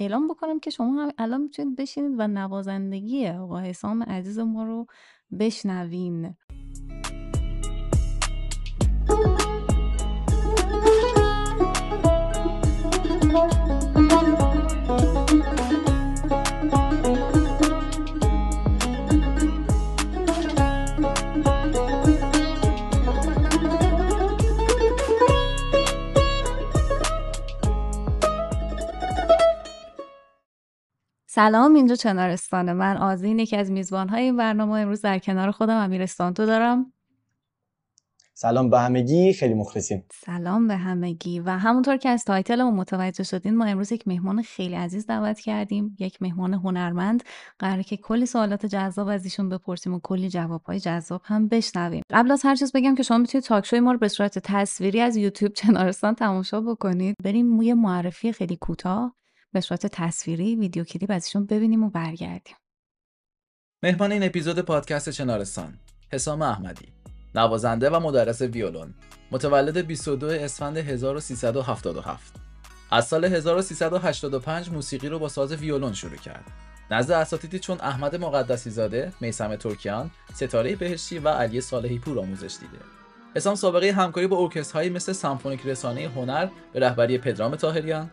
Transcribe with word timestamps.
اعلام 0.00 0.28
بکنم 0.28 0.60
که 0.60 0.70
شما 0.70 1.02
هم 1.04 1.12
الان 1.18 1.40
می‌تونید 1.42 1.76
بشینید 1.76 2.14
و 2.20 2.28
نوازندگی 2.28 3.28
آقا 3.28 3.58
حسام 3.60 4.02
عزیز 4.02 4.38
ما 4.38 4.64
رو 4.64 4.86
بشنوین. 5.40 6.36
سلام 31.34 31.74
اینجا 31.74 31.94
چنارستانه. 31.94 32.72
من 32.72 32.96
آزین 32.96 33.38
یکی 33.38 33.56
از 33.56 33.70
میزبانهای 33.70 34.22
این 34.22 34.36
برنامه. 34.36 34.72
امروز 34.72 35.00
در 35.00 35.18
کنار 35.18 35.50
خودم 35.50 35.76
امیر 35.76 36.02
استانتو 36.02 36.46
دارم. 36.46 36.92
سلام 38.34 38.70
به 38.70 38.78
همگی 38.78 39.32
خیلی 39.32 39.54
مخلصیم. 39.54 40.04
سلام 40.12 40.68
به 40.68 40.76
همگی. 40.76 41.40
و 41.40 41.50
همونطور 41.50 41.96
که 41.96 42.08
از 42.08 42.24
ما 42.50 42.70
متوجه 42.70 43.24
شدین 43.24 43.56
ما 43.56 43.64
امروز 43.64 43.92
یک 43.92 44.08
مهمان 44.08 44.42
خیلی 44.42 44.74
عزیز 44.74 45.06
دعوت 45.06 45.40
کردیم. 45.40 45.96
یک 45.98 46.22
مهمان 46.22 46.54
هنرمند. 46.54 47.22
قراره 47.58 47.82
که 47.82 47.96
کلی 47.96 48.26
سوالات 48.26 48.66
جذاب 48.66 49.08
از 49.08 49.24
ایشون 49.24 49.48
بپرسیم 49.48 49.94
و 49.94 50.00
کلی 50.02 50.28
جوابهای 50.28 50.80
جذاب 50.80 51.20
هم 51.24 51.48
بشنویم. 51.48 52.02
قبل 52.10 52.30
از 52.30 52.42
هر 52.44 52.54
چیز 52.54 52.72
بگم 52.72 52.94
که 52.94 53.02
شما 53.02 53.18
می‌تونید 53.18 53.44
تاک 53.44 53.74
ما 53.74 53.92
رو 53.92 53.98
به 53.98 54.08
صورت 54.08 54.38
تصویری 54.38 55.00
از 55.00 55.16
یوتیوب 55.16 55.52
چنارستان 55.62 56.14
تماشا 56.14 56.60
بکنید. 56.60 57.16
بریم 57.24 57.46
موی 57.46 57.74
معرفی 57.74 58.32
خیلی 58.32 58.56
کوتاه. 58.56 59.23
به 59.54 59.60
صورت 59.60 59.86
تصویری 59.86 60.56
ویدیو 60.56 60.84
کلیپ 60.84 61.10
ازشون 61.10 61.46
ببینیم 61.46 61.82
و 61.82 61.90
برگردیم. 61.90 62.56
مهمان 63.82 64.12
این 64.12 64.22
اپیزود 64.22 64.58
پادکست 64.58 65.10
چنارستان 65.10 65.78
حسام 66.12 66.42
احمدی 66.42 66.88
نوازنده 67.34 67.90
و 67.90 68.00
مدرس 68.00 68.42
ویولون 68.42 68.94
متولد 69.30 69.86
22 69.86 70.26
اسفند 70.26 70.76
1377 70.76 72.34
از 72.90 73.06
سال 73.06 73.24
1385 73.24 74.70
موسیقی 74.70 75.08
رو 75.08 75.18
با 75.18 75.28
ساز 75.28 75.52
ویولون 75.52 75.92
شروع 75.92 76.16
کرد. 76.16 76.44
نزد 76.90 77.12
اساتیدی 77.12 77.58
چون 77.58 77.80
احمد 77.80 78.16
مقدسی 78.16 78.70
زاده، 78.70 79.12
میسم 79.20 79.56
ترکیان، 79.56 80.10
ستاره 80.34 80.76
بهشتی 80.76 81.18
و 81.18 81.28
علی 81.28 81.60
صالحی 81.60 81.98
پور 81.98 82.18
آموزش 82.18 82.56
دیده. 82.60 82.84
حسام 83.36 83.54
سابقه 83.54 83.92
همکاری 83.92 84.26
با 84.26 84.38
ارکسترهایی 84.38 84.90
مثل 84.90 85.12
سمفونیک 85.12 85.60
رسانه 85.66 86.08
هنر 86.08 86.48
به 86.72 86.80
رهبری 86.80 87.18
پدرام 87.18 87.56
طاهریان، 87.56 88.10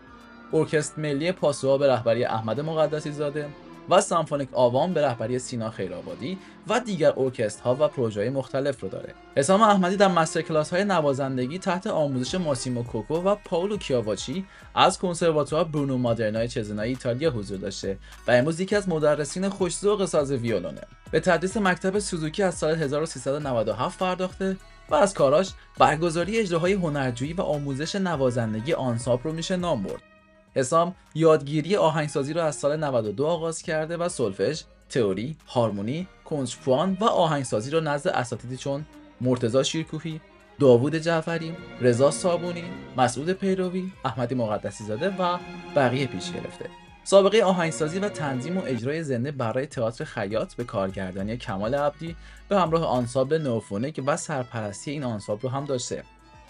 ارکستر 0.54 1.02
ملی 1.02 1.32
پاسوها 1.32 1.78
به 1.78 1.88
رهبری 1.88 2.26
احمد 2.26 2.60
مقدسی 2.60 3.12
زاده 3.12 3.50
و 3.90 4.02
سمفونیک 4.02 4.50
آوام 4.54 4.94
به 4.94 5.02
رهبری 5.02 5.40
سینا 5.40 5.70
خیرآبادی 5.70 6.38
و 6.68 6.80
دیگر 6.80 7.14
ارکسترها 7.18 7.78
و 7.80 7.88
پروژه‌های 7.88 8.30
مختلف 8.30 8.80
رو 8.82 8.90
داره. 8.90 9.14
حسام 9.36 9.62
احمدی 9.62 9.96
در 9.98 10.08
مستر 10.08 10.42
کلاس 10.42 10.74
های 10.74 10.84
نوازندگی 10.84 11.60
تحت 11.60 11.88
آموزش 11.88 12.36
ماسیمو 12.36 12.84
کوکو 12.84 13.16
و 13.16 13.36
پاولو 13.36 13.78
کیاواچی 13.78 14.46
از 14.76 15.00
کنسرواتوار 15.00 15.64
برونو 15.64 15.98
مادرنای 15.98 16.48
چزنای 16.48 16.90
ایتالیا 16.90 17.32
حضور 17.32 17.58
داشته 17.58 17.98
و 18.28 18.32
امروز 18.32 18.60
یکی 18.60 18.76
از 18.76 18.90
مدرسین 18.90 19.50
خوش‌ذوق 19.50 20.06
ساز 20.06 20.32
ویولونه. 20.32 20.82
به 21.12 21.20
تدریس 21.20 21.58
مکتب 21.58 22.00
سوزوکی 22.00 22.44
از 22.44 22.56
سال 22.56 22.76
1397 22.76 24.00
پرداخته 24.00 24.58
و 24.90 24.96
از 24.96 25.14
کاراش 25.14 25.52
برگزاری 25.78 26.40
اجراهای 26.40 26.74
هنرجویی 26.74 27.34
و 27.34 27.42
آموزش 27.42 27.96
نوازندگی 27.96 28.74
آنساب 28.74 29.22
رو 29.24 29.34
میشه 29.34 29.56
نام 29.56 29.84
برد. 29.84 30.11
حسام 30.56 30.96
یادگیری 31.16 31.76
آهنگسازی 31.76 32.34
را 32.34 32.46
از 32.46 32.56
سال 32.56 32.84
92 32.84 33.28
آغاز 33.28 33.62
کرده 33.62 33.98
و 33.98 34.10
سولفژ، 34.10 34.62
تئوری، 34.90 35.38
هارمونی، 35.48 36.08
کنجپوان 36.26 36.98
و 37.00 37.04
آهنگسازی 37.04 37.72
را 37.72 37.80
نزد 37.80 38.08
اساتیدی 38.08 38.58
چون 38.58 38.86
مرتضی 39.22 39.64
شیرکوهی، 39.64 40.22
داوود 40.60 40.96
جعفری، 40.96 41.56
رضا 41.82 42.12
صابونی، 42.12 42.64
مسعود 42.98 43.30
پیروی، 43.30 43.92
احمدی 44.06 44.36
مقدسی 44.36 44.84
زاده 44.84 45.10
و 45.10 45.38
بقیه 45.76 46.08
پیش 46.08 46.32
گرفته. 46.32 46.70
سابقه 47.04 47.44
آهنگسازی 47.44 48.00
و 48.00 48.10
تنظیم 48.10 48.58
و 48.58 48.62
اجرای 48.66 49.04
زنده 49.04 49.32
برای 49.32 49.66
تئاتر 49.66 50.04
خیاط 50.04 50.54
به 50.54 50.64
کارگردانی 50.64 51.38
کمال 51.38 51.76
عبدی 51.76 52.16
به 52.50 52.60
همراه 52.60 52.86
آنسابل 52.86 53.42
نوفونیک 53.42 54.02
و 54.06 54.18
سرپرستی 54.18 54.92
این 54.92 55.04
آنسابل 55.04 55.42
رو 55.42 55.50
هم 55.50 55.66
داشته. 55.66 56.04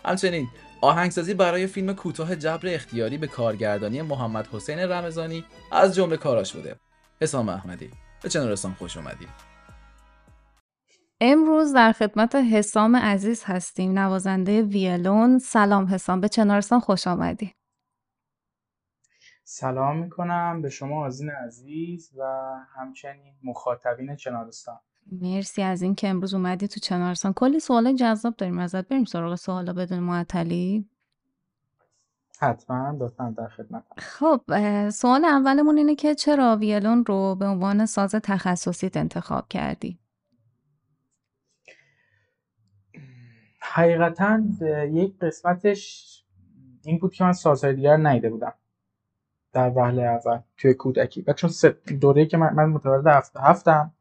همچنین 0.06 0.48
آهنگسازی 0.82 1.34
برای 1.34 1.68
فیلم 1.68 1.94
کوتاه 1.94 2.36
جبر 2.36 2.74
اختیاری 2.76 3.18
به 3.18 3.28
کارگردانی 3.28 4.02
محمد 4.02 4.48
حسین 4.48 4.80
رمضانی 4.80 5.46
از 5.72 5.96
جمله 5.96 6.18
کاراش 6.18 6.56
بوده. 6.56 6.76
حسام 7.22 7.50
احمدی 7.50 7.92
به 8.24 8.30
چنارستان 8.30 8.74
خوش 8.74 8.98
اومدی. 8.98 9.28
امروز 11.22 11.74
در 11.74 11.92
خدمت 11.92 12.36
حسام 12.36 12.96
عزیز 12.96 13.44
هستیم 13.44 14.00
نوازنده 14.00 14.62
ویلون 14.62 15.40
سلام 15.40 15.86
حسام 15.86 16.22
به 16.22 16.30
چنارستان 16.30 16.80
خوش 16.80 17.08
آمدی 17.08 17.54
سلام 19.44 19.98
می‌کنم 19.98 20.62
به 20.62 20.70
شما 20.70 21.06
آزین 21.06 21.30
عزیز 21.30 22.12
و 22.18 22.24
همچنین 22.76 23.36
مخاطبین 23.44 24.16
چنارستان 24.16 24.80
مرسی 25.12 25.62
از 25.62 25.82
اینکه 25.82 26.10
امروز 26.10 26.34
اومدی 26.34 26.68
تو 26.68 26.80
چنارستان 26.80 27.34
کلی 27.34 27.60
سوال 27.60 27.96
جذاب 27.96 28.36
داریم. 28.36 28.60
ازت 28.60 28.88
بریم 28.88 29.06
سراغ 29.06 29.36
سوالا 29.36 29.74
بدون 29.74 30.00
معطلی. 30.00 30.90
حتما 32.40 32.98
لطفا 33.00 33.34
در 33.38 33.48
خدمت 33.48 33.84
خب 33.98 34.42
سوال 34.90 35.26
اولمون 35.26 35.78
اینه 35.78 35.96
که 35.96 36.16
چرا 36.16 36.56
ویلون 36.56 37.06
رو 37.06 37.36
به 37.36 37.46
عنوان 37.46 37.86
ساز 37.86 38.12
تخصصیت 38.12 38.98
انتخاب 38.98 39.48
کردی؟ 39.48 40.00
حقیقتا 43.62 44.42
یک 44.92 45.20
قسمتش 45.20 46.12
این 46.84 47.00
بود 47.00 47.14
که 47.14 47.24
من 47.24 47.34
سازهای 47.34 47.76
دیگر 47.76 47.98
نیده 47.98 48.30
بودم 48.30 48.54
در 49.54 49.70
وهله 49.70 50.02
اول 50.02 50.40
توی 50.58 50.74
کودکی. 50.74 51.22
و 51.22 51.34
چون 51.34 51.52
دوره 52.02 52.26
که 52.26 52.38
من, 52.38 52.54
من 52.54 52.66
متولد 52.66 53.08
هفت 53.08 53.38
هفتم 53.38 53.94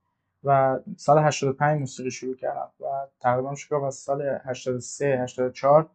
و 0.44 0.78
سال 0.96 1.18
85 1.18 1.80
موسیقی 1.80 2.10
شروع 2.10 2.36
کردم 2.36 2.70
و 2.80 2.84
تقریبا 3.20 3.54
شروع 3.54 3.86
از 3.86 3.94
سال 3.94 4.22
83 4.44 5.20
84 5.22 5.90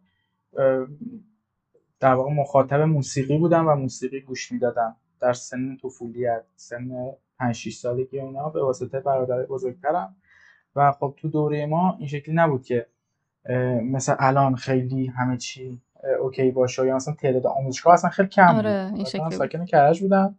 در 2.00 2.14
واقع 2.14 2.32
مخاطب 2.32 2.82
موسیقی 2.82 3.38
بودم 3.38 3.68
و 3.68 3.76
موسیقی 3.76 4.22
گوش 4.22 4.52
می‌دادم 4.52 4.96
در 5.20 5.34
سن 5.34 5.78
طفولیت 5.84 6.44
سن 6.56 7.12
5 7.40 7.56
6 7.56 7.78
سالگی 7.78 8.20
اونا 8.20 8.50
به 8.50 8.64
واسطه 8.64 9.00
برادر 9.00 9.46
بزرگترم. 9.46 10.16
و 10.76 10.92
خب 10.92 11.14
تو 11.18 11.30
دوره 11.30 11.66
ما 11.66 11.96
این 12.00 12.08
شکلی 12.08 12.36
نبود 12.36 12.64
که 12.64 12.88
مثل 13.84 14.16
الان 14.20 14.56
خیلی 14.56 15.08
همه 15.08 15.38
چی 15.38 15.82
okay 16.22 16.52
باشه 16.52 16.86
یا 16.86 16.96
مثلا 16.96 17.14
تعداد 17.14 17.48
آموزشگاه 17.48 17.94
اصلا 17.94 18.10
خیلی 18.10 18.28
کم 18.28 18.56
آره 18.56 18.92
این 18.96 19.06
شکلی 19.06 19.32
ساکن 19.32 19.66
کرج 19.66 20.02
بودم. 20.02 20.38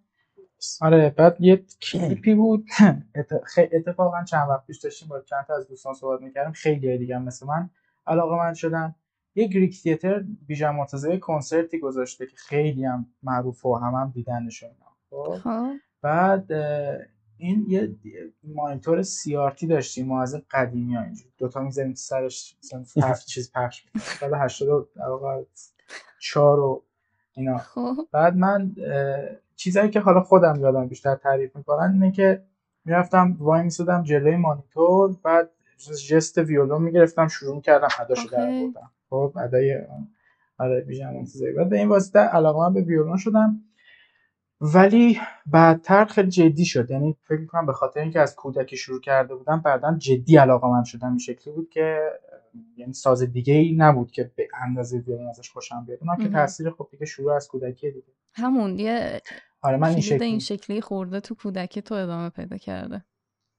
آره 0.81 1.11
بعد 1.11 1.37
یه 1.41 1.65
کلیپی 1.83 2.35
بود. 2.35 2.67
اتفاقا 3.73 4.25
چند 4.25 4.49
وقت 4.49 4.67
پیش 4.67 4.79
داشتیم 4.79 5.09
با 5.09 5.21
چند 5.21 5.45
تا 5.45 5.57
از 5.57 5.69
دوستان 5.69 5.95
صحبت 5.95 6.23
می‌کردم 6.23 6.53
خیلی 6.53 6.99
دیگه 6.99 7.19
مثل 7.19 7.47
من 7.47 7.71
علاقه 8.07 8.37
من 8.37 8.55
شدن. 8.55 8.95
یه 9.35 9.47
Greek 9.47 9.83
Theatre 9.83 10.25
بیژن 10.47 10.71
مرتضی 10.71 11.19
کنسرتی 11.19 11.79
گذاشته 11.79 12.27
که 12.27 12.37
خیلی 12.37 12.85
هم 12.85 13.07
معروف 13.23 13.67
و 13.67 13.75
هم 13.77 13.95
هم 13.95 14.11
دیدنش 14.15 14.65
خب؟, 15.11 15.39
خب. 15.43 15.73
بعد 16.03 16.53
این 17.39 17.67
یه 17.69 17.95
مانیتور 18.45 19.03
CRT 19.03 19.67
داشتیم 19.67 20.07
ما 20.07 20.23
از 20.23 20.43
قدیمی 20.51 20.95
ها 20.97 21.03
اینجور. 21.03 21.29
دوتا 21.39 21.61
می‌زنیم 21.61 21.95
سرش 21.95 22.57
هفت 23.03 23.27
چیز 23.33 23.53
پخش 23.53 23.85
در 24.21 25.09
واقع 25.09 25.43
چار 26.19 26.61
و 26.61 26.83
اینا. 27.33 27.59
خب. 27.59 27.97
بعد 28.13 28.37
من 28.37 28.75
چیزایی 29.57 29.91
که 29.91 30.01
حالا 30.01 30.21
خودم 30.21 30.55
یادم 30.61 30.89
بیشتر 30.89 31.15
تعریف 31.15 31.57
می‌کنن 31.57 31.93
اینه 31.93 32.13
که 32.13 32.43
می‌رفتم 32.85 33.37
وای 33.39 33.63
میسودم 33.63 34.03
جلوی 34.03 34.37
مانیتور 34.37 35.17
بعد 35.25 35.51
جست 36.09 36.39
ویولون 36.39 36.83
می‌گرفتم 36.83 37.29
شروع 37.29 37.61
کردم 37.61 37.89
اداشو 38.01 38.29
در 38.29 38.47
بردم 38.47 38.91
خب 39.11 39.33
ادای 39.45 39.79
آره 40.59 40.81
بیژن 40.81 41.25
بعد 41.57 41.69
به 41.69 41.79
این 41.79 41.89
واسطه 41.89 42.19
علاقه 42.19 42.59
من 42.59 42.75
به 42.75 42.81
ویولون 42.81 43.17
شدم. 43.17 43.61
ولی 44.61 45.21
بعدتر 45.47 46.05
خیلی 46.05 46.31
جدی 46.31 46.65
شد. 46.65 46.91
یعنی 46.91 47.17
فکر 47.29 47.41
می‌کنم 47.41 47.67
به 47.67 47.73
خاطر 47.73 48.01
اینکه 48.01 48.21
از 48.21 48.37
کودکی 48.37 48.77
شروع 48.77 49.01
کرده 49.01 49.35
بودم 49.35 49.61
بعدا 49.61 49.97
جدی 49.99 50.37
علاقه 50.37 50.69
من 50.69 50.85
شدم 50.85 51.09
این 51.09 51.19
شکلی 51.19 51.55
بود 51.55 51.71
که 51.71 52.01
یعنی 52.77 52.93
ساز 52.93 53.23
دیگه 53.23 53.55
ای 53.55 53.75
نبود 53.77 54.11
که 54.11 54.31
به 54.37 54.49
اندازه 54.63 54.99
ویولون 54.99 55.29
ازش 55.29 55.51
خوشم 55.51 55.85
بیاد. 55.85 55.99
اونم 56.01 56.17
که 56.17 56.29
تاثیر 56.29 56.71
خب 56.71 56.89
دیگه 56.91 57.07
شروع 57.07 57.33
از 57.33 57.49
کودکی 57.49 57.91
دیگه. 57.91 58.13
همون 58.35 58.79
یه 58.79 59.21
آره 59.67 59.77
من 59.77 59.89
این 59.89 60.01
شکلی. 60.01 60.25
این 60.25 60.39
شکلی 60.39 60.81
خورده 60.81 61.21
تو 61.21 61.35
کودکی 61.35 61.83
تو 61.83 61.95
ادامه 61.95 62.31
پیدا 62.31 62.57
کرده. 62.57 63.05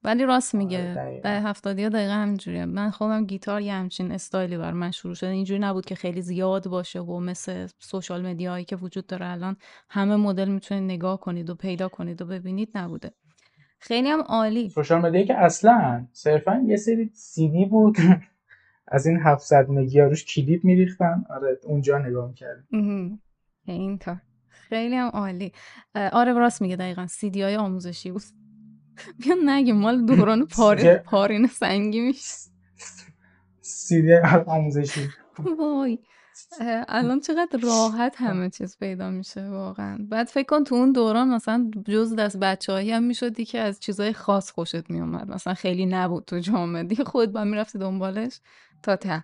ولی 0.04 0.25
راست 0.25 0.56
آره، 0.56 0.63
میگه. 0.63 1.21
در 1.24 1.42
هفتادی 1.42 1.83
ها 1.83 1.89
دقیقا 1.89 2.13
همینجوریه. 2.13 2.65
من 2.65 2.89
خودم 2.89 3.25
گیتار 3.25 3.62
یه 3.62 3.74
همچین 3.74 4.12
استایلی 4.12 4.57
بر 4.57 4.71
من 4.71 4.92
شروع 4.92 5.15
شده. 5.15 5.30
اینجوری 5.30 5.59
نبود 5.59 5.86
که 5.86 5.95
خیلی 5.95 6.21
زیاد 6.21 6.68
باشه 6.68 7.00
و 7.00 7.19
مثل 7.19 7.68
سوشال 7.80 8.27
مدیاهایی 8.27 8.65
که 8.65 8.75
وجود 8.75 9.07
داره 9.07 9.27
الان 9.27 9.57
همه 9.89 10.15
مدل 10.15 10.50
می‌تونید 10.50 10.83
نگاه 10.83 11.19
کنید 11.19 11.50
و 11.50 11.56
پیدا 11.56 11.88
کنید 11.89 12.21
و 12.21 12.25
ببینید 12.25 12.69
نبوده. 12.75 13.12
خیلی 13.80 14.10
هم 14.10 14.21
عالی. 14.21 14.69
سوشال 14.69 15.01
مدیا 15.01 15.25
که 15.25 15.38
اصلا 15.38 16.07
صرفا 16.12 16.63
یه 16.68 16.77
سری 16.77 17.10
سی 17.13 17.50
دی 17.50 17.65
بود. 17.65 17.98
از 18.88 19.06
این 19.06 19.19
700 19.19 19.69
مگی 19.69 20.00
روش 20.01 20.25
کلیپ 20.25 20.65
میریختن. 20.65 21.25
آره 21.30 21.60
اونجا 21.63 21.98
نگاه 21.98 22.27
می‌کردیم 22.27 22.68
مهم. 22.71 23.19
اینطور. 23.65 24.18
خیلی 24.69 24.95
هم 24.95 25.07
عالی. 25.07 25.51
آره 26.11 26.33
راست 26.33 26.61
میگه 26.61 26.75
دقیقا. 26.75 27.07
سیدی 27.07 27.41
های 27.41 27.55
آموزشی 27.55 28.11
بود. 28.11 28.23
بیا 29.19 29.35
نگیم 29.45 29.75
مال 29.75 30.05
دوران 30.05 30.45
پارین 30.57 30.97
پارین 30.97 31.47
سنگی 31.47 32.01
میشه. 32.01 32.35
سی 33.61 34.01
دی 34.01 34.13
آموزشی. 34.47 35.09
وای. 35.59 35.99
الان 36.87 37.19
چقدر 37.19 37.59
راحت 37.63 38.15
همه 38.17 38.49
چیز 38.49 38.77
پیدا 38.77 39.09
میشه 39.09 39.49
واقعا. 39.49 39.97
بعد 40.09 40.27
فکر 40.27 40.45
کن 40.45 40.63
تو 40.63 40.75
اون 40.75 40.91
دوران 40.91 41.27
مثلا 41.29 41.71
جز 41.85 42.15
دست 42.15 42.37
بچه 42.37 42.71
هایی 42.73 42.91
هم 42.91 43.03
می‌شدی 43.03 43.45
که 43.45 43.59
از 43.59 43.79
چیزای 43.79 44.13
خاص 44.13 44.51
خوشت 44.51 44.89
میومد 44.89 45.29
مثلا 45.29 45.53
خیلی 45.53 45.85
نبود 45.85 46.25
تو 46.25 46.39
جامعه. 46.39 46.83
دیگه 46.83 47.03
خود 47.03 47.31
با 47.31 47.43
می‌رفتی 47.43 47.79
دنبالش 47.79 48.39
تا 48.83 48.95
ته. 48.95 49.23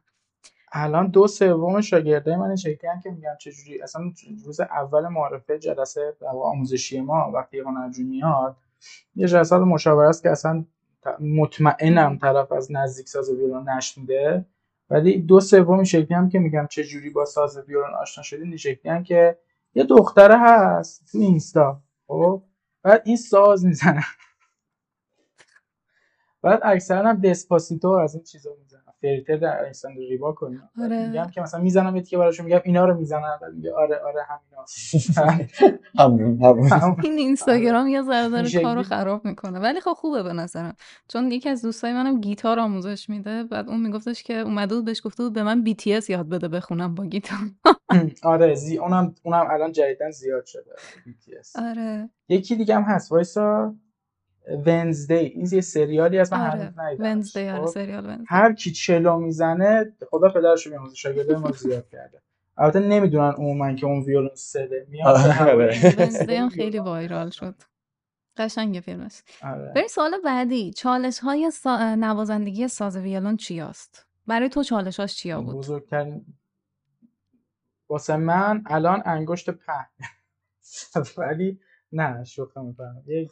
الان 0.75 1.07
دو 1.07 1.27
سوم 1.27 1.81
شاگردای 1.81 2.35
من 2.35 2.55
هم 2.83 2.99
که 3.03 3.11
میگم 3.11 3.35
چجوری 3.39 3.81
اصلا 3.81 4.11
روز 4.45 4.59
اول 4.59 5.07
معرفه 5.07 5.59
جلسه 5.59 6.13
آموزشی 6.43 7.01
ما 7.01 7.31
وقتی 7.33 7.59
هنرجو 7.59 8.03
میاد 8.03 8.55
یه 9.15 9.27
جلسه 9.27 9.57
مشاوره 9.57 10.09
است 10.09 10.23
که 10.23 10.29
اصلا 10.31 10.65
مطمئنم 11.19 12.17
طرف 12.17 12.51
از 12.51 12.71
نزدیک 12.71 13.09
ساز 13.09 13.29
ویولون 13.29 13.69
نشنیده. 13.69 14.45
ولی 14.89 15.21
دو 15.21 15.39
سوم 15.39 15.83
شکلی 15.83 16.13
هم 16.13 16.29
که 16.29 16.39
میگم 16.39 16.67
چه 16.69 16.83
جوری 16.83 17.09
با 17.09 17.25
ساز 17.25 17.57
ویولون 17.57 17.93
آشنا 17.93 18.23
شدین 18.23 18.47
این 18.47 18.57
شکلی 18.57 18.91
هم 18.91 19.03
که 19.03 19.39
یه 19.75 19.83
دختره 19.83 20.39
هست 20.39 21.11
تو 21.11 21.17
اینستا. 21.17 21.81
خب؟ 22.07 22.43
بعد 22.83 23.01
این 23.05 23.17
ساز 23.17 23.65
می‌زنه. 23.65 24.03
بعد 26.41 26.59
اکثرا 26.63 27.09
هم 27.09 27.21
دسپاسیتو 27.21 27.89
از 27.89 28.15
این 28.15 28.23
چیزا 28.23 28.55
می‌زنن 28.59 28.82
فریتر 29.03 29.35
در 29.35 29.63
اینستان 29.63 29.91
ریبا 29.95 30.31
کنیم 30.31 30.69
آره. 30.81 31.07
میگم 31.07 31.29
که 31.33 31.41
مثلا 31.41 31.61
می‌زنم 31.61 31.95
یه 31.95 32.03
براشون 32.17 32.45
میگم 32.45 32.61
اینا 32.63 32.85
رو 32.85 32.97
می‌زنن 32.97 33.38
بعد 33.41 33.53
میگه 33.53 33.73
آره 33.73 34.00
آره 34.00 34.21
همینا. 34.29 34.65
همون 36.00 36.67
همون. 36.71 36.97
این 37.03 37.17
اینستاگرام 37.17 37.88
یه 37.88 38.01
ذره 38.01 38.29
داره 38.29 38.50
این 38.53 38.63
کارو. 38.63 38.83
خراب 38.83 39.25
می‌کنه. 39.25 39.59
ولی 39.59 39.79
خب 39.81 39.94
خوبه 39.94 40.23
به 40.23 40.33
نظرم. 40.33 40.75
چون 41.07 41.31
یکی 41.31 41.50
از 41.50 41.61
دوستای 41.61 41.94
منم 41.94 42.21
گیتار 42.21 42.59
آموزش 42.59 43.09
میده. 43.09 43.44
بعد 43.44 43.69
اون 43.69 43.81
میگفتش 43.81 44.23
که 44.23 44.33
اومده 44.33 44.75
بود 44.75 44.85
بهش 44.85 45.01
گفته 45.05 45.23
بود 45.23 45.33
به 45.33 45.44
من 45.44 45.63
BTS 45.65 46.09
یاد 46.09 46.29
بده 46.29 46.47
بخونم 46.47 46.95
با 46.95 47.05
گیتار. 47.05 47.39
آره 48.23 48.55
زی 48.55 48.77
اونم 48.77 49.15
اونم 49.23 49.47
الان 49.50 49.71
جدیدن 49.71 50.11
زیاد 50.11 50.45
شده 50.45 50.71
BTS 51.05 51.61
آره. 51.63 52.09
یکی 52.29 52.55
دیگه 52.55 52.75
هم 52.75 52.81
هست 52.83 53.11
وایسا. 53.11 53.75
ونزدی 54.65 55.13
این 55.13 55.47
یه 55.51 55.61
سریالی 55.61 56.17
هست 56.17 56.33
من 56.33 56.49
آره. 56.49 56.95
ونزدی 56.99 57.49
آره 57.49 57.65
خب؟ 57.65 57.71
سریال 57.71 58.05
ونزدی 58.05 58.25
هر 58.27 58.53
کی 58.53 58.71
چلو 58.71 59.17
می‌زنه 59.19 59.93
خدا 60.09 60.29
پدرشو 60.29 60.69
بیامرزه 60.69 60.95
شاگرده 60.95 61.37
ما 61.37 61.51
زیاد 61.51 61.87
کرده. 61.89 62.21
البته 62.57 62.79
نمی‌دونن 62.79 63.31
عموما 63.31 63.73
که 63.73 63.85
اون 63.85 64.03
ویولون 64.03 64.35
سده 64.35 64.87
میاد 64.89 65.17
آره. 65.17 65.55
ونزدی 65.55 66.35
هم 66.41 66.49
خیلی 66.49 66.79
وایرال 66.79 67.29
شد. 67.29 67.55
قشنگ 68.37 68.79
فیلمش 68.79 69.21
آره. 69.43 69.71
بریم 69.75 69.87
سوال 69.87 70.11
بعدی. 70.25 70.73
چالش 70.73 71.19
های 71.19 71.51
سا... 71.51 71.95
نوازندگی 71.95 72.67
ساز 72.67 72.97
ویولون 72.97 73.37
چی 73.37 73.59
است 73.59 74.05
برای 74.27 74.49
تو 74.49 74.63
چالشاش 74.63 75.15
چیا 75.15 75.41
بود؟ 75.41 75.55
بزرگترین 75.55 76.25
واسه 77.89 78.17
من 78.17 78.63
الان 78.65 79.01
انگشت 79.05 79.49
پهن. 79.49 79.85
ولی 81.17 81.59
نه 81.91 82.23
شوخی 82.23 82.59
می‌کنم. 82.59 83.03
یه 83.07 83.29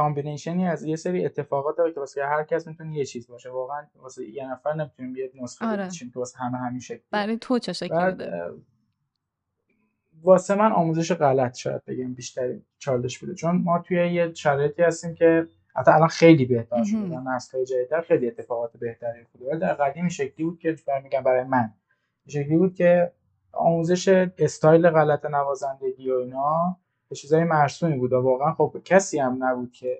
combination 0.00 0.62
ی 0.62 0.68
از 0.68 0.84
یه 0.84 0.96
سری 0.96 1.24
اتفاقات 1.24 1.76
داره 1.76 1.92
که 1.92 2.00
واسه 2.00 2.24
هر 2.24 2.44
کس 2.44 2.66
می‌تونه 2.66 2.96
یه 2.96 3.04
چیز 3.04 3.28
باشه. 3.28 3.50
واقعا 3.50 3.86
واسه 3.96 4.28
یه 4.28 4.52
نفر 4.52 4.74
نمی‌تونیم 4.74 5.16
یه 5.16 5.30
نسخه 5.34 5.66
آره. 5.66 5.88
که 5.88 6.18
واسه 6.18 6.38
همه 6.38 6.58
همین 6.58 6.80
شکلی 6.80 7.02
برای 7.10 7.38
تو 7.38 7.58
چه 7.58 7.88
اه، 7.94 8.50
واسه 10.22 10.54
من 10.54 10.72
آموزش 10.72 11.12
غلط 11.12 11.56
شاید 11.56 11.84
بگم 11.84 12.14
بیشتری 12.14 12.62
چالش 12.78 13.18
بوده. 13.18 13.34
چون 13.34 13.62
ما 13.64 13.78
توی 13.78 14.12
یه 14.12 14.34
شرایطی 14.34 14.82
هستیم 14.82 15.14
که 15.14 15.46
حتی 15.76 15.90
الان 15.90 16.08
خیلی 16.08 16.44
بهتر 16.44 16.84
شده. 16.84 17.20
نسل‌های 17.20 17.66
جدیدتر 17.66 18.00
خیلی 18.00 18.26
اتفاقات 18.28 18.76
بهتری 18.76 19.26
بوده 19.32 19.50
ولی 19.50 19.58
در 19.58 19.74
قدیم 19.74 20.08
شکلی 20.08 20.46
بود 20.46 20.58
که 20.58 20.76
برمیگم 20.86 21.22
برای 21.22 21.44
من. 21.44 21.72
شکلی 22.28 22.56
بود 22.56 22.74
که 22.74 23.12
آموزش 23.52 24.28
استایل 24.38 24.90
غلط 24.90 25.24
نوازندگی 25.24 26.10
و 26.10 26.14
اینا 26.14 26.76
چیزای 27.14 27.44
مرسومی 27.44 27.98
بود 27.98 28.12
و 28.12 28.20
واقعا 28.20 28.52
خب 28.54 28.76
کسی 28.84 29.18
هم 29.18 29.44
نبود 29.44 29.72
که 29.72 29.98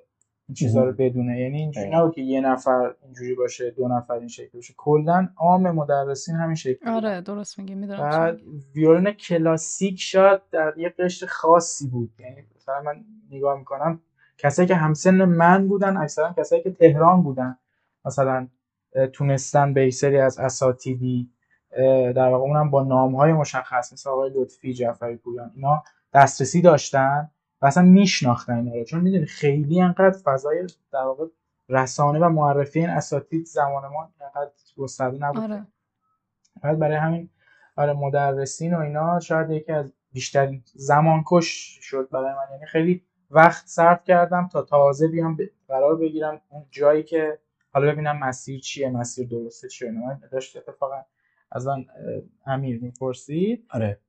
این 0.49 0.55
چیزا 0.55 0.85
رو 0.85 0.93
بدونه. 0.93 1.41
یعنی 1.41 1.59
اینجوری 1.59 1.87
دقیقاً. 1.87 2.03
نبود 2.03 2.15
که 2.15 2.21
یه 2.23 2.41
نفر 2.41 2.95
اینجوری 3.05 3.35
باشه 3.35 3.71
دو 3.71 3.89
نفر 3.89 4.15
این 4.15 4.29
شکلی 4.29 4.51
باشه. 4.55 4.75
کلا 4.77 5.29
عام 5.37 5.71
مدرسین 5.71 6.35
همین 6.35 6.55
شکلی 6.55 6.75
بودن. 6.75 6.95
آره 6.95 7.21
درست 7.21 7.59
میگی 7.59 7.75
می‌دونم 7.75 8.11
بعد 8.11 8.41
ویولن 8.75 9.13
کلاسیک 9.13 10.01
شاید 10.01 10.41
در 10.51 10.75
یه 10.77 10.89
قشر 10.89 11.27
خاصی 11.27 11.89
بود. 11.89 12.11
یعنی 12.19 12.47
مثلا 12.57 12.83
من 12.83 13.05
نگاه 13.31 13.59
می‌کنم 13.59 14.01
کسایی 14.39 14.69
که 14.69 14.75
همسن 14.75 15.25
من 15.25 15.69
بودن 15.69 15.97
اکثرا 15.97 16.35
کسایی 16.37 16.63
که 16.63 16.71
تهران 16.71 17.23
بودن. 17.23 17.59
مثلا 18.05 18.49
تونستن 19.13 19.75
به 19.75 19.91
سری 19.91 20.19
از 20.19 20.39
اساتیدی 20.39 21.31
در 22.17 22.29
واقع 22.29 22.45
اونم 22.45 22.71
با 22.71 22.83
نام 22.83 23.15
های 23.15 23.33
مشخص 23.33 23.93
مثل 23.93 24.11
آقای 24.11 24.31
لطفی 24.35 24.73
جعفری 24.73 25.17
پویان 25.17 25.51
اینا 25.55 25.83
دسترسی 26.15 26.63
داشتن 26.63 27.31
و 27.63 27.67
اصلا 27.67 27.83
میشناختن 27.83 28.57
اینا 28.57 28.75
رو. 28.75 28.85
چون 28.85 29.01
می‌دونی 29.01 29.27
خیلی 29.27 29.81
انقدر 29.81 30.19
فضای 30.25 30.67
در 30.93 31.03
واقع 31.03 31.27
رسانه 31.69 32.19
و 32.19 32.29
معرفی 32.29 32.81
این 32.81 32.91
اساتید 32.91 33.47
زمان 33.47 33.83
ما 33.93 34.13
انقدر 34.21 34.51
گسترده 34.77 35.19
نبود. 35.19 35.43
آره. 35.43 35.67
بعد 36.63 36.79
برای 36.79 36.97
همین 36.97 37.31
آره 37.77 37.93
مدرسین 37.93 38.75
و 38.75 38.79
اینا 38.79 39.21
شاید 39.21 39.51
یکی 39.51 39.73
از 39.73 39.93
بیشترین 40.13 40.63
زمان 40.75 41.23
کش 41.27 41.79
شد 41.83 42.09
برای 42.13 42.35
من. 42.35 42.53
یعنی 42.53 42.67
خیلی 42.67 43.03
وقت 43.31 43.67
صرف 43.67 44.05
کردم 44.05 44.49
تا 44.53 44.63
تازه 44.63 45.09
بیام 45.09 45.37
قرار 45.69 45.97
بگیرم 45.97 46.41
اون 46.49 46.67
جایی 46.71 47.03
که 47.03 47.39
حالا 47.73 47.93
ببینم 47.93 48.19
مسیر 48.19 48.61
چیه 48.61 48.91
مسیر 48.91 49.29
درسته 49.29 49.69
چیه. 49.69 49.91
من 49.91 50.21
داشت 50.33 50.57
اتفاقا 50.57 51.03
از 51.53 51.67
من 51.67 51.85
امیر 52.47 52.83
می‌پرسید. 52.83 53.67
آره. 53.71 54.01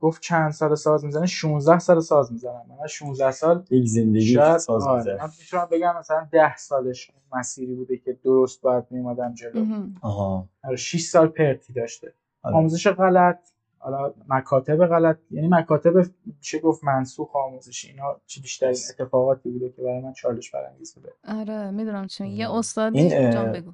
گفت 0.00 0.22
چند 0.22 0.50
سال 0.50 0.74
ساز 0.74 1.04
می‌زنه؟ 1.04 1.26
16 1.26 1.78
سال 1.78 2.00
ساز 2.00 2.32
می‌زنم 2.32 2.66
من 2.80 2.86
16 2.86 3.30
سال 3.30 3.64
یک 3.70 3.88
زندگی 3.88 4.34
شاید 4.34 4.56
ساز 4.56 4.82
آره. 4.86 4.96
می‌زنه. 4.98 5.14
من 5.22 5.30
می‌تونم 5.40 5.68
بگم 5.70 5.94
مثلا 5.98 6.28
10 6.32 6.56
سالش 6.56 7.10
مسیری 7.32 7.74
بوده 7.74 7.96
که 7.96 8.12
درست 8.24 8.60
باید 8.60 8.84
میومدم 8.90 9.34
جلو. 9.34 9.66
آها. 10.02 10.48
آره 10.64 10.76
6 10.76 11.00
سال 11.02 11.26
پرتی 11.26 11.72
داشته. 11.72 12.14
آره. 12.42 12.56
آموزش 12.56 12.88
غلط. 12.88 13.38
حالا 13.78 14.14
مکاتب 14.28 14.86
غلط. 14.86 15.18
یعنی 15.30 15.48
مکاتب 15.48 15.92
چه 16.40 16.58
گفت؟ 16.58 16.84
منسوخ 16.84 17.36
آموزشی 17.36 17.88
اینا 17.88 18.20
چه 18.26 18.40
بیشترین 18.40 18.74
Yes. 18.74 18.90
اتفاقاتی 19.00 19.50
بوده 19.50 19.70
که 19.70 19.82
برای 19.82 20.00
من 20.00 20.12
چالش 20.12 20.50
برانگیز 20.50 20.94
بوده. 20.94 21.12
آره 21.28 21.70
می‌دونم 21.70 22.06
چی. 22.06 22.26
یه 22.26 22.48
مم. 22.48 22.54
استادی 22.54 22.98
این، 23.00 23.52
بگو. 23.52 23.72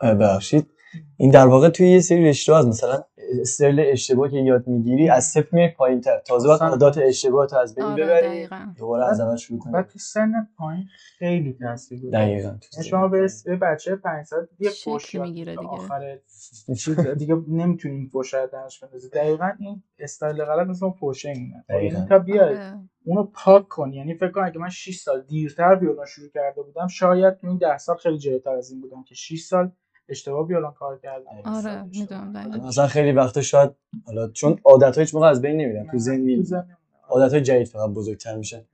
اه، 0.00 0.14
ببخشید. 0.14 0.70
این 1.16 1.30
در 1.30 1.46
واقع 1.46 1.68
توی 1.68 1.90
یه 1.90 2.00
سری 2.00 2.24
رشته 2.24 2.54
از 2.54 2.66
مثلا 2.66 3.04
استایل 3.40 3.80
اشتباه 3.80 4.30
که 4.30 4.36
یاد 4.36 4.66
می‌گیری 4.66 5.08
از 5.08 5.24
صفر 5.24 5.48
میای 5.52 5.68
پایین 5.68 6.00
تر. 6.00 6.18
تازه 6.18 6.48
باید. 6.48 6.62
عادات 6.62 6.98
اشتباه 6.98 7.46
تو 7.46 7.56
از 7.56 7.74
بین 7.74 7.84
آره 7.84 8.04
ببری 8.04 8.48
دوباره 8.78 9.04
از 9.06 9.20
اول 9.20 9.36
شروع 9.36 9.58
کنی. 9.58 9.72
بعد 9.72 9.86
تو 9.86 9.98
سن 9.98 10.32
پایین 10.56 10.84
خیلی 11.18 11.52
تاثیر 11.52 11.98
گذاره 11.98 12.24
دقیقاً 12.24 12.58
یعنی 12.72 12.88
شما 12.88 13.08
به 13.08 13.28
بچه 13.62 13.96
5 13.96 14.26
سال 14.26 14.46
یه 14.58 14.70
فوش 14.70 15.14
یاد 15.14 15.26
می‌گیره 15.26 15.56
دیگه. 15.56 15.68
آخر 15.68 16.18
چیز 16.78 17.00
دیگه 17.00 17.36
نمی‌تونی 17.48 17.94
این 17.94 18.08
فوش 18.08 18.34
رو 18.34 18.48
درش 18.52 18.80
بندازی. 18.80 19.08
دقیقاً 19.08 19.52
این 19.58 19.82
استایل 19.98 20.44
غلط 20.44 20.66
مثل 20.66 20.84
اون 20.84 20.94
فوشه 20.94 21.32
میمونه 21.34 21.64
خب 21.68 21.74
دقیقاً. 21.74 22.06
تا 22.08 22.18
بیای 22.18 22.54
آره. 22.54 22.74
اونو 23.04 23.24
پاک 23.34 23.68
کن 23.68 23.92
یعنی 23.92 24.14
فکر 24.14 24.30
کن 24.30 24.40
اگه 24.44 24.58
من 24.58 24.68
6 24.68 24.96
سال 24.96 25.22
دیرتر 25.28 25.78
ویولون 25.80 26.06
شروع 26.06 26.28
کرده 26.34 26.62
بودم 26.62 26.86
شاید 26.86 27.36
تو 27.36 27.46
این 27.46 27.58
10 27.58 27.78
سال 27.78 27.96
خیلی 27.96 28.18
جلوتر 28.18 28.50
از 28.50 28.70
این 28.70 28.80
بودم 28.80 29.02
که 29.02 29.14
6 29.14 29.40
سال 29.40 29.70
اشتباه 30.08 30.46
ویولون 30.46 30.72
کار 30.72 30.98
کردم 30.98 31.30
آره 31.44 31.82
می‌دونم 31.82 32.32
دقیقا. 32.32 32.66
مثلا 32.66 32.86
خیلی 32.86 33.12
وقتا 33.12 33.42
شاید 33.42 33.70
حالا 34.06 34.28
چون 34.28 34.58
عادت 34.64 34.98
هیچ 34.98 35.14
موقع 35.14 35.26
از 35.26 35.42
بین 35.42 35.56
نمیرن 35.56 35.86
تو 35.90 35.98
ذهن 35.98 36.64
عادت 37.10 37.34
جدید 37.34 37.66
فقط 37.66 37.90
بزرگتر 37.90 38.36
میشن. 38.36 38.64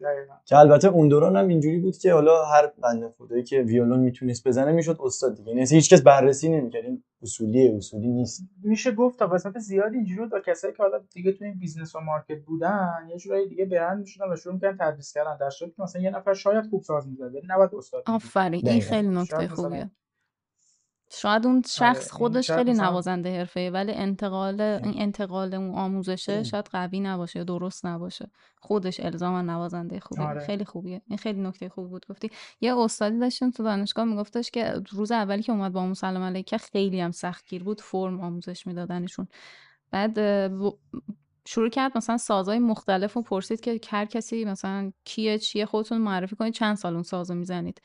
که 0.45 0.57
البته 0.57 0.89
اون 0.89 1.09
دوران 1.09 1.37
هم 1.37 1.49
اینجوری 1.49 1.79
بود 1.79 1.97
که 1.97 2.13
حالا 2.13 2.45
هر 2.45 2.73
بنده 2.83 3.09
خدایی 3.19 3.43
که 3.43 3.63
ویولون 3.63 4.01
می‌تونست 4.01 4.49
بزنه 4.49 4.73
می‌شد 4.73 4.99
استاد 5.03 5.37
دیگه. 5.37 5.49
یعنی 5.49 5.63
اصلا 5.63 5.77
هیچکس 5.77 6.03
بررسی 6.03 6.49
نمی‌کرد. 6.49 6.85
این 6.85 7.03
اصولیه 7.23 7.75
اصولی 7.77 8.09
نیست. 8.09 8.43
میشه 8.63 8.93
گفت 8.93 9.19
تا 9.19 9.27
قسمت 9.27 9.59
زیادی 9.59 9.97
اینجوری 9.97 10.21
بود. 10.21 10.33
و 10.33 10.41
کسایی 10.41 10.75
که 10.75 10.83
حالا 10.83 11.01
دیگه 11.13 11.33
تو 11.33 11.45
این 11.45 11.59
business 11.59 11.97
و 11.97 12.01
market 12.01 12.45
بودن 12.47 13.09
یه 13.11 13.17
جورایی 13.17 13.49
دیگه 13.49 13.65
برند 13.65 14.01
می‌شدن 14.01 14.33
و 14.33 14.37
شروع 14.37 14.55
می‌کردن 14.55 14.77
تدریس 14.91 15.13
کردن. 15.13 15.37
در 15.41 15.51
صورتی 15.51 15.75
که 15.77 15.83
مثلا 15.83 16.03
یه 16.03 16.11
نفر 16.11 16.35
شاید 16.35 16.65
خوب 16.71 16.83
ساز 16.83 17.09
می‌زد 17.09 17.35
ولی 17.35 17.47
نباید 17.49 17.71
استاد. 17.75 18.03
آفرین 18.07 18.69
این. 18.69 18.81
خیلی 18.81 19.09
نکته 19.09 19.49
خوبیه. 19.49 19.91
شاید 21.15 21.47
اون 21.47 21.63
شخص 21.67 22.01
این 22.01 22.19
خودش 22.19 22.51
خیلی 22.51 22.71
مثلا- 22.71 22.91
نوازنده 22.91 23.39
حرفه‌ایه 23.39 23.71
ولی 23.71 23.93
انتقال 23.93 24.61
این 24.61 24.95
انتقال 24.97 25.55
اون 25.55 25.75
آموزشه 25.75 26.43
شاید 26.43 26.65
قوی 26.73 27.01
نباشه 27.01 27.39
یا 27.39 27.45
درست 27.45 27.87
نباشه. 27.87 28.31
خودش 28.61 29.01
الزاما 29.01 29.43
نوازنده 29.43 30.01
خوبیه 30.01 30.27
آره. 30.27 30.41
خیلی 30.41 30.65
خوبیه. 30.65 31.03
این 31.07 31.19
خیلی 31.19 31.41
نکته 31.41 31.69
خوبی 31.69 31.89
بود 31.89 32.07
گفتی. 32.11 32.31
یه 32.61 32.77
استادی 32.79 33.19
داشتیم 33.19 33.51
تو 33.51 33.63
دانشگاه 33.63 34.05
میگفتش 34.05 34.51
که 34.51 34.75
روز 34.91 35.13
اولی 35.13 35.43
که 35.43 35.53
اومد 35.53 35.73
با 35.73 35.81
اون 35.81 35.95
سلام 35.95 36.23
علیکه 36.23 36.59
خیلی 36.59 37.01
هم 37.01 37.11
سختگیر 37.11 37.65
بود 37.65 37.81
فرم 37.81 38.21
آموزش 38.21 38.67
میدادنشون. 38.67 39.29
بعد 39.91 40.19
شروع 41.47 41.69
کرد 41.69 41.97
مثلا 41.97 42.17
سازهای 42.17 42.59
مختلف 42.59 43.17
و 43.17 43.23
پرسید 43.23 43.61
که 43.61 43.81
هر 43.89 44.05
کسی 44.05 44.45
مثلا 44.45 44.93
کیه 45.05 45.39
چیه 45.39 45.67
خودتون 45.67 45.99
معرفی 45.99 46.37
کنید 46.37 46.55
چند 46.55 46.77
سال 46.77 46.95
اون 46.95 47.03
سازو 47.03 47.35
می‌زنید. 47.35 47.81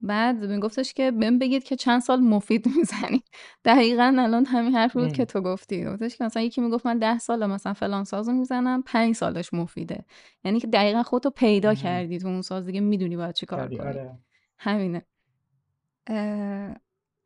بعد 0.00 0.44
میگفتش 0.44 0.92
که 0.92 1.10
بهم 1.10 1.38
بگید 1.38 1.64
که 1.64 1.76
چند 1.76 2.00
سال 2.00 2.20
مفید 2.20 2.68
می‌زنید 2.76 3.24
دقیقا 3.64 4.14
الان 4.18 4.44
همین 4.46 4.74
حرف 4.74 4.92
بود. 4.96 5.12
که 5.12 5.24
تو 5.24 5.40
گفتی 5.40 5.84
گفتش 5.84 6.16
که 6.16 6.24
مثلا 6.24 6.42
یکی 6.42 6.60
می‌گفت 6.60 6.86
من 6.86 6.98
ده 6.98 7.18
سال 7.18 7.46
مثلا 7.46 7.72
فلان 7.72 8.04
سازو 8.04 8.32
می‌زنم 8.32 8.82
پنج 8.82 9.14
سالش 9.14 9.54
مفیده 9.54 10.04
یعنی 10.44 10.60
که 10.60 10.66
دقیقا 10.66 11.02
خودتو 11.02 11.30
پیدا 11.30 11.68
ام. 11.68 11.74
کردی 11.74 12.18
تو 12.18 12.28
اون 12.28 12.42
ساز 12.42 12.66
دیگه 12.66 12.80
می‌دونی 12.80 13.16
باید 13.16 13.34
چی 13.34 13.46
کار 13.46 13.58
کردی، 13.60 13.76
کنی 13.76 13.86
آره. 13.88 14.18
همینه 14.58 15.02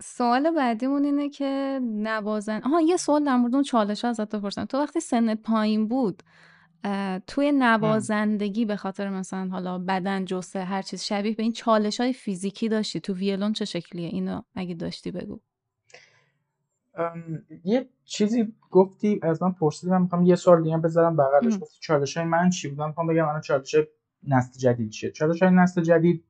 سوال 0.03 0.51
بعدیمون 0.51 1.05
اینه 1.05 1.29
که 1.29 1.81
نوازن 1.83 2.61
آها 2.65 2.81
یه 2.81 2.97
سوال 2.97 3.25
در 3.25 3.37
مورد 3.37 3.55
اون 3.55 3.63
چالش 3.63 4.05
ازت 4.05 4.37
بپرسم 4.37 4.65
تو 4.65 4.79
وقتی 4.79 5.01
سنت 5.01 5.43
پایین 5.43 5.89
بود 5.89 6.23
توی 7.27 7.53
نوازندگی 7.53 8.65
به 8.65 8.77
خاطر 8.77 9.09
مثلا 9.09 9.49
حالا 9.49 9.79
بدن 9.79 10.25
جسه 10.25 10.65
هر 10.65 10.83
چیز 10.83 11.03
شبیه 11.03 11.35
به 11.35 11.43
این 11.43 11.53
چالش 11.53 12.01
های 12.01 12.13
فیزیکی 12.13 12.69
داشتی. 12.69 13.01
تو 13.01 13.15
ویولون 13.15 13.53
چه 13.53 13.65
شکلیه؟ 13.65 14.09
اینو 14.09 14.43
اگه 14.55 14.75
داشتی 14.75 15.11
بگو. 15.11 15.41
ام، 16.95 17.43
یه 17.65 17.89
چیزی 18.05 18.53
گفتی 18.71 19.21
از 19.23 19.43
من 19.43 19.53
پرسیدی 19.53 19.93
من 19.93 20.03
می‌خوام 20.03 20.27
یه 20.27 20.35
سوال 20.35 20.63
دیگه 20.63 20.79
بذارم 20.79 21.17
بغلش. 21.17 21.59
گفتی 21.59 21.79
چالش 21.81 22.17
های 22.17 22.27
من 22.27 22.51
چی 22.51 22.69
بودم 22.69 22.87
می‌خوام 22.87 23.07
بگم 23.07 23.29
الان 23.29 23.41
چالش 23.41 23.77
نسل 24.29 24.59
جدید 24.59 24.91
چیه؟ 24.91 25.11
چالش 25.11 25.43
های 25.43 25.53
نسل 25.53 25.83
جدید 25.83 26.25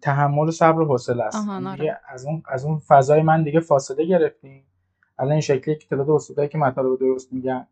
تحمل 0.00 0.48
و 0.48 0.50
صبر 0.50 0.80
و 0.80 0.84
حوصله 0.84 1.24
است. 1.24 1.48
یعنی 1.48 1.66
آره. 1.66 2.00
از 2.08 2.26
اون 2.26 2.42
از 2.46 2.64
اون 2.64 2.78
فضای 2.78 3.22
من 3.22 3.42
دیگه 3.42 3.60
فاصله 3.60 4.06
گرفتیم. 4.06 4.64
الان 5.18 5.32
این 5.32 5.40
شکلی 5.40 5.78
که 5.78 5.86
تعداد 5.86 6.10
استادایی 6.10 6.48
که 6.48 6.58
مطالب 6.58 6.98
درست 6.98 7.32
میگن 7.32 7.66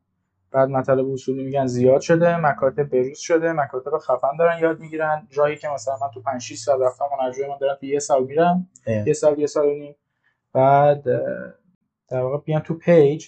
بعد 0.53 0.69
مطالب 0.69 1.11
اصولی 1.11 1.45
میگن 1.45 1.67
زیاد 1.67 2.01
شده 2.01 2.37
مکاتب 2.37 2.89
بروز 2.89 3.19
شده 3.19 3.53
مکاتب 3.53 3.99
خفن 3.99 4.37
دارن 4.39 4.59
یاد 4.59 4.81
می‌گیرن. 4.81 5.27
جایی 5.31 5.57
که 5.57 5.69
مثلا 5.69 5.95
من 6.03 6.09
تو 6.15 6.21
5 6.23 6.41
6 6.41 6.59
سال 6.59 6.83
رفتم 6.83 7.05
هنرجوی 7.19 7.49
من 7.49 7.59
دارم 7.61 7.77
تو 7.81 7.87
یه 7.87 7.99
سال 7.99 8.25
میرم. 8.25 8.69
یه 8.87 9.13
سال 9.13 9.39
یه 9.39 9.47
سال 9.47 9.67
و 9.67 9.75
نیم. 9.75 9.97
بعد 10.53 11.03
در 12.09 12.21
واقع 12.21 12.45
بیان 12.45 12.61
تو 12.61 12.75
پیج 12.75 13.27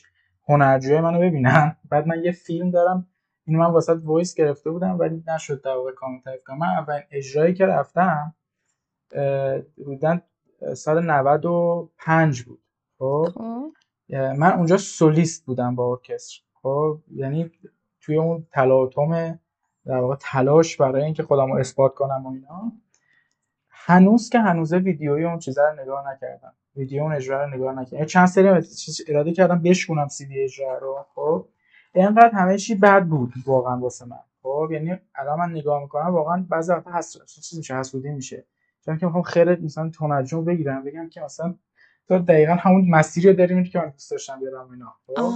هنرجوی 0.48 1.00
منو 1.00 1.20
ببینن. 1.20 1.76
بعد 1.90 2.06
من 2.06 2.24
یه 2.24 2.32
فیلم 2.32 2.70
دارم. 2.70 3.06
اینو 3.46 3.58
من 3.58 3.70
واسه 3.70 3.94
voice 3.94 4.34
گرفته 4.34 4.70
بودم 4.70 4.98
ولی 4.98 5.24
نشد 5.26 5.62
در 5.62 5.76
واقع 5.76 5.92
کامل 5.92 6.20
تعریف 6.20 6.44
کنم. 6.44 6.58
من 6.58 6.66
اولین 6.66 7.02
اجرایی 7.10 7.54
که 7.54 7.66
رفتم 7.66 8.34
بودن 9.76 10.22
سال 10.76 11.04
95 11.10 12.42
بود. 12.42 12.60
خب؟ 12.98 13.28
خب. 13.34 13.72
من 14.14 14.52
اونجا 14.52 14.76
سولیست 14.76 15.46
بودم 15.46 15.74
با 15.74 15.90
ارکستر. 15.90 16.40
خب 16.64 16.98
یعنی 17.14 17.50
توی 18.00 18.16
اون 18.16 18.46
تلاطم 18.52 19.38
در 19.86 19.96
واقع 19.96 20.16
تلاش 20.20 20.76
برای 20.76 21.04
اینکه 21.04 21.22
خودم 21.22 21.52
رو 21.52 21.58
اثبات 21.58 21.94
کنم 21.94 22.26
و 22.26 22.28
اینا 22.28 22.72
هنوز 23.68 24.30
که 24.30 24.38
هنوزه 24.38 24.78
ویدیوی 24.78 25.24
اون 25.24 25.38
چیزا 25.38 25.68
رو 25.68 25.82
نگاه 25.82 26.12
نکردم. 26.12 26.52
ویدیو 26.76 27.02
اون 27.02 27.12
اجرا 27.12 27.44
رو 27.44 27.54
نگاه 27.54 27.74
نکردم. 27.74 27.96
یعنی 27.96 28.06
چند 28.06 28.26
سری 28.26 28.48
اراده 29.08 29.32
کردم 29.32 29.62
بشکونم 29.62 30.08
سی 30.08 30.26
دی 30.26 30.42
اجرا 30.42 30.78
رو 30.78 31.06
خب. 31.14 31.48
اینقدر 31.94 32.30
همه 32.30 32.58
چی 32.58 32.74
بد 32.74 33.04
بود 33.04 33.32
واقعا 33.46 33.78
واسه 33.78 34.04
من. 34.04 34.20
خب 34.42 34.68
یعنی 34.72 34.96
الان 35.14 35.38
من 35.38 35.50
نگاه 35.50 35.82
می‌کنم 35.82 36.14
واقعا 36.14 36.46
بعضی 36.48 36.72
وقتا 36.72 36.92
حس 36.92 37.16
چیز 37.26 37.58
میشه 37.58 37.76
حسودی 37.76 38.10
میشه. 38.10 38.44
چون 38.84 38.98
که 38.98 39.06
می‌خوام 39.06 39.22
خیرت 39.22 39.60
مثلا 39.60 39.88
تونجم 39.88 40.44
بگیرم 40.44 40.84
بگم 40.84 41.08
که 41.08 41.20
مثلا 41.20 41.54
تو 42.08 42.18
دقیقا 42.18 42.52
همون 42.54 42.90
مسیری 42.90 43.28
رو 43.28 43.34
داری 43.34 43.54
میری 43.54 43.68
که 43.68 43.78
من 43.78 43.90
دوست 43.90 44.10
داشتم 44.10 44.40
برم 44.40 44.70
اینا. 44.70 44.94
خب؟ 45.06 45.32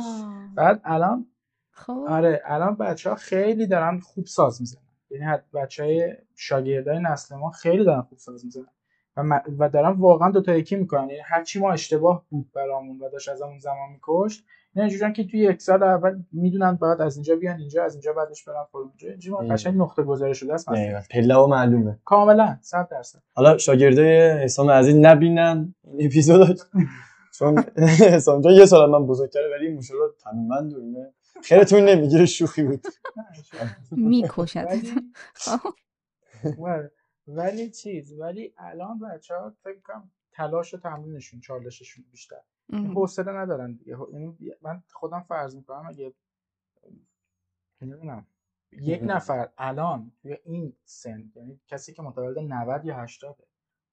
بعد 0.55 0.81
الان 0.85 1.27
خب. 1.71 2.05
آره 2.09 2.43
الان 2.45 2.75
بچه 2.75 3.11
ها 3.11 3.17
خیلی 3.17 3.67
دارن 3.67 4.01
خوب 4.01 4.27
ساز 4.27 4.61
می‌زنن. 4.61 4.83
یعنی 5.11 5.39
بچه 5.55 5.85
های 5.85 6.17
شاگردای 6.37 6.99
نسل 6.99 7.37
ما 7.37 7.51
خیلی 7.51 7.85
دارن 7.85 8.03
خوب 8.03 8.19
ساز 8.19 8.45
می‌زنن. 8.45 8.69
و, 9.17 9.41
و 9.59 9.69
دارن 9.69 9.93
واقعا 9.93 10.31
دوتا 10.31 10.57
یکی 10.57 10.77
می‌کنن. 10.77 11.09
یعنی 11.11 11.23
هرچی 11.25 11.61
ما 11.61 11.73
اشتباه 11.73 12.25
بود 12.31 12.53
برامون 12.53 12.99
و 12.99 13.09
داشت 13.11 13.29
از 13.29 13.43
همون 13.43 13.59
زمان 13.59 13.91
میکشت 13.93 14.45
اینا 14.75 14.87
اینجوریان 14.87 15.13
که 15.13 15.25
توی 15.25 15.41
یک 15.41 15.63
سال 15.63 15.83
اول 15.83 16.23
می‌دونن 16.33 16.75
بعد 16.75 17.01
از 17.01 17.17
اینجا 17.17 17.37
بیان 17.37 17.59
اینجا 17.59 17.85
از 17.85 17.95
اینجا 17.95 18.13
بعدش 18.13 18.45
برن 18.45 18.65
فلان 18.73 18.93
جا. 18.97 19.09
اینجوری 19.09 19.33
ما 19.33 19.39
دقیقاً. 19.39 19.55
قشنگ 19.55 19.77
نقطه 19.77 20.03
گذاری 20.03 20.35
شده 20.35 20.55
است. 20.55 20.69
پله 21.11 21.35
ها 21.35 21.47
معلومه. 21.47 21.99
کاملا 22.05 22.59
100 22.61 22.89
درصد. 22.89 23.23
حالا 23.35 23.59
شاگردای 23.59 24.31
حسام 24.31 24.71
عزیز 24.71 24.97
نبینن 24.97 25.75
این 25.85 26.07
اپیزودو 26.07 26.55
چون 27.39 27.59
حسام 28.01 28.41
جان 28.41 28.53
یه 28.53 28.67
سال 28.67 28.91
من 28.91 29.07
بزرگتره 29.07 29.51
ولی 29.57 29.75
مشاور 29.75 30.09
تمیمند 30.25 30.75
و 30.75 30.81
اینا 30.81 31.07
خیرتون 31.43 31.85
نمی‌گیره 31.85 32.27
شوخی 32.27 32.63
بود. 32.63 32.87
می‌کشد. 33.91 34.67
ولی. 34.67 34.93
ولی 37.27 37.71
چیز 37.71 38.13
ولی 38.13 38.55
الان 38.59 38.99
بچه 38.99 39.35
ها 39.35 39.55
فکر 39.65 39.81
کنم 39.85 40.11
تلاش 40.33 40.75
و 40.75 40.79
تمرینشون 40.79 41.41
چالششون 41.41 42.05
بیشتر. 42.11 42.37
حوصله 42.73 43.33
ندارن 43.33 43.73
دیگه. 43.73 43.97
یعنی 44.13 44.37
من 44.63 44.83
خودم 44.93 45.25
فرض 45.29 45.57
می‌کنم 45.57 45.87
اگه 45.89 46.13
نمی‌دونم 47.83 48.27
یک 48.73 49.01
نفر 49.05 49.49
الان 49.59 50.13
توی 50.23 50.37
این 50.45 50.73
سن 50.85 51.33
یعنی 51.37 51.61
کسی 51.67 51.93
که 51.93 52.03
متولد 52.03 52.39
90 52.39 52.85
یا 52.85 52.97
80 52.97 53.37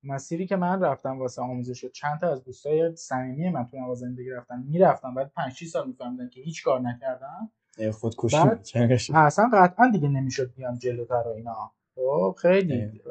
مسیری 0.03 0.47
که 0.47 0.55
من 0.55 0.81
رفتم 0.81 1.19
واسه 1.19 1.41
آموزش 1.41 1.83
و 1.83 1.89
چند 1.89 2.19
تا 2.19 2.31
از 2.31 2.43
دوستای 2.43 2.95
صمیمی 2.95 3.49
من 3.49 3.67
تو 3.67 3.77
نوازندگی 3.77 4.29
رفتن 4.29 4.63
می‌رفتم 4.67 5.15
بعد 5.15 5.31
5 5.31 5.53
6 5.53 5.67
سال 5.67 5.87
میفهمیدن 5.87 6.29
که 6.29 6.41
هیچ 6.41 6.63
کار 6.63 6.79
نکردم. 6.79 7.51
خودکشی. 7.93 9.13
اصلا 9.13 9.49
قطعا 9.53 9.89
دیگه 9.91 10.09
نمی‌شد 10.09 10.53
بیام 10.53 10.77
جلوتر 10.77 11.23
و 11.25 11.29
اینا. 11.29 11.71
خب 11.95 12.35
خیلی 12.37 13.01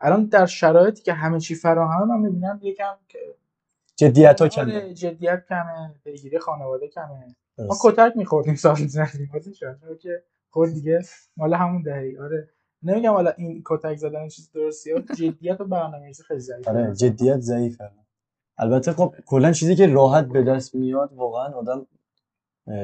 الان 0.00 0.24
در 0.24 0.46
شرایطی 0.46 1.02
که 1.02 1.12
همه 1.12 1.40
چی 1.40 1.54
فراهمه 1.54 2.04
من 2.04 2.20
می‌بینم 2.20 2.60
یکم 2.62 2.94
که 3.08 3.18
جدیت 3.98 4.40
ها 4.40 4.48
کمه. 4.48 4.76
آره 4.76 4.94
جدیت 4.94 5.44
کمه 5.48 5.94
پیگیری 6.04 6.38
خانواده 6.38 6.88
کمه. 6.88 7.34
ما. 7.58 7.76
کتک 7.82 8.12
میخوردیم 8.16 8.56
واسه 8.64 9.52
شما 9.52 9.94
که 10.00 10.22
خود 10.50 10.68
دیگه 10.68 11.00
مال 11.36 11.54
همون 11.54 11.82
دهی 11.82 12.18
آره. 12.18 12.48
نمیگم 12.82 13.12
حالا 13.12 13.30
این 13.30 13.62
کتک 13.66 13.96
زدن 13.96 14.28
چیز 14.28 14.52
درستیه 14.52 14.94
جدیت 15.18 15.60
و 15.60 15.64
برنامه‌ریزی 15.64 16.22
خیلی 16.22 16.40
ضعیفه. 16.40 16.70
آره 16.70 16.94
جدیت 16.94 17.38
ضعیفه. 17.40 17.90
البته 18.58 18.92
خب 18.92 19.14
کلا 19.26 19.52
چیزی 19.52 19.76
که 19.76 19.86
راحت 19.86 20.26
به 20.26 20.42
دست 20.42 20.74
میاد 20.74 21.12
واقعا 21.12 21.52
آدم 21.54 21.86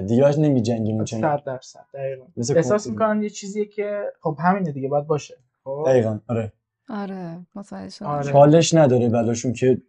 دیگه 0.07 0.23
باش 0.23 0.39
نمی 0.39 0.63
جنگیم 0.63 1.05
چون 1.05 1.21
صد 1.21 1.43
درصد 1.47 1.85
دقیقاً. 1.95 2.25
احساس. 2.57 2.87
می‌کنم 2.87 3.23
یه 3.23 3.31
چیزیه 3.31 3.65
که 3.65 4.03
خب 4.21 4.37
همینه 4.41 4.73
دیگه 4.73 4.89
باید 4.89 5.07
باشه. 5.07 5.35
خب؟ 5.65 5.85
دقیقا 5.87 6.19
آره. 6.29 6.53
آره 6.89 7.47
متوجه 7.55 8.07
آره. 8.07 8.33
چالش 8.33 8.75
نداره 8.75 9.09
بلاشون 9.09 9.53
که 9.53 9.83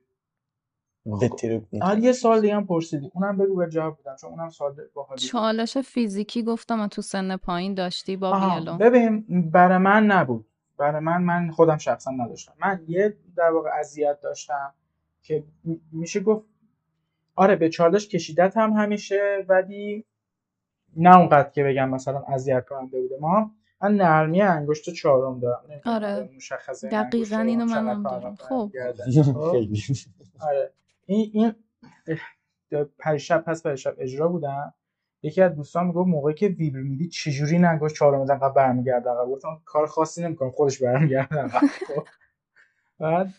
آره 1.82 2.00
یه 2.00 2.12
سوال 2.12 2.42
دیگه 2.42 2.56
هم 2.56 2.66
پرسیدی. 2.68 3.12
اونم 3.14 3.38
بگو 3.38 3.56
به 3.56 3.70
جواب 3.70 4.00
بدم 4.00 4.16
چون 4.16 4.30
اونم 4.30 4.50
سوال 4.50 4.76
باحالی 4.94 5.22
بود. 5.22 5.30
چالش 5.30 5.78
فیزیکی 5.78 6.44
گفتم 6.44 6.88
تو 6.88 7.02
سن 7.02 7.38
پایین 7.38 7.74
داشتی 7.74 8.18
با 8.18 8.40
ویولون 8.40 8.78
ببین 8.78 9.26
برای 9.52 9.78
من 9.78 10.06
نبود. 10.06 10.46
برای 10.78 11.02
من 11.02 11.22
من 11.22 11.52
خودم 11.52 11.78
شخصا 11.78 12.12
نداشتم. 12.12 12.54
من 12.62 12.84
یه 12.88 13.18
در 13.36 13.52
واقع 13.52 13.70
اذیت 13.80 14.20
داشتم 14.22 14.74
که 15.24 15.44
میشه 15.92 16.20
گفت 16.20 16.46
آره 17.36 17.56
به 17.56 17.70
چالش 17.70 18.08
کشیدت 18.08 18.58
هم 18.58 18.74
همیشه 18.74 19.46
ولی 19.50 20.06
نه 20.96 21.18
اونقدر 21.18 21.50
که 21.50 21.64
بگم 21.64 21.90
مثلا 21.90 22.24
اذیت 22.28 22.66
کننده 22.70 23.02
بوده 23.02 23.16
ما 23.22 23.52
من 23.82 23.96
نرمی 23.96 24.42
انگشت 24.42 24.90
چهارم 24.90 25.40
دارم. 25.40 25.82
آره. 25.86 26.30
مشخصه 26.36 26.90
دقیقاً 26.90 27.38
اینو 27.38 27.66
منم 27.66 28.04
دارم. 28.04 28.36
خب. 28.36 28.72
خب؟ 29.34 29.52
خیلی. 29.52 29.82
آره. 30.42 30.74
این 31.06 31.30
این 31.34 31.54
پریشب 33.00 33.44
پس 33.48 33.64
پریشب 33.64 33.96
اجرا 33.98 34.28
بودم. 34.28 34.74
یکی 35.24 35.42
از 35.42 35.56
دوستان 35.56 35.88
می‌گفت 35.88 36.08
موقعی 36.08 36.34
که 36.34 36.48
ویبر 36.48 36.80
میدی 36.80 37.08
چجوری 37.10 37.60
نگوش 37.60 37.94
چهارم 37.94 38.20
میدن 38.20 38.38
قبل 38.38 38.54
برمیگرده 38.54 39.10
گفتم 39.28 39.62
کار 39.66 39.88
خاصی 39.88 40.24
نمی‌کنم 40.24 40.52
خودش 40.52 40.84
برمیگرده 40.84 41.48
خب. 41.48 42.08
بعد 43.00 43.34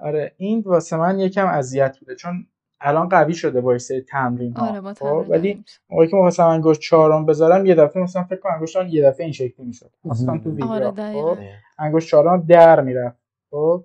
آره 0.00 0.34
این 0.36 0.60
واسه 0.60 0.96
من 0.96 1.18
یکم 1.20 1.46
اذیت 1.46 1.98
بوده. 1.98 2.14
چون 2.14 2.46
الان 2.80 3.08
قوی 3.08 3.34
شده 3.34 3.60
با 3.60 3.78
سری 3.78 4.00
تمرین 4.00 4.52
ها. 4.56 4.68
آره 4.68 4.80
با 4.80 4.94
خب؟ 4.94 5.00
تمرین 5.00 5.28
ولی. 5.28 5.64
موقعی 5.90 6.08
که 6.08 6.16
می‌خواستم 6.16 6.46
انگشت 6.46 6.80
چهارم 6.80 7.26
بذارم 7.26 7.66
یه 7.66 7.74
دفعه 7.74 8.02
مثلا 8.02 8.24
فکر 8.24 8.40
کنم 8.40 8.52
انگشتان 8.52 8.88
یه 8.88 9.02
دفعه 9.02 9.24
این 9.24 9.32
شکلی 9.32 9.66
می‌شد. 9.66 9.90
مثلا 10.04 10.38
تو 10.38 10.50
ویبر 10.50 10.66
آره 10.66 10.90
خب 10.90 10.96
دقیقا. 10.96 11.36
انگشت 11.78 12.08
چهارم 12.08 12.42
در 12.42 12.80
می‌رفت. 12.80 13.16
خب 13.50 13.84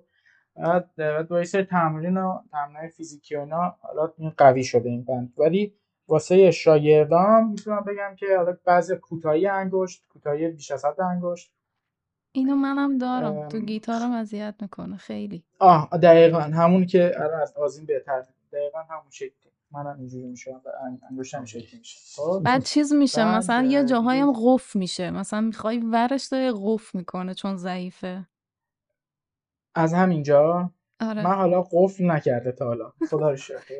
بعد 0.56 0.96
بعد 0.96 1.28
با 1.28 1.38
یه 1.38 1.44
سری 1.44 1.64
تمرین 1.64 2.16
و 2.16 2.38
تمرین 2.50 2.90
فیزیکی 2.90 3.36
و 3.36 3.40
اینا 3.40 3.76
حالا 3.80 4.12
این 4.18 4.32
قوی 4.36 4.64
شده 4.64 4.88
این 4.88 5.04
بند. 5.04 5.32
ولی 5.38 5.74
واسه 6.08 6.50
شاگردام 6.50 7.50
می‌تونم 7.50 7.84
بگم 7.84 8.14
که 8.16 8.26
حالا 8.36 8.56
بعضی 8.64 8.96
کوتاهی 8.96 9.46
انگشت 9.46 10.04
کوتاهی 10.08 10.48
بیش 10.48 10.70
از 10.70 10.84
حد 10.84 11.00
انگشت. 11.00 11.52
اینو 12.32 12.56
منم 12.56 12.98
دارم. 12.98 13.48
تو 13.48 13.58
گیتارم 13.58 14.12
اذیت 14.12 14.54
می‌کنه 14.60 14.96
خیلی. 14.96 15.44
آه 15.58 15.88
دقیقا. 16.02 16.40
همون 16.40 16.86
که 16.86 17.12
الان 17.16 17.40
از 17.40 17.56
آزین 17.56 17.86
بهتر. 17.86 18.22
دقیقا 18.52 18.78
همون 18.78 19.10
شکلی. 19.10 19.52
منم 19.72 19.96
اینجوری 19.98 20.26
میشم 20.26 20.62
انگشتم 21.10 21.44
شکلی 21.44 21.78
میشه. 21.78 21.98
خب. 22.16 22.40
بعد 22.44 22.62
چیز 22.62 22.92
میشه. 22.92 23.24
بعد 23.24 23.36
مثلا 23.36 23.62
یه 23.62 23.84
هم 24.22 24.32
قف 24.32 24.76
میشه. 24.76 25.10
مثلا 25.10 25.40
می‌خوای 25.40 25.78
ورش 25.78 26.24
داره 26.24 26.52
قف 26.52 26.94
می‌کنه 26.94 27.34
چون 27.34 27.56
ضعیفه. 27.56 28.26
از 29.74 29.94
همینجا؟ 29.94 30.70
آره. 31.00 31.24
من 31.24 31.34
حالا 31.34 31.62
قفل 31.62 32.10
نکرده 32.10 32.52
تا 32.52 32.66
حالا. 32.66 32.92
خدا 33.10 33.30
رو 33.30 33.36
شکر. 33.36 33.74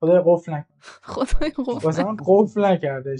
خدا 0.00 0.22
قفل 0.26 0.52
نکنه 0.52 0.76
خدای 1.02 1.50
قف 1.50 1.84
واسه 1.84 2.04
من 2.04 2.16
قفل 2.26 2.64
نکرده. 2.64 3.16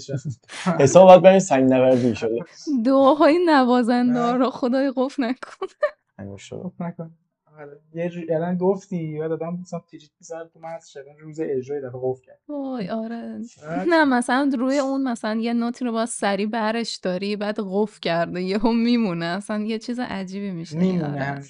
حساب 0.79 1.07
باید 1.07 1.21
برای 1.21 1.39
سنگ 1.39 1.73
نوردی 1.73 2.15
شده. 2.15 2.39
دعاهای 2.85 3.39
نوازنده 3.45 4.31
رو 4.31 4.49
خدای. 4.49 4.93
قفل 4.95 5.23
نکن. 5.23 7.11
آره. 7.59 7.79
یه 7.93 8.09
جو... 8.09 8.21
الان 8.29 8.57
گفتی 8.57 9.19
و 9.19 9.27
دادم 9.27 9.57
مثلا 9.61 9.79
تیریت 9.79 10.09
می‌زنم 10.19 10.49
تو 10.53 10.59
مغز 10.59 10.87
شدن 10.87 11.17
روز 11.19 11.39
اجرای 11.39 11.81
دفعه 11.81 12.01
قفل 12.03 12.21
کرد. 12.21 12.39
وای 12.49 12.89
آره. 12.89 13.39
نه 13.87 14.05
مثلا 14.05 14.51
روی 14.57 14.77
اون 14.77 15.03
مثلا 15.03 15.39
یه 15.39 15.53
نوتی 15.53 15.85
رو 15.85 15.91
باز 15.91 16.09
سری 16.09 16.45
برش 16.45 16.95
داری 16.95 17.35
بعد 17.35 17.59
قف 17.59 17.99
کرده. 17.99 18.41
یهو 18.41 18.71
میمونه. 18.71 19.25
اصلا 19.25 19.63
یه 19.63 19.79
چیز 19.79 19.99
عجیبی 19.99 20.51
میشه. 20.51 20.77
میمونه 20.77 21.23
همین 21.23 21.43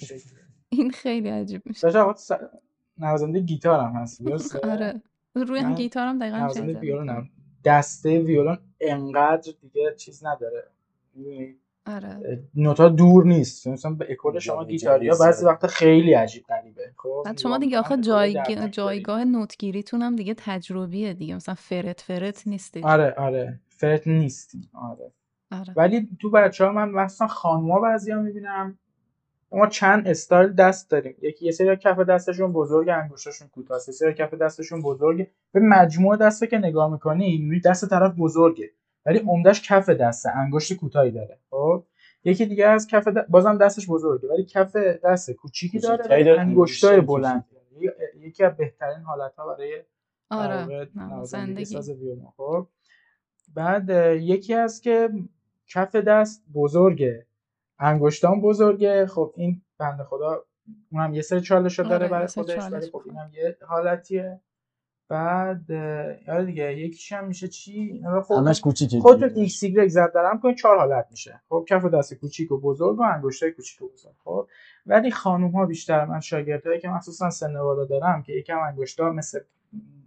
این 0.68 0.90
خیلی 0.90 1.28
عجیب 1.28 1.62
میشه. 1.64 1.90
داشت 1.90 2.18
س... 2.18 2.30
نوازنده 2.98 3.40
گیتار 3.40 3.80
هم 3.80 3.92
هست 3.92 4.22
درسته؟ 4.22 4.70
آره. 4.70 5.02
روی 5.34 5.60
هم 5.60 5.68
من 5.68 5.74
گیتارم 5.74 6.18
دقیقا 6.18 6.38
نوازنده 6.38 6.72
زدی 6.72 6.86
ویولونم. 6.86 7.30
دسته 7.64 8.20
ویولون 8.20 8.58
انقدر 8.80 9.52
دیگه 9.60 9.94
چیز 9.96 10.26
نداره؟ 10.26 10.64
آره. 11.86 12.42
نوتا 12.54 12.88
دور 12.88 13.26
نیست. 13.26 13.66
مثلا 13.66 13.90
به 13.90 14.06
اکل 14.10 14.38
شما 14.38 14.64
گیتاریا 14.64 15.14
بعضی 15.20 15.42
سر. 15.42 15.46
وقتا 15.46 15.68
خیلی 15.68 16.14
عجیب 16.14 16.44
غریبه. 16.48 16.92
خب 16.96 17.22
بعد 17.24 17.38
شما 17.38 17.58
دیگه 17.58 17.78
آخه 17.78 17.96
جای... 17.96 18.42
جایگاه 18.70 19.24
نوتگیریتون 19.24 20.02
هم 20.02 20.16
دیگه 20.16 20.34
تجربیه 20.34 21.14
دیگه. 21.14 21.34
مثلا 21.36 21.54
فرت 21.54 22.00
فرت 22.00 22.46
نیستید 22.46 22.84
آره 22.84 23.14
آره. 23.18 23.60
فرت 23.68 24.06
نیستی 24.06 24.68
آره. 24.72 25.12
آره. 25.50 25.72
ولی 25.76 26.08
تو 26.20 26.30
بچه 26.30 26.64
ها 26.64 26.72
من 26.72 26.90
مثلا 26.90 27.26
خانوما 27.26 27.80
بعضی 27.80 28.12
ها 28.12 28.20
می‌بینم. 28.20 28.78
ما 29.52 29.66
چند 29.66 30.08
استایل 30.08 30.52
دست 30.52 30.90
داریم. 30.90 31.16
یکی 31.22 31.44
یه 31.46 31.52
سری 31.52 31.76
کف 31.76 31.98
دستشون 31.98 32.52
بزرگ 32.52 32.88
انگشتشون 32.88 33.48
کوتاه. 33.48 33.80
یه 33.88 33.94
سری 33.94 34.14
کف 34.14 34.34
دستشون 34.34 34.82
بزرگه 34.82 35.30
به 35.52 35.60
مجموع 35.60 36.16
دسته 36.16 36.46
که 36.46 36.58
نگاه 36.58 36.92
می‌کنی 36.92 37.38
می‌بینی 37.38 37.60
دست 37.60 37.90
طرف 37.90 38.14
بزرگه. 38.18 38.70
ولی 39.06 39.18
عمدش 39.18 39.68
کف 39.68 39.90
دسته 39.90 40.36
انگشت 40.36 40.72
کوتاهی 40.72 41.10
داره. 41.10 41.38
خب؟ 41.50 41.84
یکی 42.24 42.46
دیگه 42.46 42.66
از 42.66 42.86
کف 42.86 43.08
د... 43.08 43.26
بازم 43.28 43.58
دستش 43.58 43.86
بزرگه 43.90 44.28
ولی 44.28 44.44
کف 44.44 44.76
دست 44.76 45.30
کوچیکی 45.30 45.78
داره 45.78 46.40
انگشتای 46.40 47.00
بلند. 47.00 47.44
یکی 48.20 48.44
از 48.44 48.56
بهترین 48.56 48.98
حالت‌ها 48.98 49.54
برای 49.54 49.82
در 50.30 50.36
آره 50.36 50.88
ویولون. 51.88 52.26
خب؟ 52.36 52.66
بعد 53.54 53.90
یکی 54.20 54.54
هست 54.54 54.82
که 54.82 55.10
کف 55.68 55.96
دست 55.96 56.44
بزرگه. 56.54 57.25
انگشتان 57.78 58.40
بزرگه. 58.40 59.06
خب 59.06 59.32
این 59.36 59.62
بنده 59.78 60.04
خدا 60.04 60.44
اونم 60.92 61.14
یه 61.14 61.22
سری 61.22 61.40
چالش 61.40 61.78
داره 61.78 61.94
آره، 61.94 62.08
برای 62.08 62.26
خودش 62.26 62.58
ولی 62.72 62.90
خب. 62.90 63.02
اینم 63.06 63.30
یه 63.34 63.56
حالتیه. 63.68 64.40
بعد 65.08 65.72
آره 66.28 66.44
دیگه 66.44 66.78
یکیش 66.78 67.12
هم 67.12 67.26
میشه 67.26 67.48
چی؟ 67.48 68.02
خب 68.24 68.34
همش 68.34 68.60
کوچیکه 68.60 69.00
خودتون. 69.00 69.42
ایکس 69.42 69.62
ایگرگ 69.62 69.88
ضرب 69.88 70.12
درهم 70.12 70.40
کنید 70.40 70.56
چهار 70.56 70.78
حالت 70.78 71.06
میشه. 71.10 71.40
خب 71.48 71.66
کف 71.68 71.84
دست 71.84 72.14
کوچیک 72.14 72.52
و 72.52 72.60
بزرگ 72.60 72.98
و 72.98 73.02
انگشتای 73.02 73.52
کوچیک 73.52 73.82
و 73.82 73.88
بزرگ. 73.88 74.14
خب 74.24 74.48
ولی 74.86 75.10
خانوم 75.10 75.50
ها 75.50 75.66
بیشتر 75.66 76.04
من 76.04 76.20
شاگردایی 76.20 76.80
که 76.80 76.88
مخصوصا 76.88 77.30
سن 77.30 77.54
بالا 77.54 77.84
دارم 77.84 78.22
که 78.22 78.32
یکم 78.32 78.58
انگشتا 78.58 79.12
مثل 79.12 79.40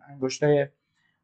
انگشتای 0.09 0.67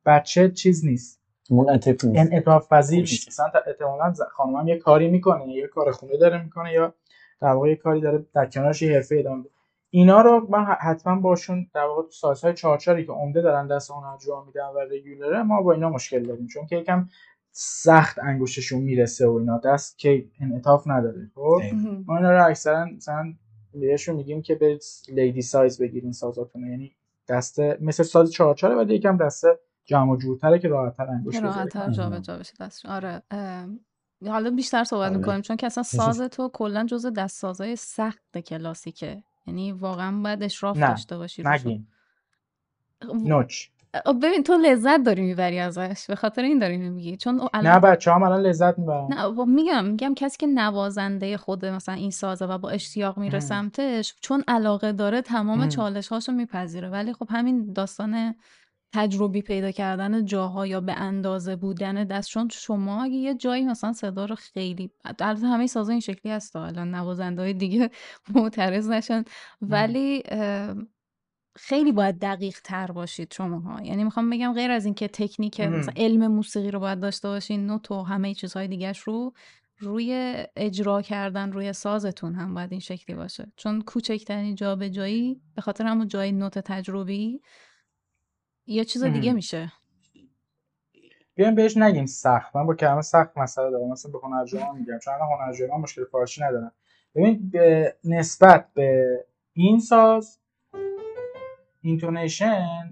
بچه 0.06 0.52
چیز 0.52 0.86
نیست. 0.86 1.25
منعطف 1.50 2.06
نیست. 2.06 2.20
انعطاف 2.32 2.74
پذیر. 2.74 3.00
نیست 3.00 3.28
مثلا 3.28 3.52
احتمالاً 3.68 4.14
ز- 4.14 4.22
خانم 4.22 4.56
هم 4.56 4.68
یه 4.68 4.78
کاری 4.78 5.08
می‌کنه 5.08 5.48
یه 5.48 5.68
کار 5.68 5.92
خونه 5.92 6.18
داره 6.18 6.44
می‌کنه 6.44 6.74
یا 6.74 6.94
در 7.42 7.52
واقع 7.52 7.70
یه 7.70 7.76
کاری 7.76 8.02
داره 8.02 8.26
در 8.34 8.46
کنارش 8.46 8.82
یه 8.82 8.94
حرفه 8.94 9.16
ادامه 9.20 9.38
میده. 9.38 9.50
اینا 9.90 10.22
رو 10.22 10.48
من 10.50 10.66
حتما 10.66 11.20
باشون 11.20 11.68
در 11.74 11.84
واقع 11.84 12.02
تو 12.02 12.12
سازهای 12.12 12.54
چارچاری 12.54 13.06
که 13.06 13.12
عمده 13.12 13.42
دارن 13.42 13.68
دست 13.68 13.92
اون 13.92 14.04
انجام 14.04 14.46
میدن 14.48 14.66
و 14.76 14.80
رگولره 14.80 15.44
ما 15.44 15.62
با 15.62 15.74
اینا 15.74 15.90
مشکل 15.90 16.24
داریم. 16.24 16.48
چون 16.48 16.66
که 16.66 16.76
یکم 16.76 17.10
سخت 17.52 18.20
انگشتشون 18.20 18.82
می‌رسه 18.82 19.28
و 19.28 19.32
اینا. 19.32 19.58
دست 19.58 19.98
که 20.00 20.26
انعطاف 20.42 20.88
نداره. 20.88 21.32
خب. 21.36 21.62
ما 22.08 22.18
اینا 22.18 22.32
رو 22.32 22.46
اکثرا 22.46 22.86
مثلا 22.86 23.34
بهشون 23.74 24.16
میگیم 24.16 24.42
که 24.42 24.56
برید 24.56 24.82
لیدی 25.10 25.42
سایز 25.42 25.82
بگیرین 25.82 26.12
سازاتون. 26.12 26.68
یعنی 26.70 26.96
دسته 27.30 27.78
مثل 27.82 28.04
ساز 28.04 28.32
چارچاره 28.32 28.76
ولی 28.76 28.96
یکم 28.96 29.18
دسته 29.18 29.60
جمع 29.86 30.12
و 30.12 30.18
جورتره 30.18 30.60
که 30.60 30.68
راحت‌تر 30.68 31.04
انگشت 31.10 31.36
که 31.36 31.42
بذاری 31.42 31.56
راحت 31.56 31.70
تر 31.70 31.92
جابجا 31.92 32.38
بشه 32.38 32.54
دستش 32.60 32.86
آره 32.86 33.22
حالا 34.28 34.50
بیشتر 34.50 34.84
صحبت 34.84 35.10
آره. 35.10 35.18
می‌کنیم 35.18 35.42
چون 35.42 35.58
که 35.58 35.66
اصلا 35.66 35.84
ساز 35.84 36.22
تو 36.22 36.50
کلا 36.54 36.86
جز 36.86 37.06
دست 37.06 37.40
سازای 37.40 37.76
سخت 37.76 38.38
کلاسیکه. 38.38 39.24
یعنی 39.48 39.72
واقعا 39.72 40.22
باید 40.22 40.44
اشراف 40.44 40.78
نه، 40.78 40.88
داشته 40.88 41.18
باشی. 41.18 41.44
نگین. 41.46 41.88
نوچ. 43.14 43.68
ببین 44.24 44.44
تو 44.44 44.54
لذت 44.54 45.04
داری 45.04 45.22
می‌بری 45.22 45.60
ازش. 45.60 46.06
به 46.08 46.16
خاطر 46.16 46.42
این 46.42 46.60
داری 46.60 46.78
میگی 46.78 47.18
چون 47.18 47.40
او 47.40 47.44
نه 47.44 47.50
الان 47.54 47.80
بچه 47.80 48.12
هم 48.12 48.24
الان 48.24 48.42
لذت 48.42 48.80
می‌برن. 48.80 49.08
نه 49.14 49.30
با- 49.30 49.46
میگم 49.46 49.86
میگم 49.86 50.14
کسی 50.16 50.38
که 50.38 50.48
نوازنده 50.48 51.38
خود 51.38 51.66
مثلا 51.66 51.96
این 51.96 52.12
سازه 52.12 52.46
و 52.46 52.58
با 52.58 52.70
اشتیاق 52.70 53.18
میره. 53.18 53.40
سمتش 53.40 54.16
چون 54.22 54.44
علاقه 54.48 54.92
داره 54.92 55.22
تمام 55.22 55.62
ام. 55.62 55.70
چالش 55.70 56.08
هاشو 56.08 56.32
میپذیره. 56.32 56.90
ولی 56.90 57.14
خب 57.14 57.28
همین 57.30 57.74
داستان 57.74 58.36
تجربی 58.96 59.42
پیدا 59.42 59.72
کردن 59.72 60.26
جاها 60.26 60.68
یا 60.68 60.82
به 60.82 60.94
اندازه 60.94 61.56
بودن 61.56 62.04
دست 62.04 62.30
چون 62.30 62.50
شما 62.52 63.04
اگه 63.04 63.16
یه 63.16 63.36
جایی 63.36 63.66
مثلا 63.66 63.94
صدا 63.94 64.26
رو 64.26 64.36
خیلی 64.36 64.92
البته 65.06 65.48
همه 65.48 65.68
سازا 65.68 65.92
این 65.92 66.00
شکلی 66.00 66.32
هست 66.32 66.56
الان 66.56 66.96
نوازنده 66.96 67.42
های 67.42 67.54
دیگه 67.54 67.90
معترض 68.36 68.90
نشن. 68.90 69.24
ولی 69.62 70.24
خیلی 71.56 71.92
باید 71.92 72.20
دقیق 72.20 72.60
تر 72.64 72.92
باشید 72.92 73.34
شماها. 73.34 73.82
یعنی 73.82 74.04
می‌خوام 74.04 74.30
بگم 74.30 74.54
غیر 74.54 74.72
از 74.72 74.86
اینکه 74.86 75.08
تکنیک. 75.08 75.62
مثلا 75.62 75.94
علم 75.98 76.28
موسیقی 76.28 76.72
رو 76.72 76.80
باید 76.80 77.00
داشته 77.00 77.28
باشین 77.28 77.68
نوت 77.68 77.92
و 77.92 78.04
همه 78.04 78.34
چیزهای 78.34 78.68
دیگهش 78.68 79.00
رو 79.00 79.34
روی 79.80 80.36
اجرا 80.56 81.02
کردن 81.02 81.52
روی 81.52 81.74
سازتون 81.74 82.36
هم 82.36 82.54
باید 82.54 82.72
این 82.72 82.80
شکلی 82.80 83.16
باشه. 83.16 83.52
چون 83.58 83.82
کوچکترین 83.82 84.56
جا 84.56 84.76
به 84.76 84.90
جایی 84.90 85.42
به 85.56 85.62
خاطر 85.62 85.86
همون 85.86 86.08
جای 86.08 86.32
نوت 86.32 86.60
تجربی 86.60 87.42
یه 88.68 88.86
چیز 88.86 89.04
دیگه. 89.04 89.34
میشه. 89.34 89.72
بیایم 91.36 91.56
بهش 91.56 91.78
نگیم 91.78 92.06
سخت. 92.06 92.56
من 92.56 92.66
با 92.66 92.76
کلمه 92.76 93.02
سخت 93.02 93.38
مسئله 93.38 93.72
دارم. 93.72 93.92
مثلا 93.92 94.12
به 94.12 94.20
هنرجوها 94.24 94.72
میگم. 94.72 95.00
چون 95.00 95.14
الان 95.14 95.28
هنرجوها 95.40 95.78
مشکل 95.78 96.04
فارسی 96.06 96.44
ندارن. 96.44 96.72
ببین 97.16 97.50
به 97.50 97.96
نسبت 98.04 98.70
به 98.74 99.20
این 99.54 99.80
ساز 99.80 100.40
intonation 101.82 102.90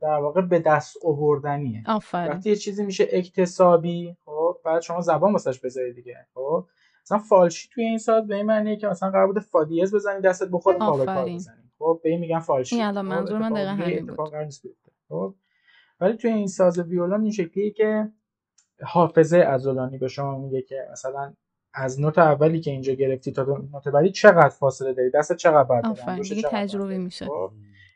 در 0.00 0.18
واقع 0.18 0.40
به 0.40 0.58
دست 0.58 0.96
آوردنیه. 1.04 1.82
آفرین. 1.86 2.32
وقتی 2.32 2.50
یه 2.50 2.56
چیزی 2.56 2.84
میشه 2.84 3.08
اکتسابی 3.12 4.16
خب 4.24 4.58
بعد 4.64 4.82
شما 4.82 5.00
زبان 5.00 5.32
واسش 5.32 5.60
بذاری 5.60 5.92
دیگه 5.92 6.26
خب. 6.34 6.66
مثلا 7.02 7.18
فالشی 7.18 7.68
توی 7.74 7.84
این 7.84 7.98
ساز 7.98 8.26
به 8.26 8.36
این 8.36 8.46
معنیه 8.46 8.76
که 8.76 8.86
مثلا 8.86 9.10
قرار 9.10 9.26
بوده 9.26 9.40
فا 9.40 9.54
دیز 9.54 9.94
بزنی 9.94 10.20
دستت 10.20 10.48
بخوره 10.52 10.78
بکار. 10.78 11.28
بزنی. 11.28 11.65
خب 11.78 12.00
به 12.04 12.10
این 12.10 12.20
میگن 12.20 12.38
فالشی 12.38 12.76
این 12.76 12.84
الان 12.84 13.04
خب، 13.04 13.10
منظور 13.10 13.38
من 13.38 13.52
دقیقا 13.52 13.70
همین 13.70 14.06
بود. 14.62 14.76
خب 15.08 15.34
ولی 16.00 16.16
توی 16.16 16.30
این 16.30 16.46
ساز 16.46 16.78
ویولون 16.78 17.22
این 17.22 17.30
شکلیه 17.30 17.70
که 17.70 18.12
حافظه 18.82 19.38
عضلانی 19.38 19.98
به 19.98 20.08
شما 20.08 20.38
میگه 20.38 20.62
که 20.62 20.88
مثلا 20.92 21.34
از 21.74 22.00
نوت 22.00 22.18
اولی 22.18 22.60
که 22.60 22.70
اینجا 22.70 22.92
گرفتی 22.92 23.32
تا 23.32 23.42
نوت 23.42 23.88
بعدی 23.88 24.10
چقدر 24.10 24.48
فاصله 24.48 24.92
داری؟ 24.92 25.10
دست 25.10 25.36
چقدر 25.36 25.82
انگشت 26.06 26.34
دیگه 26.34 26.48
بره. 26.48 26.98
میشه. 26.98 27.26
خب 27.26 27.50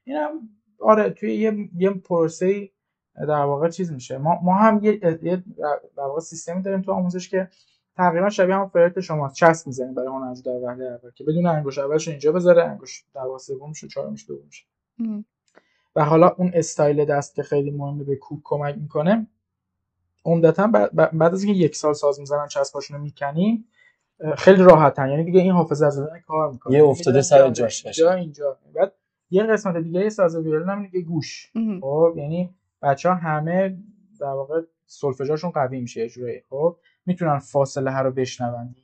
اینم 0.04 0.30
آره 0.80 1.10
توی 1.10 1.34
یه 1.34 1.68
یه 1.76 1.90
پروسه 1.90 2.70
در 3.14 3.44
واقع 3.44 3.68
چیز 3.68 3.92
میشه. 3.92 4.18
ما, 4.18 4.40
ما 4.42 4.54
هم 4.54 4.84
یه, 4.84 4.92
یه 5.22 5.44
در 5.96 6.02
واقع 6.02 6.20
سیستمی 6.20 6.62
داریم 6.62 6.82
تو 6.82 6.92
آموزش 6.92 7.28
که 7.28 7.48
تقریبا 8.00 8.30
شبیه 8.30 8.54
هم 8.54 8.68
فرایت 8.68 9.00
شما 9.00 9.28
چسب 9.28 9.66
می‌زنیم 9.66 9.94
برای 9.94 10.08
هنرجو 10.08 10.42
در 10.42 10.58
وهله 10.64 10.84
اول 10.84 11.10
که 11.10 11.24
بدون 11.24 11.46
انگوش 11.46 11.78
اولش 11.78 12.08
اینجا 12.08 12.32
بذاره 12.32 12.64
انگوش 12.64 13.04
در 13.14 13.20
واقع 13.20 13.38
سومش 13.38 13.84
و 13.84 13.86
چهارمش 13.86 14.26
دومش. 14.28 14.66
و 15.96 16.04
حالا 16.04 16.28
اون 16.28 16.50
استایل 16.54 17.04
دست 17.04 17.34
که 17.34 17.42
خیلی 17.42 17.70
مهمه 17.70 18.04
به 18.04 18.16
کوک 18.16 18.40
کمک 18.44 18.78
می‌کنه 18.78 19.26
عمدتا 20.24 20.66
بعد 20.92 21.34
از 21.34 21.44
اینکه 21.44 21.60
یک 21.60 21.76
سال 21.76 21.92
ساز 21.92 22.20
می‌زنن 22.20 22.46
چسباشون 22.46 22.96
رو 22.96 23.02
می‌کنیم 23.02 23.64
خیلی 24.36 24.62
راحتن. 24.62 25.10
یعنی 25.10 25.24
دیگه 25.24 25.40
این 25.40 25.52
حافظه 25.52 25.86
از 25.86 26.00
کار 26.26 26.50
می‌کنه. 26.52 26.76
یه 26.76 26.84
افتاده 26.84 27.22
سر 27.22 27.50
جاش 27.50 27.86
باشه. 27.86 28.10
اینجا 28.10 28.58
بعد 28.74 28.92
یه 29.30 29.42
قسمت 29.42 29.76
دیگه 29.76 30.08
ساز 30.08 30.36
ویولن 30.36 30.68
هم 30.68 30.86
دیگه 30.86 31.00
گوش. 31.00 31.52
خب 31.80 32.14
یعنی 32.16 32.54
بچه 32.82 33.08
ها 33.08 33.14
همه 33.14 33.78
در 34.20 34.26
واقع 34.26 34.60
سولفژاشون 34.86 35.50
قوی 35.50 35.80
میشه 35.80 36.02
اجرایی 36.02 36.42
خب 36.50 36.76
می‌تونن 37.06 37.38
فاصله 37.38 37.92
ها 37.92 38.00
رو 38.00 38.10
بشنون. 38.10 38.74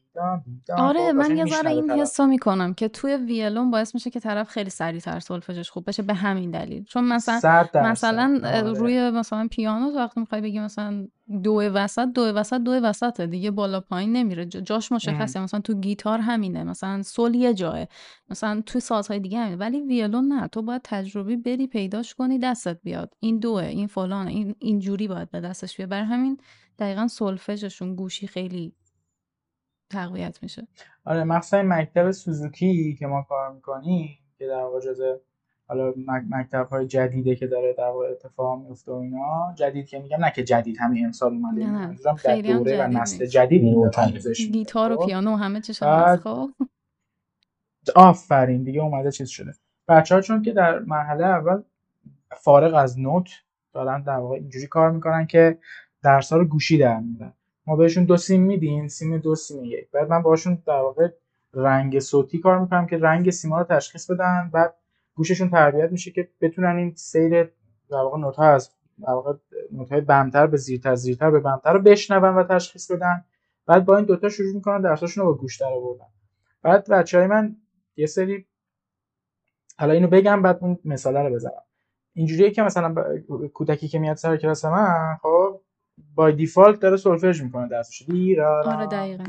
آره 0.77 1.09
خب، 1.09 1.17
من 1.17 1.37
یه 1.37 1.47
ذره 1.47 1.71
این 1.71 1.91
حسو 1.91 2.27
می‌کنم 2.27 2.75
که 2.75 2.89
توی 2.89 3.17
ویلون 3.17 3.71
باعث 3.71 3.95
میشه 3.95 4.11
که 4.11 4.21
طرف 4.21 4.49
خیلی 4.49 4.71
سریعتر 4.71 5.21
سولفژش 5.21 5.71
خوب 5.71 5.89
بشه 5.89 6.03
به 6.03 6.15
همین 6.15 6.51
دلیل. 6.51 6.85
چون 6.85 7.05
مثلا 7.05 7.67
مثلا 7.75 8.41
آره. 8.45 8.61
روی 8.61 9.11
مثلا 9.11 9.49
پیانو 9.51 9.97
وقتی 9.97 10.21
می‌خوای 10.21 10.41
بگی 10.41 10.61
مثلا 10.61 11.09
دو 11.43 11.53
وسط 11.53 12.09
دو 12.09 12.23
وسط 12.23 12.61
دو 12.61 12.71
وسطه 12.71 13.27
دیگه 13.27 13.51
بالا 13.51 13.81
پایین 13.81 14.13
نمیره. 14.13 14.47
جاش 14.47 14.93
مشخصه. 14.93 15.41
مثلا 15.41 15.61
تو 15.61 15.75
گیتار 15.75 16.19
همینه. 16.19 16.65
مثلا 16.65 17.03
سول 17.03 17.35
یه 17.35 17.55
جاه 17.55 17.87
مثلا 18.31 18.63
تو 18.67 18.81
سازهای 18.81 19.21
دیگه 19.21 19.39
همینه. 19.39 19.57
ولی 19.57 19.81
ویولون 19.81 20.33
نه. 20.33 20.49
تو 20.49 20.63
باید 20.63 20.81
تجربی 20.85 21.37
بری 21.37 21.67
پیداش 21.67 22.15
کنی 22.15 22.39
دستت 22.39 22.79
بیاد. 22.83 23.15
این 23.21 23.39
دوه 23.39 23.63
این 23.63 23.87
فلانه 23.87 24.31
این 24.31 24.55
اینجوری 24.59 25.09
باید 25.09 25.31
به 25.31 25.41
دستش 25.41 25.77
بیاد. 25.77 25.89
برای 25.89 26.07
همین 26.07 26.39
دقیقا 26.79 27.09
سولفژشون 27.09 27.95
گوشی 27.95 28.27
خیلی 28.27 28.73
تقویت 29.91 30.43
میشه. 30.43 30.67
آره 31.05 31.25
مخصوصا 31.25 31.63
مکتب 31.63 32.11
سوزوکی 32.11 32.97
که 32.99 33.07
ما 33.07 33.23
کار 33.23 33.53
می‌کنیم 33.53 34.19
که 34.39 34.47
در 34.47 34.63
واقع 34.63 34.81
جزء 34.81 35.17
حالا 35.69 35.93
مکتب 36.07 36.69
های 36.71 36.87
جدیده 36.87 37.37
که 37.37 37.47
داره 37.47 37.75
در 37.79 37.89
واقع 37.89 38.07
اتفاق 38.11 38.59
میفته 38.59 38.93
و 38.93 38.95
اینا 38.95 39.55
جدید 39.55 39.89
که 39.89 39.99
میگم 39.99 40.25
نه 40.25 40.31
که 40.31 40.45
جدید 40.45 40.77
همین 40.81 41.05
امسال 41.05 41.33
اومده 41.33 41.67
منظورم 41.67 42.17
در 42.25 42.41
دوره 42.41 42.85
و 42.85 42.89
نسل 42.89 43.27
جدید 43.27 43.63
گیتار 44.53 44.93
و 44.93 45.07
پیانو 45.07 45.37
همه 45.37 45.61
چیش 45.61 45.83
هست 45.83 46.23
خب. 46.23 46.51
آفرین 47.97 48.63
دیگه 48.63 48.81
اومده 48.81 49.11
چیز 49.11 49.29
شده. 49.29 49.53
بچه 49.89 50.15
ها 50.15 50.21
چون 50.21 50.43
که 50.43 50.53
در 50.53 50.79
مرحله 50.79 51.25
اول 51.25 51.63
فارغ 52.37 52.75
از 52.75 52.99
نوت 52.99 53.29
دارن 53.73 54.03
در 54.03 54.17
واقع 54.17 54.35
اینجوری 54.35 54.67
کار 54.67 54.91
می‌کنن 54.91 55.27
که 55.27 55.59
درس 56.07 56.33
ها 56.33 56.39
رو 56.39 56.45
گوشی 56.45 56.79
در 56.79 57.01
میدن. 57.01 57.33
ما 57.67 57.77
بهشون 57.77 58.05
دو 58.05 58.17
سیم 58.17 58.43
میدیم 58.43 58.89
سیم 58.89 59.19
دو 59.19 59.35
سیم 59.35 59.65
یک. 59.65 59.91
بعد 59.91 60.09
من 60.09 60.23
باشون 60.23 60.63
در 60.67 60.81
واقع 60.81 61.09
رنگ 61.55 61.99
صوتی 61.99 62.39
کار 62.39 62.59
می‌کنم 62.59 62.87
که 62.87 62.99
رنگ 62.99 63.31
سیما 63.31 63.59
رو 63.59 63.65
تشخیص 63.65 64.11
بدن 64.11 64.51
بعد 64.53 64.75
گوششون 65.15 65.51
تربیت 65.51 65.93
میشه 65.93 66.11
که 66.11 66.29
بتونن 66.41 66.77
این 66.77 66.95
سیر 66.95 67.45
در 67.45 67.51
واقع 67.91 68.19
نوت 68.19 68.39
از 68.39 68.71
در 69.03 69.13
واقع 69.13 69.33
نوت 69.73 69.93
های 69.93 70.01
بمتر 70.01 70.47
به 70.47 70.57
زیرتر 70.57 70.95
زیرتر 70.95 71.31
به 71.31 71.41
بمتر 71.41 71.73
رو 71.73 71.83
بشنون 71.83 72.37
و 72.37 72.45
تشخیص 72.45 72.91
بدن. 72.91 73.25
بعد 73.67 73.85
با 73.85 73.97
این 73.97 74.07
دوتا 74.07 74.29
شروع 74.29 74.55
می‌کنن 74.55 74.81
درساشون 74.81 75.25
رو 75.25 75.33
با 75.33 75.39
گوش 75.39 75.61
در 75.61 75.67
آوردن. 75.67 76.07
بعد 76.63 76.91
بچه 76.91 77.19
های 77.19 77.27
من 77.27 77.57
یه 77.97 78.07
سری 78.07 78.47
حالا 79.79 79.93
اینو 79.93 80.09
بگم 80.09 80.43
بعد 80.43 80.59
اون 80.61 80.79
مثاله 80.85 81.23
رو 81.23 81.35
بزنم. 81.35 81.63
اینجوریه 82.15 82.51
که 82.51 82.63
مثلا 82.63 82.95
کودکی 83.55 83.89
که 83.89 83.99
میاد 83.99 84.17
سر 84.17 84.37
کلاس 84.37 84.65
من 84.65 85.17
خب؟ 85.23 85.46
by 86.15 86.33
default 86.33 86.81
داره 86.81 86.97
سولفژ 86.97 87.43
می‌کنه 87.43 87.69
دستش 87.69 88.03
دیرا 88.03 88.63
آره 88.67 88.87
دقیقاً. 88.87 89.25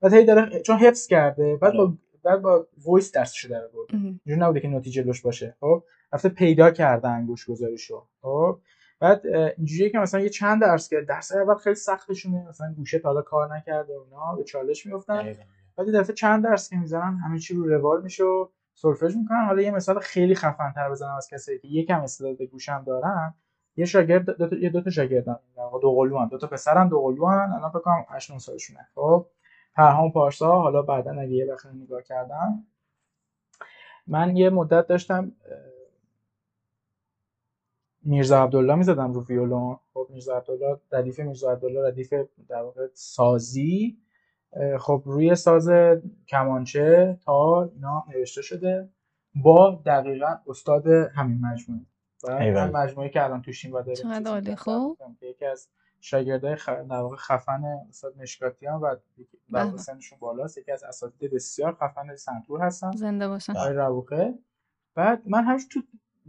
بعد 0.00 0.12
هی 0.12 0.24
داره 0.24 0.60
چون 0.60 0.76
حفظ 0.76 1.06
کرده 1.06 1.56
بعد 1.56 1.74
با 1.74 1.92
بعد 2.24 2.42
با 2.42 2.66
voice 2.86 3.12
درسش 3.12 3.44
در 3.44 3.64
آورد 3.64 3.88
اینجوری 3.90 4.40
نبوده 4.40 4.60
که 4.60 4.68
نوتی 4.68 4.90
جلوش 4.90 5.22
باشه. 5.22 5.56
خب؟ 5.60 5.84
رفته 6.12 6.28
پیدا 6.28 6.70
کرده 6.70 7.08
انگشت 7.08 7.46
گذاریشو. 7.50 8.06
خب؟ 8.22 8.58
بعد 9.00 9.26
اینجوریه 9.56 9.90
که 9.90 9.98
مثلا 9.98 10.20
یه 10.20 10.28
چند 10.28 10.60
درس 10.60 10.88
کرد. 10.88 11.06
درس 11.06 11.32
اول 11.32 11.54
خیلی 11.54 11.76
سختشونه. 11.76 12.48
مثلا 12.48 12.74
گوشه 12.76 12.98
تا 12.98 13.08
حالا 13.08 13.22
کار 13.22 13.56
نکرده 13.56 13.92
اونا 13.92 14.36
به 14.36 14.44
چالش 14.44 14.86
میافتن. 14.86 15.36
بعد 15.76 15.88
دفعه 15.94 16.14
چند 16.14 16.44
درس 16.44 16.70
که 16.70 16.76
می‌زنن 16.76 17.16
همه 17.16 17.38
چی 17.38 17.54
رو 17.54 17.68
روال 17.68 18.02
میشه 18.02 18.24
و 18.24 18.48
سولفژ 18.74 19.16
می‌کنن. 19.16 19.46
حالا 19.46 19.62
یه 19.62 19.70
مثال 19.70 19.98
خیلی 19.98 20.34
خفن 20.34 20.72
تر 20.74 20.90
بزنم 20.90 21.14
از 21.16 21.28
کسایی 21.32 21.58
که 21.58 21.68
یکم 21.68 22.00
استعداد 22.00 22.42
گوشم 22.42 22.84
دارن. 22.86 23.34
یه 23.78 23.84
شاگرد 23.84 24.30
دو 24.30 24.48
تا 24.48 24.56
یه 24.56 24.70
دو 24.70 24.80
تا 24.80 24.90
شاگردن 24.90 25.36
دو 25.82 25.94
قلوان 25.94 26.28
دو 26.28 26.38
تا 26.38 26.46
پسرن 26.46 26.88
دو 26.88 27.00
قلوان 27.00 27.52
الان 27.52 27.70
فکر 27.70 27.78
کنم 27.80 28.04
8 28.08 28.30
9 28.30 28.38
سالشونه. 28.38 28.88
خب 28.94 29.26
پرهام 29.74 30.12
پارسا 30.12 30.60
حالا 30.60 30.82
بعدا 30.82 31.10
اگه 31.12 31.32
یه 31.32 31.52
وقت 31.52 31.66
نگاه 31.66 32.02
کردم. 32.02 32.66
من 34.06 34.36
یه 34.36 34.50
مدت 34.50 34.86
داشتم 34.86 35.32
میرزا 38.02 38.42
عبدالله 38.42 38.74
می‌زدم 38.74 39.12
رو 39.12 39.24
ویولون. 39.24 39.76
خب 39.94 40.06
میرزا 40.10 40.36
عبدالله 40.36 40.80
ردیف 40.92 41.20
میرزا 41.20 41.52
عبدالله 41.52 41.88
ردیف 41.88 42.14
در 42.48 42.62
واقع 42.62 42.86
سازی. 42.94 43.98
خب 44.78 45.02
روی 45.04 45.34
ساز 45.34 45.70
کمانچه 46.28 47.18
تا 47.24 47.62
اینا 47.62 48.04
نوشته 48.08 48.42
شده. 48.42 48.88
با 49.34 49.82
دقیقا 49.86 50.38
استاد 50.46 50.86
همین 50.86 51.40
مجموعه. 51.40 51.82
و 52.24 52.66
مجموعه 52.66 53.08
که 53.08 53.24
الان 53.24 53.42
توشیم 53.42 53.72
و 53.72 53.82
داریم 53.82 53.94
چقدر 53.94 54.30
عالی 54.30 54.56
خوب 54.56 54.98
یکی 55.20 55.44
از 55.44 55.68
شاگردای 56.00 56.56
خ... 56.56 56.68
در 56.68 56.96
واقع 56.96 57.16
خفن 57.16 57.64
استاد 57.88 58.16
مشکاتیان 58.16 58.80
و 58.80 58.94
در 58.94 59.00
بله. 59.48 59.76
سنشون 59.76 60.18
بالاست. 60.18 60.58
یکی 60.58 60.72
از 60.72 60.84
اساتید 60.84 61.34
بسیار 61.34 61.74
خفن 61.74 62.16
سنتور 62.16 62.60
هستن. 62.60 62.90
زنده 62.90 63.28
باشن. 63.28 63.56
آقای 63.56 63.72
روقه 63.72 64.34
بعد 64.94 65.22
من 65.26 65.44
همش 65.44 65.62
تو 65.70 65.80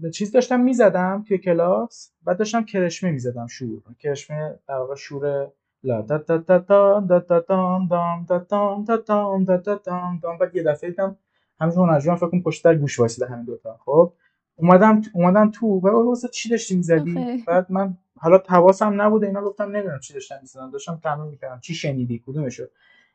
چیز 0.10 0.32
داشتم 0.32 0.60
می‌زدم 0.60 1.24
توی 1.28 1.38
کلاس. 1.38 2.12
بعد 2.24 2.38
داشتم 2.38 2.66
کرشمه 2.66 3.12
می‌زدم 3.12 3.48
شور. 3.48 3.82
کرشمه 4.00 4.60
در 4.68 4.76
واقع 4.76 4.96
شور 4.96 5.52
لا. 5.84 6.02
تا 6.02 6.18
تا 6.18 6.38
تا 6.38 6.60
تا 6.60 7.00
دا 7.00 7.20
تا 7.20 7.40
تام 7.40 7.88
دام 7.88 8.26
تا 8.26 8.40
تام 8.40 8.86
تا 8.86 8.98
تام 8.98 9.44
دا 9.44 9.58
تا 9.58 9.76
تام 9.76 10.20
دام 10.24 10.38
بعد 10.38 10.56
یه 10.56 10.64
دفعه 10.64 10.90
دیدم 10.90 11.18
همون 11.60 11.76
هنرجویان 11.76 12.18
فکر 12.18 12.30
کنم 12.30 12.44
پشت 12.44 12.64
در 12.66 12.76
گوش 12.76 13.00
وایسیده 13.00 13.28
همین 13.28 13.46
دوتا. 13.46 13.78
خب؟ 13.86 14.14
اومدم 14.60 15.02
اومدم 15.14 15.52
تو 15.52 15.68
و 15.68 15.88
واسه 15.88 16.28
چی 16.28 16.50
داشتی 16.50 16.76
می‌زدی 16.76 17.44
بعد 17.48 17.72
من 17.72 17.98
حالا 18.18 18.40
حواسم 18.50 19.02
نبوده 19.02 19.28
اینا 19.28 19.42
گفتم 19.42 19.64
نمی‌دونم 19.64 20.00
چی 20.00 20.14
داشتم 20.14 20.38
می‌زدم 20.42 20.72
داشتم 20.72 21.00
تمرین 21.04 21.32
می‌کردم 21.32 21.60
چی 21.60 21.74
شنیدی 21.76 22.24
کدومشو 22.28 22.64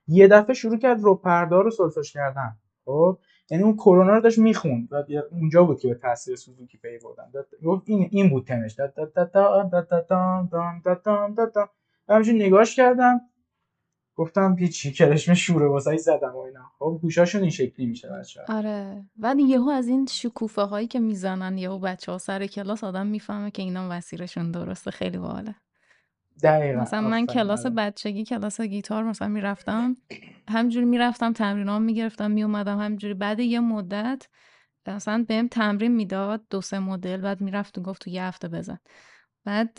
یه 0.09 0.29
دفعه 0.29 0.55
شروع 0.55 0.79
کرد 0.79 1.01
رو 1.01 1.15
پردار 1.15 1.65
رو 1.65 1.71
سولفش 1.71 2.13
کردن 2.13 2.57
خب 2.85 3.19
یعنی 3.51 3.65
اون 3.65 3.77
کرونا 3.77 4.15
رو 4.15 4.21
داشت 4.21 4.39
می‌خوند 4.39 4.89
و 4.91 5.05
اونجا 5.31 5.65
بود 5.65 5.81
که 5.81 5.89
به 5.89 5.95
تاثیر 5.95 6.37
سوزوکی 6.37 6.79
پی 6.79 6.99
بردن 6.99 7.31
گفت 7.65 7.83
این 7.87 8.09
این 8.13 8.31
بود 8.31 8.45
تمش 8.47 8.77
همینجوری 12.09 12.39
نگاش 12.39 12.77
کردم 12.77 13.21
گفتم 14.17 14.57
هیچی 14.59 14.93
کرشمه 14.93 15.35
شوره 15.35 15.67
واسه 15.67 15.97
زدم 15.97 16.33
و 16.35 16.39
اینا. 16.39 16.71
خب 16.79 16.99
گوشاشون 17.03 17.41
این 17.41 17.51
شکلی 17.51 17.87
میشه 17.87 18.09
بچه 18.09 18.41
آره. 18.49 19.05
بعد 19.17 19.39
یهو 19.39 19.69
از 19.69 19.89
این 19.89 20.07
شکوفه 20.07 20.63
هایی 20.63 20.87
که 20.87 21.01
می‌زنن 21.01 21.59
یهو 21.59 21.79
بچه 21.79 22.13
ها 22.13 22.19
سر 22.19 22.47
کلاس 22.47 22.85
آدم 22.85 23.07
می‌فهمه 23.07 23.51
که 23.51 23.63
اینا 23.63 23.89
مسیرشون 23.89 24.51
درسته. 24.51 24.91
خیلی 24.91 25.19
باله 25.19 25.55
دقیقا. 26.43 26.81
مثلا 26.81 27.01
من 27.01 27.27
کلاس 27.27 27.67
آره. 27.67 27.75
بچگی 27.75 28.25
کلاس 28.25 28.61
گیتار 28.61 29.05
مثلا 29.05 29.29
می‌رفتم. 29.29 29.97
همجوری 30.49 30.87
می‌رفتم 30.87 31.33
تمرینام 31.33 31.83
می‌گرفتم 31.83 32.31
میومدم 32.31 32.79
همجوری 32.79 33.15
بعد 33.15 33.41
یه 33.41 33.61
مدت 33.61 34.29
مثلا 34.87 35.25
بهم 35.29 35.49
تمرین 35.49 35.93
می‌داد 35.93 36.43
دو 36.51 36.61
سه 36.61 36.79
مدل 36.79 37.17
بعد 37.17 37.41
می‌رفت 37.41 37.79
و 37.79 37.83
گفت 37.83 38.03
تو 38.03 38.11
یه 38.11 38.23
هفته 38.23 38.49
بزن. 38.49 38.79
بعد 39.45 39.79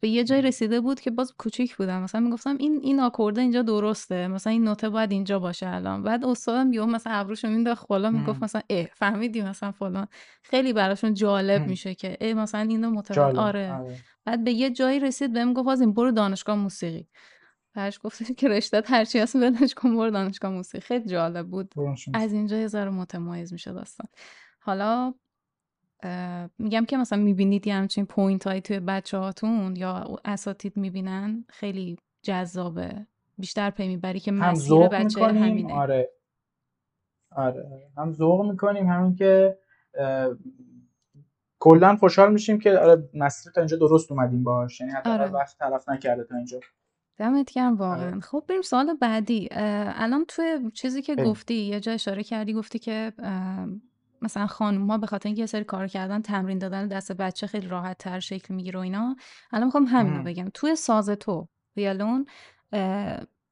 به 0.00 0.08
یه 0.08 0.24
جای 0.24 0.42
رسیده 0.42 0.80
بود 0.80 1.00
که 1.00 1.10
باز 1.10 1.34
کوچیک 1.38 1.76
بودم. 1.76 2.02
مثلا 2.02 2.20
می‌گفتم 2.20 2.56
این 2.56 2.80
این 2.82 3.00
آکورده 3.00 3.40
اینجا 3.40 3.62
درسته. 3.62 4.28
مثلا 4.28 4.52
این 4.52 4.64
نوته 4.64 4.88
باید 4.88 5.12
اینجا 5.12 5.38
باشه 5.38 5.68
الان. 5.68 6.02
بعد 6.02 6.24
استادم 6.24 6.72
یهو 6.72 6.86
مثلا 6.86 7.12
ابروشو 7.12 7.48
مینداخت 7.48 7.88
بالا 7.88 8.10
می‌گفت 8.10 8.42
مثلا 8.42 8.62
اه 8.70 8.84
فهمیدی 8.84 9.42
مثلا 9.42 9.72
فلان. 9.72 10.06
خیلی 10.42 10.72
براشون 10.72 11.14
جالب 11.14 11.66
میشه 11.66 11.94
که 11.94 12.16
اه 12.20 12.34
مثلا 12.34 12.60
اینو 12.60 12.90
متوجه 12.90 13.22
آره. 13.22 13.72
آره. 13.72 13.96
بعد 14.24 14.44
به 14.44 14.52
یه 14.52 14.70
جایی 14.70 15.00
رسید 15.00 15.32
بهم 15.32 15.52
گفت 15.52 15.68
از 15.68 15.80
این 15.80 15.94
برو 15.94 16.10
دانشگاه 16.12 16.56
موسیقی. 16.56 17.08
بعدش 17.74 17.98
گفت 18.02 18.22
که 18.38 18.48
رشته 18.48 18.82
هرچی 18.86 19.18
هست 19.18 19.36
ولش 19.36 19.74
کن 19.74 19.96
برو 19.96 20.10
دانشگاه 20.10 20.50
موسیقی. 20.50 20.80
خیلی 20.86 21.06
جالب 21.06 21.46
بود. 21.48 21.72
از 22.14 22.32
اینجا 22.32 22.56
یه 22.56 22.66
ذره 22.66 22.90
متمایز 22.90 23.52
میشه 23.52 23.72
داستان. 23.72 24.06
حالا 24.60 25.14
میگم 26.58 26.84
که 26.84 26.96
مثلا 26.96 27.18
می‌بینید 27.18 27.66
یه 27.66 27.74
همچین 27.74 28.06
point 28.06 28.46
هایی 28.46 28.60
توی 28.60 28.80
بچه 28.80 29.18
هاتون 29.18 29.76
یا 29.76 30.18
اساتید 30.24 30.76
می‌بینن؟ 30.76 31.44
خیلی 31.48 31.98
جذابه. 32.22 33.06
بیشتر 33.38 33.70
پی 33.70 33.88
می‌بری 33.88 34.20
که 34.20 34.32
مسیر 34.32 34.88
بچه 34.88 35.26
همینه. 35.26 35.74
آره. 35.74 36.10
آره. 37.36 37.90
هم 37.96 38.12
ذوق 38.12 38.50
می‌کنیم 38.50 38.86
همین 38.86 39.14
که 39.14 39.58
کلا 41.58 41.96
خوشحال 41.96 42.32
میشیم 42.32 42.58
که 42.58 42.78
آره 42.78 43.08
مسیر 43.14 43.52
تا 43.52 43.60
اینجا 43.60 43.76
درست 43.76 44.12
اومدیم 44.12 44.44
باش 44.44 44.80
یعنی 44.80 44.92
حتی 44.92 45.10
آره. 45.10 45.30
وقت 45.30 45.58
طرف 45.58 45.88
نکرده 45.88 46.24
تا 46.24 46.36
اینجا. 46.36 46.60
دمت 47.16 47.52
گرم 47.52 47.66
آره. 47.66 47.76
واقعا 47.76 48.20
خب 48.20 48.44
بریم 48.48 48.62
سوال 48.62 48.96
بعدی. 49.00 49.48
اه، 49.50 50.02
الان 50.02 50.24
توی 50.28 50.70
چیزی 50.74 51.02
که 51.02 51.14
بریم. 51.14 51.30
گفتی 51.30 51.54
یه 51.54 51.80
جا 51.80 51.92
اشاره 51.92 52.22
کردی 52.22 52.52
گفتی 52.52 52.78
که 52.78 53.12
اه، 53.18 53.66
مثلا 54.22 54.46
خانوم 54.46 54.90
ها 54.90 54.98
به 54.98 55.06
خاطر 55.06 55.28
اینکه 55.28 55.40
یه 55.42 55.46
سری 55.46 55.64
کار 55.64 55.86
کردن 55.86 56.22
تمرین 56.22 56.58
دادن 56.58 56.88
دست 56.88 57.12
بچه 57.12 57.46
خیلی 57.46 57.68
راحت 57.68 57.98
تر 57.98 58.20
شکل 58.20 58.54
می‌گیره 58.54 58.78
و 58.78 58.82
اینا. 58.82 59.16
الان 59.52 59.64
می‌خوام 59.66 59.84
همینو. 59.84 60.22
بگم. 60.22 60.48
توی 60.54 60.76
ساز 60.76 61.10
تو 61.10 61.48
ویالون 61.76 62.26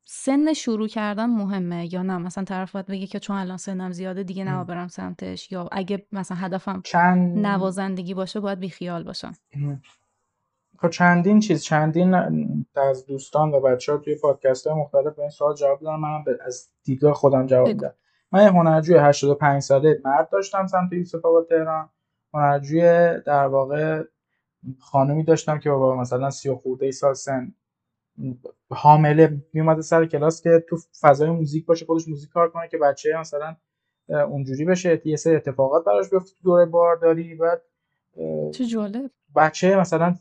سن 0.05 0.53
شروع 0.53 0.89
کردن 0.89 1.27
مهمه 1.27 1.95
یا 1.95 2.03
نه؟ 2.03 2.19
مثلا 2.19 2.45
طرف 2.45 2.73
باید 2.73 2.87
بگه 2.87 3.07
که 3.07 3.19
چون 3.19 3.37
الان 3.37 3.57
سنم 3.57 3.93
زیاده 3.93 4.23
دیگه. 4.23 4.45
نباید 4.45 4.67
برم 4.67 4.89
سمتش. 4.89 5.53
یا 5.53 5.69
اگه 5.73 6.07
مثلا 6.13 6.37
هدفم 6.37 6.81
چند 6.85 7.39
نوازندگی 7.47 8.15
باشه 8.15 8.41
باید 8.41 8.59
بیخیال 8.59 9.05
باشم. 9.05 9.33
خب 10.79 10.91
چندین 10.91 11.41
چیز 11.41 11.63
چندین 11.63 12.15
از 12.77 13.07
دوستان 13.07 13.51
و 13.51 13.61
بچه 13.61 13.93
ها 13.93 13.99
توی 13.99 14.15
پادکست 14.15 14.67
های 14.67 14.81
مختلف 14.81 15.15
به 15.15 15.23
این 15.23 15.31
سوال 15.31 15.55
جواب 15.55 15.81
دادن. 15.81 16.25
به- 16.27 16.39
از 16.47 16.69
دیدگاه 16.85 17.15
خودم 17.15 17.47
جواب 17.47 17.69
بگو. 17.69 17.87
من 18.33 18.43
یه 18.43 18.51
هنرجوی 18.51 18.97
85 18.99 19.63
ساله 19.63 20.01
مرد 20.05 20.29
داشتم 20.31 20.67
سمت 20.67 20.93
یوسف 20.93 21.25
آباد 21.25 21.49
تهران. 21.49 21.89
هنرجوی 22.35 22.81
در 23.27 23.47
واقع 23.47 24.03
خانومی 24.79 25.25
داشتم 25.25 25.59
که 25.59 25.71
بابا 25.71 25.97
مثلا 25.97 26.31
سی 26.31 26.49
و 26.49 26.55
خورده 26.57 26.87
ای 26.87 26.93
سال 26.93 27.15
سن. 27.15 27.55
حامله 28.71 29.43
میومده 29.53 29.83
سر 29.83 30.07
کلاس 30.07 30.43
که 30.43 30.65
تو 30.69 30.77
فضای 31.01 31.31
موزیک 31.31 31.67
باشه 31.67 31.87
خودش 31.87 32.09
موزیک 32.09 32.31
کار 32.31 32.51
کنه 32.51 32.69
که 32.69 32.79
بچه 32.79 33.09
مثلا 33.21 33.57
اونجوری 34.09 34.65
بشه. 34.65 35.03
یه 35.05 35.17
سری 35.17 35.37
اتفاقات 35.37 35.85
براش 35.85 36.11
بیفته 36.11 36.31
تو 36.31 36.43
دوره 36.45 36.67
بارداری. 36.67 37.35
بعد 37.35 37.63
اه، 38.17 38.51
چه 38.51 38.65
جالب. 38.65 39.11
بچه 39.37 39.77
مثلا 39.77 40.15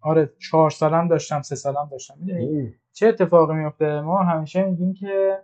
آره 0.00 0.32
چهار 0.50 0.70
سالم 0.70 1.08
داشتم 1.08 1.42
سه 1.42 1.56
سالم 1.56 1.88
داشتم. 1.90 2.14
می‌دونی؟ 2.20 2.74
چه 2.92 3.06
اتفاقی 3.06 3.54
میفته 3.54 4.00
ما 4.00 4.22
همیشه 4.22 4.64
میگیم 4.64 4.94
که 4.94 5.38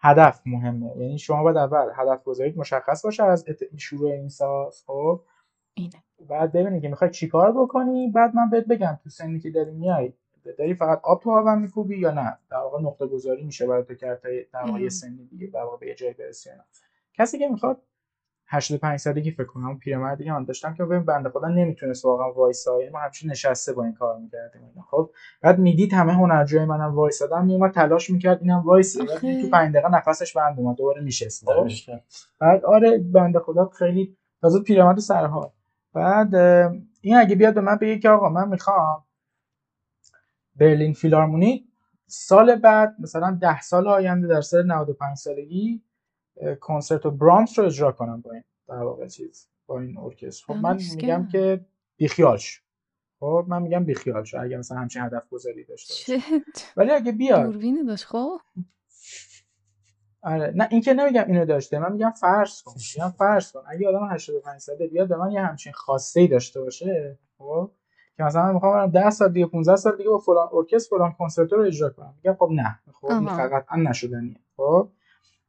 هدف 0.00 0.42
مهمه. 0.46 0.96
یعنی 0.96 1.18
شما 1.18 1.42
باید 1.42 1.56
اول 1.56 1.90
هدف 1.94 2.24
گذارید 2.24 2.58
مشخص 2.58 3.04
باشه 3.04 3.24
از 3.24 3.44
شروع 3.78 4.10
این 4.10 4.28
ساز 4.28 4.82
خب؟ 4.86 5.20
اینه. 5.74 6.02
بعد 6.28 6.52
ببینی 6.52 6.80
که 6.80 6.88
می‌خوای 6.88 7.10
چیکار 7.10 7.52
بکنی 7.52 8.10
بعد 8.10 8.34
من 8.34 8.50
بهت 8.50 8.66
بگم 8.66 8.98
تو 9.02 9.10
سنی 9.10 9.40
که 9.40 9.50
داری 9.50 9.70
میای 9.70 10.12
داری 10.58 10.74
فقط 10.74 11.00
آب 11.02 11.22
تو 11.22 11.30
هوا 11.30 11.54
میکوبی 11.54 11.98
یا 11.98 12.10
نه؟ 12.10 12.38
در 12.50 12.56
واقع 12.56 12.82
نقطه 12.82 13.06
گذاری 13.06 13.44
میشه 13.44 13.66
برای 13.66 13.84
تو 13.84 13.94
تا 13.94 14.28
در. 14.52 14.88
سنی 14.88 15.26
دیگه 15.30 15.46
در 15.46 15.62
واقع 15.62 15.76
به 15.76 15.86
یه 15.86 15.94
جایی 15.94 16.14
برسی 16.14 16.50
کسی 17.14 17.38
که 17.38 17.48
می‌خواد 17.48 17.82
85 18.52 18.98
سالگی 18.98 19.30
فکر 19.30 19.44
کنم 19.46 19.78
پیرمردی 19.78 20.24
که 20.24 20.32
من 20.32 20.44
داشتم 20.44 20.74
که 20.74 20.84
ببین 20.84 21.04
بنده 21.04 21.28
خدا 21.28 21.48
نمی‌تونست 21.48 22.04
واقعا 22.04 22.32
وایسا 22.32 22.78
یعنی 22.80 22.92
ما 22.92 22.98
همیشه 22.98 23.28
نشسته 23.28 23.72
با 23.72 23.84
این 23.84 23.94
کار 23.94 24.18
می‌کردیم 24.18 24.62
اینا. 24.62 24.82
خب 24.90 25.10
بعد 25.42 25.58
می‌دید 25.58 25.92
همه 25.92 26.12
هنرجوی 26.12 26.64
منم 26.64 26.94
وایسادن 26.94 27.44
میومد 27.44 27.70
تلاش 27.70 28.10
می‌کرد 28.10 28.42
اینم 28.42 28.64
آخه. 28.68 29.42
تو 29.42 29.50
5 29.50 29.74
دقیقه 29.74 29.88
نفسش 29.88 30.36
بند 30.36 30.58
اومد 30.58 30.76
دوباره 30.76 31.02
میشست 31.02 31.44
خب. 31.44 31.68
بعد 32.40 32.64
آره 32.64 32.98
بنده 32.98 33.38
خدا 33.38 33.70
خیلی 33.78 34.16
تازه 34.40 34.62
پیرمرد 34.62 34.98
سرحال 34.98 35.50
بعد 35.94 36.34
این 37.00 37.16
اگه 37.16 37.36
بیاد 37.36 37.54
به 37.54 37.60
من 37.60 37.76
بگه 37.76 37.98
که 37.98 38.08
آقا 38.08 38.28
من 38.28 38.48
می‌خوام 38.48 39.04
برلین 40.56 40.92
فیلارمونی 40.92 41.68
سال 42.06 42.56
بعد 42.56 42.96
مثلا 42.98 43.38
ده 43.42 43.60
سال 43.60 43.88
آینده 43.88 44.26
در 44.26 44.40
سن 44.40 44.62
95 44.66 45.16
سالگی 45.16 45.82
کنسرت 46.60 47.06
برامس 47.06 47.58
رو 47.58 47.64
اجرا 47.64 47.92
کنم 47.92 48.20
با 48.20 48.32
این 48.32 48.42
در 48.68 48.82
واقع 48.82 49.06
چیز 49.08 49.48
با 49.66 49.80
این 49.80 49.98
ارکستر. 49.98 50.44
خب 50.54 50.60
من 50.60 50.76
میگم. 50.76 51.28
که 51.32 51.64
بیخیال 51.96 52.36
شو 52.36 52.60
خب 53.20 53.44
من 53.48 53.62
میگم 53.62 53.84
بیخیال 53.84 54.24
شو 54.24 54.40
اگه 54.40 54.56
مثلا 54.56 54.78
همچین 54.78 55.02
هدف 55.02 55.28
گذاری 55.30 55.64
داشته 55.64 56.18
ولی 56.76 56.90
اگه 56.90 57.12
بیاد. 57.12 57.44
دوربینی 57.44 57.84
داشت 57.84 58.04
خب. 58.04 58.40
آره 60.22 60.52
نه 60.56 60.68
این 60.70 60.80
که 60.80 60.94
نمیگم 60.94 61.24
اینو 61.26 61.44
داشته 61.44 61.78
من 61.78 61.92
میگم 61.92 62.10
فرض 62.10 62.62
کن. 62.62 62.74
میگم 62.96 63.10
فرض 63.10 63.52
کن. 63.52 63.62
اگه 63.66 63.88
آدم 63.88 64.08
85 64.10 64.60
ساله 64.60 64.86
بیاد 64.86 65.08
به 65.08 65.16
من 65.16 65.30
یه 65.30 65.40
همچین 65.40 65.72
خواسته 65.72 66.20
ای 66.20 66.28
داشته 66.28 66.60
باشه 66.60 67.18
خب. 67.38 67.70
که 68.16 68.22
مثلا 68.22 68.42
من 68.46 68.54
می‌خوام 68.54 68.72
برم 68.72 68.90
10 68.90 69.10
سال 69.10 69.32
دیگه 69.32 69.46
15 69.46 69.76
سال 69.76 69.96
دیگه 69.96 70.10
با 70.10 70.18
فلان 70.18 70.48
ارکستر 70.52 70.96
فلان 70.96 71.12
کنسرت 71.12 71.52
رو 71.52 71.62
اجرا 71.66 71.90
کنم. 71.90 72.14
میگم 72.16 72.34
خب 72.38 72.48
نه. 72.52 72.78
خب 73.00 73.06
این 73.06 73.28
آها. 73.28 73.48
قطعا 73.48 73.76
نشدنیه. 73.76 74.36
خب. 74.56 74.88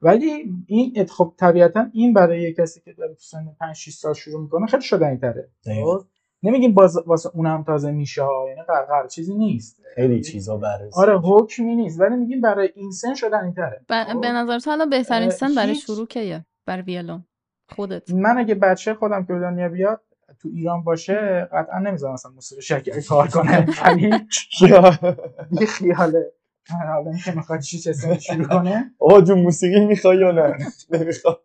ولی 0.02 0.54
این 0.68 1.06
خب 1.06 1.34
طبیعتا 1.38 1.86
این 1.94 2.14
برای 2.14 2.42
یه 2.42 2.54
کسی 2.54 2.82
که 2.82 2.94
داره 2.94 3.14
تو 3.14 3.20
سن 3.22 3.56
5 3.60 3.76
6 3.76 3.94
سال 3.94 4.14
شروع 4.14 4.42
می‌کنه 4.42 4.68
خیلی 4.68 4.84
شدنی 4.84 5.18
تره. 5.18 5.50
خب؟ 5.84 6.04
نمیگیم 6.44 6.74
باز 6.74 6.98
واسه 7.08 7.30
اونم 7.34 7.64
تازه 7.64 7.92
میشه 7.92 8.24
ها 8.24 8.46
یعنی 8.50 8.62
قرقر 8.64 9.08
چیزی 9.08 9.36
نیست. 9.36 9.82
خیلی 9.96 10.22
چیزا 10.22 10.58
بررسی 10.58 11.00
آره 11.02 11.20
حکمی 11.20 11.76
نیست 11.76 12.02
ولی 12.02 12.16
میگیم 12.16 12.42
برای 12.42 12.70
این 12.76 12.92
سن 12.92 13.14
شدنی 13.16 13.54
تره 13.54 13.82
ب- 13.90 14.22
به 14.22 14.32
نظر 14.32 14.60
تو 14.60 14.72
الان 14.72 14.90
بهترین 14.90 15.30
سن 15.30 15.56
برای 15.56 15.76
هیچ- 15.76 15.86
شروع 15.86 16.08
کیه؟ 16.08 16.46
برای 16.68 16.84
ویولون 16.84 17.26
خودت. 17.76 18.12
من 18.12 18.38
اگه 18.38 18.56
بچه 18.56 18.94
خودم 18.94 19.26
که 19.26 19.34
به 19.34 19.40
دنیا 19.40 19.70
بیاد 19.70 20.02
تو 20.42 20.50
ایران 20.54 20.84
باشه 20.84 21.50
قطعا 21.54 21.80
نمی‌ذارم 21.80 22.14
مثلا 22.14 22.32
موسیقی 22.32 22.62
شرکتی 22.62 23.02
کار 23.02 23.28
کنه. 23.28 23.68
ولی 23.86 24.28
یه 25.62 25.66
خیاله 25.68 26.34
حالا 26.70 27.12
اینکه 27.12 27.32
می‌خواد 27.32 27.60
چی 27.60 27.80
چه 27.80 27.94
شروع 28.20 28.48
کنه. 28.48 28.92
آقا 29.00 29.22
جون 29.22 29.40
موسیقی 29.42 29.86
می‌خوای 29.86 30.18
یا 30.18 30.32
نه؟ 30.32 30.58
نمی‌خواد 30.92 31.44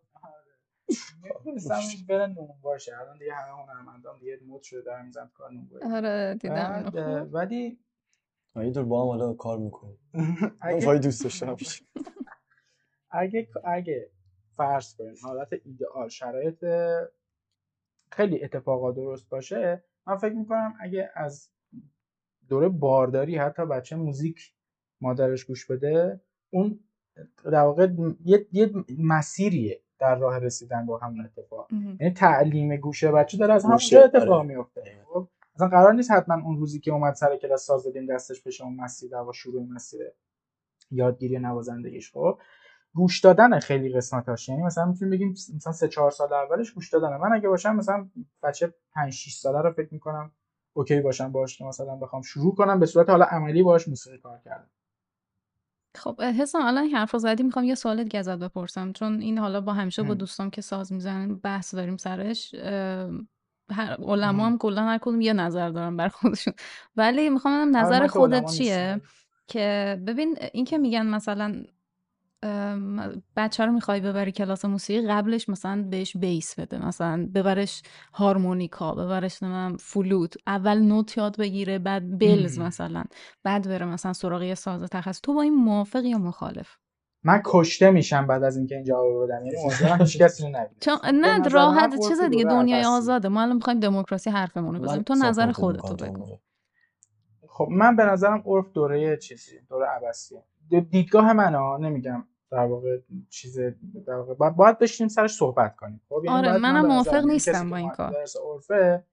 می‌تونستم 1.35 2.07
بره 2.09 2.27
نون 2.27 2.49
باشه. 2.63 2.99
الان 3.01 3.19
دیگه 3.19 3.35
همه 3.35 3.63
هنرمندان 3.63 4.19
دیگه 4.19 4.39
مد 4.49 4.63
شده 4.63 4.81
دارن 4.81 5.07
میزن 5.07 5.31
کار 5.35 5.53
نون 5.53 5.69
باشه. 5.69 5.87
آره 5.87 6.35
دیدم. 6.35 7.29
ولی 7.33 7.79
یه 8.57 8.71
دور 8.71 8.85
با 8.85 9.03
هم 9.03 9.09
حالا 9.09 9.33
کار 9.33 9.59
می‌کنیم. 9.59 9.99
اگه 10.61 10.99
دوست 10.99 11.23
باشه 11.23 11.57
اگه 13.11 13.49
اگه 13.65 14.11
فرض 14.57 14.95
کنیم 14.95 15.15
حالت 15.23 15.49
ایدئال 15.65 16.09
شرایط 16.09 16.65
خیلی 18.13 18.45
اتفاقات 18.45 18.95
درست 18.95 19.29
باشه 19.29 19.85
من 20.07 20.17
فکر 20.17 20.35
می‌کنم 20.35 20.75
اگه 20.81 21.11
از 21.15 21.51
دوره 22.49 22.69
بارداری 22.69 23.37
حتی 23.37 23.67
بچه 23.67 23.97
موزیک 23.97 24.56
مادرش 25.01 25.45
گوش 25.45 25.67
بده 25.67 26.21
اون 26.51 26.81
در 27.45 27.63
واقع 27.63 27.89
یه, 28.25 28.47
یه 28.53 28.71
مسیریه 28.99 29.81
در 29.99 30.19
راه 30.19 30.39
رسیدن 30.39 30.87
با 30.87 30.99
همون 30.99 31.25
اتفاق. 31.25 31.69
یعنی 32.01 32.15
تعلیم 32.15 32.77
گوشه 32.77 33.13
بچه 33.13 33.39
داره 33.39 33.55
از 33.55 33.65
همونجا 33.65 34.05
اتفاق 34.05 34.31
آره. 34.31 34.47
میفته. 34.47 35.05
خب 35.07 35.29
اصلا 35.55 35.69
قرار 35.69 35.93
نیست 35.93 36.11
حتما 36.11 36.35
اون 36.45 36.57
روزی 36.57 36.81
که 36.81 36.91
اومد 36.93 37.15
سر 37.15 37.37
کلاس 37.37 37.67
ساز 37.67 37.85
دادیم 37.85 38.07
دستش 38.07 38.43
بشه 38.43 38.65
اون 38.65 38.77
مسیر 38.77 39.11
در 39.11 39.19
واقع 39.19 39.33
شروع 39.33 39.63
مسیر 39.63 40.01
یادگیری 40.91 41.39
نوازندگیش. 41.39 42.13
خب 42.13 42.39
گوش 42.95 43.21
دادن 43.21 43.59
خیلی 43.59 43.93
قسمتاش. 43.93 44.49
یعنی 44.49 44.63
مثلا 44.63 44.85
می‌تونیم 44.85 45.15
بگیم 45.15 45.31
مثلا 45.55 45.73
سه 45.73 45.89
چهار 45.89 46.11
سال 46.11 46.33
اولش 46.33 46.73
گوش 46.73 46.93
دادن. 46.93 47.17
من 47.17 47.33
اگه 47.33 47.49
باشم 47.49 47.77
مثلا 47.77 48.11
بچه 48.43 48.75
5 48.93 49.13
6 49.13 49.35
ساله 49.35 49.61
رو 49.61 49.73
فکر 49.73 49.89
می‌کنم 49.95 50.33
اوکی 50.73 51.01
باشم 51.01 51.33
باش 51.33 51.59
که 51.59 51.65
مثلا 51.65 51.97
بخوام 51.97 52.23
شروع 52.23 52.55
کنم 52.55 52.81
به 52.81 52.87
صورت 52.87 53.11
حالا 53.11 53.25
عملی 53.25 53.63
باش 53.63 53.89
موسیقی 53.89 54.19
کار 54.19 54.41
کردن 54.45 54.71
خب 55.97 56.23
حسام 56.23 56.63
الان 56.63 56.85
این 56.85 56.97
حرف 56.97 57.11
رو 57.11 57.19
زدی 57.19 57.43
می‌خوام 57.43 57.65
یه 57.65 57.75
سوال 57.75 58.03
دیگه 58.03 58.19
ازت 58.19 58.39
بپرسم 58.39 58.93
چون 58.93 59.21
این 59.21 59.39
حالا 59.39 59.61
با 59.61 59.73
همیشه 59.73 60.03
با 60.03 60.09
ام. 60.09 60.15
دوستام 60.15 60.51
که 60.51 60.61
ساز 60.61 60.93
می‌زنن 60.93 61.35
بحث 61.35 61.75
داریم 61.75 61.97
سرش 61.97 62.55
هر 63.71 63.97
علما 64.03 64.47
هم 64.47 64.59
کلا 64.59 64.83
هر 64.83 64.99
کدوم 64.99 65.21
یه 65.21 65.33
نظر 65.33 65.69
دارن 65.69 65.97
بر 65.97 66.09
خودشون 66.09 66.55
ولی 66.97 67.31
می‌خوام 67.31 67.55
بدونم 67.55 67.77
آره، 67.77 67.87
نظر 67.87 68.07
خودت 68.07 68.45
چیه. 68.45 69.01
که 69.49 70.03
ببین 70.07 70.39
این 70.53 70.65
که 70.65 70.79
میگن 70.79 71.07
مثلا 71.07 71.65
بچه 73.37 73.67
رو 73.67 73.73
می‌خوای 73.73 74.01
ببری 74.01 74.33
کلاس 74.33 74.65
موسیقی 74.65 75.09
قبلش 75.09 75.49
مثلا 75.49 75.87
بهش 75.91 76.17
بیس 76.17 76.61
بده 76.61 76.87
مثلا 76.87 77.29
ببرش 77.35 77.83
هارمونیکا 78.13 78.95
ببرش 78.95 79.43
نمیم 79.43 79.77
فلوت 79.77 80.35
اول 80.47 80.79
نوت 80.79 81.19
یاد 81.19 81.37
بگیره 81.37 81.79
بعد 81.79 82.19
بلز. 82.19 82.59
مثلا 82.59 83.05
بعد 83.45 83.69
بره 83.69 83.87
مثلا 83.87 84.13
سراغ 84.13 84.55
ساز 84.55 84.83
تخصص. 84.83 85.21
تو 85.21 85.35
با 85.35 85.43
این 85.43 85.55
موافق 85.55 86.05
یا 86.05 86.19
مخالف؟ 86.19 86.77
من 87.25 87.43
کشته 87.45 87.91
میشم 87.91 88.27
بعد 88.27 88.43
از 88.43 88.57
اینکه 88.57 88.75
این 88.75 88.85
جواب 88.85 89.25
بدم. 89.25 89.47
یعنی 89.47 89.59
امیدوارم 89.65 90.01
هیچ 90.01 90.19
کسی 90.19 90.43
رو 90.43 90.49
نه 91.13 91.49
راحت 91.49 92.09
چیز 92.09 92.21
دیگه 92.21 92.45
دنیای. 92.45 92.85
آزاده. 92.85 93.29
ما 93.29 93.43
الان 93.43 93.57
می‌خوایم 93.57 93.81
دموکراسی 93.81 94.31
حرفمون 94.31 94.75
رو 94.75 94.81
بزنیم. 94.81 95.03
تو 95.03 95.15
نظر 95.15 95.53
خودت 95.53 96.03
بگو. 96.03 96.39
خب 97.49 97.69
من 97.71 97.97
به 97.97 98.05
نظرم 98.05 98.43
عرف 98.47 98.73
دوره 98.73 99.17
چیزی 99.17 99.61
دوره 99.69 99.87
عباسیه 99.87 100.43
دیدگاه 100.91 101.33
من 101.33 101.55
ها 101.55 101.79
نمیگم 101.81 102.25
در 102.51 102.67
واقع 102.67 102.99
چیز 103.29 103.59
در 104.07 104.15
واقع 104.15 104.35
باید, 104.35 104.57
باید 104.57 104.79
بشینیم 104.79 105.09
سرش 105.09 105.35
صحبت 105.35 105.77
کنیم. 105.77 106.01
خب 106.09 106.23
یعنی 106.25 106.39
آره، 106.39 106.59
منم 106.59 106.87
موافق 106.87 107.25
نیستم 107.25 107.71
با 107.71 107.77
این 107.77 107.91
کار. 107.91 108.13
درس 108.13 108.37
عرفه 108.37 109.05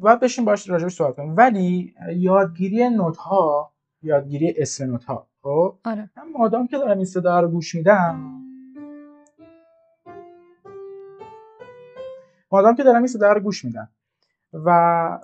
باید 0.00 0.20
بشین 0.20 0.44
باش 0.44 0.70
راجبش 0.70 0.94
صحبت 0.94 1.16
کنیم. 1.16 1.36
ولی 1.36 1.94
یادگیری 2.16 2.88
نوت 2.88 3.16
ها 3.16 3.72
یادگیری 4.02 4.54
اسم 4.56 4.84
نوت 4.84 5.04
ها 5.04 5.26
خب؟ 5.42 5.78
آره. 5.84 6.10
من 6.16 6.32
مادام 6.38 6.66
که 6.66 6.78
دارم 6.78 6.96
این 6.96 7.06
صدا 7.06 7.40
رو 7.40 7.48
گوش 7.48 7.74
میدم. 7.74 8.40
مادام 12.52 12.74
که 12.74 12.82
دارم 12.82 12.98
این 12.98 13.06
صدا 13.06 13.32
رو 13.32 13.40
گوش 13.40 13.64
میدم. 13.64 13.88
و 14.52 15.18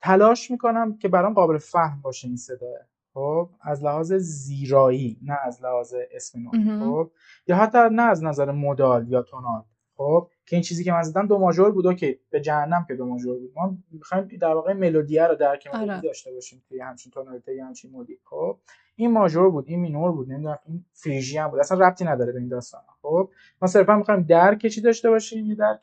تلاش 0.00 0.50
می‌کنم 0.50 0.98
که 0.98 1.08
برام 1.08 1.34
قابل 1.34 1.58
فهم 1.58 2.00
باشه 2.02 2.28
این 2.28 2.36
صدا. 2.36 2.66
خب 3.14 3.50
از 3.60 3.84
لحاظ 3.84 4.12
زیرایی 4.12 5.18
نه 5.22 5.38
از 5.44 5.62
لحاظ 5.62 5.94
اسم 6.12 6.40
نوت 6.40 6.80
خب؟ 6.80 7.10
یا 7.46 7.56
حتی 7.56 7.78
نه 7.92 8.02
از 8.02 8.24
نظر 8.24 8.50
مدال 8.50 9.08
یا 9.08 9.22
تونال 9.22 9.62
خب؟ 9.96 10.30
که 10.46 10.56
این 10.56 10.62
چیزی 10.62 10.84
که 10.84 10.92
من 10.92 11.02
زدم 11.02 11.26
دو 11.26 11.38
ماژور 11.38 11.70
بود 11.70 11.96
که 11.96 12.18
به 12.30 12.40
جهنم 12.40 12.84
که 12.88 12.94
دو 12.94 13.06
ماژور 13.06 13.38
بود. 13.38 13.52
ما 13.56 13.76
می‌خوایم 13.90 14.28
در 14.40 14.54
واقع 14.54 14.72
ملودیه 14.72 15.26
رو 15.26 15.36
ملودی 15.40 15.68
آره. 15.68 16.00
داشته 16.00 16.32
باشیم 16.32 16.62
توی 16.68 16.80
همچین 16.80 17.12
تونالیته 17.12 17.54
یا 17.54 17.66
همچین 17.66 17.90
مودی. 17.90 18.18
خب؟ 18.24 18.58
این 18.96 19.12
ماژور 19.12 19.50
بود 19.50 19.64
این 19.68 19.80
مینور 19.80 20.12
بود 20.12 20.32
نمی‌دونم 20.32 20.58
این 20.66 20.84
فریژی 20.92 21.38
هم 21.38 21.48
بود. 21.48 21.60
اصلا 21.60 21.86
ربطی 21.86 22.04
نداره 22.04 22.32
به 22.32 22.38
این 22.38 22.48
داستان. 22.48 22.80
خب؟ 23.02 23.30
ما 23.62 23.68
صرفا 23.68 23.96
می‌خوایم 23.96 24.22
درک 24.22 24.66
چی 24.66 24.80
داشته 24.80 25.10
باشیم 25.10 25.46
یه 25.46 25.54
درک 25.54 25.82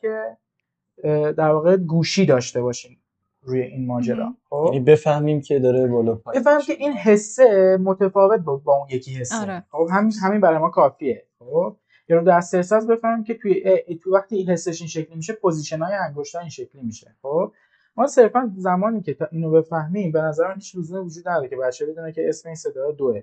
در 1.36 1.50
واقع 1.50 1.76
گوشی 1.76 2.26
داشته 2.26 2.62
باشیم. 2.62 2.98
روی 3.46 3.62
این 3.62 3.86
ماجرا. 3.86 4.34
خب؟ 4.50 4.70
یعنی 4.72 4.84
بفهمیم 4.84 5.40
که 5.40 5.58
داره 5.58 5.86
بالا 5.86 6.14
پایین 6.14 6.42
بفهم 6.42 6.60
که 6.60 6.72
این 6.72 6.92
حسه 6.92 7.78
متفاوت 7.80 8.40
با, 8.40 8.56
با 8.56 8.76
اون 8.76 8.88
یکی 8.90 9.14
حسه. 9.14 9.40
آره. 9.40 9.64
خب 9.70 9.88
همین 9.92 10.12
همین 10.22 10.40
برای 10.40 10.58
ما 10.58 10.70
کافیه. 10.70 11.26
خب؟ 11.38 11.76
یا 12.08 12.16
رو 12.18 12.24
دست 12.24 12.54
احساس 12.54 12.86
بفهمیم 12.86 13.24
که 13.24 13.34
توی 13.34 13.84
تو 14.02 14.14
وقتی 14.14 14.36
این 14.36 14.50
حسش 14.50 14.80
این 14.80 14.88
شکلی 14.88 15.16
میشه 15.16 15.32
position 15.32 15.82
های 15.82 15.94
انگشتا 15.94 16.40
این 16.40 16.48
شکلی 16.48 16.82
میشه. 16.82 17.16
خب؟ 17.22 17.52
ما 17.96 18.06
صرفا 18.06 18.52
زمانی 18.56 19.02
که 19.02 19.14
تا 19.14 19.28
اینو 19.32 19.50
بفهمیم 19.50 20.12
به 20.12 20.20
نظر 20.20 20.48
من 20.48 20.54
هیچ 20.54 20.76
لزومی 20.76 21.06
وجود 21.06 21.28
نداره 21.28 21.48
که 21.48 21.56
بچه 21.56 21.86
بدونه 21.86 22.12
که 22.12 22.28
اسم 22.28 22.48
این 22.48 22.56
صدا 22.56 22.92
دوه. 22.92 23.22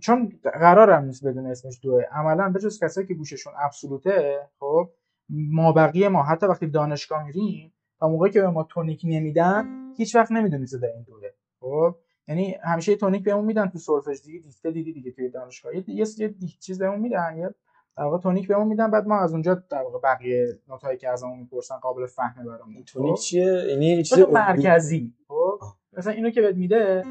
چون 0.00 0.32
قرارم 0.42 1.04
نیست 1.04 1.26
بدون 1.26 1.46
اسمش 1.46 1.80
دوه. 1.82 2.02
عملا 2.12 2.48
به 2.48 2.60
جز 2.60 2.84
کسایی 2.84 3.06
که 3.06 3.14
گوششون 3.14 3.52
absolute 3.64 4.30
ه 4.30 4.38
خب 4.60 4.90
ما 5.28 5.72
بقیه 5.72 6.08
ما. 6.08 6.22
حتی 6.22 6.46
وقتی 6.46 6.66
دانشگاه 6.66 7.24
میریم 7.24 7.73
تا 8.04 8.08
موقعی 8.10 8.30
که 8.30 8.40
به 8.40 8.50
ما 8.50 8.64
tonic 8.64 9.02
نمیدن 9.04 9.92
هیچ 9.96 10.14
وقت 10.16 10.32
نمی‌دونی 10.32 10.66
صدا 10.66 10.86
این 10.86 11.02
دوه 11.02 11.28
خب؟ 11.60 11.94
یعنی 12.28 12.54
همیشه 12.64 12.96
tonic 12.96 13.24
بهمون 13.24 13.44
میدن 13.44 13.66
تو 13.66 13.78
سلفژ 13.78 14.20
دیگه 14.24 14.38
دیکته 14.38 14.70
دیدی 14.70 14.92
دیگه 14.92 15.10
توی 15.10 15.28
دانشگاه 15.28 15.74
یه 15.76 15.80
دی- 15.80 16.48
چیز 16.60 16.78
بهمون 16.78 17.00
میدن 17.00 17.36
یه 17.36 17.54
در 17.96 18.02
واقع 18.04 18.18
تونیک 18.18 18.48
بهمون 18.48 18.66
میدن. 18.66 18.90
بعد 18.90 19.06
ما 19.06 19.20
از 19.20 19.32
اونجا 19.32 19.54
در 19.70 19.82
واقع 19.82 19.98
بقیه 19.98 20.58
نوتایی 20.68 20.98
که 20.98 21.08
ازمون 21.08 21.38
می‌پرسن 21.38 21.76
قابل 21.76 22.06
فهمه 22.06 22.44
برامون. 22.44 22.84
تونیک 22.84 23.14
خب؟ 23.14 23.20
چیه؟ 23.20 23.64
یعنی 23.68 24.02
چیز 24.02 24.18
مرکزی. 24.18 25.12
خب. 25.28 25.60
مثلا 25.92 26.12
اینو 26.12 26.30
که 26.30 26.40
بهت 26.40 26.56
میده. 26.56 27.02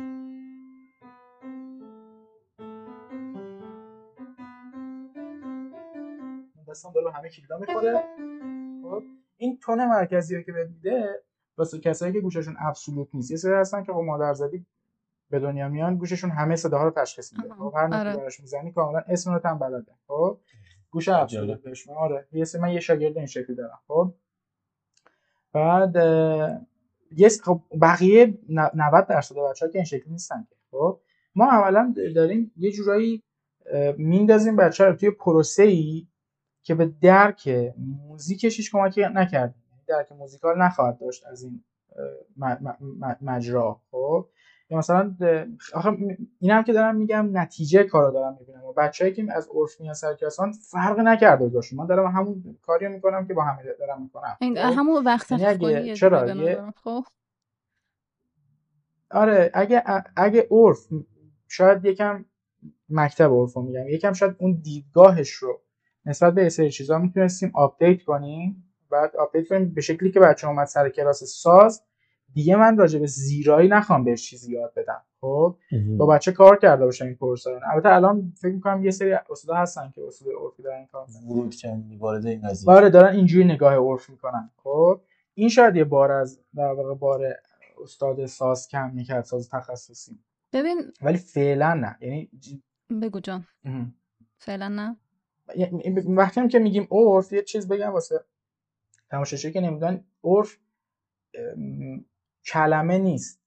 دستم 6.68 6.92
به 6.94 7.12
همه 7.12 7.30
کلیدا 7.30 7.58
می‌خوره. 7.58 8.04
خب؟ 8.84 9.04
این 9.38 9.60
تون 9.62 9.86
مرکزی 9.86 10.36
رو 10.36 10.42
که 10.42 10.52
بهت 10.52 10.70
میده 10.70 11.24
واسه 11.58 11.80
کسایی 11.80 12.14
که 12.14 12.20
گوششون 12.22 12.56
ابسولوت 12.60 13.08
نیست 13.14 13.32
یه 13.32 13.38
سری 13.38 13.54
هستن 13.54 13.84
که 13.84 13.94
خب 13.94 14.00
مادر 14.00 14.34
زدی 14.34 14.66
به 15.30 15.40
دنیا 15.40 15.70
میان 15.70 15.98
گوششون 15.98 16.30
همه 16.30 16.56
صداها 16.56 16.84
رو 16.84 16.92
تشخیص 16.92 17.34
میده. 17.34 17.54
خب 17.54 17.74
هر 17.78 17.88
نوتی 17.88 17.96
آره. 17.96 18.18
براش 18.18 18.40
می‌زنی 18.40 18.72
کاملا 18.72 19.00
اسم 19.08 19.34
رو 19.34 19.40
هم 19.46 19.60
بلده 19.60 19.92
خب 20.08 20.40
گوش. 20.92 21.10
ابسولوت 21.10 21.62
بهش. 21.62 21.90
آره 21.90 22.28
یه 22.32 22.46
سری 22.46 22.62
من 22.62 22.72
یه 22.72 22.80
شاگرد 22.80 23.18
این 23.18 23.26
شکلی 23.26 23.56
دارم 23.56 23.80
خب 23.88 24.14
بعد 25.54 25.96
یه 27.12 27.30
خب 27.44 27.62
بقیه 27.82 28.38
ن- 28.50 28.70
90 28.76 29.08
درصد 29.08 29.36
بچه‌ها 29.36 29.72
که 29.72 29.78
این 29.78 29.86
شکلی 29.86 30.12
نیستن 30.12 30.48
که 30.50 30.56
خب 30.72 31.00
ما 31.36 31.46
عملا 31.52 31.94
داریم 32.16 32.52
یه 32.58 32.72
جورایی 32.72 33.24
میندازیم 33.98 34.56
بچه 34.56 34.86
رو 34.86 34.96
توی 34.96 35.12
پروسه 35.12 35.64
ای 35.64 36.08
که 36.64 36.76
به 36.76 36.86
درک 37.02 37.74
موزیکش 38.08 38.58
هیچ 38.58 38.72
کمکی 38.72 39.02
نکرد. 39.14 39.56
درک 39.88 40.12
موزیکال 40.12 40.62
نخواهد 40.62 41.00
داشت 41.00 41.26
از 41.28 41.44
این 41.44 41.64
مجرا. 43.22 43.82
خب؟ 43.92 44.28
یا 44.70 44.78
مثلا 44.78 45.16
آخه 45.74 45.90
اینم 46.40 46.64
که 46.64 46.74
دارم 46.74 46.96
میگم 46.96 47.30
نتیجه 47.38 47.84
کارو 47.84 48.14
دارم 48.14 48.38
می‌بینم. 48.40 48.64
و 48.64 48.74
بچه‌ای 48.74 49.14
که 49.14 49.26
از 49.36 49.50
عرف 49.54 49.82
میان 49.82 49.94
سر 49.94 50.14
کسان 50.14 50.52
فرق 50.52 51.00
نکرده 51.00 51.50
باشون 51.50 51.80
من 51.80 51.86
دارم 51.86 52.12
همون 52.12 52.58
کاریو 52.62 52.90
می‌کنم 52.90 53.28
که 53.28 53.34
با 53.34 53.44
همه 53.44 53.64
دارم 53.80 54.02
می‌کنم. 54.02 54.38
این 54.42 54.56
خب؟ 54.56 54.78
همون 54.78 55.04
وقت 55.06 55.32
یعنی 55.32 55.96
چرا؟ 55.96 56.74
خب؟ 56.84 57.04
آره 59.12 59.52
اگه 59.54 59.84
اگه 60.16 60.48
عرف 60.52 60.88
شاید 61.48 61.86
یکم 61.86 62.26
مکتب 62.90 63.32
عرف 63.34 63.54
رو 63.54 63.62
میگم. 63.62 63.88
یکم 63.88 64.14
شاید 64.14 64.36
اون 64.40 64.62
دیدگاهش 64.64 65.30
رو 65.30 65.62
نسبت 66.06 66.34
به 66.34 66.44
یه 66.44 66.50
سری 66.50 66.72
چیزا 66.72 66.98
می‌تونستیم 66.98 67.52
آپدیت 67.56 68.04
کنیم. 68.04 68.74
بعد 68.90 69.16
آپدیت 69.16 69.48
کنیم 69.48 69.74
به 69.74 69.82
شکلی 69.82 70.12
که 70.12 70.20
بچه 70.20 70.48
اومد 70.48 70.68
سر 70.68 70.90
کلاس 70.90 71.24
ساز 71.24 71.84
دیگه 72.34 72.56
من 72.56 72.78
راجع 72.78 73.00
به 73.00 73.06
زیرایی 73.06 73.70
نخوام 73.70 74.04
بهش 74.04 74.30
چیزی 74.30 74.52
یاد 74.52 74.74
بدم. 74.76 75.02
خب؟ 75.22 75.58
با 75.98 76.06
بچه 76.06 76.32
کار 76.32 76.58
کرده 76.58 76.86
باشم 76.86 77.06
این 77.06 77.16
پروسه 77.16 77.52
رو. 77.52 77.60
البته 77.72 77.90
الان 77.90 78.34
فکر 78.42 78.52
می‌کنم 78.52 78.84
یه 78.84 78.92
سری 78.92 79.14
استادا 79.14 79.56
هستن 79.56 79.92
که 79.96 80.02
استاد 80.08 80.28
عرفی 80.44 80.64
دارن 80.64 80.78
این 80.78 80.88
کار 80.88 81.06
می‌کنن. 81.08 81.30
ورود 81.30 81.56
کردی 81.56 81.96
وارد 81.96 82.26
این 82.26 82.42
قضیه. 82.42 82.72
آره 82.72 82.90
دارن 82.90 83.16
اینجوری 83.16 83.46
نگاه 83.46 83.76
عرف 83.76 84.10
می‌کنن. 84.10 84.50
خب؟ 84.58 85.02
این 85.34 85.50
شاید 85.50 85.76
یه 85.76 85.84
بار 85.84 86.12
از 86.12 86.40
در 86.56 86.72
واقع 86.72 86.96
بار 86.96 87.22
استاد 87.84 88.26
ساز 88.26 88.68
کم 88.68 89.04
که 89.04 89.16
از 89.16 89.28
ساز 89.28 89.50
تخصصی. 89.50 90.20
ببین 90.54 90.78
ولی 91.02 91.18
فعلا 91.18 91.74
نه. 91.74 91.98
یعنی 92.02 92.30
بگو 93.02 93.20
جان. 93.20 93.48
فعلا 94.38 94.68
نه؟ 94.68 94.98
وقتی 96.08 96.40
هم 96.40 96.48
که 96.48 96.60
میگیم 96.60 96.88
عرف 96.92 97.34
یه 97.34 97.42
چیز 97.44 97.68
بگم 97.68 97.90
واسه 97.90 98.24
تماشاچی 99.10 99.52
که 99.52 99.62
نمی‌دونن 99.62 100.04
عرف 100.24 100.58
کلمه 102.46 102.98
نیست. 102.98 103.40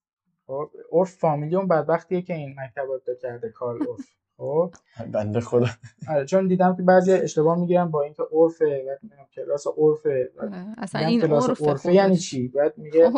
خب 0.46 0.70
عرف 0.92 1.10
فامیلی 1.10 1.56
اون 1.56 1.68
بدبختیه 1.68 2.22
که 2.22 2.34
این 2.34 2.54
مکتب 2.58 2.82
رو 2.82 3.14
کرده 3.22 3.48
کارل 3.48 3.86
عرف. 3.86 4.16
خب؟ 4.36 4.74
بنده 5.12 5.40
خدا. 5.40 5.66
آره 6.08 6.24
چون 6.24 6.48
دیدم 6.48 6.76
که 6.76 6.82
بعضی 6.82 7.12
اشتباه 7.12 7.58
می‌گیرن 7.58 7.90
با 7.90 8.02
اینکه 8.02 8.22
میگم 9.02 9.26
کلاس 9.34 9.66
عرفه 9.76 10.30
بعد 10.36 10.48
آره. 10.48 10.66
اصلا 10.78 11.06
این 11.06 11.20
کلاس 11.20 11.48
عرف 11.48 11.62
عرفه 11.62 11.92
یعنی. 11.92 12.16
چی؟ 12.16 12.48
بعد 12.48 12.78
میگه 12.78 13.12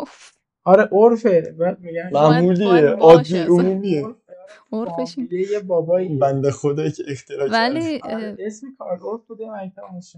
آره 0.65 0.89
عرفه 0.93 1.55
بعد 1.59 1.81
میگن 1.81 2.11
معمولیه 2.13 2.89
عادی. 2.89 3.39
عمومیه. 3.39 4.07
عرف 4.73 4.89
عرفش 4.89 5.19
این- 5.19 5.29
فامیلی 5.29 5.53
یه 5.53 5.61
بابایی 5.61 6.17
بنده 6.17 6.51
خدایی 6.51 6.91
که 6.93 7.03
اختراع 7.09 7.49
ولی 7.51 8.01
آره 8.05 8.37
اسم 8.41 8.67
کارل 8.79 8.99
عرف 9.13 9.21
بوده. 9.29 9.45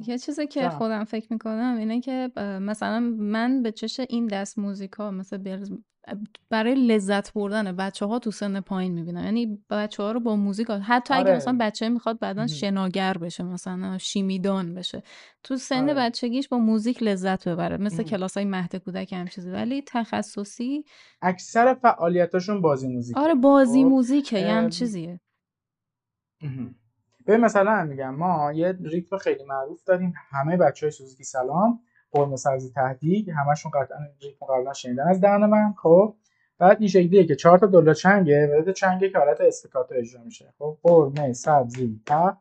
یه 0.09 0.19
چیزی 0.19 0.47
که. 0.47 0.69
خودم 0.69 1.05
فکر 1.05 1.27
می‌کنم 1.33 1.77
اینه 1.79 2.01
که 2.01 2.31
مثلا 2.61 3.01
من 3.19 3.63
به 3.63 3.73
چش 3.73 4.01
این 4.09 4.27
دست 4.27 4.59
موزیکا 4.59 5.11
مثل 5.11 5.37
برز 5.37 5.73
برای 6.51 6.75
لذت 6.75 7.33
بردن 7.33 7.77
بچه 7.77 8.07
ها 8.07 8.19
تو 8.19 8.31
سن 8.31 8.61
پایین 8.61 8.93
می‌بینم 8.93 9.25
یعنی 9.25 9.65
بچه 9.71 10.03
ها 10.03 10.13
رو 10.13 10.21
با 10.21 10.37
موزیک 10.37 10.71
حتی 10.71 11.15
اگه 11.15 11.25
آره. 11.25 11.37
مثلا 11.37 11.57
بچه 11.61 11.89
می‌خواد 11.89 12.19
بعدا. 12.19 12.47
شناگر 12.47 13.13
بشه 13.13 13.43
مثلا 13.43 13.99
شیمیدان 13.99 14.75
بشه 14.75 15.03
تو 15.43 15.57
سن 15.57 15.83
آره. 15.83 15.95
بچگیش 15.95 16.49
با 16.49 16.59
موزیک 16.59 17.03
لذت 17.03 17.49
ببره 17.49 17.77
مثل. 17.77 18.03
کلاس 18.11 18.37
های 18.37 18.47
مهد 18.47 18.77
کودک 18.77 19.13
هم 19.13 19.27
چیزی 19.27 19.51
ولی 19.51 19.83
تخصصی 19.87 20.85
اکثر 21.23 21.75
فعالیتاشون 21.75 22.61
بازی 22.61 22.89
موزیک 22.89 23.17
آره 23.17 23.35
بازی 23.35 23.83
خب، 23.83 23.89
موزیکه 23.89 24.39
یه 24.39 24.53
هم 24.53 24.69
چیزیه 24.69 25.21
به 27.27 27.37
مثلا 27.37 27.85
میگم 27.85 28.15
ما 28.15 28.53
یه 28.53 28.79
ریتم 28.83 29.17
خیلی 29.17 29.45
معروف 29.45 29.85
داریم 29.85 30.15
همه 30.31 30.57
بچه 30.57 30.87
های 30.87 30.91
سوزوکی 30.91 31.25
سلام 31.25 31.81
قرمه 32.13 32.37
سبزی 32.37 32.71
تهدید 32.71 33.29
همشون 33.29 33.73
قطعا 33.75 33.99
قبلا 34.49 34.73
شنیدن 34.73 35.09
از 35.09 35.21
دهن 35.21 35.47
من 35.47 35.75
خب. 35.83 36.15
بعد 36.59 36.77
این 36.81 36.89
شکلیه 36.89 37.27
که 37.27 37.37
چهار 37.37 37.59
تا 37.59 37.67
دولا 37.67 37.95
چنگه 37.95 38.63
و 38.67 38.73
چنگه 38.73 39.11
که 39.11 39.19
حالت 39.19 39.41
استکاتو 39.41 39.95
اجرا 39.99 40.23
میشه. 40.23 40.55
خب 40.59 40.79
قرمه 40.83 41.33
سبزی 41.33 42.01
تهدید 42.07 42.39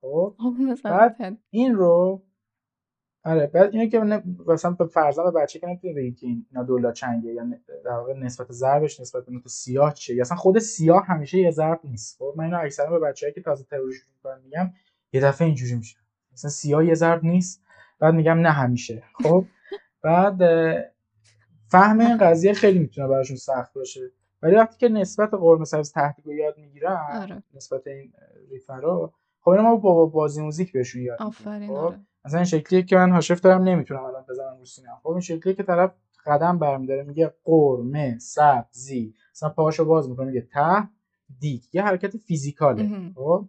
خب. 0.00 0.34
خب 0.38 0.54
بعد 0.84 1.16
این 1.50 1.74
رو 1.74 2.22
آره 3.24 3.46
بعد 3.46 3.74
اینو 3.74 3.86
که 3.90 3.98
مثلا 4.46 4.70
به 4.70 4.84
به 4.84 5.30
بچه 5.30 5.58
که 5.58 5.66
نمی‌تونه 5.66 5.94
بگی 5.94 6.12
که 6.12 6.26
این- 6.26 6.46
اینا 6.50 6.64
دولا 6.64 6.92
چنگه 6.92 7.32
یا 7.32 7.44
در 7.84 7.90
واقع 7.90 8.14
نسبت 8.14 8.52
ضربش 8.52 9.00
نسبت 9.00 9.26
به 9.26 9.32
نوت 9.32 9.48
سیاه 9.48 9.94
چیه. 9.94 10.16
یا 10.16 10.22
اصلا 10.22 10.36
خود 10.36 10.58
سیاه 10.58 11.06
همیشه 11.06 11.38
یه 11.38 11.50
ضرب 11.50 11.80
نیست. 11.84 12.18
خب 12.18 12.34
من 12.36 12.44
اینو 12.44 12.58
اکثرا 12.58 12.98
به 12.98 13.06
بچه‌ای 13.06 13.32
که 13.32 13.40
تازه 13.40 13.64
تئوری 13.64 13.92
شروع 13.92 14.12
می‌کنن 14.16 14.42
میگم 14.44 14.72
یه 15.12 15.20
دفعه 15.20 15.46
اینجوری 15.46 15.74
میشه. 15.74 15.96
مثلا 16.32 16.50
سیاه 16.50 16.86
یه 16.86 16.94
ضرب 16.94 17.24
نیست. 17.24 17.65
بعد 17.98 18.14
میگم 18.14 18.38
نه 18.38 18.50
همیشه. 18.50 19.02
خب؟ 19.22 19.44
بعد 20.02 20.40
فهم 21.68 22.00
این 22.00 22.16
قضیه 22.16 22.52
خیلی 22.52 22.78
می‌تونه 22.78 23.08
براشون 23.08 23.36
سخت 23.36 23.74
باشه. 23.74 24.00
ولی 24.42 24.54
وقتی 24.56 24.76
که 24.78 24.88
نسبت 24.88 25.34
قرمه 25.34 25.64
سبز 25.64 25.92
تهدیگ 25.92 26.26
رو 26.26 26.34
یاد 26.34 26.58
می‌گیرن 26.58 26.98
آره. 27.12 27.42
نسبت 27.54 27.86
این 27.86 28.12
ریتم 28.50 28.80
رو 28.80 29.12
خب 29.40 29.50
اینو 29.50 29.62
ما 29.62 29.76
با 29.76 30.06
بازی 30.06 30.42
موزیک 30.42 30.72
بهشون 30.72 31.02
یاد 31.02 31.22
آفرین 31.22 31.68
خب؟ 31.68 31.74
آره. 31.74 32.00
مثلا 32.24 32.38
این 32.38 32.44
شکلیه 32.44 32.82
که 32.82 32.96
من 32.96 33.10
هاشف 33.10 33.40
دارم 33.40 33.62
نمی‌تونم 33.62 34.04
الان 34.04 34.24
بزنم 34.28 34.56
رو 34.58 34.64
سینم 34.64 34.98
خب 35.02 35.08
این 35.08 35.20
شکلیه 35.20 35.54
که 35.54 35.62
طرف 35.62 35.94
قدم 36.26 36.58
برمیداره 36.58 37.02
میگه 37.02 37.34
قرمه 37.44 38.18
سبزی. 38.18 39.14
مثلا 39.32 39.48
پاهاشو 39.48 39.84
باز 39.84 40.10
می‌کنه 40.10 40.26
میگه 40.26 40.40
ته 40.40 40.88
دیگ. 41.40 41.62
یه 41.72 41.82
حرکت 41.82 42.16
فیزیکاله. 42.16 43.12
خب؟ 43.14 43.48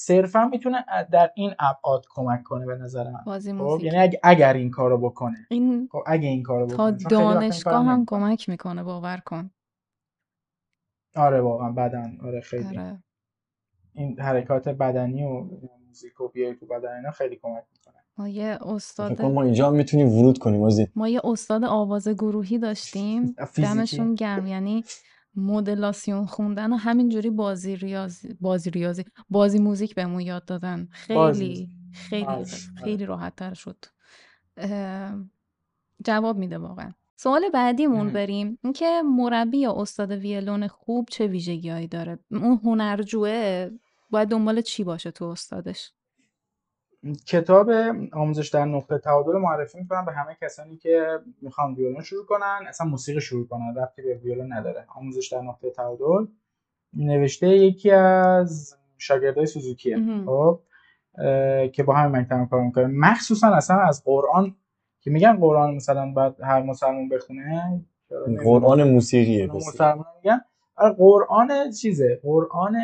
صرفا 0.00 0.48
می‌تونه 0.52 0.84
در 1.12 1.30
این 1.34 1.54
ابعاد 1.58 2.04
کمک 2.10 2.42
کنه 2.42 2.66
به 2.66 2.76
نظر 2.76 3.10
من. 3.10 3.20
بازی 3.26 3.52
خب 3.52 3.78
یعنی 3.82 3.98
اگه, 3.98 4.20
اگر 4.22 4.52
این 4.52 4.70
کارو 4.70 4.98
بکنه. 4.98 5.46
این 5.50 5.88
خب 5.92 6.02
اگه 6.06 6.28
این 6.28 6.42
کارو 6.42 6.66
تا 6.66 6.74
بکنه. 6.74 6.86
این 6.86 7.08
دانشگاه 7.08 7.84
هم. 7.84 8.04
کمک 8.06 8.48
می‌کنه 8.48 8.82
باور 8.82 9.16
کن. 9.16 9.50
آره 11.16 11.40
واقعا 11.40 11.72
بدن. 11.72 12.18
آره 12.24 12.40
خیلی. 12.40 12.78
آره. 12.78 13.02
این 13.92 14.20
حرکات 14.20 14.68
بدنی 14.68 15.24
و 15.24 15.46
موزیک 15.86 16.20
و 16.20 16.28
بیای 16.28 16.54
تو 16.54 16.66
بدن 16.66 16.96
اینا 16.96 17.10
خیلی 17.10 17.36
کمک 17.36 17.64
می‌کنه. 17.72 18.04
ما 18.18 18.28
یه 18.28 18.58
استاد 18.60 19.22
ما 19.22 19.42
اینجا 19.42 19.68
هم 19.68 19.74
می‌تونیم 19.74 20.08
ورود 20.08 20.38
کنیم 20.38 20.88
ما 20.94 21.08
یه 21.08 21.20
استاد 21.24 21.64
آواز 21.64 22.08
گروهی 22.08 22.58
داشتیم. 22.58 23.34
فیزیکی. 23.52 23.74
دمشون 23.74 24.14
گرم. 24.14 24.46
یعنی 24.46 24.84
مدلاسیون 25.38 26.26
خوندن 26.26 26.72
و 26.72 26.76
همینجوری 26.76 27.30
بازی 27.30 27.76
ریاضی 27.76 28.36
بازی 28.40 28.70
ریاضی 28.70 29.04
بازی 29.30 29.58
موزیک 29.58 29.94
بهمون 29.94 30.20
یاد 30.20 30.44
دادن. 30.44 30.88
خیلی. 30.90 31.68
خیلی 31.92 32.24
آره، 32.24 32.44
خیلی 32.84 33.06
راحت 33.06 33.36
تر 33.36 33.54
شد 33.54 33.84
جواب 36.04 36.38
میده 36.38 36.58
واقعا. 36.58 36.92
سوال 37.16 37.48
بعدیمون. 37.54 38.12
بریم. 38.12 38.58
اینکه 38.62 39.02
مربی 39.04 39.58
یا 39.58 39.72
استاد 39.72 40.10
ویولون 40.12 40.68
خوب 40.68 41.08
چه 41.10 41.26
ویژگیهایی 41.26 41.86
داره؟ 41.86 42.18
اون 42.30 42.60
هنرجوه 42.64 43.70
باید 44.10 44.28
دنبال 44.28 44.60
چی 44.60 44.84
باشه 44.84 45.10
تو 45.10 45.24
استادش؟ 45.24 45.92
کتاب 47.26 47.70
آموزش 48.12 48.48
در 48.48 48.64
نقطه 48.64 48.98
تعادل 48.98 49.32
معرفی 49.32 49.78
می‌کنم 49.78 50.04
به 50.04 50.12
همه 50.12 50.36
کسانی 50.42 50.76
که 50.76 51.18
می‌خوان 51.42 51.74
ویولون 51.74 52.02
شروع 52.02 52.26
کنن. 52.26 52.60
اصلا 52.68 52.86
موسیقی 52.86 53.20
شروع 53.20 53.48
کنن 53.48 53.74
ربطی 53.76 54.02
به 54.02 54.14
ویولون 54.14 54.52
نداره. 54.52 54.84
آموزش 54.96 55.28
در 55.32 55.40
نقطه 55.40 55.70
تعادل. 55.70 56.26
نوشته 56.96 57.48
یکی 57.48 57.90
از 57.90 58.76
شاگردای 58.98 59.46
سوزوکیه. 59.46 59.96
خب 60.26 60.60
که 61.72 61.82
با 61.82 61.94
همین 61.94 62.16
مکتب 62.16 62.48
کار 62.50 62.62
می‌کنه. 62.62 62.86
مخصوصا 62.86 63.48
اصلا 63.48 63.76
از 63.76 64.04
قرآن 64.04 64.56
که 65.00 65.10
میگن 65.10 65.36
قرآن 65.36 65.74
مثلا 65.74 66.12
باید 66.12 66.34
هر 66.40 66.62
مسلمان 66.62 67.08
بخونه. 67.08 67.80
قرآن 68.44 68.84
موسیقیه 68.84 69.46
مسلمان 69.46 70.06
میگن. 70.22 70.40
آره 70.76 70.92
قرآن 70.92 71.70
چیزه؟ 71.70 72.20
قرآن 72.22 72.76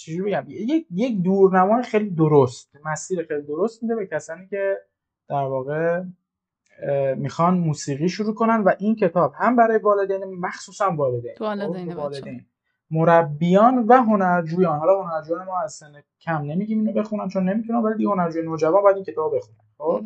چجوری 0.00 0.30
بگم؟ 0.30 0.44
یک 0.48 0.86
یک 0.90 1.22
دورنمای 1.22 1.82
خیلی 1.82 2.10
درست 2.10 2.76
مسیر 2.84 3.26
خیلی 3.28 3.42
درست 3.42 3.82
میده 3.82 3.96
به 3.96 4.06
کسانی 4.06 4.46
که 4.46 4.76
در 5.28 5.42
واقع 5.42 6.02
می‌خوان 7.16 7.58
موسیقی 7.58 8.08
شروع 8.08 8.34
کنن 8.34 8.60
و 8.60 8.72
این 8.78 8.96
کتاب 8.96 9.32
هم 9.36 9.56
برای 9.56 9.78
والدین 9.78 10.24
مخصوصا 10.24 10.90
والدین 10.90 11.34
خب،. 11.38 11.96
والدین 11.96 12.46
مربیان 12.90 13.78
و 13.78 13.92
هنرجویان. 13.92 14.78
حالا 14.78 15.02
هنرجویان 15.02 15.46
ما 15.46 15.60
از 15.60 15.72
سن 15.72 15.92
کم 16.20 16.42
نمیگیم 16.42 16.78
اینو 16.78 16.92
بخونن 16.92 17.28
چون 17.28 17.48
نمی‌تونن 17.48 17.78
ولی 17.78 18.04
هنرجوی 18.04 18.42
نوجوان 18.42 18.82
باید 18.82 18.96
این 18.96 19.04
کتاب 19.04 19.36
بخونن. 19.36 19.58
خب. 19.78 20.04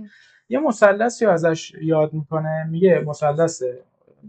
یه 0.49 0.59
مثلثی 0.59 1.26
ازش 1.26 1.72
یاد 1.82 2.12
می‌کنه 2.12 2.68
میگه 2.70 3.05
مثلث 3.07 3.62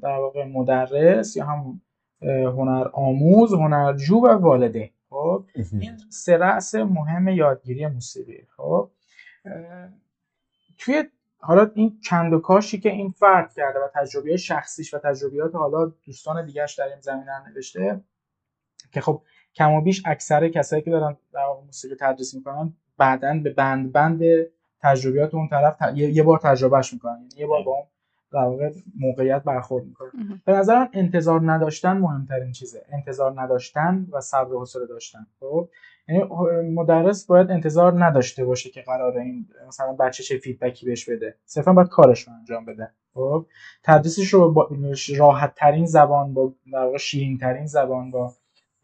در 0.02 0.18
واقع 0.18 0.46
مدرس 0.46 1.36
یا 1.36 1.46
هم 1.46 1.82
هنر 2.22 2.88
آموز 2.94 3.54
هنرجو 3.54 4.16
و 4.16 4.28
والدین. 4.28 4.90
خب 5.16 5.46
این 5.80 5.98
سه 6.10 6.38
رأس 6.38 6.76
مهم 6.76 7.28
یادگیری 7.28 7.88
موسیقی. 7.88 8.48
خب 8.58 8.90
توی 10.78 11.04
حالا 11.38 11.72
این 11.76 12.00
چند 12.00 12.34
و 12.34 12.40
کاشی 12.40 12.80
که 12.80 12.90
این 12.90 13.10
فرد 13.10 13.54
کرده 13.54 13.80
و 13.80 13.88
تجربه 13.94 14.38
شخصیش 14.38 14.94
و 14.94 14.98
تجربیات 15.00 15.56
حالا 15.56 15.92
دوستان 16.06 16.46
دیگرش 16.46 16.76
در 16.76 16.86
این 16.86 17.00
زمینه 17.00 17.50
نوشته 17.50 18.02
که 18.92 19.02
خب 19.02 19.22
کم 19.56 19.72
و 19.72 19.82
بیش 19.82 20.04
اکثر 20.06 20.50
کسایی 20.50 20.82
که 20.82 20.92
دارن 20.92 21.18
در 21.34 21.48
موسیقی 21.66 21.96
تدریس 22.00 22.34
می‌کنن 22.34 22.74
بعدا 22.98 23.40
به 23.44 23.50
بند 23.50 23.92
بند 23.92 24.22
تجربیات 24.82 25.36
اون 25.36 25.48
طرف 25.48 25.78
ت- 25.78 25.98
یه, 25.98 26.10
یه 26.10 26.24
بار 26.24 26.40
تجربهش 26.40 26.94
می‌کنن. 26.94 27.18
یعنی 27.18 27.30
یه 27.38 27.48
بار 27.48 27.64
با 27.64 27.72
اون 27.72 27.88
در 28.36 28.42
واقع 28.42 28.72
موقعیت 29.00 29.44
برخورد 29.44 29.86
می‌کنن 29.86 30.12
مهم. 30.14 30.42
به 30.46 30.54
نظر 30.54 30.80
من 30.80 30.90
انتظار 30.94 31.52
نداشتن 31.52 31.98
مهمترین 31.98 32.52
چیزه. 32.52 32.86
انتظار 32.92 33.42
نداشتن 33.42 34.08
و 34.12 34.22
صبر 34.22 34.54
و 34.54 34.60
حوصله 34.60 34.86
داشتن. 34.86 35.28
خب؟ 35.40 35.70
یعنی 36.08 36.24
مدرس 36.74 37.26
باید 37.26 37.52
انتظار 37.52 38.06
نداشته 38.06 38.46
باشه 38.46 38.70
که 38.70 38.82
قراره 38.82 39.22
این 39.22 39.48
مثلا 39.68 39.94
بچه 39.94 40.24
چه 40.24 40.38
فیدبکی 40.38 40.86
بهش 40.86 41.10
بده. 41.10 41.36
صرفا 41.46 41.74
باید 41.74 41.88
کارش 41.88 42.28
رو 42.28 42.34
انجام 42.34 42.66
بده. 42.66 42.92
خب؟ 43.14 43.46
تدریسش 43.84 44.34
رو 44.34 44.52
با 44.52 44.70
راحت 45.18 45.56
ترین 45.56 45.86
زبان 45.86 46.34
با 46.34 46.54
در 46.74 46.84
واقع 46.84 46.98
شیرین 46.98 47.38
ترین 47.38 47.66
زبان 47.66 48.12
با 48.12 48.34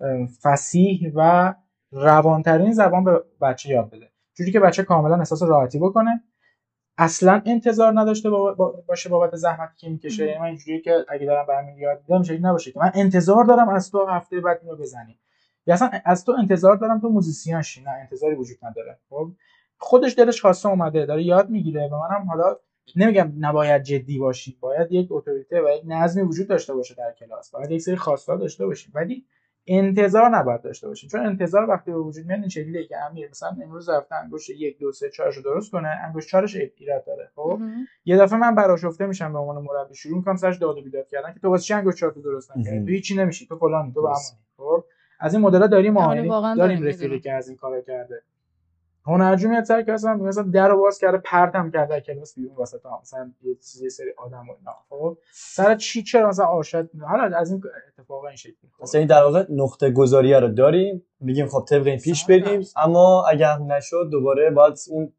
اه، 0.01 0.25
فصیح 0.41 1.11
و 1.15 1.53
روانترین 1.91 2.71
زبان 2.71 3.03
به 3.03 3.23
بچه 3.41 3.69
یاد 3.69 3.89
بده. 3.89 4.09
جوری 4.33 4.51
که 4.51 4.59
بچه 4.59 4.83
کاملا 4.83 5.17
احساس 5.17 5.43
راحتی 5.43 5.79
بکنه. 5.79 6.23
اصلا 6.97 7.41
انتظار 7.45 7.99
نداشته 7.99 8.29
با- 8.29 8.53
با- 8.53 8.83
باشه 8.87 9.09
بابت 9.09 9.35
زحمتی 9.35 9.73
که 9.77 9.89
می‌کشه. 9.89 10.25
یعنی 10.25 10.39
من 10.39 10.45
اینجوری 10.45 10.81
که 10.81 11.05
اگه 11.09 11.25
دارم 11.25 11.45
برمی 11.45 11.77
یاد 11.81 12.03
میدم 12.07 12.23
شکلی 12.23 12.39
نباشه 12.39 12.71
که. 12.71 12.79
من 12.79 12.91
انتظار 12.95 13.43
دارم 13.43 13.69
از 13.69 13.91
تو 13.91 14.05
هفته 14.05 14.39
بعد 14.39 14.59
اینو 14.63 14.75
بزنی 14.75 15.17
یا 15.67 15.73
اصلا 15.73 15.89
از 16.05 16.25
تو 16.25 16.35
انتظار 16.39 16.75
دارم 16.75 16.99
تو 16.99 17.09
موزیسین 17.09 17.61
شی 17.61 17.81
نه 17.83 17.89
انتظاری 17.89 18.35
وجود 18.35 18.57
نداره. 18.63 18.99
خب؟ 19.09 19.31
خودش 19.77 20.15
دلش 20.17 20.41
خواسته 20.41 20.69
اومده 20.69 21.05
داره 21.05 21.23
یاد 21.23 21.49
می‌گیره 21.49 21.87
و 21.87 21.95
منم 21.99 22.25
حالا 22.29 22.57
نمیگم 22.95 23.31
نباید 23.39 23.83
جدی 23.83 24.19
باشیم. 24.19 24.57
باید 24.59 24.91
یک 24.91 25.07
اتوریته 25.11 25.61
و 25.61 25.69
یک 25.77 25.81
نظمی 25.85 26.23
وجود 26.23 26.47
داشته 26.47 26.73
باشه 26.73 26.95
در 26.95 27.11
کلاس. 27.19 27.51
باید 27.51 27.71
یک 27.71 27.81
سری 27.81 27.95
خواستار 27.95 28.37
داشته 28.37 28.65
باشیم. 28.65 28.91
ولی 28.95 29.25
انتظار 29.67 30.29
نباید 30.29 30.61
داشته 30.61 30.87
باشیم 30.87 31.09
چون 31.09 31.25
انتظار 31.25 31.69
وقتی 31.69 31.91
به 31.91 31.97
وجود 31.97 32.25
میاد 32.25 32.39
این 32.39 32.49
شکلیه 32.49 32.87
که 32.87 32.97
امیر 32.97 33.29
مثلا 33.29 33.57
امروز 33.63 33.89
رفته 33.89 34.15
انگشت 34.15 34.49
یک 34.49 34.79
دو 34.79 34.91
سه 34.91 35.09
چهارش 35.09 35.37
رو 35.37 35.43
درست 35.43 35.71
کنه 35.71 35.87
انگشت 35.87 36.27
چهارش 36.27 36.55
ایراد 36.55 37.05
داره 37.05 37.29
خب. 37.35 37.59
یه 38.05 38.17
دفعه 38.17 38.39
من 38.39 38.55
براشفته 38.55 39.05
میشم 39.05 39.33
به 39.33 39.39
عنوان 39.39 39.63
مربی 39.63 39.95
شروع 39.95 40.17
می‌کنم 40.17 40.35
سرش 40.35 40.57
داد 40.57 40.77
و 40.77 40.81
بیداد 40.81 41.07
کردن 41.07 41.33
که 41.33 41.39
تو 41.39 41.49
واسه 41.49 41.63
چی 41.63 41.73
انگشت 41.73 41.97
چهار 41.97 42.11
تو 42.11 42.21
درست 42.21 42.57
نکردی. 42.57 42.85
تو 42.85 42.91
هیچی 42.91 43.15
نمیشی 43.15 43.45
تو 43.47 43.57
فلانی 43.57 43.93
تو 43.93 44.01
به 44.01 44.07
درست. 44.07 44.31
همونی 44.31 44.45
خب 44.57 44.85
از 45.19 45.33
این 45.33 45.43
مدل 45.43 45.67
داریم 45.67 45.93
ما 45.93 46.05
آره، 46.05 46.27
داریم 46.27 46.55
داریم، 46.55 46.83
رفیقی. 46.83 47.19
که 47.19 47.31
از 47.31 47.47
این 47.47 47.57
کارا 47.57 47.81
کرده 47.81 48.21
هنرجو 49.05 49.49
میاد 49.49 49.63
سر 49.63 49.81
کلاس 49.81 50.05
من 50.05 50.19
مثلا 50.19 50.43
در 50.43 50.67
رو 50.67 50.77
باز 50.81 50.99
کرده 50.99 51.17
پرتم 51.17 51.71
کرده 51.71 52.01
کلاس 52.01 52.35
بیرون 52.35 52.55
واسه 52.55 52.77
تا 52.79 52.99
مثلا 53.01 53.31
یه 53.41 53.55
چیزی- 53.55 53.89
سری 53.89 54.13
آدم 54.17 54.49
و 54.49 54.51
اینا. 54.59 54.71
خب 54.89 55.17
سر 55.33 55.75
چی 55.75 56.03
چرا 56.03 56.29
مثلا 56.29 56.45
آرشد 56.45 56.89
حالا 57.01 57.37
از 57.37 57.51
این 57.51 57.61
اتفاقا 57.97 58.27
این 58.27 58.35
شکلی. 58.35 58.55
مثلا 58.81 58.99
این 58.99 59.07
در 59.07 59.23
واقع 59.23 59.45
نقطه 59.49 59.91
گذاریه 59.91 60.39
رو 60.39 60.47
داریم 60.47 61.03
میگیم 61.19 61.47
خب 61.47 61.65
طبق 61.69 61.87
این 61.87 61.99
پیش 61.99 62.25
بریم. 62.25 62.61
اما 62.75 63.25
اگر 63.27 63.57
نشد 63.57 64.09
دوباره 64.11 64.49
باید 64.51 64.73
اون 64.89 65.13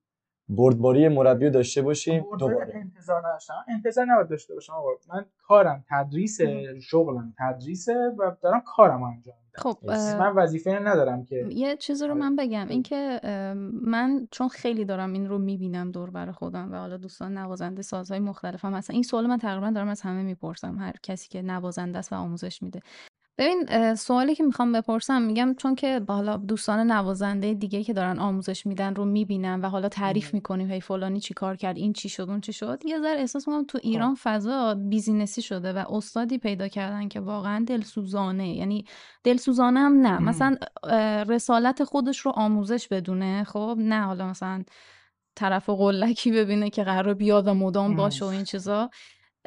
بردباری 0.49 1.09
مربی 1.09 1.45
رو 1.45 1.51
داشته 1.51 1.83
باشیم 1.83 2.25
دوباره. 2.39 2.73
انتظار 2.75 3.27
نداشتم. 3.29 3.55
انتظار 3.69 4.05
نباید 4.05 4.29
داشته 4.29 4.55
باشم 4.55 4.73
آقا. 4.73 4.89
من 5.15 5.27
کارم 5.47 5.85
تدریس 5.91 6.39
شغلم 6.83 7.35
تدریسه 7.39 7.95
و 8.19 8.31
دارم 8.43 8.63
کارم 8.77 9.03
انجام 9.03 9.35
خب 9.55 9.79
من 9.87 10.33
وظیفه 10.37 10.71
ندارم 10.71 11.25
که 11.25 11.47
یه 11.51 11.77
چیزی 11.77 12.07
رو. 12.07 12.15
من 12.15 12.37
بگم. 12.37 12.69
اینکه 12.69 13.21
من 13.83 14.29
چون 14.31 14.49
خیلی 14.49 14.85
دارم 14.85 15.13
این 15.13 15.29
رو 15.29 15.39
می‌بینم 15.39 15.91
دور 15.91 16.11
بر 16.11 16.33
خودم 16.33 16.73
و 16.73 16.77
حالا 16.77 16.97
دوستان 16.97 17.39
نوازنده 17.39 17.83
سازهای 17.83 18.21
مختلفم 18.21 18.75
هستن 18.75 18.95
این 18.95 19.03
سوال 19.03 19.27
من 19.27 19.39
تقریبا 19.39 19.71
دارم 19.71 19.89
از 19.89 20.01
همه 20.01 20.23
می‌پرسم. 20.23 20.79
هر 20.79 20.95
کسی 21.03 21.29
که 21.29 21.43
نوازنده 21.43 21.99
است 21.99 22.13
و 22.13 22.17
آموزش 22.17 22.63
میده. 22.63 22.81
ببین 23.39 23.95
سوالی 23.95 24.35
که 24.35 24.43
می‌خوام 24.43 24.73
بپرسم 24.73 25.23
میگم 25.23 25.55
چون 25.55 25.75
که 25.75 26.01
حالا 26.09 26.37
دوستان 26.37 26.93
نوازنده 26.93 27.55
دیگه 27.55 27.85
که 27.85 27.93
دارن 27.93 28.19
آموزش 28.19 28.67
میدن 28.67 28.95
رو 28.95 29.05
می‌بینم 29.05 29.63
و 29.63 29.69
حالا 29.69 29.89
تعریف. 29.89 30.35
می‌کنیم 30.35 30.71
هی 30.71 30.81
فلانی 30.81 31.21
چی 31.21 31.35
کار 31.35 31.57
کرد 31.57 31.77
این 31.77 31.93
چی 31.93 32.09
شد 32.09 32.23
اون 32.23 32.41
چی 32.41 32.53
شد 32.53 32.83
یه 32.85 33.01
ذره 33.01 33.21
احساس 33.21 33.49
می‌کنم 33.49 33.65
تو 33.65 33.79
ایران 33.83 34.15
فضا 34.15 34.75
بیزینسی 34.75 35.43
شده 35.43 35.73
و 35.73 35.85
استادی 35.95 36.39
پیدا 36.39 36.69
کردن 36.69 37.09
که 37.09 37.21
واقعا 37.21 37.65
دلسوزانه 37.69 38.55
یعنی 38.55 38.85
دلسوزانه 39.25 39.81
هم 39.81 40.07
نه. 40.07 40.19
مثلا 40.19 40.57
رسالت 41.29 41.85
خودش 41.85 42.19
رو 42.19 42.31
آموزش 42.31 42.89
بدونه 42.89 43.45
خب 43.45 43.77
نه 43.79 44.03
حالا 44.03 44.27
مثلا 44.27 44.65
طرف 45.35 45.69
قلکی 45.69 46.33
ببینه 46.33 46.71
که 46.71 46.85
قرار 46.85 47.15
بیاد 47.15 47.49
و 47.49 47.55
مدام. 47.55 47.97
باشه 47.97 48.25
و 48.25 48.29
این 48.29 48.45
چیزا 48.45 48.91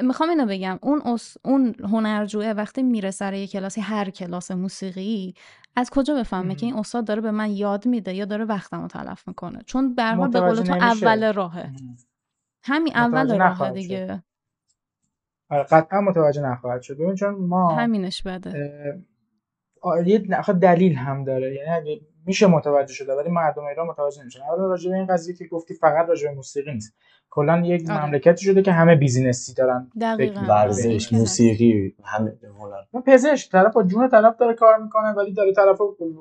می‌خوام 0.04 0.30
اینو 0.30 0.46
بگم 0.46 0.80
اون 0.82 1.02
اس... 1.02 1.38
اون 1.46 1.76
هنرجوه 1.80 2.46
وقتی 2.46 2.84
میره 2.84 3.12
سر 3.12 3.34
یه 3.34 3.48
کلاسی 3.48 3.82
هر 3.82 4.10
کلاس 4.10 4.52
موسیقی 4.52 5.34
از 5.76 5.90
کجا 5.90 6.16
بفهمه 6.16 6.56
که. 6.56 6.66
این 6.66 6.76
استاد 6.76 7.06
داره 7.06 7.22
به 7.22 7.32
من 7.32 7.52
یاد 7.52 7.86
میده 7.86 8.14
یا 8.14 8.26
داره 8.26 8.46
وقتم 8.46 8.82
رو 8.82 8.88
تلف 8.88 9.28
می‌کنه؟ 9.28 9.60
چون 9.66 9.96
به 9.96 10.16
به 10.32 10.40
قول 10.40 10.56
تو 10.56 10.74
اول 10.74 11.34
راهه. 11.34 11.72
همین 12.64 12.94
اول 12.96 13.38
راهه 13.38 13.72
دیگه. 13.72 14.24
آره، 15.50 15.64
قطعا 15.64 16.02
متوجه 16.02 16.42
نخواهد 16.42 16.82
شد. 16.82 16.94
ببین 16.94 17.16
چون 17.16 17.36
ما 17.36 17.76
همینش 17.76 18.24
بده. 18.24 19.04
یه 20.06 20.18
دلیل 20.62 20.96
هم 20.96 21.24
داره. 21.24 21.56
یعنی 21.56 22.02
میشه 22.26 22.48
متوجه 22.48 22.94
شده 22.94 23.14
ولی 23.14 23.30
مردم 23.30 23.64
ایران 23.64 23.88
متوجه 23.88 24.22
نمیشن. 24.22 24.42
اولا 24.42 24.68
راجع 24.68 24.92
به 24.92 24.98
این 24.98 25.06
قضیه 25.06 25.36
که 25.36 25.46
گفتی 25.46 25.74
فقط 25.74 26.10
راجع 26.10 26.30
به 26.30 26.36
موسیقی 26.36 26.74
نیست. 26.74 26.94
کلا 27.30 27.62
یک 27.66 27.90
آره. 27.90 28.06
مملکتی 28.06 28.46
شده 28.46 28.62
که 28.62 28.72
همه 28.72 28.96
بیزینسی 28.96 29.54
دارن. 29.54 29.92
ورزش 30.50 31.14
موسیقی 31.14 31.96
همه 32.04 32.34
هنر 32.60 33.02
پزشک 33.06 33.52
طرف 33.52 33.74
با 33.74 33.84
جون 33.84 34.10
طرف 34.10 34.38
داره 34.38 34.54
کار 34.54 34.78
می‌کنه 34.78 35.12
ولی 35.12 35.34
داره 35.34 35.54
طرف 35.54 35.78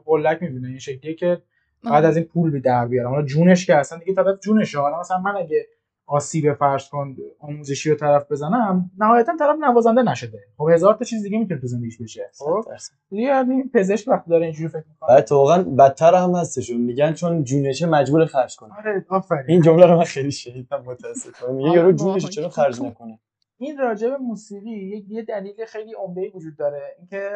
قلک 0.07 0.43
می‌بینه. 0.43 0.69
این 0.69 0.79
شکلیه 0.79 1.15
که 1.15 1.43
بعد 1.85 2.05
از 2.05 2.17
این 2.17 2.27
پول 2.27 2.51
بی 2.51 2.61
در 2.61 2.87
بیارم 2.87 3.11
حالا 3.11 3.23
جونش 3.23 3.67
که 3.67 3.77
اصلا 3.77 3.99
دیگه 3.99 4.15
طرف 4.15 4.41
جونشه. 4.41 4.79
حالا 4.79 5.01
مثلا 5.01 5.19
من 5.19 5.37
اگه 5.37 5.67
آسیب 6.07 6.55
فرض 6.55 6.89
کن 6.89 7.17
آموزشی 7.39 7.91
رو 7.91 7.97
طرف 7.97 8.33
بزنم 8.33 8.91
نهایتا 8.99 9.33
طرف 9.39 9.57
نوازنده 9.61 10.03
نشده. 10.03 10.39
خب 10.59 10.69
هزار 10.69 10.95
تا 10.95 11.05
چیز 11.05 11.23
دیگه 11.23 11.39
می‌تونه 11.39 11.61
تو 11.61 11.67
زندگیش 11.67 12.03
بشه. 12.03 12.31
خب؟ 12.39 12.65
دیگه 13.11 13.23
یعنی 13.23 13.63
پزشک 13.75 14.09
وقتی 14.09 14.31
داره 14.31 14.45
اینجوری 14.45 14.69
فکر 14.69 14.85
می‌کنه. 14.89 15.09
بعد 15.09 15.33
واقعا 15.33 15.63
بدتر 15.63 16.15
هم 16.15 16.35
هستشون. 16.35 16.81
میگن 16.81 17.13
چون 17.13 17.45
جونشه 17.45 17.87
مجبور 17.87 18.27
خرج 18.27 18.57
کنه. 18.57 18.75
آره 18.79 19.07
آفرین. 19.09 19.45
این 19.49 19.63
جمله 19.63 19.87
رو 19.87 19.97
من 19.97 20.05
خیلی 20.05 20.31
شنیدم 20.31 20.83
متاسفانه. 20.87 21.53
میگه 21.53 21.69
آره، 21.69 21.79
یارو 21.79 21.97
واقعا. 21.97 22.19
جونش 22.19 22.29
چرا 22.29 22.49
خرج 22.49 22.83
نکنه؟ 22.83 23.21
این 23.57 23.79
راجع 23.79 24.09
به 24.09 24.17
موسیقی 24.17 24.71
یک 24.71 25.05
یه 25.09 25.23
دلیل 25.23 25.65
خیلی 25.69 25.95
عمده 25.95 26.31
وجود 26.35 26.57
داره. 26.57 26.97
اینکه 26.99 27.31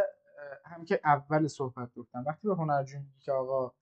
هم 0.65 0.85
که 0.85 1.01
اول 1.05 1.47
صحبت 1.47 1.89
گفتم. 1.97 2.25
وقتی 2.27 2.49
به 2.49 2.55
هنرجو 2.55 2.99
میگی 2.99 3.21
که 3.21 3.33
آقا 3.33 3.73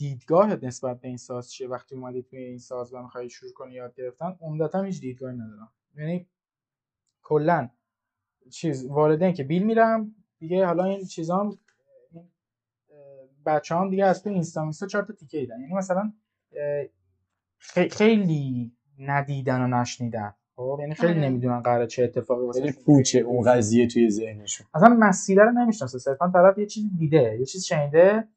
دیدگاهت 0.00 0.64
نسبت 0.64 1.00
به 1.00 1.08
این 1.08 1.16
ساز 1.16 1.52
چیه 1.52 1.68
وقتی 1.68 1.94
اومدی 1.94 2.22
توی 2.22 2.38
این 2.38 2.58
ساز 2.58 2.94
و 2.94 3.02
می‌خوای 3.02 3.30
شروع 3.30 3.52
کنی 3.52 3.74
یاد 3.74 3.94
گرفتن؟ 3.94 4.36
عمدتا 4.40 4.82
هیچ 4.82 5.00
دیدگاهی 5.00 5.36
ندارم. 5.36 5.72
یعنی 5.96 6.26
کلا 7.22 7.68
چیز 8.50 8.86
والدین 8.86 9.32
که 9.32 9.44
بیل 9.44 9.62
میرم 9.62 10.14
دیگه 10.38 10.66
حالا 10.66 10.84
این 10.84 11.04
چیزام 11.04 11.58
این 12.12 12.28
بچه 13.46 13.74
هم 13.74 13.90
دیگه 13.90 14.04
از 14.04 14.22
تو 14.22 14.30
اینستا 14.30 14.62
اینستا 14.62 14.86
چهار 14.86 15.04
تا 15.04 15.12
تیکه 15.12 15.38
ایدن. 15.38 15.60
یعنی 15.60 15.74
مثلا 15.74 16.12
خیلی 17.90 18.72
ندیدن 18.98 19.60
و 19.60 19.80
نشنیدن. 19.80 20.34
خب؟ 20.56 20.78
یعنی 20.80 20.94
خیلی 20.94 21.12
آره. 21.12 21.28
نمی‌دونن 21.28 21.60
قراره 21.60 21.86
چه 21.86 22.04
اتفاقی 22.04 22.46
واسه 22.46 22.60
خیلی 22.60 22.72
پوچه 22.72 23.18
اون 23.18 23.42
قضیه 23.42 23.86
توی 23.86 24.10
ذهنشون. 24.10 24.66
اصلا 24.74 24.88
مسیره 24.88 25.44
رو 25.44 25.50
نمی‌شناسه. 25.50 25.98
صرفا 25.98 26.30
طرف 26.32 26.58
یه 26.58 26.66
چیزی 26.66 26.88
دیده 26.98 27.36
یه 27.38 27.46
چیز 27.46 27.64
شنیده 27.64 28.28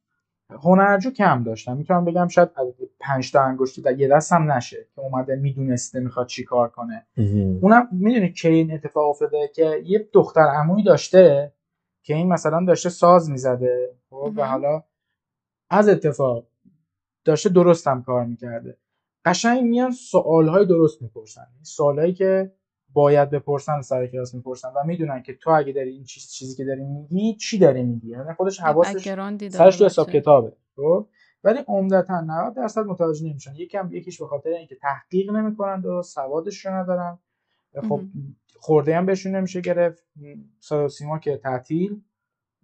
هنرجو 0.64 1.12
کم 1.12 1.44
داشتم. 1.44 1.78
می‌تونم 1.78 2.06
بگم 2.06 2.28
شاید 2.28 2.50
از 2.56 2.68
پنج 3.00 3.32
تا 3.32 3.42
انگشتی 3.42 3.82
در 3.82 4.00
یه 4.00 4.08
دست 4.08 4.32
هم 4.34 4.52
نشه 4.52 4.88
که 4.96 5.02
اومده 5.02 5.36
می‌دونسته 5.36 6.00
می‌خواد 6.00 6.28
چی 6.28 6.44
کار 6.44 6.70
کنه. 6.70 7.06
اونم 7.62 7.88
می‌دونی 7.92 8.32
کی 8.34 8.48
این 8.48 8.72
اتفاق 8.74 9.10
افتاده 9.10 9.52
که 9.56 9.82
یه 9.86 10.10
دختر 10.14 10.42
عمویی 10.42 10.84
داشته 10.84 11.54
که 12.04 12.16
این 12.16 12.28
مثلا 12.34 12.66
داشته 12.68 12.90
ساز 12.90 13.30
می‌زده 13.30 13.96
خب 14.10 14.34
و. 14.36 14.48
حالا 14.48 14.84
از 15.70 15.90
اتفاق 15.90 16.48
داشته 17.26 17.50
درستم 17.50 18.02
کار 18.02 18.26
می‌کرده. 18.26 18.78
قشنگ 19.26 19.64
میان 19.64 19.92
سوالهای 19.92 20.66
درست 20.66 21.02
می‌پرسن. 21.02 21.48
سوالهایی 21.62 22.14
که 22.14 22.52
باید 22.94 23.30
بپرسن 23.30 23.82
سر 23.82 24.08
کلاس 24.08 24.36
می‌پرسن 24.36 24.70
و 24.70 24.84
می‌دونن 24.86 25.24
که 25.24 25.34
تو 25.34 25.50
اگه 25.50 25.74
داری 25.74 25.90
این 25.90 26.04
چیز 26.04 26.32
چیزی 26.32 26.56
که 26.56 26.66
داری 26.66 26.84
میگی 26.84 27.36
چی 27.36 27.60
داری 27.60 27.84
میگی؟ 27.84 28.10
یعنی 28.10 28.34
خودش 28.34 28.60
حواسش 28.60 29.10
سرش 29.50 29.78
تو 29.78 29.86
حساب. 29.86 30.10
کتابه 30.10 30.54
خب؟ 30.76 31.08
ولی 31.44 31.60
عمدتا 31.68 32.22
90 32.22 32.56
درصد 32.56 32.86
متوجه 32.86 33.26
نمیشن. 33.26 33.56
یکم 33.56 33.90
یکیش 33.92 34.22
به 34.22 34.28
خاطر 34.28 34.50
اینکه 34.50 34.76
تحقیق 34.76 35.32
نمی‌کنن 35.32 35.82
درست 35.82 36.16
سوادش 36.16 36.66
رو 36.66 36.74
ندارن. 36.74 37.20
خب. 37.90 38.02
خورده 38.60 38.98
هم 38.98 39.06
بهشون 39.06 39.36
نمیشه 39.36 39.62
گرفت. 39.62 40.04
صدا 40.60 40.86
و 40.86 40.88
سیما 40.88 41.20
که 41.20 41.38
تعطیل 41.38 42.02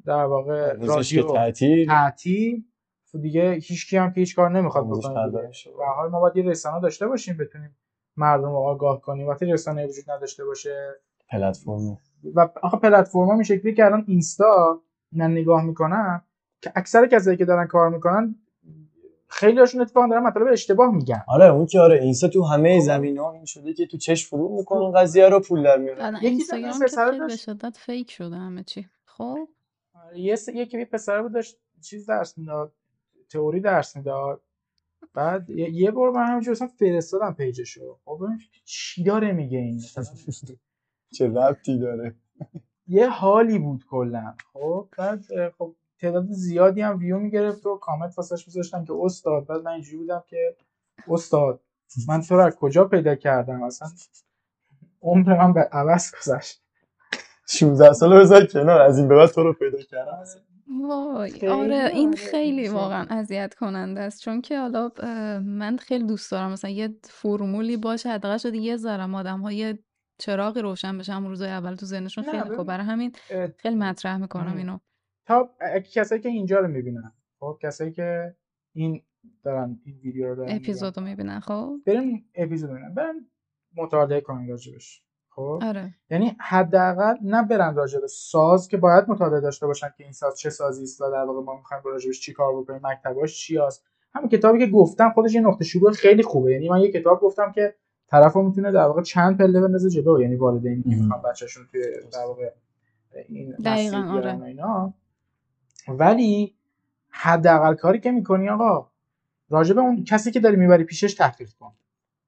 در 0.06 0.24
واقع 0.24 0.74
رادیو 0.74 1.34
تعطیل. 1.34 1.88
تعطیل. 1.88 2.64
دیگه 3.22 3.52
هیچ 3.52 3.90
کی 3.90 3.98
هم 3.98 4.14
که 4.14 4.20
هیچ 4.20 4.36
کار 4.36 4.52
نمی‌خواد 4.52 4.88
بکنه. 4.88 5.32
به 5.32 5.86
هر 5.86 5.94
حال 5.96 6.10
ما 6.10 6.20
باید 6.20 6.38
یه 6.38 6.44
رسانه 6.44 6.82
داشته 6.82 7.08
باشیم 7.08 7.38
بتونیم 7.38 7.78
مردم 8.20 8.50
رو 8.50 8.58
آگاه 8.58 9.02
کنیم. 9.02 9.28
وقتی 9.28 9.46
رسانه 9.46 9.88
وجود 9.88 10.12
نداشته 10.12 10.46
باشه. 10.46 10.96
پلتفرم. 11.30 11.98
و 12.36 12.50
آخه 12.62 12.78
پلتفرما 12.78 13.34
این 13.34 13.44
شکلی 13.44 13.74
که 13.74 13.86
الان 13.86 14.04
اینستا 14.08 14.82
من 15.12 15.32
نگاه 15.32 15.64
می‌کنم 15.64 16.22
که 16.62 16.72
اکثر 16.76 17.08
کسایی 17.08 17.38
که 17.38 17.46
دارن 17.46 17.68
کار 17.68 17.90
می‌کنن 17.90 18.36
خیلی 19.28 19.60
هاشون 19.60 19.82
اتفاقا 19.82 20.08
دارن 20.08 20.24
مطالب 20.24 20.48
اشتباه 20.48 20.96
میگن. 20.96 21.24
آره 21.28 21.46
اون 21.46 21.66
که 21.66 21.80
آره 21.80 22.00
اینستا 22.02 22.28
تو 22.28 22.44
همه 22.44 22.80
زمین 22.80 23.18
ها 23.18 23.32
این 23.32 23.46
شده 23.46 23.74
که 23.74 23.86
تو 23.86 23.98
چشم 23.98 24.30
فرو 24.30 24.58
می‌کنن 24.58 24.92
قضیه 24.92 25.30
رو 25.30 25.40
پول 25.40 25.64
در 25.64 25.72
الان 25.72 26.16
یکی 26.16 26.28
اینستاگرام 26.28 26.80
که 26.80 26.80
به 26.80 27.18
داشت. 27.18 27.40
شدت 27.40 27.78
فیک 27.78 28.12
شده 28.12 28.36
همه 28.36 28.64
چی. 28.64 28.90
خب؟ 29.06 29.38
یه 30.16 30.36
س... 30.36 30.48
یکی 30.48 30.80
یه 30.80 30.86
پسر 30.86 31.22
بود 31.22 31.34
داشت 31.34 31.58
چیز 31.82 32.06
درس 32.06 32.38
می‌داد 32.38 32.74
تئوری 33.30 33.60
درس 33.60 33.96
می‌داد. 33.96 34.42
بعد 35.14 35.50
یه, 35.50 35.92
بار 35.92 36.12
من 36.12 36.28
همینجور 36.28 36.52
اصلا 36.52 36.68
فرستادم 36.68 37.34
پیجشو. 37.34 37.98
خب 38.06 38.20
چی 38.66 39.04
داره 39.04 39.32
میگه 39.32 39.58
این؟ 39.58 39.82
چه 41.14 41.28
ربطی 41.28 41.80
داره؟ 41.80 42.16
یه 42.88 43.10
حالی 43.10 43.60
بود 43.60 43.86
کلا. 43.90 44.36
خب 44.54 44.88
بعد 44.98 45.24
خب 45.58 45.76
تعداد 46.00 46.26
زیادی 46.32 46.82
هم 46.82 46.98
ویو 46.98 47.20
می‌گرفت 47.20 47.66
و 47.66 47.78
کامنت 47.78 48.18
واسش 48.18 48.48
میذاشتم 48.48 48.86
که 48.86 48.94
استاد. 49.02 49.46
بعد 49.46 49.62
من 49.62 49.72
اینجوری 49.72 49.98
بودم 49.98 50.24
که 50.28 50.56
استاد 51.08 51.62
من 52.08 52.22
تو 52.22 52.36
رو 52.36 52.46
از 52.46 52.56
کجا 52.56 52.86
پیدا 52.86 53.16
کردم؟ 53.16 53.64
اصلا 53.64 53.88
عمر 55.02 55.38
من 55.38 55.54
به 55.54 55.62
عوض 55.62 56.12
گذشت. 56.12 56.62
16 57.48 57.94
ساله 57.94 58.20
بذار 58.20 58.46
کنار 58.46 58.82
از 58.82 58.98
این 58.98 59.08
به 59.08 59.16
بعد 59.16 59.30
تو 59.30 59.44
رو 59.44 59.54
پیدا 59.54 59.78
کردم. 59.78 60.24
وای 60.70 61.32
خیلی 61.32 61.48
آره 61.48 61.62
این 61.64 61.82
آره، 61.82 61.96
این 61.96 62.14
خیلی 62.14 62.56
خیلی. 62.56 62.68
واقعا 62.68 63.06
اذیت 63.10 63.54
کننده 63.54 64.02
است. 64.02 64.22
چون 64.22 64.42
که 64.42 64.60
حالا 64.60 64.92
اه، 65.00 65.40
من 65.40 65.78
خیلی 65.78 66.04
دوست 66.04 66.32
دارم 66.32 66.52
مثلا 66.52 66.72
یه 66.72 66.90
فرمولی 67.04 67.78
باشه 67.78 68.10
حداقل 68.10 68.38
شده 68.38 68.58
یه 68.58 68.78
ذرم 68.78 69.16
آدم 69.16 69.40
ها 69.40 69.52
یه 69.52 69.80
چراغی 70.18 70.62
روشن 70.62 70.98
بشه. 70.98 71.14
همون 71.14 71.30
روزای 71.30 71.50
اول 71.50 71.76
تو 71.76 71.86
ذهنشون 71.86 72.24
نه، 72.24 72.32
خیلی 72.32 72.44
ببین، 72.44 72.56
خوب 72.56 72.68
برای 72.68 72.86
همین 72.86 73.12
اه، 73.30 73.48
خیلی 73.58 73.76
مطرح 73.76 74.18
می‌کنم 74.18 74.52
ام. 74.52 74.58
اینو. 74.58 74.78
تا 75.26 75.56
اگه 75.62 75.82
کسایی 75.82 76.22
که 76.22 76.30
اینجا 76.30 76.60
رو 76.60 76.68
می‌بینن 76.68 77.12
خب 77.40 77.60
کسایی 77.62 77.92
که 77.92 78.36
این 78.74 79.02
دارن 79.44 79.80
این 79.86 80.00
ویدیو 80.04 80.28
رو 80.28 80.36
دارن 80.36 80.56
اپیزودو 80.56 81.02
می‌بینن 81.02 81.40
خب. 81.40 81.76
بریم 81.86 82.30
اپیزود 82.36 82.70
ببینن 82.70 82.94
برن 82.94 83.26
مطالعه 83.76 84.22
کنن 84.22 84.48
راجبش. 84.48 85.02
خب؟ 85.40 85.60
آره. 85.64 85.94
یعنی 86.10 86.36
حداقل 86.40 87.16
نه 87.22 87.44
برن 87.44 87.76
راجع 87.76 88.00
به 88.00 88.08
ساز 88.08 88.68
که 88.68 88.78
باید 88.78 89.10
مطالعه 89.10 89.40
داشته 89.42 89.68
باشن 89.68 89.88
که 89.98 90.04
این 90.04 90.14
ساز 90.14 90.40
چه 90.40 90.50
سازی 90.50 90.84
است 90.84 91.02
و 91.02 91.12
در 91.12 91.24
واقع 91.24 91.42
ما 91.42 91.56
می‌خوایم 91.56 91.84
راجبش 91.86 92.20
چی 92.20 92.34
کار 92.34 92.62
بکنیم 92.62 92.82
مکتباش 92.84 93.38
چی 93.38 93.58
هست 93.58 93.86
همین 94.14 94.30
کتابی 94.30 94.60
که 94.60 94.68
گفتم 94.68 95.12
خودش 95.12 95.34
یه 95.34 95.42
نقطه 95.42 95.66
شروع 95.66 95.92
خیلی 95.92 96.24
خوبه. 96.24 96.52
یعنی 96.52 96.70
من 96.70 96.80
یه 96.80 96.92
کتاب 96.92 97.20
گفتم 97.20 97.52
که 97.52 97.76
طرفو 98.08 98.42
می‌تونه 98.42 98.72
در 98.72 98.86
واقع 98.86 99.02
چند 99.02 99.38
پله 99.38 99.62
بندازه 99.62 99.90
جلو. 99.90 100.22
یعنی 100.22 100.36
والدینی 100.36 100.84
که. 100.84 100.90
می‌خوان 100.90 101.22
بچه‌شون 101.22 101.68
توی 101.72 101.82
در 102.14 102.26
واقع 102.26 102.52
این 103.28 103.56
دقیقاً، 103.66 103.98
آره. 103.98 104.44
اینا. 104.44 104.94
ولی 105.88 106.56
حداقل 107.10 107.74
کاری 107.74 108.00
که 108.00 108.12
می‌کنی 108.12 108.50
آقا 108.50 108.88
راجع 109.50 109.74
به 109.74 109.82
اون 109.82 110.04
کسی 110.04 110.32
که 110.32 110.40
داری 110.40 110.56
می‌بری 110.56 110.84
پیشش 110.84 111.14
تحقیق 111.14 111.50
کن. 111.60 111.72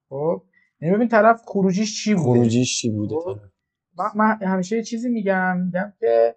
خب؟ 0.09 0.41
یعنی 0.81 0.95
ببین 0.95 1.07
طرف 1.07 1.41
خروجیش 1.45 2.03
چی 2.03 2.15
بوده 2.15 2.39
خروجیش 2.39 2.81
چی 2.81 2.89
بوده 2.89 3.15
خب. 3.15 3.37
من, 4.15 4.37
همیشه 4.41 4.75
یه 4.77 4.83
چیزی 4.83 5.09
میگم 5.09 5.57
میگم 5.57 5.93
که 5.99 6.35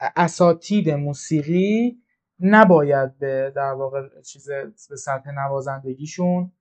اساتید 0.00 0.90
موسیقی 0.90 2.02
نباید 2.40 3.18
به 3.18 3.52
در 3.56 3.72
واقع 3.72 4.22
چیز 4.22 4.50
به 4.90 4.96
سطح 4.96 5.30
نوازندگیشون 5.30 6.52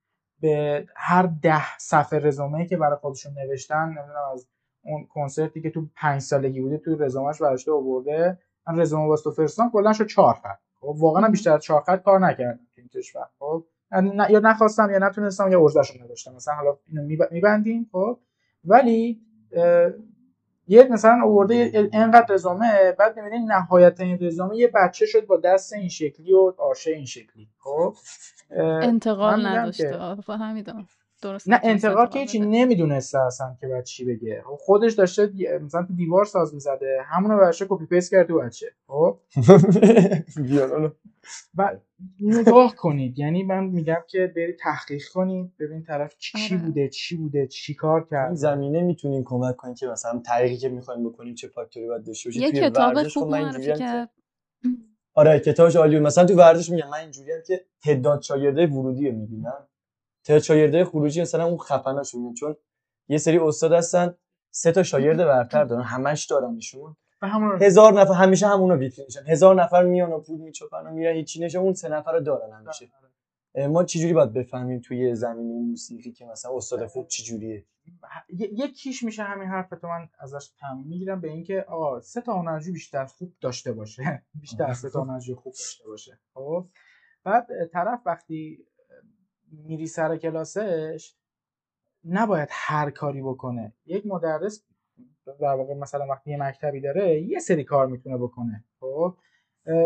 به 0.42 0.86
هر 0.96 1.30
ده 1.42 1.78
صفحه 1.78 2.20
رزومه 2.20 2.66
که 2.66 2.78
برای 2.78 2.98
خودشون 2.98 3.34
نوشتن 3.34 3.86
نمی‌دونم 3.86 4.32
از 4.34 4.48
اون 4.84 5.08
کنسرتی 5.08 5.62
که 5.62 5.70
تو 5.70 5.90
پنج 5.96 6.22
سالگی 6.22 6.62
بوده 6.62 6.78
تو 6.78 6.96
رزومش 7.04 7.42
براشته 7.42 7.72
آورده 7.72 8.40
من 8.68 8.80
رزومه 8.80 9.08
واسه 9.08 9.32
فرستادم 9.32 9.70
کلا 9.70 9.94
شد 9.94 10.08
چهار 10.08 10.34
خط 10.34 10.60
خب 10.80 10.96
واقعا. 10.98 11.30
بیشتر 11.30 11.54
از 11.54 11.64
چهار 11.64 11.82
خط 11.82 12.04
کار 12.04 12.20
نکردم 12.20 12.60
تو 12.76 12.82
این 12.82 12.88
کشور 12.88 13.26
خب 13.40 13.66
نه- 14.02 14.32
یا 14.32 14.40
نخواستم 14.40 14.90
یا 14.92 14.98
نتونستم 14.98 15.52
یا 15.52 15.62
ارزششون 15.62 16.04
نداشتم. 16.04 16.34
مثلا 16.34 16.54
حالا 16.54 16.78
اینو 16.88 17.04
میب- 17.04 17.32
میبندیم 17.32 17.90
خب. 17.92 18.20
ولی 18.66 19.22
اه، 19.52 19.92
یه 20.68 20.88
مثلا 20.92 21.22
آورده 21.24 21.90
اینقدر 21.94 22.34
رزومه 22.34 22.92
بعد 23.00 23.20
می‌بینی 23.20 23.46
نهایت 23.46 24.00
این 24.02 24.18
رزومه 24.22 24.58
یه 24.58 24.68
بچه 24.68 25.06
شد 25.06 25.26
با 25.26 25.38
دست 25.38 25.74
این 25.74 25.90
شکلی 25.90 26.34
و 26.34 26.54
آرشه 26.58 26.92
این 26.92 27.06
شکلی 27.06 27.48
خب. 27.58 27.96
انتقال 28.82 29.46
نداشته. 29.48 29.90
که- 29.90 29.96
درست 31.26 31.50
نه 31.50 31.60
انتقال 31.64 32.08
که 32.08 32.20
هیچی. 32.20 32.40
نمی‌دونسته 32.40 33.20
اصلا 33.20 33.56
که 33.62 33.68
باید 33.68 33.84
چی 33.84 34.06
بگه. 34.06 34.44
خب 34.46 34.56
خودش 34.60 34.94
داشته 34.94 35.32
مثلا 35.62 35.84
تو 35.84 35.94
دیوار 35.94 36.26
ساز 36.26 36.54
می‌زده 36.54 37.00
همونو 37.06 37.38
برشه 37.38 37.66
کپی 37.70 37.86
پیست 37.86 38.12
کرد 38.12 38.28
تو 38.28 38.40
بچه. 38.40 38.68
خب؟ 38.88 39.20
و 41.58 41.78
نگاه 42.22 42.76
کنید. 42.76 43.20
یعنی 43.20 43.44
من 43.44 43.64
میگم 43.64 44.02
که 44.08 44.34
برید 44.36 44.58
تحقیق 44.60 45.04
کنید 45.14 45.54
ببین 45.60 45.84
طرف 45.84 46.16
چی 46.18 46.56
آره. 46.56 46.64
بوده 46.66 46.90
چی 46.90 47.18
بوده 47.18 47.48
چی 47.48 47.74
کار 47.74 48.00
این 48.00 48.10
کرد 48.10 48.34
زمینه 48.34 48.82
می‌تونیم 48.82 49.24
کمک 49.26 49.56
کنیم 49.56 49.76
که 49.76 49.88
مثلا 49.88 50.22
طریقی 50.26 50.58
که 50.58 50.70
می‌خوایم 50.70 51.10
بکنیم 51.10 51.36
چه 51.36 51.48
فاکتوری 51.48 51.88
باید 51.88 52.06
داشته 52.06 52.30
باشه. 52.30 52.40
یه 52.40 52.52
توی 52.52 52.62
کتاب 52.62 52.96
ورزش 52.96 53.14
خب 53.14 53.20
خوب 53.20 53.32
من 53.32 53.42
معرفی 53.42 53.74
کرد. 53.74 54.10
آره 55.14 55.40
کتابش 55.40 55.76
عالیه. 55.76 56.00
مثلا 56.00 56.26
تو 56.26 56.36
ورزش 56.36 56.70
میگم 56.70 56.90
من 56.90 56.98
اینجوریم 56.98 57.36
که 57.48 57.66
تعداد 57.84 58.22
شاگرده 58.22 58.68
ورودی 58.68 59.10
رو 59.10 59.16
می‌بینم. 59.16 59.68
شاگرده 60.28 60.86
خروجی 60.86 61.22
مثلا 61.22 61.46
اون 61.46 61.58
خفناشون 61.58 62.34
چون 62.34 62.56
یه 63.08 63.18
سری 63.18 63.40
استاد 63.40 63.74
هستن 63.74 64.16
سه 64.52 64.72
تا 64.72 64.84
شاگرد 64.84 65.18
برتر 65.18 65.64
دارن 65.64 65.84
همش 65.84 66.26
دارنشون 66.26 66.96
و 67.22 67.28
همون 67.28 67.64
هزار 67.64 67.94
نفر 67.94 68.14
همیشه 68.14 68.48
همونا 68.48 68.78
ویترینشن 68.78 69.28
هزار 69.28 69.64
نفر 69.64 69.84
میان 69.84 70.12
و 70.12 70.20
پول 70.20 70.40
میچپن 70.40 70.88
و 70.88 70.92
میرن 70.92 71.16
هیچی 71.16 71.40
نشه 71.40 71.60
اون 71.60 71.74
سه 71.74 71.90
نفر 71.90 72.14
رو 72.14 72.20
دارن 72.20 72.54
همیشه. 72.54 72.90
اه، 73.56 73.68
ما 73.68 73.84
چجوری 73.84 74.14
باید 74.14 74.34
بفهمیم 74.34 74.80
توی 74.80 75.16
زمینه 75.16 75.54
موسیقی 75.54 76.12
که 76.12 76.26
مثلا 76.26 76.58
استاد 76.58 76.86
خوب 76.86 77.08
چجوریه؟ 77.08 77.66
یکیش 78.30 79.04
میشه 79.04 79.24
همین 79.24 79.48
حرف 79.48 79.70
تو 79.70 79.88
من 79.88 80.10
ازش 80.20 80.50
تموم 80.60 80.88
می‌گیرم 80.88 81.22
به 81.22 81.28
اینکه 81.28 81.66
آقا 81.68 82.02
سه 82.02 82.22
تا 82.22 82.34
هنرجو 82.34 82.72
بیشتر 82.72 83.06
خوب 83.06 83.34
داشته 83.42 83.72
باشه. 83.72 84.24
بیشتر 84.42 84.64
از 84.64 84.78
سه 84.78 84.90
تا 84.90 85.02
هنرجو 85.02 85.36
خوب 85.36 85.54
داشته 85.54 85.88
باشه. 85.88 86.20
خب؟ 86.34 86.68
بعد 87.24 87.48
طرف 87.74 88.00
وقتی 88.06 88.66
میری 89.52 89.88
سر 89.88 90.18
کلاسش 90.18 91.16
نباید 92.06 92.50
هر 92.52 92.90
کاری 92.90 93.22
بکنه. 93.22 93.74
یک 93.86 94.06
مدرس 94.06 94.64
در 95.40 95.56
واقع 95.56 95.74
مثلا 95.74 96.06
وقتی 96.10 96.32
یه 96.32 96.38
مکتبی 96.38 96.82
داره 96.82 97.22
یه 97.22 97.40
سری 97.40 97.64
کار 97.64 97.88
می‌تونه 97.88 98.18
بکنه 98.18 98.64
خب؟ 98.80 99.16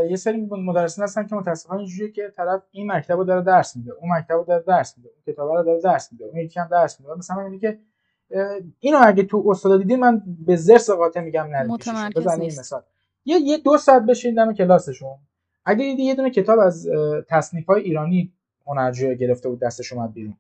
یه 0.10 0.16
سری 0.16 0.48
مدرسین 0.52 1.04
هستن 1.04 1.28
که 1.28 1.36
متاسفانه 1.36 1.80
اینجوریه 1.80 2.12
که 2.12 2.34
طرف 2.38 2.64
این 2.72 2.92
مکتب 2.92 3.18
رو 3.18 3.24
داره 3.24 3.42
درس 3.42 3.76
میده 3.76 3.92
اون 3.92 4.12
مکتب 4.12 4.34
رو 4.34 4.44
داره 4.44 4.64
درس 4.64 4.98
میده 4.98 5.10
اون 5.10 5.34
کتاب 5.34 5.50
رو 5.50 5.64
داره 5.64 5.82
درس 5.82 6.12
میده 6.12 6.26
اون 6.26 6.38
یکی 6.38 6.60
هم 6.60 6.68
درس 6.68 7.00
میده. 7.00 7.14
مثلا 7.14 7.48
میگه 7.48 7.72
که 7.72 7.80
اینو 8.80 8.98
اگه 9.02 9.24
تو 9.24 9.46
استاد 9.50 9.80
دیدین 9.80 10.00
من 10.00 10.22
به 10.46 10.56
زرس 10.56 10.90
قاطع 10.90 11.22
میگم 11.22 11.48
نرید. 11.52 11.72
مثال. 12.60 12.84
یه 13.26 13.38
یه 13.40 13.58
دو 13.58 13.78
ساعت 13.78 14.02
بشین 14.02 14.36
دم 14.36 14.54
کلاسشون. 14.54 15.18
اگه 15.66 15.86
دیدی 15.86 16.04
یه 16.04 16.16
دونه 16.16 16.30
کتاب 16.30 16.60
از 16.60 16.88
تصنیف 17.30 17.66
های 17.66 17.82
ایرانی 17.82 18.34
هنرجو 18.70 19.14
گرفته 19.14 19.50
بود 19.50 19.60
دستش 19.62 19.94
اومد 19.94 20.14
بیرون. 20.14 20.38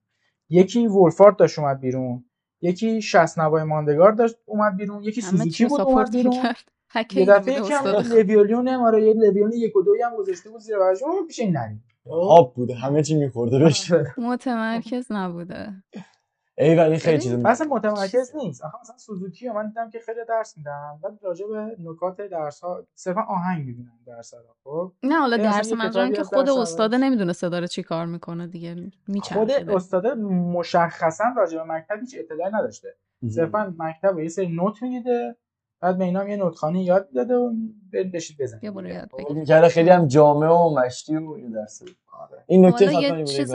یکی 0.50 0.88
وولفارد 0.88 1.36
داشت 1.36 1.60
اومد 1.60 1.80
بیرون 1.80 2.26
یکی 2.62 3.02
شصت 3.02 3.40
نوای 3.40 3.64
ماندگار 3.64 4.12
داشت 4.12 4.36
اومد 4.46 4.76
بیرون 4.78 5.04
یکی 5.04 5.22
سوزوکی 5.22 5.66
بود 5.66 5.82
اومد 5.82 6.12
بیرون. 6.12 6.34
یه 6.44 6.56
هکی 6.90 7.26
دفعه 7.26 7.62
لویولون 8.02 8.68
هم 8.68 8.82
آره 8.82 9.04
یه 9.04 9.14
لویولون 9.14 9.54
یک 9.54 9.76
و 9.76 9.82
دوی 9.82 10.02
هم 10.02 10.16
گذاشته 10.18 10.50
بود 10.50 10.62
زیر 10.62 10.78
بغلش 10.78 11.04
اون 11.04 11.28
پیش 11.28 11.40
این 11.40 11.58
نریم 11.58 11.84
آب 12.12 12.54
بوده 12.56 12.76
همه 12.76 13.04
چی 13.04 13.16
میخورده 13.16 13.60
بهش 13.60 13.94
متمرکز 14.18 15.12
نبوده. 15.12 15.74
ای 16.60 16.80
این 16.80 16.97
خیلی 16.97 17.20
چیز 17.20 17.34
اصلا 17.45 17.68
متمرکز 17.68 18.36
نیست 18.36 18.64
آخه 18.64 18.78
مثلا 18.82 18.97
سوزوکی 18.97 19.49
من 19.49 19.68
دیدم 19.68 19.89
که 19.89 19.99
خیلی 19.99 20.20
درس 20.28 20.57
میدن 20.57 20.99
بعد 21.03 21.20
راجع 21.22 21.47
به 21.47 21.76
نکات 21.80 22.22
درس 22.22 22.60
ها 22.60 22.88
صرفا 22.95 23.22
آهنگ 23.22 23.66
می‌بینن 23.66 23.99
درس 24.07 24.34
ها 24.34 24.39
خب 24.64 24.93
نه 25.03 25.20
حالا 25.20 25.38
یه 25.38 25.47
مثلا 25.47 25.57
درس 25.57 25.70
یه 25.70 25.76
منظورم 25.76 26.14
که 26.14 26.24
خود 26.24 26.49
اولش. 26.49 26.80
نمی‌دونسته 26.80 27.49
داره 27.49 27.68
چی 27.68 27.84
کار 27.84 28.05
می‌کنه 28.05 28.47
دیگه 28.47 28.76
خود 28.76 28.93
میچرخیده 29.07 29.76
استاد 29.76 30.07
مشخصا 30.07 31.24
راجع 31.38 31.57
به 31.57 31.64
مکتب 31.64 31.99
هیچ 31.99 32.16
اطلاعی 32.20 32.51
نداشته 32.53 32.95
صرفا 33.30 33.74
مکتب 33.78 34.20
یه 34.20 34.30
سری 34.30 34.47
نوت 34.47 34.82
می‌دیده 34.82 35.36
بعد 35.82 35.97
به 35.97 36.03
اینا 36.03 36.20
هم 36.20 36.28
یه 36.28 36.38
نوتخانی 36.38 36.84
یاد 36.84 37.12
داده 37.12 37.36
و 37.36 37.53
بشید 38.14 38.38
بزنید 38.41 38.62
بیا 38.62 38.72
برو. 38.72 38.88
یاد 38.88 39.10
خب؟ 39.12 39.18
بگیر. 39.18 39.68
خیلی 39.68 39.89
هم 39.89 40.07
جامعه 40.07 40.49
و 40.49 40.80
مشتی 40.80 41.18
و 41.18 41.32
این 41.32 41.51
درس 41.51 41.82
آره. 42.12 42.43
این 42.47 42.66
نکته 42.66 42.93
یه 42.93 43.24
چیز. 43.24 43.53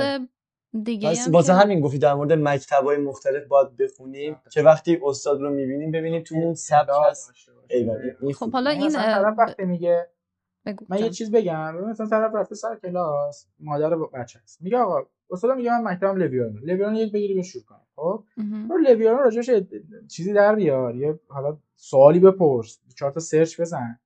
دیگه 0.82 1.10
پس 1.10 1.26
هم 1.26 1.32
واسه 1.32 1.52
که- 1.52 1.58
همین 1.58 1.80
گفتی 1.80 1.98
در 1.98 2.14
مورد 2.14 2.32
مکتبای 2.32 2.96
مختلف 2.96 3.46
باید 3.46 3.76
بخونیم. 3.76 4.36
که 4.50 4.62
وقتی 4.62 5.00
استاد 5.04 5.40
رو 5.40 5.50
می‌بینیم؟ 5.50 5.90
ببینیم 5.90 6.22
تو 6.22 6.34
اون 6.34 6.54
سبک 6.54 6.88
هست. 7.10 7.32
خب. 8.34 8.50
حالا 8.52 8.70
این 8.70 8.90
طرف 8.90 9.34
وقتی 9.38 9.64
میگه 9.64 10.08
بگو 10.66 10.86
من 10.88 10.98
یه. 10.98 11.10
چیز 11.10 11.30
بگم. 11.30 11.74
مثلا 11.90 12.06
طرف 12.06 12.34
رفته 12.34 12.54
سر 12.54 12.76
کلاس 12.76 13.46
مادر 13.60 13.96
بچه 13.96 14.40
هست 14.42 14.62
میگه 14.62 14.78
آقا 14.78 15.06
استاد 15.30 15.56
میگه 15.56 15.70
من 15.70 15.92
مکتبم 15.92 16.16
لویورن 16.16 16.58
لویورن 16.62 16.94
یک 16.94 17.12
بگیری 17.12 17.34
بهش 17.34 17.46
شروع 17.52 17.64
کن 17.64 17.80
خب؟ 17.96 18.24
مهم. 18.36 18.68
برو 18.68 18.78
لویورن 18.78 19.18
راجعش 19.18 19.50
چیزی 20.10 20.32
در 20.32 20.54
بیار. 20.54 20.94
یه 20.94 21.18
حالا 21.28 21.58
سوالی 21.76 22.20
بپرس. 22.20 22.78
چهار 22.96 23.12
تا 23.12 23.20
سرچ 23.20 23.60
بزن. 23.60 23.98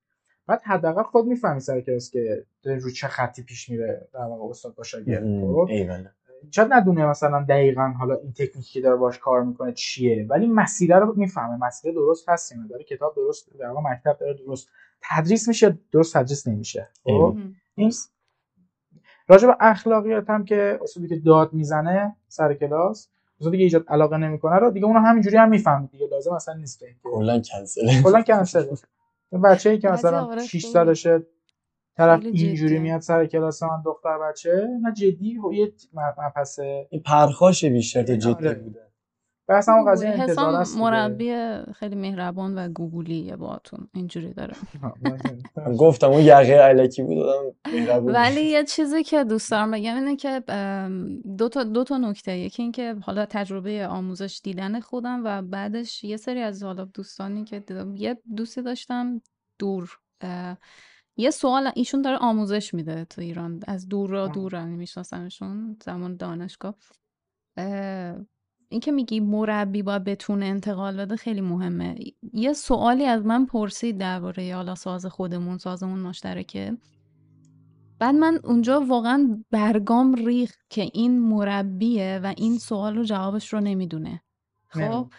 بعد 0.47 0.61
حداقل 0.63 1.03
خود 1.03 1.25
می‌فهمی 1.25 1.59
سر 1.59 1.81
کلاس 1.81 2.11
که 2.11 2.45
رو 2.63 2.91
چه 2.91 3.07
خطی 3.07 3.43
پیش 3.43 3.69
میره 3.69 4.07
در 4.13 4.19
واقع 4.19 4.49
استاد 4.49 4.75
با 4.75 4.83
شاگرد. 4.83 5.23
خب؟ 5.23 5.67
ایول 5.69 6.07
شاید 6.51 6.73
ندونه 6.73 7.05
مثلا 7.05 7.45
دقیقا 7.49 7.93
حالا 7.99 8.15
این 8.15 8.31
تکنیکی 8.33 8.73
که 8.73 8.81
داره 8.81 8.95
باش 8.95 9.19
کار 9.19 9.43
می‌کنه 9.43 9.73
چیه؟ 9.73 10.25
ولی 10.29 10.47
مسیر 10.47 10.97
رو 10.99 11.13
می‌فهمه. 11.17 11.57
مسیر 11.67 11.93
درست 11.93 12.29
هست 12.29 12.53
نه. 12.55 12.67
داره 12.67 12.83
کتاب 12.83 13.15
درست 13.15 13.49
در 13.59 13.67
واقع 13.67 13.81
مکتب 13.91 14.17
داره 14.19 14.33
درست. 14.33 14.69
تدریس 15.09 15.47
میشه 15.47 15.79
درست 15.91 16.17
تدریس 16.17 16.47
نمیشه. 16.47 16.89
خب. 17.03 17.37
این 17.75 17.91
راجع 19.27 19.47
به 19.47 19.55
اخلاقیات 19.59 20.29
هم 20.29 20.45
که 20.45 20.79
اصولی 20.81 21.07
که 21.07 21.15
داد 21.15 21.53
می‌زنه 21.53 22.15
سر 22.27 22.53
کلاس 22.53 23.09
اصولی 23.41 23.57
که 23.57 23.63
ایجاد 23.63 23.85
علاقه 23.87 24.17
نمی‌کنه 24.17 24.55
رو 24.55 24.71
دیگه 24.71 24.85
اونو 24.85 24.99
همینجوری 24.99 25.37
هم 25.37 25.49
می‌فهمید 25.49 25.91
دیگه. 25.91 26.07
لازم 26.07 26.33
اصلا 26.33 26.53
نیست 26.53 26.79
که 26.79 26.85
کلا 27.03 27.41
کنسل 27.41 28.01
کلا 28.03 28.21
کنسل 28.21 28.65
بچه‌ای 29.43 29.77
که 29.79 29.89
مثلا 29.89 30.21
آره 30.25 30.43
6 30.45 30.51
خیلی- 30.61 30.73
سالشه 30.73 31.23
طرف 31.99 32.19
خیلی 32.23 32.43
اینجوری. 32.43 32.79
میاد 32.79 33.01
سر 33.01 33.25
کلاس 33.25 33.63
من 33.63 33.81
دختر 33.85 34.17
بچه. 34.17 34.67
نه 34.81 34.93
جدی 34.93 35.37
و 35.37 35.53
یه 35.53 35.73
مپسه 36.17 36.87
این 36.89 37.01
پرخاش 37.01 37.65
بیشتر 37.65 38.03
تا 38.03 38.15
جدی 38.15 38.47
آره. 38.47 38.53
بوده. 38.53 38.79
بحث 39.47 39.69
هم 39.69 39.91
قضیه 39.91 40.09
حسام 40.09 40.21
انتظار 40.21 40.55
است. 40.55 40.77
مربی 40.77 41.35
خیلی 41.75 41.95
مهربان 41.95 42.55
و 42.57 42.69
گوگلیه 42.69 43.35
باهاتون. 43.35 43.87
اینجوری 43.93 44.33
داره. 44.33 44.53
گفتم 45.79 46.07
اون 46.07 46.21
یقه 46.21 46.53
علکی 46.53 47.03
بود 47.03 47.25
ولی 48.03 48.41
یه 48.41 48.63
چیزی 48.63 49.03
که 49.03 49.23
دوست 49.23 49.51
دارم 49.51 49.71
بگم 49.71 49.95
اینه 49.95 50.15
که 50.15 50.43
دو 51.37 51.49
تا 51.49 51.63
دو 51.63 51.83
تا 51.83 51.97
نکته. 51.97 52.37
یکی 52.37 52.63
این 52.63 52.71
که 52.71 52.95
حالا 53.01 53.25
تجربه 53.25 53.87
آموزش 53.87 54.41
دیدن 54.43 54.79
خودم 54.79 55.21
و 55.25 55.41
بعدش 55.41 56.03
یه 56.03 56.17
سری 56.17 56.41
از 56.41 56.63
حالا 56.63 56.85
دوستانی 56.85 57.43
که 57.43 57.59
دیدم 57.59 57.95
یه 57.95 58.17
دوستی 58.35 58.61
داشتم 58.61 59.21
دور 59.59 59.89
یه 61.19 61.29
سوال 61.29 61.71
ایشون 61.75 62.01
داره 62.01 62.17
آموزش 62.17 62.73
میده 62.73 63.05
تو 63.05 63.21
ایران 63.21 63.59
از 63.67 63.87
دور 63.87 64.09
را. 64.09 64.27
دور 64.27 64.65
میشناسمشون 64.65 65.77
زمان 65.85 66.15
دانشگاه. 66.15 66.75
اه، 67.57 68.15
این 68.69 68.81
که 68.81 68.91
میگی 68.91 69.19
مربی 69.19 69.83
باید 69.83 70.03
بتونه 70.03 70.45
انتقال 70.45 70.97
بده 70.97 71.15
خیلی 71.15 71.41
مهمه. 71.41 71.95
یه 72.33 72.53
سوالی 72.53 73.05
از 73.05 73.25
من 73.25 73.45
پرسید 73.45 73.97
درباره 73.97 74.55
حالا 74.55 74.75
ساز 74.75 75.05
خودمون 75.05 75.57
سازمون 75.57 75.99
مشترکه. 75.99 76.77
بعد 77.99 78.15
من 78.15 78.39
اونجا 78.43 78.81
واقعا 78.81 79.43
برگام 79.51 80.13
ریخت 80.13 80.59
که 80.69 80.81
این 80.93 81.19
مربیه 81.19 82.19
و 82.23 82.33
این 82.37 82.57
سوال 82.57 82.95
رو 82.95 83.03
جوابش 83.03 83.53
رو 83.53 83.59
نمی‌دونه. 83.59 84.21
خب 84.69 85.11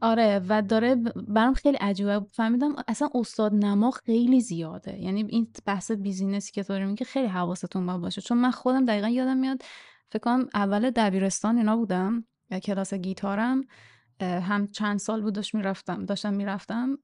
آره 0.00 0.40
و 0.48 0.62
داره 0.62 0.94
برام 1.28 1.54
خیلی 1.54 1.76
عجیبه. 1.76 2.20
فهمیدم 2.20 2.76
اصلا 2.88 3.08
استاد 3.14 3.54
نما 3.54 3.90
خیلی 3.90 4.40
زیاده. 4.40 4.98
یعنی 5.02 5.24
این 5.28 5.52
بحث 5.66 5.90
بیزینسی 5.90 6.52
که 6.52 6.62
داره 6.62 6.86
میگه 6.86 7.04
خیلی 7.04 7.26
حواستون 7.28 7.86
باید 7.86 8.00
باشه. 8.00 8.20
چون 8.20 8.38
من 8.38 8.50
خودم 8.50 8.84
دقیقا 8.84 9.08
یادم 9.08 9.36
میاد 9.36 9.62
فکر 10.08 10.18
کنم 10.18 10.48
اول 10.54 10.90
دبیرستان 10.90 11.58
اینا 11.58 11.76
بودم 11.76 12.24
یا 12.50 12.58
کلاس 12.58 12.94
گیتارم. 12.94 13.64
هم 14.24 14.66
چند 14.66 14.98
سال 14.98 15.22
بود 15.22 15.34
داشت 15.34 15.54
می‌رفتم 15.54 16.04
داشتم 16.04 16.34
می‌رفتم 16.34 16.98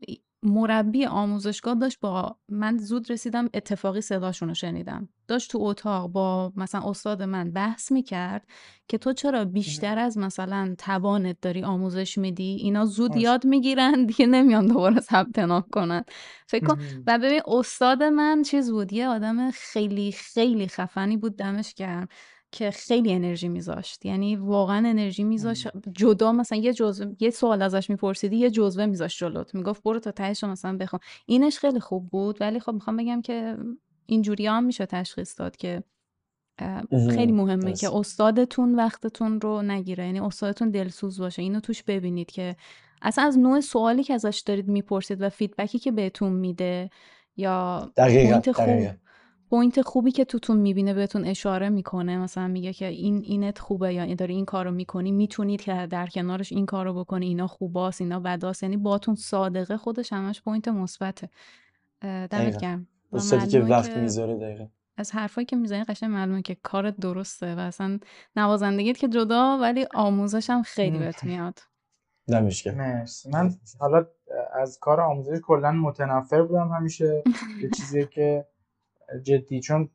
مربی 0.45 1.07
آموزشگاه 1.07 1.75
داشت 1.75 2.01
با 2.01 2.37
من 2.49 2.79
زود 2.79 3.13
رسیدم 3.13 3.49
اتفاقی 3.55 4.01
صداشون 4.01 4.49
رو 4.49 4.55
شنیدم. 4.55 5.09
داشت 5.29 5.51
تو 5.51 5.59
اتاق 5.61 6.11
با 6.11 6.53
مثلا 6.57 6.91
استاد 6.91 7.23
من 7.23 7.51
بحث 7.51 7.93
می‌کرد 7.93 8.47
که 8.89 8.99
تو 8.99 9.13
چرا 9.13 9.45
بیشتر 9.45 9.99
از 9.99 10.19
مثلا 10.19 10.75
توانت 10.79 11.37
داری 11.43 11.63
آموزش 11.65 12.19
میدی؟ 12.19 12.57
اینا 12.61 12.85
زود 12.85 13.11
باشه. 13.11 13.21
یاد 13.21 13.47
می‌گیرن 13.47 14.07
دیگه 14.07 14.27
نمیان 14.27 14.67
دوباره 14.67 15.01
ثبت 15.01 15.39
نام 15.39 15.65
کنن. 15.73 16.05
فکر 16.47 16.67
کن 16.67 16.77
و 17.07 17.19
ببین 17.19 17.41
استاد 17.47 18.03
من 18.03 18.43
چیز 18.43 18.71
بود 18.71 18.93
یه 18.93 19.09
آدم 19.09 19.51
خیلی 19.51 20.13
خیلی 20.13 20.69
خفنی 20.69 21.17
بود 21.17 21.37
دمش 21.37 21.75
گرم. 21.75 22.09
که 22.53 22.71
خیلی 22.71 23.13
انرژی 23.13 23.49
میذاشت. 23.49 24.07
یعنی 24.07 24.37
واقعا 24.37 24.89
انرژی 24.89 25.25
میذاشت. 25.25 25.69
جدا 25.93 26.33
مثلا 26.33 26.59
یه 26.59 26.73
جزوه 26.73 27.15
یه 27.21 27.31
سوال 27.31 27.63
ازش 27.63 27.91
میپرسیدی 27.91 28.37
یه 28.37 28.51
جزوه 28.51 28.87
میذاشت 28.87 29.19
جلوت 29.19 29.55
می‌گفت 29.55 29.83
برو 29.83 29.99
تا 29.99 30.11
تهش 30.11 30.45
مثلا 30.45 30.77
بخون. 30.77 31.01
اینش 31.27 31.59
خیلی 31.59 31.81
خوب 31.81 32.09
بود 32.09 32.41
ولی 32.41 32.61
خب 32.61 32.73
می‌خوام 32.73 32.97
بگم 32.97 33.23
که 33.23 33.57
اینجوری 34.07 34.47
هم 34.47 34.65
میشه 34.65 34.87
تشخیص 34.87 35.41
داد 35.41 35.57
که 35.57 35.83
خیلی 36.91 37.33
مهمه 37.33 37.65
درست. 37.65 37.81
که 37.81 37.97
استادتون 37.97 38.75
وقتتون 38.75 39.41
رو 39.41 39.63
نگیره. 39.63 40.07
یعنی 40.07 40.21
استادتون 40.21 40.71
دلسوز 40.71 41.21
باشه. 41.21 41.43
اینو 41.43 41.61
توش 41.61 41.83
ببینید 41.83 42.31
که 42.31 42.57
اصلا 43.03 43.25
از 43.25 43.39
نوع 43.39 43.61
سوالی 43.61 44.05
که 44.05 44.15
ازش 44.15 44.43
دارید 44.47 44.69
می‌پرسید 44.69 45.23
و 45.23 45.29
feedback 45.29 45.73
ی 45.73 45.79
که 45.79 45.93
بهتون 45.93 46.33
میده 46.33 46.91
یا 47.37 47.93
دقیقاً، 47.97 48.41
خوب 48.41 48.67
دقیقاً. 48.67 48.93
point 49.53 49.83
خوبی 49.83 50.11
که 50.11 50.25
توتون 50.25 50.57
می‌بینه 50.57 50.95
بهتون 50.95 51.25
اشاره 51.25 51.69
می‌کنه 51.69 52.19
مثلا 52.19 52.49
میگه 52.49 52.73
که 52.73 52.87
این 52.87 53.23
اینت 53.25 53.59
خوبه 53.59 53.95
یا 53.95 54.03
این 54.03 54.15
داری 54.15 54.35
این 54.35 54.45
کارو 54.45 54.71
می‌کنی 54.71 55.13
می‌تونید 55.13 55.61
که 55.61 55.87
در 55.91 56.07
کنارش 56.07 56.53
این 56.53 56.67
کارو 56.67 56.95
بکنی 56.95 57.27
اینا 57.27 57.47
خوباست 57.47 58.01
اینا 58.01 58.21
بداست 58.21 58.63
یعنی 58.63 58.77
باتون 58.77 59.15
صادقه 59.15 59.77
خودش 59.77 60.13
همش 60.13 60.43
point 60.43 60.69
مثبته. 60.69 61.29
دمت. 62.01 62.61
گرم. 62.61 62.87
که 63.51 63.61
وقت 63.61 63.97
می‌ذاره 63.97 64.37
دقیقا. 64.37 64.67
از 64.97 65.13
حرفایی 65.13 65.45
که 65.45 65.57
می‌زنی 65.57 65.85
قشنگ 65.85 66.11
معلومه 66.11 66.43
که 66.43 66.55
کارت 66.55 66.97
درسته 66.97 67.55
و 67.55 67.59
اصلا 67.59 67.99
نوازندگیت 68.37 68.99
که 68.99 69.09
جدا 69.09 69.59
ولی 69.61 69.87
آموزش 69.95 70.51
هم 70.51 70.63
خیلی 70.63 70.99
بهت 70.99 71.25
میاد. 71.25 71.59
دمش 72.29 72.63
گرم. 72.63 72.75
مرسی. 72.75 73.31
من 73.31 73.55
حالا 73.79 74.07
از 74.55 74.79
کار 74.79 75.01
آموزش 75.01 75.41
کلا 75.43 75.73
متنفر 75.73 76.43
بودم 76.43 76.69
همیشه. 76.69 77.23
یه 77.63 77.71
چیزی 77.71 78.07
که 78.07 78.47
جدی 79.23 79.61
چون 79.61 79.89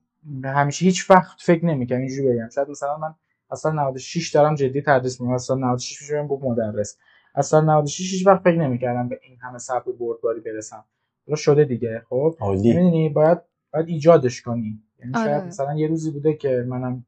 همیشه 0.44 0.86
هیچ 0.86 1.12
وقت 1.12 1.42
فکر 1.42 1.66
نمی‌کنم 1.66 2.00
اینجوری 2.00 2.30
بگم. 2.30 2.50
شاید 2.50 2.70
مثلا 2.70 2.98
من 2.98 3.16
اصلا 3.52 3.72
96 3.72 4.30
دارم 4.32 4.56
جدی 4.56 4.82
تدریس 4.82 5.22
می‌کنم 5.22 5.36
اصلا 5.36 5.56
96 5.56 6.02
میشم 6.02 6.28
با 6.28 6.40
مدرس. 6.44 6.98
اصلا 7.36 7.62
96 7.62 8.14
هیچ 8.14 8.28
وقت 8.28 8.44
فکر 8.44 8.58
نمی‌کردم 8.58 9.10
به 9.10 9.20
این 9.24 9.38
همه 9.42 9.58
صبر 9.58 9.92
بردباری 10.00 10.42
برسم. 10.42 10.86
حالا 11.28 11.36
شده 11.36 11.66
دیگه 11.66 12.02
خب؟ 12.10 12.36
می‌دونی 12.42 13.10
باید 13.10 13.38
باید 13.74 13.88
ایجادش 13.88 14.42
کنی. 14.42 14.84
یعنی 15.00 15.16
آره. 15.16 15.26
شاید 15.26 15.44
مثلا 15.44 15.76
یه 15.76 15.88
روزی 15.88 16.12
بوده 16.12 16.34
که 16.34 16.66
منم 16.68 17.06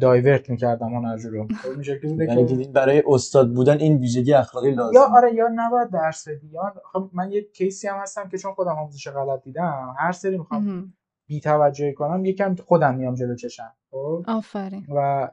دایورت 0.00 0.50
می‌کردم 0.50 0.94
هنرجو 0.94 1.30
رو. 1.30 1.48
خب 1.62 1.68
این 1.68 1.82
شکلی 1.82 2.12
بوده 2.12 2.24
یعنی 2.24 2.64
که 2.64 2.70
برای 2.72 3.02
استاد 3.06 3.52
بودن 3.52 3.78
این 3.78 3.96
ویژگی 3.96 4.34
اخلاقی 4.34 4.70
لازم 4.70 4.94
یا 4.94 5.02
آره 5.16 5.34
یا 5.34 5.48
نباید 5.54 5.90
درس 5.90 6.28
بدی. 6.28 6.46
یا 6.46 6.74
خب 6.92 7.10
من 7.12 7.32
یه 7.32 7.42
کیسی 7.42 7.88
هم 7.88 7.96
هستم 7.96 8.28
که 8.28 8.38
چون 8.38 8.52
خودم 8.52 8.78
آموزش 8.78 9.08
غلط 9.08 9.42
دیدم 9.42 9.94
هر 9.98 10.12
سری 10.12 10.38
می‌خوام 10.38 10.94
بی 11.26 11.40
توجهی 11.40 11.94
کنم 11.94 12.24
یکم 12.24 12.54
خودم 12.54 12.94
میام 12.94 13.14
جلو 13.14 13.34
چشم. 13.34 13.72
خب؟ 13.90 14.24
آفرین. 14.28 14.86
و 14.88 15.30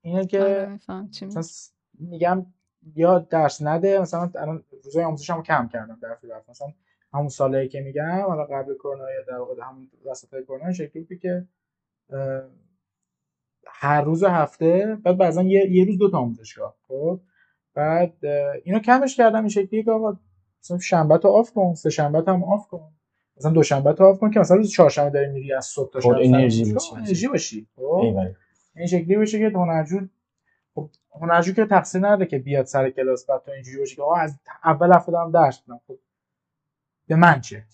اینه 0.00 0.18
آره 0.18 0.26
که 0.26 0.78
چی 1.10 1.26
مثلا 1.26 1.42
میگم 1.98 2.46
یا 2.94 3.18
درس 3.18 3.62
نده 3.62 3.98
مثلا 3.98 4.30
الان 4.34 4.64
روزای 4.84 5.04
آموزشمو 5.04 5.42
کم 5.42 5.68
کردم 5.68 5.98
در 6.02 6.10
وقت 6.10 6.48
مثلا 6.48 6.68
همون 7.12 7.28
سالایی 7.28 7.68
که 7.68 7.80
میگم 7.80 8.24
حالا 8.26 8.44
قبل 8.44 8.74
کرونا 8.74 9.10
یا 9.10 9.22
در 9.28 9.38
واقع 9.38 9.62
همون 9.62 9.90
وسط 10.04 10.44
کرونا 10.44 10.72
شکلی 10.72 11.02
بود 11.02 11.18
که 11.18 11.48
هر 13.66 14.02
روز 14.02 14.24
هفته 14.24 14.98
بعد 15.04 15.18
بعضا 15.18 15.42
یه, 15.42 15.70
یه 15.70 15.84
روز 15.84 15.98
دو 15.98 16.10
تا 16.10 16.18
آموزشگاه. 16.18 16.76
خب؟ 16.88 17.20
بعد 17.74 18.26
اینو 18.64 18.78
کمش 18.78 19.16
کردم 19.16 19.38
این 19.38 19.48
شکلی 19.48 19.84
که 19.84 19.90
آقا 19.90 20.16
مثلا 20.60 20.78
شنبه 20.78 21.18
تو 21.18 21.28
off 21.28 21.52
کن 21.52 21.74
سه 21.74 21.90
شنبه 21.90 22.24
هم 22.26 22.44
off 22.44 22.68
کن. 22.68 22.92
مثلا 23.36 23.52
دوشنبه 23.52 23.92
تو 23.92 24.04
off 24.04 24.18
کن 24.18 24.30
که 24.30 24.40
مثلا 24.40 24.56
روز 24.56 24.70
چهارشنبه 24.70 25.10
داری 25.10 25.30
میری 25.30 25.52
از 25.52 25.66
صبح 25.66 25.92
تا 25.92 26.00
شب 26.00 26.14
پر 26.14 26.20
انرژی 26.22 26.72
باشی. 26.72 26.94
انرژی 26.96 27.28
باشی. 27.28 27.66
خب 27.76 27.82
ایول. 27.82 28.32
این 28.76 28.86
شکلی 28.86 29.16
بشه 29.16 29.38
که 29.38 29.58
هنرجو 29.58 30.00
خب 30.74 30.90
هنرجو 31.20 31.52
که 31.52 31.66
تقصیر 31.66 32.06
نداره 32.06 32.26
که 32.26 32.38
بیاد 32.38 32.66
سر 32.66 32.90
کلاس 32.90 33.26
بعد 33.26 33.42
تو 33.44 33.50
اینجوری 33.50 33.78
باشه 33.78 33.96
که 33.96 34.02
آقا 34.02 34.16
از 34.16 34.38
اول 34.64 34.92
هفته 34.92 35.12
دارم 35.12 35.30
درس 35.30 35.60
میدم. 35.66 35.80
خب 35.86 35.98
به 37.08 37.16
من 37.16 37.40
چه؟ 37.40 37.64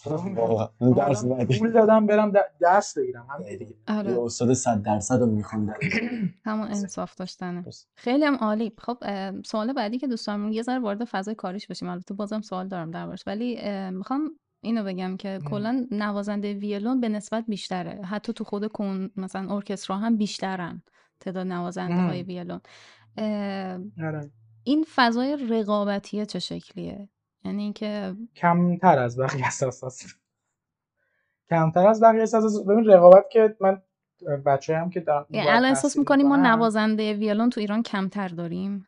درس 0.96 1.24
پول 1.58 1.72
دادم 1.72 2.06
برم 2.06 2.32
درس 2.61 2.98
بگیرم. 2.98 3.26
همین 3.30 3.56
دیگه. 3.56 3.74
آره. 3.88 4.20
استاد 4.20 4.52
100 4.52 4.82
درصد 4.82 5.20
رو 5.20 5.26
میخوندن 5.26 5.74
همون 6.44 6.68
انصاف 6.68 7.14
داشتنه. 7.14 7.64
خیلی 7.94 8.24
هم 8.24 8.34
عالی. 8.34 8.72
خب 8.78 8.98
سوال 9.42 9.72
بعدی 9.72 9.98
که 9.98 10.06
دوست 10.06 10.26
دارم 10.26 10.52
یه 10.52 10.62
ذره 10.62 10.78
وارد 10.78 11.04
فضای 11.04 11.34
کاریش 11.34 11.66
بشیم. 11.66 11.88
البته 11.88 12.14
بازم 12.14 12.40
سوال 12.40 12.68
دارم 12.68 12.90
دربارش. 12.90 13.24
ولی 13.26 13.58
می‌خوام 13.90 14.30
اینو 14.61 14.84
بگم 14.84 15.16
که. 15.16 15.38
کلا 15.46 15.86
نوازنده 15.90 16.54
ویولون 16.54 17.00
به 17.00 17.08
نسبت 17.08 17.44
بیشتره 17.48 18.02
حتی 18.04 18.32
تو 18.32 18.44
خود 18.44 18.66
کن 18.66 19.11
مثلا 19.16 19.54
ارکسترا 19.54 19.96
هم 19.96 20.16
بیشترن 20.16 20.82
تعداد 21.20 21.46
نوازنده 21.46 22.02
های 22.02 22.20
ام. 22.20 22.26
ویولون 22.26 22.61
آره. 24.06 24.30
این 24.64 24.86
فضای 24.94 25.36
رقابتیه 25.50 26.26
چه 26.26 26.38
شکلیه 26.38 27.08
یعنی 27.44 27.62
اینکه 27.62 28.14
کمتر 28.36 28.98
از 28.98 29.18
بقیه 29.18 29.46
اساس 29.46 30.14
کمتر 31.50 31.86
از 31.86 32.02
بقیه 32.02 32.22
اساس 32.22 32.64
ببین 32.68 32.84
رقابت 32.84 33.24
که 33.32 33.56
من 33.61 33.82
بچه 34.46 34.76
هم 34.76 34.90
که 34.90 35.04
الان 35.32 35.64
احساس 35.64 35.96
می‌کنیم 35.96 36.28
ما. 36.28 36.36
نوازنده 36.36 37.14
ویولون 37.14 37.50
تو 37.50 37.61
ایران 37.61 37.82
کمتر 37.82 38.28
داریم 38.28 38.86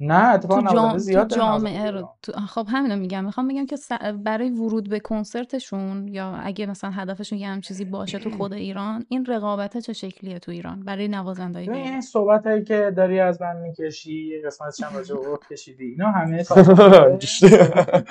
نه 0.00 0.32
تو, 0.32 0.34
اتفاقا 0.34 0.60
نوازنده 0.60 0.74
جام... 0.74 0.92
تو 0.92 0.98
زیاد 0.98 1.28
دارن 1.28 1.42
جامعه 1.42 1.90
رو. 1.90 2.08
تو... 2.22 2.32
خب 2.32 2.66
همینو 2.70 2.96
میگم. 2.96 3.24
می‌خوام 3.24 3.48
بگم 3.48 3.66
که 3.66 3.76
س- 3.76 3.92
برای 4.24 4.50
ورود 4.50 4.90
به 4.90 5.00
کنسرتشون 5.00 6.08
یا 6.08 6.30
اگه 6.36 6.66
مثلا 6.66 6.90
هدفشون 6.90 7.38
یه 7.38 7.48
هم 7.48 7.60
چیزی 7.60 7.84
باشه 7.84 8.18
تو 8.18 8.30
خود 8.30 8.52
ایران 8.52 9.06
این 9.08 9.26
رقابت 9.26 9.78
چه 9.78 9.92
شکلیه 9.92 10.38
تو 10.38 10.52
ایران 10.52 10.84
برای 10.84 11.08
ویولون 11.56 11.74
این 11.84 12.00
صحبت 12.00 12.46
هایی 12.46 12.64
که 12.64 12.92
داری 12.96 13.20
از 13.20 13.42
من 13.42 13.56
می‌کشی 13.56 14.28
یه 14.28 14.42
قسمتش 14.46 14.82
هم 14.82 14.96
راجع 14.96 15.14
کشیدی 15.50 15.84
اینا 15.84 16.10
همه 16.12 16.44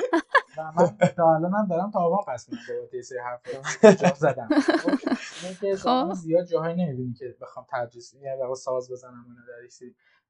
من 0.78 0.88
تا 1.18 1.36
الان 1.36 1.54
هم 1.54 1.68
دارم 1.68 1.92
تاوان 1.92 2.20
پس 2.28 2.50
میدم 2.50 2.62
بابت 2.80 2.94
یه 2.94 3.02
سری 3.02 3.18
حرفا 3.20 3.92
جا 3.92 4.14
زدم. 4.18 4.50
خب؟ 4.78 5.54
که 5.62 5.76
زیاد 6.14 6.46
جاهایی 6.46 6.76
نمی‌بینی 6.76 7.14
که 7.14 7.36
بخوام 7.42 7.66
تدریس 7.74 8.14
یه 8.14 8.38
واقع 8.42 8.54
ساز 8.56 8.92
بزنم 8.92 9.26
اینا 9.30 9.42
در 9.48 9.64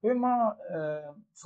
ببین 0.03 0.17
ما 0.17 0.55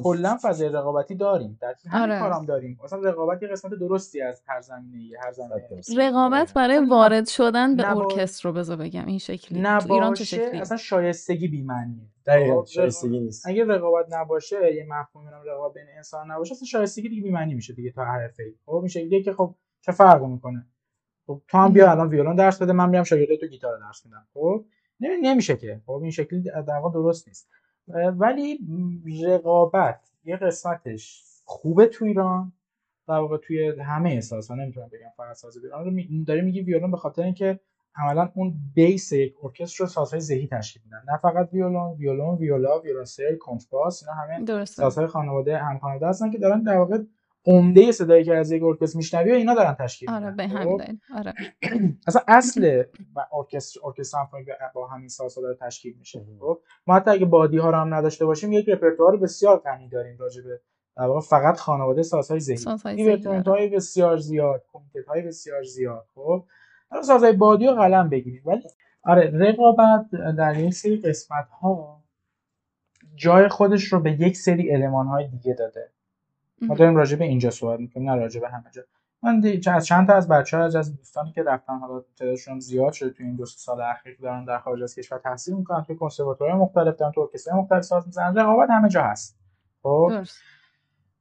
کلا 0.04 0.38
فضای 0.42 0.70
رقابتی 0.70 1.16
داریم 1.16 1.58
در 1.62 1.76
همین 1.90 2.12
آره. 2.12 2.20
کارام 2.22 2.46
داریم. 2.46 2.80
مثلا 2.84 3.00
رقابت 3.00 3.42
یه 3.44 3.48
قسمت 3.48 3.74
درستی 3.74 4.22
از 4.22 4.44
هر 4.48 4.62
زمینه 4.62 5.18
هر 5.26 5.32
زمینه 5.32 5.68
رقابت 5.98 6.54
برای 6.54 6.76
اصلا 6.78 6.88
وارد 6.90 7.28
شدن 7.28 7.76
به 7.76 7.84
نبا- 7.84 8.02
ارکستر 8.02 8.50
رو 8.50 8.56
بذار 8.56 8.78
بگم 8.78 9.06
این 9.06 9.18
شکلی. 9.20 9.62
تو 9.62 9.94
ایران 9.94 10.00
چه 10.00 10.06
نباشه 10.06 10.24
شکلیه؟ 10.26 10.62
اصلا 10.62 10.78
شایستگی 10.78 11.48
بی‌معنیه. 11.48 12.08
دقیقا 12.26 12.62
خب، 12.62 12.68
شایستگی 12.68 13.20
نیست. 13.20 13.48
اگه 13.48 13.66
رقابت 13.66 14.06
نباشه 14.10 14.76
یه 14.76 14.86
مفهومی 14.90 15.32
نام 15.32 15.44
رقابت 15.46 15.74
بین 15.74 15.86
انسان 15.98 16.32
نباشه 16.32 16.52
اصلا 16.52 16.66
شایستگی 16.66 17.10
دیگه 17.10 17.24
بی‌معنی 17.24 17.54
میشه 17.54 17.74
دیگه 17.74 17.92
تا 17.92 18.06
حرفه 18.06 18.54
خب 18.66 18.72
این 18.76 18.88
شکلیه 18.88 19.24
که 19.24 19.34
خب 19.34 19.56
چه 19.82 19.92
فرقی 19.92 20.28
می‌کنه؟ 20.28 20.68
خب 21.28 21.42
تو 21.48 21.58
هم 21.58 21.74
بیا 21.74 21.92
الان 21.92 22.10
ویولون 22.10 22.36
درس 22.36 22.62
بده 22.62 22.74
من 22.74 22.90
میام 22.90 23.04
شاگرد 23.04 23.36
تو 23.40 23.48
گیتار 23.48 23.80
درس 23.80 24.06
میدم. 24.06 24.28
خب 24.34 24.66
نمی- 25.00 25.22
نمیشه 25.22 25.58
که. 25.58 25.82
خب 25.86 25.92
این 25.92 26.12
شکلی 26.12 26.42
در 26.42 26.78
واقع 26.78 26.94
درست 26.94 27.28
نیست. 27.28 27.50
ولی 28.18 28.60
رقابت 29.28 30.12
یه 30.26 30.38
قسمتش 30.38 31.24
خوبه 31.46 31.86
تو 31.86 32.06
ایران. 32.06 32.54
در 33.08 33.18
واقع 33.18 33.38
توی 33.38 33.80
همه 33.82 34.10
احساس 34.10 34.52
نمی‌تونم 34.52 34.88
بگم 34.88 35.10
فقط 35.18 35.36
ساز 35.36 35.58
ایران 35.58 35.86
رو 35.86 35.92
می- 35.92 36.24
داری 36.28 36.42
میگی 36.42 36.62
ویولون 36.62 36.92
به 36.92 36.98
خاطر 36.98 37.22
اینکه 37.22 37.60
عملا 37.96 38.32
اون 38.36 38.54
base 38.76 39.12
یک 39.12 39.36
ارکستر 39.44 39.84
رو 39.84 39.90
سازهای 39.90 40.20
زهی 40.20 40.48
تشکیل 40.48 40.82
میدن. 40.86 41.04
نه 41.12 41.18
فقط 41.18 41.50
ویولون 41.54 41.98
ویولون 41.98 42.38
ویولا 42.38 42.80
ویولنسل 42.80 43.36
کنترباس 43.36 44.04
اینا 44.04 44.14
همه 44.22 44.36
سازهای 44.66 45.08
خانواده 45.08 45.58
هم 45.58 45.80
خانواده 45.80 46.08
هستن 46.08 46.32
که 46.32 46.38
دارن 46.38 46.64
در 46.64 46.78
واقع 46.78 46.98
عمده 47.46 47.92
صدایی 47.92 48.24
که 48.24 48.36
از 48.36 48.52
یک 48.52 48.64
ارکستر 48.64 48.98
میشنوی 48.98 49.32
و 49.32 49.36
اینا 49.36 49.56
دارن 49.56 49.74
تشکیل 49.74 50.10
آره 50.10 50.32
به 50.32 50.48
خب؟ 50.48 50.56
همین 50.56 50.78
دلیل. 50.78 50.98
آره. 51.16 51.34
اصلا 52.08 52.22
اصل 52.28 52.84
و 53.16 53.26
ارکستر 53.34 53.80
ارکستر 53.84 54.18
سمفونیک 54.18 54.48
با 54.74 54.88
همین 54.88 55.08
سازها 55.08 55.42
داره 55.42 55.58
تشکیل 55.62 55.96
میشه. 56.00 56.26
خب؟ 56.40 56.60
ما 56.88 56.96
حتی 56.96 57.12
اگه 57.12 57.26
بادی 57.26 57.58
ها 57.58 57.70
رو 57.70 57.78
هم 57.78 57.94
نداشته 57.94 58.26
باشیم 58.26 58.52
یک 58.52 58.70
رپرتوار 58.70 59.18
بسیار 59.18 59.58
غنی 59.58 59.90
داریم 59.90 60.18
راجع 60.18 60.42
به 60.42 60.62
در 60.98 61.20
فقط 61.20 61.58
خانواده 61.58 62.04
سازهای 62.04 62.40
زهی، 62.40 62.78
دیورتیمنتو 62.96 63.48
های 63.48 63.70
بسیار 63.70 64.18
زیاد 64.18 64.64
کوارتت 64.74 65.08
های 65.08 65.22
بسیار 65.22 65.64
زیاد. 65.64 66.06
خب؟ 66.16 66.46
حالا 66.90 67.04
سازهای 67.04 67.32
بادی 67.32 67.68
رو 67.68 67.74
قلم 67.74 68.10
بگیریم. 68.10 68.42
ولی 68.46 68.62
آره 69.04 69.32
رقابت 69.34 70.06
در 70.38 70.60
یک 70.60 70.74
سری 70.74 70.98
قسمت 70.98 71.48
ها 71.62 72.04
جای 73.16 73.48
خودش 73.48 73.84
رو 73.84 74.00
به 74.00 74.12
یک 74.12 74.38
سری 74.38 74.74
المان 74.74 75.08
های 75.08 75.28
دیگه 75.28 75.54
داده. 75.54 75.92
ما 76.62 76.76
داریم 76.76 76.96
راجع 76.96 77.18
به 77.18 77.26
اینجا 77.26 77.50
صحبت 77.50 77.80
می‌کنیم 77.80 78.10
نه 78.10 78.16
راجع 78.16 78.42
به 78.42 78.50
همه 78.50 78.72
جا. 78.72 78.82
من 79.24 79.42
از 79.68 79.86
چند 79.86 80.08
تا 80.08 80.14
از 80.14 80.28
بچه 80.28 80.58
ها 80.58 80.64
از 80.64 80.98
دوستانی 80.98 81.32
که 81.32 81.44
رفتن 81.44 81.80
حالا 81.80 82.04
تعدادشون 82.20 82.60
زیاد 82.60 82.94
شده 82.94 83.10
تو 83.10 83.24
این 83.24 83.36
دو 83.36 83.46
سال 83.46 83.82
اخیر 83.82 84.16
که 84.16 84.22
دارن 84.22 84.46
در 84.46 84.60
خارج 84.60 84.84
از 84.84 84.96
کشور 84.96 85.18
تحصیل 85.18 85.56
می‌کنن 85.56 85.84
توی 85.84 85.96
کنسرواتوارهای 85.96 86.60
مختلف 86.60 86.96
دارن 86.96 87.12
تو 87.12 87.22
ارکسترهای 87.22 87.62
مختلف 87.62 87.82
ساز 87.82 88.06
می‌زنن. 88.06 88.36
رقابت 88.36 88.70
همه 88.70 88.90
جا 88.90 89.04
هست. 89.04 89.40
خب؟ 89.84 90.12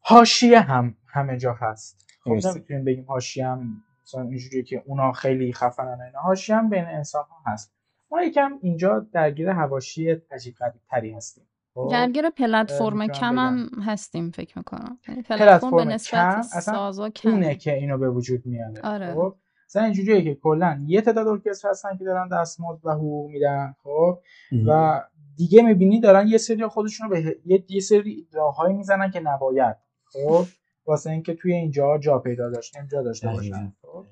حاشیه 0.01 0.61
هم 0.61 0.97
همه 1.07 1.37
جا 1.37 1.53
هست. 1.53 2.07
خب. 2.25 2.31
نمی‌تونیم 2.31 2.85
بگیم 2.85 3.05
حاشیه 3.09 3.47
هم 3.47 3.83
مثلا 4.05 4.23
اینجوری 4.23 4.63
که 4.63 4.83
اونا 4.87 5.13
خیلی 5.13 5.53
خفنن 5.53 6.01
اینا. 6.01 6.21
حاشیه 6.21 6.57
هم 6.57 6.71
بین 6.71 6.85
انسان 6.85 7.25
ها 7.31 7.53
هست. 7.53 7.75
ما 8.13 8.23
یکم 8.23 8.59
اینجا 8.63 9.07
درگیر 9.13 9.53
حواشی 9.53 10.11
عجیب 10.11 10.55
غریب 10.55 10.81
تری 10.91 11.13
هستیم؟ 11.13 11.45
درگیر 11.91 12.31
پلتفرم 12.31 12.99
می‌تونم 12.99 13.09
کم. 13.11 13.39
هم 13.39 13.83
هستیم 13.83 14.31
فکر 14.31 14.59
می‌کنم 14.59 14.99
یعنی 15.09 15.23
پلتفرم 15.23 15.59
به 15.59 15.77
پلتفرم 15.77 15.89
نسبت 15.89 16.11
کم 16.11 16.39
اصلا 16.39 16.75
سازا 16.75 17.03
اونه 17.03 17.11
کمه 17.11 17.55
که 17.55 17.75
اینو 17.75 17.99
به 17.99 18.11
وجود 18.11 18.47
میاره 18.47 18.81
آره. 18.83 19.15
خب 19.15 19.35
مثلا 19.67 19.83
اینجوریه 19.85 20.23
که 20.23 20.35
کلا 20.35 20.79
یه 20.87 21.01
تعداد 21.01 21.29
ارکستر 21.29 21.69
هستن 21.71 21.97
که 21.97 22.05
دارن 22.05 22.29
دستمزد 22.29 22.87
و 22.87 22.91
حقوق 22.91 23.31
میدن 23.31 23.75
خب 23.83 24.19
و 24.67 25.01
دیگه 25.37 25.63
می‌بینی 25.63 26.01
دارن 26.01 26.29
یه 26.29 26.39
سری 26.39 26.67
خودشون 26.67 27.09
رو 27.09 27.15
به 27.15 27.39
یه, 27.47 27.65
یه 27.69 27.81
سری 27.81 28.29
راههایی 28.33 28.75
می‌زنن 28.75 29.11
که 29.11 29.21
نباید 29.21 29.77
خب 30.05 30.45
واسه 30.87 31.11
اینکه 31.11 31.35
توی 31.35 31.53
اینجا 31.53 31.99
جا 31.99 32.19
پیدا 32.19 32.51
داشته 32.51 32.87
جا 32.91 33.03
داشته. 33.03 33.29
باشن 33.29 33.73
خب 33.83 34.05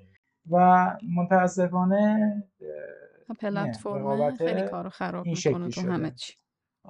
و 0.51 0.87
متاسفانه 1.17 2.35
اه، 2.61 3.37
پلتفرم 3.37 4.35
خیلی 4.35 4.63
کارو 4.63 4.91
خراب 4.91 5.27
می‌کنه 5.27 5.69
تو. 5.69 5.81
همه 5.81 6.11
چی 6.11 6.35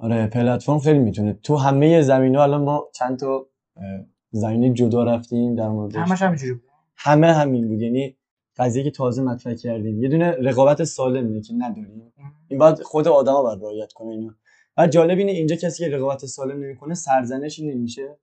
آره 0.01 0.27
پلتفرم 0.27 0.79
خیلی 0.79 0.99
می‌تونه. 0.99 1.39
تو 1.43 1.57
همه 1.57 2.03
زمینه 2.03 2.41
الان 2.41 2.63
ما 2.63 2.89
چند 2.95 3.19
تا 3.19 3.47
زمینه 4.31 4.73
جدا 4.73 5.05
رفتیم 5.05 5.55
در 5.55 5.69
مورد 5.69 5.97
همش 5.97 6.23
همینجوری 6.23 6.53
بود. 6.53 6.63
همه 6.97 7.33
همین 7.33 7.69
بود. 7.69 7.81
یعنی 7.81 8.17
قضیه 8.57 8.85
که 8.85 8.91
تازه 8.91 9.23
مطرح 9.23 9.55
کردیم. 9.55 10.03
یه 10.03 10.09
دونه 10.09 10.31
رقابت 10.31 10.85
سالمه 10.85 11.41
که 11.41 11.55
نداریم. 11.55 12.13
این 12.49 12.59
باید 12.59 12.83
خود 12.83 13.09
آدما 13.09 13.43
باید 13.43 13.63
رعایت 13.63 13.93
کنه 13.93 14.11
اینو. 14.11 14.31
و 14.77 14.87
جالب 14.87 15.19
اینه 15.19 15.33
اینجا 15.33 15.57
کسی 15.57 15.85
که 15.85 15.97
رقابت 15.97 16.27
سالم 16.27 16.65
نمی‌کنه 16.65 16.95
سرزنشی 16.95 17.67
نمیشه 17.67 18.19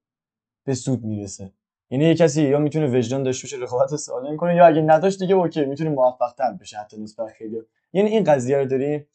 به 0.65 0.73
سود 0.73 1.03
می‌رسه. 1.03 1.51
یعنی 1.89 2.05
یه 2.05 2.15
کسی 2.15 2.43
یا 2.43 2.59
می‌تونه 2.59 2.97
وجدان 2.97 3.23
داشته 3.23 3.45
باشه 3.45 3.63
رقابت 3.63 3.95
سالم 3.95 4.37
کنه 4.37 4.55
یا 4.55 4.65
اگه 4.65 4.81
نداشت 4.81 5.19
دیگه 5.19 5.35
اوکی 5.35 5.65
می‌تونه 5.65 5.89
موفق 5.89 6.33
تر 6.37 6.53
بشه 6.53 6.77
حتی 6.77 7.01
نسبت 7.01 7.27
خیلی. 7.27 7.61
یعنی 7.93 8.09
این 8.09 8.23
قضیه 8.23 8.57
رو 8.57 8.65
داریم. 8.65 9.05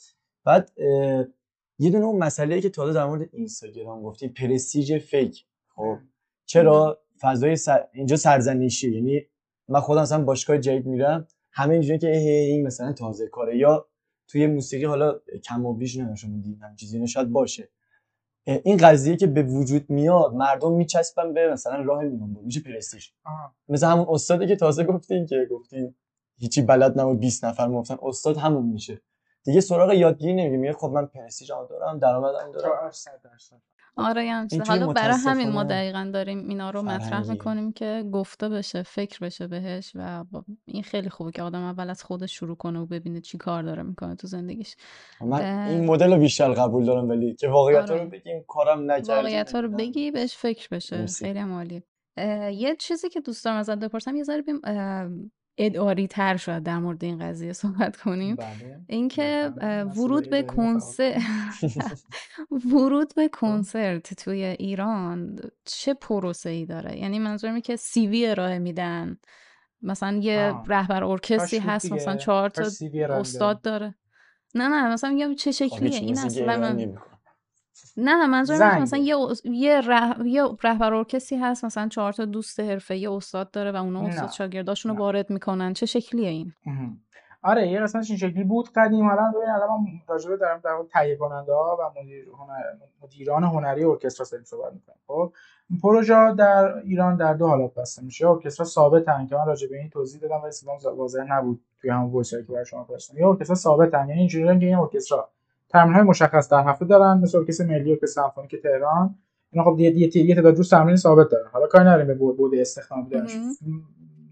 بعد 0.45 0.71
یه 1.81 1.91
دونه 1.91 2.05
اون 2.05 2.19
مسئله 2.19 2.61
که 2.61 2.71
تا 2.71 2.93
در 2.93 3.07
مورد 3.07 3.29
اینستاگرام 3.33 4.03
گفتیم 4.03 4.33
پرستیژ 4.33 4.93
فیک. 4.93 5.47
خب 5.75 5.99
چرا؟ 6.47 7.03
فضای 7.21 7.57
سر... 7.57 7.87
اینجا 7.93 8.17
سرزنشی 8.17 8.95
یعنی 8.95 9.21
من 9.69 9.81
خودم 9.81 10.03
مثلا 10.03 10.25
باشگاه 10.25 10.59
جدید 10.59 10.87
میرم 10.87 11.29
همه 11.53 11.73
اینجوری 11.73 11.99
که 11.99 12.11
این 12.17 12.67
مثلا 12.67 12.93
تازه 12.93 13.27
کاره. 13.29 13.59
یا 13.59 13.87
توی 14.29 14.47
موسیقی 14.47 14.85
حالا 14.85 15.21
کم 15.45 15.67
و 15.67 15.75
بیش 15.75 15.97
نمیشون 15.97 16.41
دیدم 16.41 16.75
چیزی 16.77 17.07
شاید 17.07 17.31
باشه. 17.31 17.69
این 18.45 18.77
قضیه 18.77 19.17
که 19.17 19.27
به 19.27 19.43
وجود 19.43 19.91
میاد 19.91 20.35
مردم 20.35 20.73
میچسبن 20.73 21.35
به 21.35 21.53
مثلا 21.53 21.83
راه 21.83 22.03
میون 22.03 22.37
میشه 22.45 22.61
پرستیژ. 22.61 23.09
مثل 23.69 23.87
همون 23.87 24.07
استادی 24.09 24.47
که 24.47 24.57
تازه 24.57 24.85
گفتین 24.85 25.27
که 25.27 25.49
گفتین 25.51 25.95
هیچی 26.39 26.63
بلد 26.63 27.01
نبود 27.01 27.21
20 27.21 27.45
نفر 27.45 27.69
گفتن 27.69 27.97
استاد 28.03 28.37
همون 28.37 28.67
میشه. 28.67 29.01
دیگه 29.45 29.61
سراغ 29.61 29.93
یادگیری 29.93 30.33
نمیگه 30.35 30.57
میگه 30.57 30.73
خب 30.73 30.89
من 30.89 31.07
پرستیژم 31.07 31.67
دارم 31.71 31.99
درآمدم 31.99 32.53
دارم. 32.53 32.91
آره 33.97 34.25
یعنی 34.25 34.49
حالا 34.69 34.87
برای 34.93 35.17
همین 35.17 35.49
ما 35.51 35.65
دقیقا 35.65 36.11
داریم 36.15 36.49
اینا 36.49 36.71
رو 36.71 36.83
مطرح 36.83 37.31
می‌کنیم 37.31 37.73
که 37.73 38.05
گفته 38.13 38.49
بشه 38.49 38.83
فکر 38.83 39.19
بشه 39.19 39.47
بهش 39.47 39.93
و 39.95 40.25
این 40.67 40.83
خیلی 40.83 41.09
خوبه 41.11 41.31
که 41.31 41.43
آدم 41.43 41.63
اول 41.63 41.91
از 41.91 42.03
خودش 42.03 42.33
شروع 42.39 42.57
کنه 42.57 42.79
و 42.81 42.87
ببینه 42.87 43.21
چی 43.21 43.39
کار 43.39 43.63
داره 43.63 43.83
می‌کنه 43.83 44.15
تو 44.15 44.27
زندگیش. 44.27 44.77
من 45.21 45.69
این 45.69 45.85
مدل 45.87 46.13
رو 46.13 46.19
بیشتر 46.19 46.53
قبول 46.53 46.85
دارم 46.85 47.09
ولی 47.09 47.35
که 47.35 47.49
واقعیت 47.49 47.91
آره. 47.91 48.03
رو 48.03 48.11
بگیم 48.11 48.45
کارم 48.49 48.91
نکردیم 48.91 49.15
واقعیت 49.15 49.55
رو 49.55 49.69
بگی 49.69 50.11
بهش 50.11 50.37
فکر 50.37 50.69
بشه. 50.71 51.07
خیلی 51.07 51.39
عالی 51.41 51.83
یه 52.53 52.77
چیزی 52.79 53.09
که 53.09 53.21
دوست 53.21 53.45
دارم 53.45 53.57
ازت 53.57 53.79
بپرسم 53.79 54.17
یه 54.17 54.23
ذره 54.23 54.43
بیم 54.43 54.61
اداری 55.59 56.07
تر 56.07 56.37
شاید 56.37 56.63
در 56.63 56.79
مورد 56.79 57.05
این 57.05 57.19
قضیه 57.19 57.53
صحبت 57.53 57.97
کنیم. 57.97 58.37
بله. 58.37 58.81
اینکه 58.89 59.53
ورود 59.97 60.31
به 60.31 60.43
کنسرت 60.43 61.23
ورود 62.73 63.15
به 63.17 63.29
کنسرت 63.29 64.15
توی 64.15 64.45
ایران 64.45 65.39
چه 65.65 65.95
پروسه 65.95 66.51
ای 66.51 66.67
داره؟ 66.67 66.99
یعنی 66.99 67.19
منظورم 67.19 67.61
که 67.61 67.77
سی 67.77 68.07
وی 68.07 68.27
ارائه 68.27 68.59
میدن. 68.59 69.17
مثلا 69.83 70.17
یه 70.17 70.55
رهبر 70.67 71.05
ارکستری 71.05 71.61
هست 71.61 71.93
مثلا 71.93 72.17
چهار 72.17 72.49
تا 72.49 72.65
استاد 73.11 73.61
داره. 73.63 73.95
نه 74.55 74.69
نه 74.69 74.93
مثلا 74.93 75.11
میگم 75.11 75.35
چه 75.35 75.53
شکلیه؟ 75.53 76.01
این 76.01 76.19
اصلا 76.19 76.57
من 76.57 76.97
نه 77.97 78.27
منظورم 78.27 78.83
مثلا 78.83 78.99
یه 78.99 79.17
یه, 79.45 79.81
ره... 79.81 80.27
یه 80.27 80.45
رهبر 80.63 80.95
ارکستری 80.95 81.39
هست 81.39 81.65
مثلا 81.65 81.89
چهار 81.89 82.13
تا 82.13 82.25
دوست 82.25 82.61
حرفه 82.61 82.97
یه 82.97 83.13
استاد 83.13 83.51
داره 83.51 83.73
و 83.73 83.77
اونا 83.77 84.01
استاد 84.01 84.31
شاگرداشونو 84.31 84.95
وارد 84.95 85.31
می‌کنن. 85.31 85.73
چه 85.73 85.87
شکلیه 85.87 86.29
این؟ 86.29 86.53
آره 87.43 87.69
یه 87.69 87.81
قسمتش 87.81 88.11
این 88.11 88.19
شکلی 88.19 88.45
بود. 88.45 88.69
قدیم 88.77 89.07
الان 89.07 89.33
ببین 89.33 89.49
الان 89.49 89.69
من 89.69 89.87
راجبه 90.09 90.37
دارم 90.37 90.61
در 90.65 90.79
تهیه 90.93 91.17
کننده 91.17 91.53
ها 91.53 91.79
و 91.81 92.01
مدیر 92.01 92.25
هنر... 92.29 92.63
مدیران 93.03 93.45
هنری 93.45 93.85
ارکسترا 93.85 94.27
سری 94.27 94.45
صحبت 94.45 94.73
می‌کنم. 94.73 94.97
خب 95.07 95.33
این 95.71 95.81
پروژه 95.81 96.35
در 96.39 96.79
ایران 96.79 97.17
در 97.17 97.35
دو 97.35 97.47
حالت 97.47 97.75
بسته 97.75 98.03
میشه. 98.03 98.29
ارکسترا 98.29 98.67
ثابت 98.67 99.05
که 99.29 99.37
من 99.37 99.47
راجبه 99.47 99.79
این 99.79 99.91
توضیح 99.91 100.21
دادم 100.21 100.43
ولی 100.43 100.53
واضح 100.97 101.25
نبود 101.29 101.65
توی 101.81 101.91
همون 101.91 102.11
voice 102.13 102.31
که 102.31 102.43
برای 102.43 102.67
شما 102.67 102.85
فرستادم. 102.85 103.21
یا 103.21 103.29
ارکسترا 103.29 103.57
ثابت 103.57 103.95
یعنی 103.95 104.13
اینجوریه 104.13 104.59
که 104.59 104.67
این 104.67 104.77
ارکسترا 104.77 105.31
های 105.75 106.03
مشخص 106.03 106.49
در 106.49 106.65
هفته 106.65 106.85
دارن 106.85 107.19
مثل 107.19 107.39
ارکستر 107.39 107.65
ملی 107.65 107.99
و 108.03 108.07
سمفونیک 108.07 108.63
تهران. 108.63 109.19
اینا 109.53 109.65
خب 109.65 109.79
یه 109.79 109.91
یه 109.91 110.17
یه 110.17 110.35
تعداد 110.35 110.57
روز 110.57 110.71
تمرین 110.71 110.97
ثابت 110.97 111.31
دارن. 111.31 111.51
حالا 111.53 111.67
کاری 111.67 111.85
نداریم 111.85 112.07
به 112.07 112.15
بود 112.15 112.55
استخدام 112.55 113.11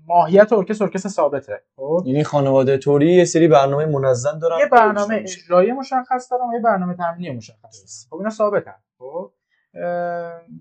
ماهیت 0.06 0.52
ارکستر 0.52 0.84
ارکستر 0.84 1.08
ثابته. 1.08 1.62
خب؟ 1.76 2.02
یعنی 2.06 2.24
خانواده 2.24 2.78
توری 2.78 3.14
یه 3.14 3.24
سری 3.24 3.48
برنامه 3.48 3.86
منظم 3.86 4.38
دارن؟ 4.38 4.58
یه 4.58 4.66
برنامه 4.66 5.14
اجرایی 5.14 5.72
مشخص 5.72 6.32
دارن 6.32 6.50
و 6.50 6.52
یه 6.54 6.60
برنامه 6.60 6.94
تمرینی 6.94 7.36
مشخص 7.36 8.06
خب 8.10 8.16
اینا 8.16 8.30
ثابتن. 8.30 8.74
خب؟ 8.98 9.32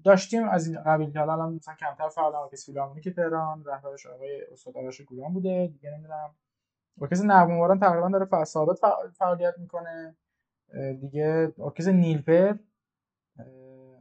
داشتیم 0.03 0.49
از 0.49 0.67
این 0.67 0.77
قبیل 0.85 1.11
که 1.11 1.21
الان 1.21 1.53
مثلا 1.53 1.73
کمتر 1.73 2.09
فعال 2.09 2.35
ارکستر 2.35 2.71
فیلارمونیک 2.71 3.09
تهران 3.09 3.63
رهبرش 3.65 4.05
آقای 4.05 4.41
استاد 4.51 4.77
آرش 4.77 5.01
گوران 5.01 5.33
بوده 5.33 5.69
دیگه 5.73 5.89
نمی‌دونم. 5.91 6.35
ارکستر 7.01 7.25
نغمه 7.25 7.79
تقریبا 7.79 8.09
داره 8.09 8.43
ثابت 8.43 8.79
فعالیت 9.17 9.53
می‌کنه. 9.57 10.15
دیگه 11.01 11.53
ارکستر 11.59 11.91
نیلپر 11.91 12.53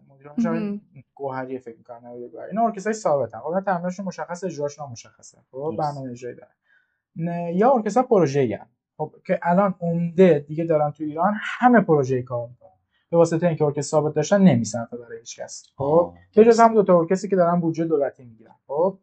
مدیران 0.08 0.80
گوهری 1.14 1.58
فکر 1.58 1.76
می‌کنم 1.76 2.04
این 2.50 2.58
ارکسترهای 2.58 2.94
ثابتن. 2.94 3.38
خب 3.38 3.60
تمرینشون 3.60 4.06
مشخص 4.06 4.44
اجراشون 4.44 4.88
مشخصه. 4.90 5.38
خب 5.50 5.74
برنامه 5.78 6.10
اجرایی 6.10 6.36
دارن. 6.36 6.52
یا 7.54 7.72
ارکستر 7.72 8.02
پروژه‌ای 8.02 8.58
خب 8.96 9.14
که 9.26 9.40
الان 9.42 9.74
عمده 9.80 10.44
دیگه 10.48 10.64
دارن 10.64 10.90
تو 10.90 11.04
ایران 11.04 11.34
همه 11.36 11.80
پروژه 11.80 12.22
کار 12.22 12.48
می‌کنن. 12.48 12.70
به 13.10 13.16
واسطه 13.16 13.46
اینکه 13.46 13.64
ارکستر 13.64 13.90
ثابت 13.90 14.14
داشتن 14.14 14.42
نمیصرفه 14.42 14.96
برای 14.96 15.18
هیچ 15.18 15.40
کس. 15.40 15.66
خب 15.76 16.14
که 16.32 16.44
جز 16.44 16.60
هم 16.60 16.74
دو 16.74 16.82
تا 16.82 16.98
ارکستری 16.98 17.30
که 17.30 17.36
دارن 17.36 17.60
بودجه 17.60 17.84
دولتی 17.84 18.24
می‌گیرن. 18.24 18.54
خب 18.66 18.98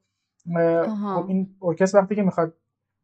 خب 1.15 1.25
این 1.27 1.55
ارکستر 1.61 1.97
وقتی 1.97 2.15
که 2.15 2.23
می‌خواد 2.23 2.53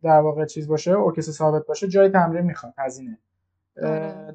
در 0.03 0.19
واقع 0.19 0.45
چیز 0.45 0.67
باشه 0.67 0.91
ارکستر 0.91 1.31
ثابت 1.31 1.65
باشه 1.67 1.87
جای 1.87 2.09
تمرین 2.09 2.45
می‌خواد 2.45 2.73
هزینه. 2.77 3.17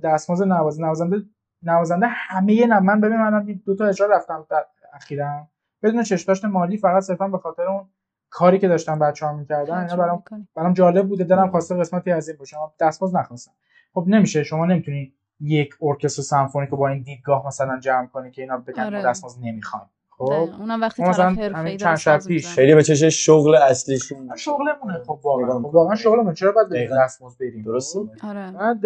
دستمزد 0.02 0.44
نواز 0.44 0.80
نوازنده 0.80 1.16
نوازنده 1.62 2.06
همه 2.08 2.66
نه 2.66 2.80
من 2.80 3.00
ببین 3.00 3.16
من 3.16 3.60
دو 3.66 3.74
تا 3.76 3.86
اجرا 3.86 4.06
رفتم 4.06 4.46
در 4.50 4.64
اخیرا. 4.92 5.48
بدون 5.82 6.02
چشم 6.02 6.48
مالی 6.48 6.76
فقط 6.76 7.02
صرفا 7.02 7.28
به 7.28 7.38
خاطر 7.38 7.62
اون 7.62 7.88
کاری 8.30 8.58
که 8.58 8.68
داشتم 8.68 8.98
بچه‌ها 8.98 9.32
می‌کردن. 9.32 9.78
اینا 9.78 9.96
برام 9.96 10.22
برام 10.56 10.72
جالب 10.72 11.08
بوده. 11.08 11.24
دلم 11.24 11.50
خواسته 11.50 11.76
قسمتی 11.76 12.10
از 12.10 12.28
این 12.28 12.38
باشه. 12.38 12.56
دستمزد 12.80 13.16
نخواستم. 13.16 13.52
خب 13.94 14.04
نمیشه. 14.08 14.42
شما 14.42 14.66
نمی‌تونی 14.66 15.14
یک 15.40 15.74
ارکستر 15.82 16.22
سمفونیک 16.22 16.70
رو 16.70 16.76
با 16.76 16.88
این 16.88 17.02
دیدگاه 17.02 17.46
مثلا 17.46 17.78
جمع 17.78 18.06
کنی 18.06 18.30
که 18.30 18.42
اینا 18.42 18.58
بگن 18.58 18.82
آره. 18.82 19.02
دستمزد 19.02 19.38
نمی‌خوایم. 19.42 19.86
خب؟ 20.18 20.30
اونم 20.32 20.80
وقتی 20.80 21.02
طرف 21.02 21.18
حرفه‌ای 21.38 21.76
چند 21.76 21.96
شب 21.96 22.18
پیش. 22.28 22.46
خیلی 22.46 22.74
به 22.74 22.82
چش 22.82 23.04
شغل 23.04 23.54
اصلیشون. 23.54 24.36
شغلمونه 24.36 25.02
خب 25.06 25.20
واقعا. 25.22 25.58
خب 25.58 25.74
واقعا 25.74 25.94
شغلمون 25.94 26.34
چرا 26.34 26.52
باید 26.52 26.68
به 26.68 26.90
دستمزد 27.04 27.40
بریم؟ 27.40 27.62
درسته؟ 27.62 28.00
آره. 28.22 28.52
بعد 28.52 28.80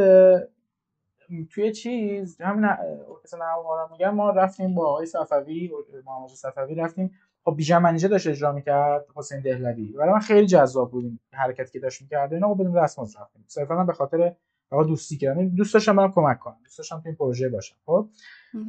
توی 1.51 1.73
چیز 1.73 2.41
همین 2.41 2.65
رو 2.65 3.89
میگم 3.93 4.15
ما 4.15 4.31
رفتیم 4.31 4.75
با 4.75 4.87
آقای 4.87 5.07
صفوی 5.07 5.71
محمد 6.07 6.29
صفوی 6.29 6.75
رفتیم. 6.75 7.11
خب 7.45 7.57
بیژن 7.57 7.79
منیجه 7.79 8.09
داشت 8.09 8.27
اجرا 8.27 8.53
می‌کرد 8.53 9.07
حسین 9.17 9.41
دهلوی. 9.41 9.93
برای 9.93 10.13
من 10.13 10.19
خیلی 10.19 10.47
جذاب 10.47 10.91
بود 10.91 11.21
حرکتی 11.33 11.73
که 11.73 11.79
داشت 11.79 12.03
می‌کرد. 12.03 12.33
اینا 12.33 12.55
بدون 12.55 12.83
دستمزد 12.83 13.21
رفتیم. 13.21 13.45
صرفا 13.49 13.85
به 13.85 13.93
خاطر 13.93 14.35
آقا 14.71 14.85
دوستی 14.85 15.17
کردم 15.17 15.41
یعنی 15.41 15.51
دوست 15.51 15.75
داشتم 15.75 15.97
برام 15.97 16.13
کمک 16.13 16.39
کنم. 16.39 16.57
دوست 16.65 16.79
داشتم 16.79 16.97
تو 16.97 17.03
این 17.07 17.15
پروژه 17.15 17.49
باشم. 17.49 17.77
خب؟ 17.87 18.09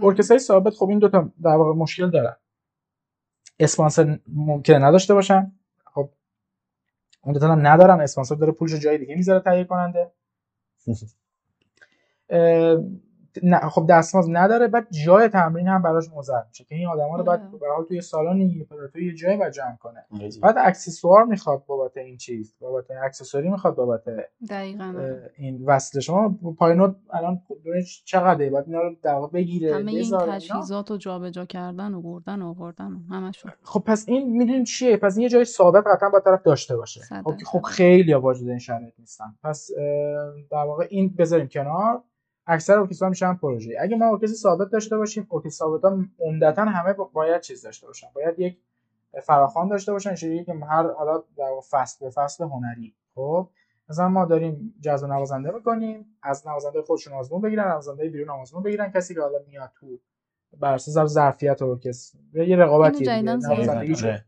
ارکسترهای 0.04 0.40
ثابت 0.40 0.74
خب 0.74 0.90
این 0.90 1.00
دو 1.00 1.10
تا 1.10 1.30
در 1.44 1.56
واقع 1.56 1.74
مشکل 1.74 2.10
دارن. 2.10 2.36
اسپانسر 3.60 4.20
ممکنه 4.28 4.80
نداشته 4.80 5.14
باشن. 5.14 5.52
خب 5.86 6.10
اون 7.24 7.34
دو 7.34 7.48
ندارن. 7.56 8.02
اسپانسر 8.02 8.36
داره 8.36 8.52
پولش 8.52 8.74
جای 8.74 8.98
دیگه 8.98 9.16
می‌ذاره 9.16 9.40
تهیه 9.40 9.64
کننده 9.64 10.12
نه 13.44 13.60
خب 13.60 13.86
دستمزد 13.90 14.30
نداره 14.32 14.68
بعد 14.68 14.88
جای 15.06 15.28
تمرین 15.28 15.68
هم 15.68 15.82
براش 15.82 16.10
مضر 16.16 16.42
میشه 16.48 16.64
که 16.64 16.76
این 16.76 16.88
آدما 16.88 17.18
رو 17.18 17.24
بعد 17.24 17.52
به 17.52 17.68
حال 17.76 17.86
توی 17.86 18.02
سالن 18.02 18.66
توی 18.94 19.06
یه 19.06 19.14
جای 19.14 19.38
بعد 19.38 19.52
جمع 19.52 19.76
کنه. 19.76 20.06
بعد 20.42 20.56
اکسسوار 20.58 21.24
می‌خواد 21.24 21.66
بابت 21.66 21.98
این 21.98 22.18
چیز 22.18 22.56
بابت 22.60 22.86
اکسسوری 23.04 23.50
می‌خواد 23.50 23.76
بابت 23.76 24.04
دقیقاً. 24.50 24.94
این 25.38 25.66
وصل. 25.66 26.00
شما 26.00 26.40
پایینوت 26.58 26.96
الان 27.14 27.42
چقدره؟ 28.06 28.50
بعد 28.50 28.64
اینا 28.68 28.82
رو 28.82 28.96
در 29.04 29.20
بگیره 29.34 29.76
همه 29.76 29.92
این 29.92 30.18
تجهیزات 30.18 30.92
رو 30.92 30.98
جابجا 30.98 31.46
کردن 31.46 31.94
و 31.94 32.02
بردن 32.02 32.42
و 32.42 32.48
آوردن 32.48 32.92
همشون. 33.10 33.52
خب 33.64 33.80
پس 33.80 34.06
این 34.08 34.38
می‌دونیم 34.38 34.64
چیه؟ 34.64 34.98
پس 34.98 35.18
این 35.18 35.24
یه 35.24 35.30
جای 35.30 35.46
ثابت 35.46 35.84
قطعا 35.88 36.10
باید 36.10 36.24
طرف 36.24 36.42
داشته 36.44 36.78
باشه. 36.78 37.02
خب 37.24 37.34
خب 37.46 37.62
خیلی 37.62 38.14
واجد 38.14 38.48
این 38.48 38.60
شرایط 38.60 38.94
نیستن. 39.00 39.36
پس 39.44 39.70
در 40.52 40.66
واقع 40.66 40.88
این 40.90 41.16
بذاریم 41.18 41.48
کنار. 41.48 42.04
اکثر 42.50 42.80
ارکسترها 42.80 43.10
میشن 43.10 43.34
پروژه 43.34 43.78
اگه 43.80 43.96
ما 43.96 44.12
ارکستر 44.12 44.36
ثابت 44.36 44.70
داشته 44.70 44.98
باشیم 44.98 45.28
ارکستر 45.32 45.58
ثابت 45.58 45.84
ها 45.84 46.06
عمدتا 46.20 46.66
همه 46.66 46.94
باید 46.94 47.42
چیز 47.42 47.62
داشته 47.62 47.88
باشن. 47.88 48.08
باید 48.16 48.40
یک 48.40 48.58
فراخوان 49.24 49.68
داشته 49.68 49.92
باشن 49.92 50.16
شریک 50.16 50.46
که 50.46 50.54
هر 50.54 50.92
حالا 50.94 51.24
در 51.38 51.50
فصل 51.70 52.06
به 52.06 52.12
فصل 52.12 52.44
هنری. 52.44 52.94
خب 53.16 53.50
مثلا 53.90 54.10
ما 54.10 54.26
داریم 54.26 54.74
جذب 54.82 55.08
نوازنده 55.08 55.52
می‌کنیم. 55.52 56.06
از 56.24 56.48
نوازنده 56.48 56.82
خودشون 56.82 57.14
آزمون 57.14 57.42
بگیرن 57.42 57.68
نوازنده 57.68 58.10
بیرون 58.10 58.30
آزمون 58.30 58.64
بگیرن. 58.64 58.92
کسی 58.92 59.14
که 59.14 59.22
حالا 59.22 59.40
میاد 59.48 59.72
تو 59.80 60.00
بر 60.60 60.74
اساس 60.74 61.10
ظرفیت 61.10 61.62
ارکستر 61.62 62.20
یه 62.34 62.56
رقابتی 62.56 63.10
آره. 64.08 64.26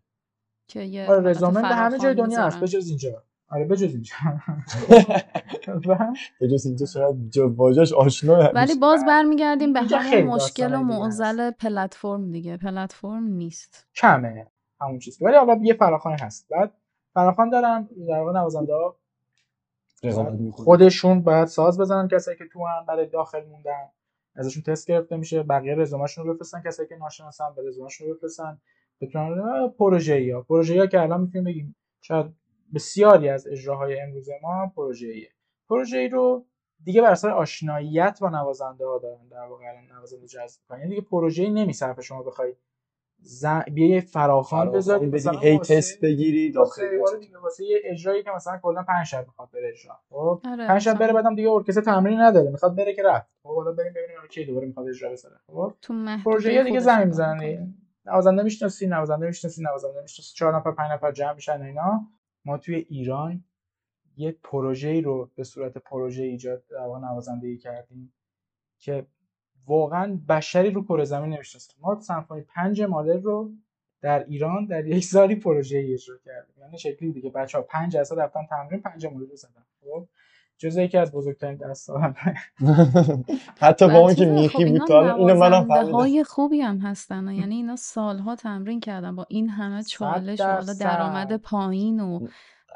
که 0.67 1.05
آره 1.09 1.30
رزومه 1.30 1.61
همه 1.61 1.97
جای 1.99 2.13
دنیا 2.13 2.43
هست 2.43 2.59
بجز 2.59 2.88
اینجا. 2.88 3.24
آره 3.52 3.66
بجز 3.66 3.93
اینجا. 3.93 4.16
بجز 6.41 6.66
اینجا 6.66 6.86
شاید 6.86 7.32
باجاش 7.56 7.93
آشنا 7.93 8.52
ولی 8.54 8.76
باز 8.76 9.06
برمیگردیم 9.06 9.74
به 9.74 9.82
همون 9.82 10.24
مشکل 10.24 10.74
و 10.74 10.78
معضل 10.78 11.52
پلتفرم 11.52 12.32
دیگه. 12.32 12.58
پلتفرم 12.58 13.24
نیست. 13.24 13.88
کمه 13.95 14.47
همون 14.82 14.99
چیز 14.99 15.22
ولی 15.22 15.36
حالا 15.38 15.60
یه 15.64 15.74
فراخوانی 15.74 16.18
هست. 16.22 16.47
بعد 16.49 16.74
فراخوان 17.14 17.49
دارن 17.49 17.89
در 18.08 18.20
واقع 18.20 18.39
نوازنده 18.39 18.74
ها 18.74 18.97
خودشون 20.54 21.22
باید 21.22 21.47
ساز 21.47 21.80
بزنن 21.80 22.08
کسایی 22.08 22.38
که 22.38 22.45
تو 22.54 22.68
هم 22.68 22.86
برای 22.86 23.06
داخل 23.08 23.45
موندن. 23.45 23.89
ازشون 24.36 24.64
تست 24.64 24.88
گرفته 24.88 25.18
میشه 25.18 25.43
بقیه 25.43 25.76
رزومهشون 25.76 26.26
رو 26.26 26.34
بفرستن. 26.34 26.62
کسایی 26.62 26.89
که 26.89 26.95
ناشناسن 26.95 27.45
به 27.56 27.62
رزومهشون 27.68 28.08
رو 28.08 28.14
بفرستن. 28.14 28.58
بتونن 29.02 29.70
پروژه 29.70 30.32
ها. 30.34 30.41
پروژه 30.41 30.80
ها 30.80 30.88
که 30.88 31.02
الان 31.02 31.22
می‌تونیم 31.22 31.43
بگیم 31.43 31.76
شاید 32.02 32.41
بسیاری 32.74 33.30
از 33.30 33.47
اجراهای 33.47 33.99
امروز 34.01 34.30
ما 34.41 34.72
پروژه 34.76 35.07
ایه. 35.07 35.30
پروژه 35.69 35.97
ای 35.97 36.07
رو 36.07 36.45
دیگه 36.84 37.01
بر 37.01 37.11
اساس 37.11 37.32
آشناییت 37.32 38.17
با 38.22 38.30
نوازنده 38.30 38.86
ها 38.86 38.97
دارن 38.97 39.28
در 39.28 39.45
واقع 39.45 39.63
الان 39.69 39.86
نوازنده 39.97 40.28
جذب 40.28 40.61
کنن 40.69 40.78
یعنی 40.80 40.89
دیگه 40.89 41.01
پروژه 41.01 41.43
ای 41.43 41.49
نمیصرفه 41.49 42.01
شما 42.01 42.24
بخوای 42.24 42.55
ز... 43.24 43.45
بیا 43.74 43.88
یه 43.88 44.01
فراخوان 44.01 44.72
بذاری 44.72 45.07
بدی 45.07 45.15
مثلا 45.15 45.39
هی 45.39 45.57
واسه- 45.57 45.78
تست 45.78 45.99
بگیری 46.01 46.51
واسه 46.51 46.82
داخل 46.82 47.01
آره 47.11 47.19
دیگه 47.19 47.38
واسه 47.38 47.65
یه 47.65 47.82
اجرایی 47.84 48.24
که 48.24 48.32
مثلا 48.32 48.59
کلا 48.63 48.84
5 48.84 49.05
شب 49.07 49.26
می‌خواد 49.28 49.49
بره 49.53 49.69
اجرا. 49.69 49.99
خب؟ 50.09 50.41
آره، 50.45 50.67
5 50.67 50.82
شب 50.82 50.91
مثلا. 50.91 50.99
بره 50.99 51.13
بعدم 51.13 51.36
دیگه 51.36 51.49
ارکستر 51.49 51.82
تمرین 51.82 52.22
نداره 52.22 52.49
می‌خواد 52.49 52.76
بره 52.76 52.93
که 52.93 53.03
رفت. 53.03 53.28
خب 53.43 53.55
حالا 53.55 53.72
بریم 53.72 53.93
ببینیم 53.93 54.17
کی 54.30 54.45
دوباره 54.45 54.67
می‌خواد 54.67 54.88
اجرا 54.88 55.11
بزنه 55.11 55.39
خب؟ 55.47 55.74
پروژه 56.26 56.63
دیگه 56.63 56.80
زمین 56.80 57.07
می‌کنن. 57.07 57.38
دیگه. 57.38 57.67
نوازنده 58.05 58.43
می‌شناسی 58.43 58.88
نوازنده 58.88 59.28
می‌شناسی 59.28 59.63
نوازنده 59.63 60.01
می‌شناسی. 60.01 60.36
چهار 60.36 60.55
نفر 60.55 60.72
پنج 60.72 60.91
نفر 60.91 61.11
جمع 61.11 61.34
میشن 61.34 61.61
اینا. 61.61 62.07
ما 62.46 62.58
توی 62.58 62.76
ایران 62.76 63.44
یک 64.18 64.38
پروژه‌ای 64.44 65.02
رو 65.02 65.32
به 65.36 65.44
صورت 65.44 65.78
پروژه 65.78 66.24
ایجاد 66.24 66.64
در 66.68 66.78
واقع 66.78 67.00
نوازندگی 67.00 67.58
کردیم 67.58 68.14
که 68.80 69.06
واقعا 69.68 70.20
بشری 70.30 70.72
رو 70.72 70.84
کره 70.84 71.06
زمین 71.06 71.34
نمی‌شناسه. 71.34 71.74
ما 71.80 72.00
سمفونی 72.00 72.42
پنج 72.42 72.82
مالر 72.82 73.20
رو 73.20 73.52
در 74.02 74.24
ایران 74.24 74.66
در 74.66 74.88
یک 74.88 75.04
سالی 75.04 75.36
پروژه 75.36 75.78
ای 75.78 75.94
اجرا 75.94 76.18
کردیم. 76.18 76.56
یعنی 76.60 76.78
شکلی 76.78 77.12
دیگه. 77.12 77.30
بچه 77.30 77.58
ها 77.58 77.64
پنج 77.64 77.92
جلسه 77.92 78.16
رفتن 78.16 78.46
تمرین 78.50 78.82
پنج 78.82 79.06
مالر 79.06 79.26
رو 79.26 79.36
زدن. 79.36 79.66
خب؟ 79.82 80.08
جزء 80.62 80.82
یکی 80.82 80.97
از 80.97 81.12
بزرگترین 81.12 81.57
دستاورد. 81.57 82.16
حتی 83.62 83.88
با 83.88 83.97
اون 83.97 84.16
که 84.16 84.16
چیزه، 84.16 84.26
خب 84.26 84.41
میخی 84.41 84.57
بود 84.57 84.74
اینا 84.74 84.86
تا 84.86 85.16
اینو 85.16 85.36
منم 85.36 85.68
فهمیدم. 85.68 85.91
های 85.91 86.24
خوبی 86.24 86.62
هم 86.62 86.78
هستن 86.78 87.28
یعنی 87.28 87.55
اینا 87.55 87.76
سالها 87.76 88.36
تمرین 88.36 88.80
کردن. 88.80 89.16
با 89.16 89.26
این 89.30 89.49
همه 89.49 89.84
چالش 89.84 90.41
و 90.41 90.43
حالا. 90.43 90.74
درآمد 90.80 91.38
پایین 91.38 91.99
و 91.99 92.28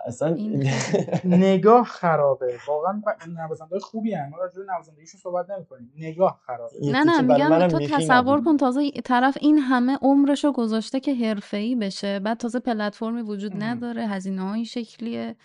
اصلا 0.08 0.34
این 0.34 0.70
نگاه 1.24 1.84
خرابه. 1.86 2.54
واقعا 2.68 3.02
نوازنده 3.28 3.80
خوبی 3.80 4.14
هم. 4.14 4.30
ما 4.30 4.38
راجع 4.38 4.56
به 4.56 4.66
نوازندگیشون 4.74 5.22
صحبت 5.22 5.50
نمی‌کنیم. 5.50 5.92
نگاه 5.98 6.40
خرابه. 6.46 6.74
نه 6.82 7.04
نه 7.04 7.22
میگم 7.22 7.68
تو 7.68 7.78
میخی 7.78 7.96
تصور. 7.96 8.42
کن 8.44 8.58
تازه 8.58 8.92
طرف 8.92 9.38
این 9.42 9.58
همه 9.58 9.98
عمرشو 10.02 10.52
گذاشته 10.52 11.00
که 11.00 11.16
حرفه‌ای 11.16 11.76
بشه. 11.76 12.20
بعد 12.20 12.38
تازه 12.38 12.60
پلتفرمی 12.60 13.22
وجود. 13.22 13.64
نداره. 13.64 14.08
هزینه 14.08 14.42
های 14.42 14.66
شکلیه. 14.66 15.36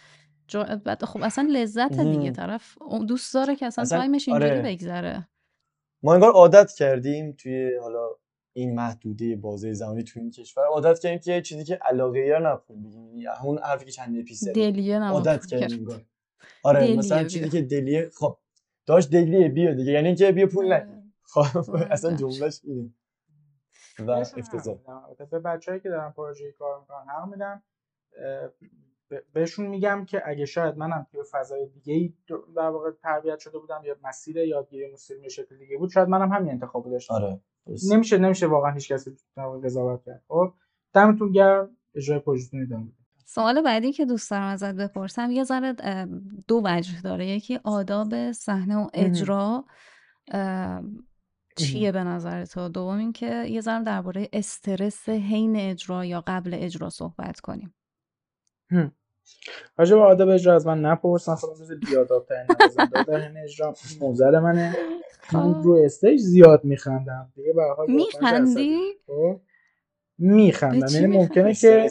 جا... 0.51 0.81
بعد 0.85 1.05
خب 1.05 1.21
اصلا 1.23 1.49
لذت 1.53 2.01
دیگه. 2.01 2.31
طرف 2.31 2.79
دوست 3.09 3.35
داره 3.35 3.57
که 3.57 3.67
اصلا, 3.67 3.83
اصلا 3.83 3.99
تایمش 3.99 4.29
اینجوری 4.29 4.51
آره. 4.51 4.63
بگذره 4.63 5.29
ما 6.03 6.15
انگار 6.15 6.33
عادت 6.33 6.73
کردیم 6.73 7.33
توی 7.33 7.77
حالا 7.83 8.09
این 8.53 8.75
محدوده 8.75 9.37
بازه 9.37 9.73
زمانی 9.73 10.05
توی 10.05 10.23
این 10.23 10.31
کشور 10.31 10.65
عادت 10.67 10.99
کردیم 10.99 11.19
که 11.19 11.43
چیزی 11.43 11.65
که 11.65 11.75
علاقه 11.75 12.19
ای 12.19 12.33
نپول 12.43 12.77
بگیم 12.77 13.07
یعنی 13.07 13.27
همون 13.41 13.59
حرفی 13.59 13.85
که 13.85 13.91
چند 13.91 14.27
زدیم 14.33 14.71
دلیه 14.71 15.01
عادت 15.01 15.41
پول 15.41 15.49
کردیم 15.49 15.69
کرد. 15.69 15.79
انگار 15.81 16.05
آره 16.63 16.81
دلیه 16.81 16.97
مثلا 16.97 17.19
بیا. 17.19 17.29
چیزی 17.29 17.49
که 17.49 17.63
دلیه 17.63 18.11
خب 18.19 18.39
داشت 18.87 19.11
دلیه 19.11 19.49
بیا 19.49 19.75
دیگه 19.75 19.93
یعنی 19.93 20.15
که 20.15 20.33
بیا 20.33 20.47
پول 20.47 20.69
نه 20.69 20.75
آره. 20.75 21.03
خب 21.23 21.71
آره. 21.71 21.93
اصلا 21.93 22.17
جملهش 22.17 22.61
اینه 22.65 22.95
و 23.99 24.11
افتضاح 24.11 24.79
به 25.31 25.39
بچه‌ای 25.39 25.81
که 25.81 25.89
دارن 25.89 26.11
پروژه 26.11 26.53
کار 26.53 26.81
می‌کنن 26.81 27.05
حق 27.09 27.29
میدم 27.29 27.63
بهشون 29.33 29.67
میگم 29.67 30.05
که 30.05 30.23
اگه 30.25 30.45
شاید 30.45 30.77
منم 30.77 31.07
توی 31.11 31.21
فضای 31.31 31.67
دیگه 31.67 31.95
ای 31.95 32.15
در 32.57 32.69
واقع 32.69 32.91
تربیت 32.91 33.39
شده 33.39 33.59
بودم 33.59 33.83
یا 33.85 33.97
مسیر 34.03 34.37
یادگیری 34.37 34.91
موسیقی 34.91 35.31
شکل 35.31 35.59
دیگه 35.59 35.79
بود 35.79 35.91
شاید 35.91 36.09
منم 36.09 36.33
همین 36.33 36.51
انتخابو 36.51 36.91
داشتم. 36.91 37.15
آره. 37.15 37.41
نمیشه 37.91 38.19
نمیشه 38.19 38.47
واقعا 38.47 38.73
هیچ 38.73 38.93
کسی 38.93 39.17
قضاوت 39.65 40.05
کرد. 40.05 40.23
خب 40.29 40.55
دمتون 40.93 41.33
گرم. 41.33 41.77
اجرای 41.95 42.19
پروژه‌تون 42.19 42.63
ادامه 42.63 42.83
بدید. 42.83 42.95
سوال 43.25 43.63
بعدی 43.63 43.93
که 43.93 44.05
دوست 44.05 44.31
دارم 44.31 44.47
ازت 44.47 44.75
بپرسم 44.75 45.31
یه 45.31 45.45
ذره 45.45 45.75
دو 46.49 46.63
وجه 46.65 47.03
داره. 47.03 47.27
یکی 47.27 47.61
آداب 47.65 48.33
صحنه 48.33 48.77
و 48.77 48.89
اجرا. 48.95 49.65
چیه 51.57 51.93
به 51.93 52.05
نظر 52.05 52.45
تو؟ 52.45 52.69
دوم 52.69 52.99
اینکه 52.99 53.45
یه 53.45 53.61
ذره 53.61 53.85
درباره 53.85 54.29
استرس 54.33 55.09
حین 55.09 55.57
اجرا 55.57 56.05
یا 56.05 56.25
قبل 56.27 56.55
اجرا 56.55 56.91
صحبت 56.91 57.41
کنیم. 57.41 57.75
راجع 59.77 59.97
به 59.97 60.03
آداب 60.03 60.29
اجرا 60.29 60.55
از 60.55 60.67
من 60.67 60.81
نپرسن. 60.81 61.35
خودم 61.35 61.53
روز 61.59 61.73
بیادابترین 61.73 62.47
نوازنده 62.61 63.05
در 63.05 63.43
اجرا. 63.45 63.75
موزل 64.01 64.39
منه. 64.39 64.77
خب. 65.21 65.37
رو 65.65 65.83
استیج 65.85 66.21
زیاد 66.21 66.65
میخندم. 66.65 67.33
دیگه 67.35 67.53
به 67.53 67.63
هر 67.63 67.75
حال 67.75 67.87
میخندی؟ 67.91 68.79
خب. 69.07 69.41
میخندم. 70.19 70.87
یعنی 70.93 71.07
ممکنه؟ 71.19 71.55
که 71.55 71.91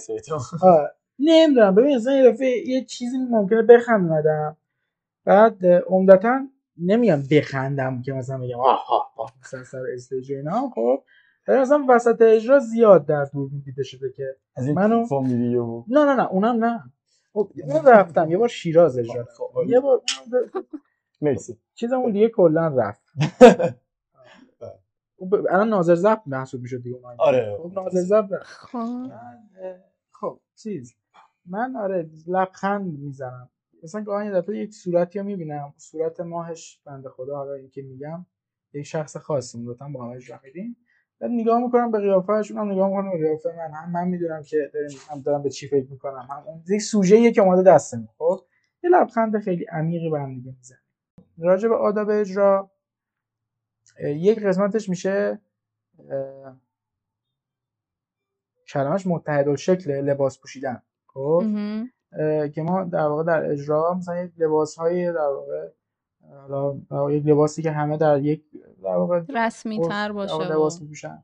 نمی‌دونم. 1.19 1.75
ببین 1.75 1.95
مثلا 1.95 2.13
یه 2.13 2.31
دفعه 2.31 2.67
یه 2.67 2.85
چیزی 2.85 3.17
ممکنه 3.17 3.61
بخندم 3.61 4.57
بعد 5.25 5.65
عمدتا 5.65 6.39
نمیگم 6.77 7.21
بخندم 7.31 8.01
که 8.01 8.13
مثلا 8.13 8.37
بگم 8.37 8.59
آه 8.59 8.85
آه 9.17 9.33
مثلا 9.43 9.63
سر 9.63 9.81
استیج 9.93 10.31
اینا. 10.31 10.69
خب. 10.75 11.03
ولی 11.47 11.59
مثلا 11.59 11.85
وسط 11.89 12.21
اجرا 12.21 12.59
زیاد 12.59 13.05
در 13.05 13.25
دور 13.33 13.49
دیده 13.65 13.83
شده 13.83 14.11
که 14.11 14.35
از 14.55 14.65
این 14.67 14.75
منو- 14.75 15.05
نه 15.87 16.05
نه 16.05 16.15
نه. 16.15 16.27
اونم 16.31 16.65
نه. 16.65 16.79
خب 16.79 16.89
من 17.67 17.85
رفتم 17.87 18.31
یه 18.31 18.37
بار 18.37 18.47
شیراز 18.47 18.99
اجرا 18.99 19.25
خب، 19.25 19.51
کردم. 19.55 19.69
یه 19.69 19.79
بار 19.79 20.01
مرسی. 21.21 21.57
چیزمون 21.75 22.11
دیگه 22.11 22.29
کلا 22.29 22.67
رفت. 22.67 23.03
اون 25.17 25.29
ب- 25.29 25.35
الان 25.35 25.69
ناظر 25.69 25.95
ضبط 25.95 26.21
محسوب 26.25 26.61
می‌شد 26.61 26.83
دیگه 26.83 26.95
اون 26.97 27.05
آره. 27.19 27.57
خب 27.57 27.73
ناظر 27.75 28.21
رفت. 28.31 28.43
خب. 28.43 29.11
خب 30.11 30.39
چیز. 30.55 30.95
من 31.45 31.75
آره 31.75 32.09
لبخند 32.27 32.99
می‌زنم. 32.99 33.49
مثلا 33.83 34.03
گاهی 34.03 34.27
یه 34.27 34.33
دفعه 34.33 34.57
یک 34.57 34.73
صورتی 34.75 35.19
رو 35.19 35.25
می‌بینم. 35.25 35.73
صورت 35.77 36.19
ماهش 36.19 36.81
بنده 36.85 37.09
خدا 37.09 37.37
حالا 37.37 37.53
این 37.53 37.69
که 37.69 37.81
میگم 37.81 38.25
یک 38.73 38.83
شخص 38.85 39.17
خاصی 39.17 39.63
لطفا 39.65 39.89
با 39.89 40.05
هم 40.05 40.11
اجرا 40.11 40.39
میدیم 40.43 40.77
بعد 41.19 41.31
نگاه 41.31 41.63
می‌کنم 41.63 41.91
به 41.91 41.99
قیافه‌اش 41.99 42.51
اونم 42.51 42.71
نگاه 42.71 42.87
می‌کنه 42.89 43.11
به 43.11 43.27
قیافه 43.27 43.49
من 43.57 43.71
هم 43.71 43.91
من 43.91 44.07
می‌دونم 44.07 44.43
که 44.43 44.71
داریم 44.73 44.97
هم 45.09 45.21
دارم 45.21 45.43
به 45.43 45.49
چی 45.49 45.67
فکر 45.67 45.91
می‌کنم 45.91 46.27
هم 46.29 46.43
اون 46.45 46.63
یک 46.69 46.81
سوژه‌ایه 46.81 47.31
که 47.31 47.41
اومده 47.41 47.63
دستمون 47.63 48.07
خب؟ 48.17 48.39
یه 48.83 48.89
لبخند 48.89 49.39
خیلی 49.39 49.65
عمیقی 49.71 50.09
به 50.09 50.19
هم 50.19 50.33
دیگه 50.33 50.53
می‌زنیم 50.57 50.81
راجع 51.37 51.69
به 51.69 51.75
آداب 51.75 52.09
اجرا 52.09 52.71
یک 53.99 54.39
قسمتش 54.39 54.89
میشه 54.89 55.39
کلمش 58.67 59.07
متحد 59.07 59.55
شکل 59.55 59.91
لباس 59.91 60.39
پوشیدن 60.39 60.81
خب؟ 61.07 61.43
که 62.53 62.61
ما 62.61 62.83
در 62.83 62.99
واقع 63.07 63.23
در 63.23 63.51
اجرا 63.51 63.93
مثلا 63.93 64.23
یک 64.23 64.31
لباس 64.37 64.75
های 64.75 65.05
در 65.05 65.27
واقع 65.27 65.69
حالا 66.89 67.11
یک 67.11 67.25
لباسی 67.25 67.61
که 67.61 67.71
همه 67.71 67.97
در 67.97 68.21
یک 68.21 68.43
در 68.83 68.95
واقع 68.95 69.21
رسمی 69.35 69.81
تر 69.87 70.11
باشه 70.11 70.51
لباس 70.51 70.81
میپوشن 70.81 71.23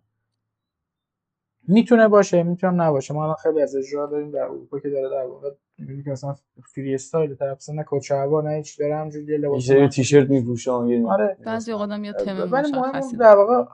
می‌تونه 1.68 2.08
باشه 2.08 2.44
می‌تونم 2.44 2.82
نباشه 2.82 3.14
ما 3.14 3.24
الان 3.24 3.36
خیلی 3.36 3.62
از 3.62 3.76
اجرا 3.76 4.06
داریم 4.06 4.32
در 4.32 4.44
اروپا 4.44 4.80
که 4.80 4.90
داره 4.90 5.10
در 5.10 5.26
واقع 5.26 5.52
می‌بینی 5.78 6.04
که 6.04 6.10
مثلا 6.10 6.36
freestyle 6.74 7.36
طرف 7.36 7.58
اصلا 7.58 7.76
نه 7.76 7.86
کت 7.88 8.02
شلوار 8.02 8.44
نه 8.44 8.56
هیچ 8.56 8.80
داره 8.80 8.96
همجوری 8.96 9.26
یه 9.26 9.32
یه 9.32 9.38
لباس 9.38 9.66
سری 9.66 9.90
تیشرت 9.90 10.30
میپوشن 10.30 10.86
یه 10.86 11.08
آره. 11.08 11.38
بعضی 11.46 11.72
اوقات 11.72 11.90
هم 11.90 12.04
یه 12.04 12.14
تم 12.14 12.48
ولی 12.52 12.72
مهم 12.72 12.90
مشخصی 12.90 13.08
اون 13.08 13.18
داره. 13.18 13.32
در 13.32 13.38
واقع 13.38 13.72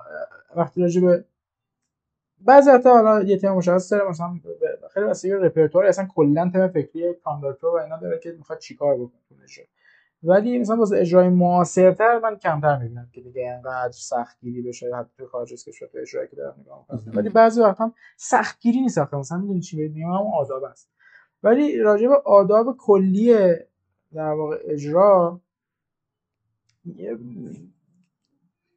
وقتی 0.55 0.81
راجع 0.81 1.01
به 1.01 1.25
بعضی 2.39 2.69
حتی 2.71 2.89
حالا 2.89 3.23
یه 3.23 3.37
تم 3.37 3.49
مشخص 3.49 3.93
داره 3.93 4.09
مثلا 4.09 4.39
خیلی 4.93 5.05
واسه 5.05 5.35
رپرتوار 5.35 5.85
اصلا 5.85 6.07
کلا 6.15 6.49
تم 6.53 6.67
فکری 6.67 7.13
conductor 7.13 7.75
و 7.75 7.77
اینا 7.77 7.97
داره 7.97 8.19
که 8.19 8.31
می‌خواد 8.31 8.59
چیکار 8.59 8.95
بکنه 8.95 9.21
تو 9.29 9.35
ولی 10.23 10.59
مثلا 10.59 10.75
واسه 10.75 10.97
اجرای 10.97 11.29
معاصرتر 11.29 12.19
من 12.19 12.35
کمتر 12.35 12.77
می‌بینم 12.77 13.09
که 13.13 13.21
دیگه 13.21 13.49
انقدر 13.49 13.91
سختگیری 13.91 14.61
بشه 14.61 14.95
حتی 14.95 15.09
تو 15.17 15.27
خارج 15.27 15.53
از 15.53 15.65
کشور 15.65 15.87
تو 15.87 15.97
اجرایی 15.97 16.27
که 16.27 16.35
دارم 16.35 16.55
نگاه 16.59 16.85
می‌کنم. 16.89 17.17
ولی 17.17 17.29
بعضی 17.29 17.61
وقت 17.61 17.81
هم 17.81 17.93
سختگیری 18.17 18.81
نیست 18.81 18.97
آخه 18.97 19.17
مثلا 19.17 19.37
می‌دونی 19.37 19.59
چی 19.61 19.77
میگم؟ 19.77 20.07
هم 20.07 20.27
آداب 20.33 20.63
است. 20.63 20.89
ولی 21.43 21.77
راجع 21.77 22.07
به 22.07 22.15
آداب 22.25 22.77
کلی 22.77 23.35
در 24.13 24.29
واقع 24.31 24.57
اجرا 24.65 25.41
یه 26.85 27.17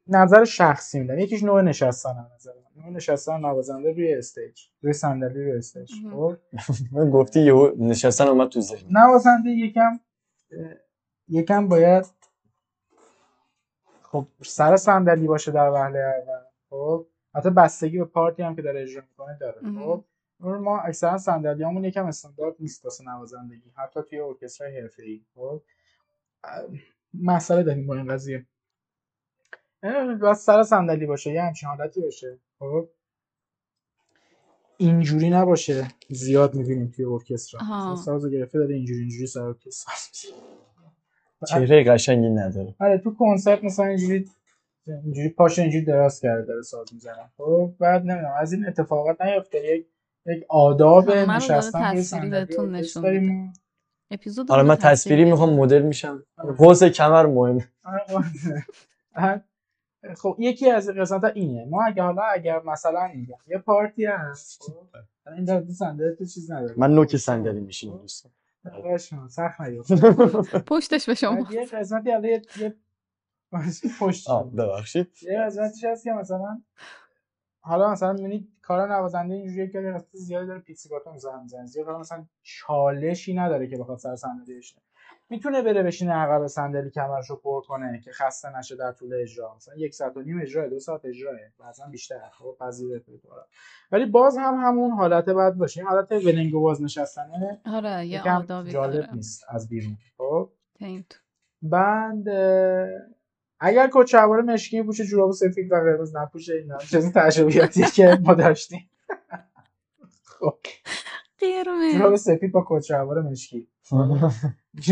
نظر 0.08 0.44
شخصی 0.44 1.00
میدم. 1.00 1.18
یکیش 1.18 1.42
نوع 1.42 1.62
نشستن 1.62 2.10
هم 2.10 2.26
نظر 2.34 2.50
من. 2.76 2.82
نوع 2.82 2.92
نشستن 2.92 3.40
نوازنده 3.40 3.92
روی 3.92 4.14
stage 4.14 4.60
روی 4.82 4.92
صندلی 4.92 5.44
روی 5.44 5.52
stage. 5.52 5.92
خب؟ 6.12 6.36
من 6.92 7.10
گفتی 7.10 7.40
یهو 7.40 7.70
نشستن 7.78 8.24
اومد 8.24 8.48
تو 8.48 8.60
ذهن 8.60 8.86
نوازنده 8.90 9.50
یکم 9.50 10.00
یکم 11.28 11.68
باید 11.68 12.04
خب 14.02 14.26
سر 14.42 14.76
صندلی 14.76 15.26
باشه 15.26 15.52
در 15.52 15.70
وهله 15.70 15.98
اول. 15.98 16.40
خب؟ 16.70 17.06
حتی 17.34 17.50
بستگی 17.50 17.98
به 17.98 18.04
part 18.04 18.35
ی 18.35 18.42
هم 18.42 18.56
که 18.56 18.62
داره 18.62 18.82
اجرا 18.82 19.02
می‌کنه 19.02 19.38
داره. 19.40 19.60
خب؟ 19.78 20.04
ما 20.40 20.80
اکثرا 20.80 21.18
صندلیامون 21.18 21.84
یکم 21.84 22.06
استاندارد 22.06 22.54
نیست 22.60 22.84
واسه 22.84 23.04
نوازندگی 23.04 23.72
حتی 23.76 24.00
توی 24.10 24.20
ارکسترهای 24.20 24.80
حرفه‌ای. 24.80 25.24
خب؟ 25.34 25.62
مسئله 27.14 27.62
داریم 27.62 27.86
با 27.86 27.94
این 27.94 28.08
قضیه. 28.08 28.46
اه، 29.82 30.14
باید 30.14 30.34
سر 30.36 30.62
صندلی 30.62 31.06
باشه 31.06 31.32
یه 31.32 31.42
همچین 31.42 31.68
حالتی 31.68 32.00
باشه. 32.00 32.38
خب؟ 32.58 32.88
اینجوری 34.76 35.30
نباشه. 35.30 35.88
زیاد 36.10 36.54
می‌بینیم 36.54 36.92
توی 36.96 37.04
ارکسترا. 37.04 37.96
سازو 37.96 38.28
گرفته 38.28 38.58
داره 38.58 38.74
اینجوری 38.74 39.00
اینجوری 39.00 39.26
سر 39.26 39.42
ارکستر. 39.42 39.92
چهره 41.44 41.84
قشنگی 41.84 42.28
نداره. 42.28 42.74
آره 42.80 42.98
تو 42.98 43.14
کنسرت 43.14 43.64
مثلا 43.64 43.86
اینجوری 43.86 44.24
اینجوری 44.86 45.28
پاش 45.28 45.58
اینجوری 45.58 45.84
دراز 45.84 46.20
کرده 46.20 46.42
داره 46.42 46.62
ساز 46.62 46.94
می‌زنه. 46.94 47.30
خب 47.36 47.72
بعد 47.78 48.02
نمی‌دونم 48.02 48.34
از 48.38 48.52
این 48.52 48.66
اتفاقات 48.66 49.20
نیفته. 49.20 49.58
یک 49.58 49.86
یک 50.26 50.44
آداب 50.48 51.06
داره 51.06 51.30
نشستن 51.30 52.02
صندلی 52.02 52.30
بهتون 52.30 52.74
نشون. 52.74 53.52
اپیزود 54.10 54.50
حالا 54.50 54.62
رو 54.62 54.68
من 54.68 54.76
تصویری 54.76 55.24
می‌خوام. 55.24 55.54
مدل 55.54 55.82
میشم. 55.82 56.22
قوس 56.58 56.84
کمر 56.84 57.26
مهم. 57.26 57.58
آره، 57.84 58.24
بعد 59.16 59.44
خب 60.16 60.36
یکی 60.38 60.70
از 60.70 60.88
قسمت 60.88 61.24
اینه. 61.34 61.64
ما 61.64 61.84
اگه 61.86 62.02
حالا 62.02 62.22
اگر 62.22 62.62
مثلا 62.62 63.08
میگم 63.14 63.36
یه 63.46 63.58
پارتی 63.58 64.06
هست 64.06 64.62
خب. 64.62 64.86
این 65.36 65.44
در 65.44 65.64
صندلی 65.64 66.16
تو 66.16 66.24
چیز 66.24 66.50
نداره. 66.50 66.74
من 66.76 66.94
نوک 66.94 67.16
صندلی 67.16 67.60
میشینم 67.60 67.98
دوستان. 67.98 68.32
سخت 69.28 69.60
پشتش 70.70 71.06
به 71.06 71.14
شما. 71.14 71.46
یه 71.50 71.66
قسمتی 71.66 72.10
حالا 72.10 72.28
یه 72.28 72.42
یه- 72.58 72.74
پشت 74.00 74.30
آه 74.30 74.50
ببخشید. 74.50 75.08
یه 75.22 75.40
قسمتش 75.40 75.84
هست 75.84 76.04
که 76.04 76.12
مثلا؟ 76.12 76.62
حالا 77.60 77.92
مثلا 77.92 78.12
می‌بینید 78.12 78.48
کار 78.62 78.92
نوازنده 78.92 79.34
اینجوریه 79.34 79.68
که 79.68 79.80
قسمت 79.80 80.06
زیادی 80.12 80.46
داره 80.46 80.60
پیچیگاتو 80.60 81.12
می‌زنه. 81.12 81.66
زیاد 81.66 81.86
حالا 81.86 81.98
مثلا 81.98 82.26
چالشی 82.42 83.34
نداره 83.34 83.66
که 83.68 83.76
بخواد 83.76 83.98
سر 83.98 84.16
صندلی 84.16 84.58
بشینه. 84.58 84.82
می‌تونه 85.30 85.62
بره 85.62 85.82
بشینه 85.82 86.12
عقب 86.12 86.46
صندلی 86.46 86.90
کمرش 86.90 87.30
رو 87.30 87.36
پر 87.36 87.60
کنه 87.60 88.00
که 88.04 88.12
خسته 88.12 88.58
نشه 88.58 88.76
در 88.76 88.92
طول 88.92 89.14
اجرا. 89.14 89.54
مثلا 89.56 89.74
یک 89.76 89.94
ساعت 89.94 90.16
و 90.16 90.22
نیم 90.22 90.40
اجرا 90.40 90.68
دو 90.68 90.78
ساعت 90.78 91.04
اجراه. 91.04 91.34
بعضا 91.60 91.86
بیشتر. 91.86 92.30
خب 92.32 92.56
پذیر 92.60 93.02
ولی 93.92 94.06
باز 94.06 94.38
هم 94.38 94.54
همون 94.54 94.90
حالت 94.90 95.24
بعد 95.24 95.54
باشه. 95.54 95.80
این 95.80 95.88
حالت 95.88 96.12
ولنگ 96.12 96.54
و 96.54 96.60
باز 96.60 96.82
نشستنه 96.82 97.60
آره 97.66 98.06
یه 98.06 98.22
جالب 98.24 98.46
داره. 98.46 99.14
نیست 99.14 99.44
از 99.48 99.68
بیرون. 99.68 99.96
خب. 100.18 100.50
بعد 101.62 102.28
اه، 102.28 102.88
اگر 103.60 103.90
کت 103.92 104.06
شلوار 104.06 104.40
مشکی 104.42 104.82
پوشه 104.82 105.04
جوراب 105.04 105.32
سفید 105.32 105.72
و 105.72 105.74
قرمز 105.74 106.16
نپوشه 106.16 106.54
اینا 106.54 106.78
چیز 106.78 107.12
تجربیاتیه 107.12 107.86
که 107.86 108.18
ما 108.24 108.34
داشتیم. 108.34 108.90
خب. 110.40 110.58
جوراب 111.52 112.16
قرمز 112.16 112.22
سفید 112.22 112.52
با 112.52 112.64
کت 112.68 112.82
شلوار 112.82 113.22
مشکی. 113.22 113.68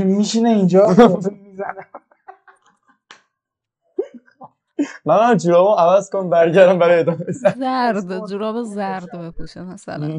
میشینه 0.04 0.48
اینجا 0.48 0.86
می‌زنه. 1.42 1.86
من 5.04 5.18
من 5.18 5.36
جورابو 5.36 5.68
عوض 5.70 6.10
کنم 6.10 6.30
برگردم 6.30 6.78
برای 6.78 6.98
ادامه 6.98 7.24
زرد 7.32 8.26
جوراب 8.26 8.62
زرد 8.62 9.18
بپوشه 9.18 9.62
مثلا. 9.62 10.18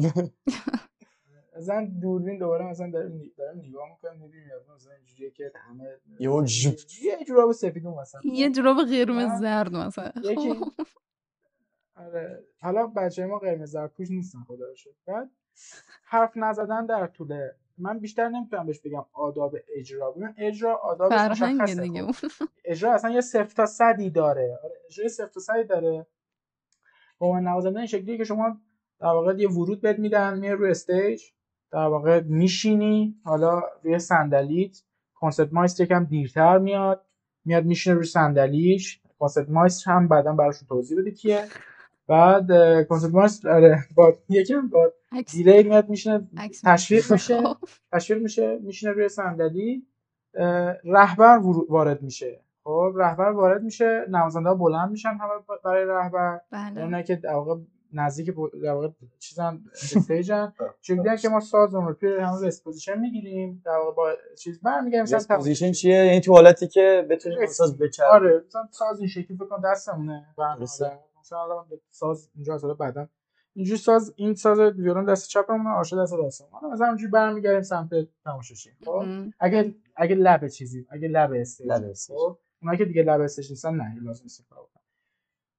مثلا 1.56 1.90
دوربین 2.02 2.38
دوباره 2.38 2.64
مثلا 2.64 2.90
داریم 2.90 3.32
نگاه 3.56 3.88
می‌کنیم 3.90 4.20
می‌بینیم 4.22 4.48
مثلا 4.76 4.92
اینجوریه 4.92 5.30
که 5.30 5.52
همه 5.68 5.84
یهو 6.20 6.46
ژوپ. 6.46 6.74
یه 7.02 7.24
جوراب 7.26 7.52
سفید 7.52 7.86
اون 7.86 8.00
مثلا. 8.00 8.20
یه 8.24 8.50
جوراب 8.50 8.76
قرمز 8.76 9.40
زرد 9.40 9.74
مثلا. 9.76 10.12
یکی. 10.24 10.54
آره. 11.96 12.44
حالا 12.60 12.86
بچه 12.86 13.26
ما 13.26 13.38
قرمز 13.38 13.70
زرد 13.70 13.90
پوش 13.92 14.10
نیستن 14.10 14.38
خدا 14.48 14.66
رو 14.68 14.74
شکر. 14.74 14.92
بعد 15.06 15.30
حرف 16.04 16.36
نزدن 16.36 16.86
در 16.86 17.06
طول 17.06 17.48
من 17.78 17.98
بیشتر 17.98 18.28
نمی‌تونم 18.28 18.66
بهش 18.66 18.80
بگم 18.80 19.04
آداب 19.12 19.56
اجرا. 19.76 20.10
ببین 20.10 20.34
اجرا 20.38 20.80
مشخصه. 21.32 21.82
اون. 22.02 22.14
اجرا 22.64 22.94
اصلا 22.94 23.10
یه 23.10 23.20
صفر 23.20 23.54
تا 23.56 23.66
صدی 23.66 24.10
داره. 24.10 24.58
آره 24.64 24.74
اجرا 24.86 25.08
صفر 25.08 25.26
تا 25.26 25.40
صدی 25.40 25.64
داره. 25.64 26.06
با 27.18 27.32
من 27.32 27.40
نوازنده 27.40 27.78
این 27.78 27.86
شکلیه 27.86 28.16
که 28.16 28.24
شما 28.24 28.60
در 29.00 29.06
واقع 29.06 29.34
یه 29.38 29.48
ورود 29.50 29.80
بهت 29.80 29.98
میدن 29.98 30.38
میای 30.38 30.52
روی 30.52 30.70
استیج 30.70 31.22
در 31.72 31.86
واقع 31.86 32.20
میشینی 32.20 33.20
حالا 33.24 33.62
روی 33.82 33.98
صندلیت. 33.98 34.76
کنسرت 35.14 35.52
مایستر 35.52 35.84
یکم 35.84 36.04
دیرتر 36.04 36.58
میاد 36.58 37.04
میاد 37.44 37.64
میشینه 37.64 37.96
روی 37.96 38.04
صندلیش. 38.04 39.00
کنسرت 39.18 39.48
مایستر 39.48 39.90
هم 39.90 40.08
بعدا 40.08 40.32
براشون 40.32 40.68
توضیح 40.68 40.98
بده 40.98 41.10
کیه. 41.10 41.44
بعد 42.08 42.46
کنسرت 42.88 43.14
مایستر 43.14 43.50
آره 43.50 43.78
با 43.94 44.12
یکم 44.28 44.68
با 44.68 44.92
دیلی 45.32 45.62
میاد 45.62 45.88
میشینه 45.88 46.28
تشویق 46.64 47.12
میشه. 47.12 47.42
خب. 47.42 47.56
تشویق 47.92 48.22
میشه 48.22 48.58
میشینه 48.62 48.92
روی 48.92 49.08
صندلی. 49.08 49.86
رهبر 50.84 51.40
وارد 51.68 52.02
میشه. 52.02 52.40
خب 52.64 52.92
رهبر 52.96 53.30
وارد 53.30 53.62
میشه. 53.62 54.04
نوازنده 54.08 54.48
ها 54.48 54.54
بلند 54.54 54.90
میشن 54.90 55.08
همه 55.08 55.30
برای 55.64 55.84
رهبر. 55.84 56.40
بله. 56.50 56.82
اونایی 56.82 57.04
که 57.04 57.16
در 57.16 57.32
واقع 57.34 57.60
نزدیک 57.92 58.30
ب- 58.30 58.62
در 58.62 58.72
واقع 58.72 58.88
چیزن 59.18 59.60
stage 59.72 60.29
ن. 60.29 60.52
چجوریه 60.80 61.16
که 61.16 61.28
ما 61.28 61.40
سازمون 61.40 61.86
رو 61.86 61.94
توی 61.94 62.16
همون 62.20 62.44
rest 62.46 62.63
position 62.63 62.98
می‌گیریم. 63.00 63.62
در 63.64 63.76
واقع 63.76 63.96
با 63.96 64.12
چیز 64.38 64.60
برمیگردیم. 64.60 65.16
مثلا 65.16 65.36
position 65.36 65.72
چیه؟ 65.72 66.06
یعنی 66.06 66.20
تو 66.20 66.32
حالتی 66.32 66.68
که 66.68 67.06
بتونیم 67.10 67.46
ساز 67.46 67.78
بچرخه 67.78 68.10
آره. 68.10 68.42
مثلا 68.46 68.62
ساز 68.70 68.98
این 68.98 69.08
شکلی 69.08 69.36
فکر 69.36 69.58
دستمونه. 69.64 70.26
مثلا 71.24 71.42
الان 71.42 71.66
ساز 71.90 72.30
اینجا 72.34 72.54
اصلا 72.54 72.74
بعدا. 72.74 73.08
اینجوری 73.54 73.78
ساز 73.78 74.14
این 74.16 74.34
ساز 74.34 74.58
ویولون 74.58 75.04
دست 75.04 75.28
چپمونه 75.28 75.70
آرشه 75.70 75.96
دست 75.96 76.12
راستمون. 76.12 76.50
حالا 76.52 76.72
مثلا 76.72 76.86
اینجوری 76.86 77.10
برمیگردیم 77.10 77.62
سمت 77.62 77.90
تماشاچی 78.24 78.70
خب. 78.84 79.04
اگه 79.40 79.74
اگه 79.96 80.14
لب 80.14 80.48
چیزی 80.48 80.86
اگه 80.90 81.08
لب 81.08 81.32
stage. 81.32 81.66
لب. 81.72 81.92
خب؟ 82.08 82.38
اونایی 82.62 82.78
که 82.78 82.84
دیگه 82.84 83.02
لب 83.02 83.20
stage 83.20 83.50
نیستن 83.50 83.74
نه 83.74 83.94
لازم 84.02 84.22
نیست. 84.22 84.46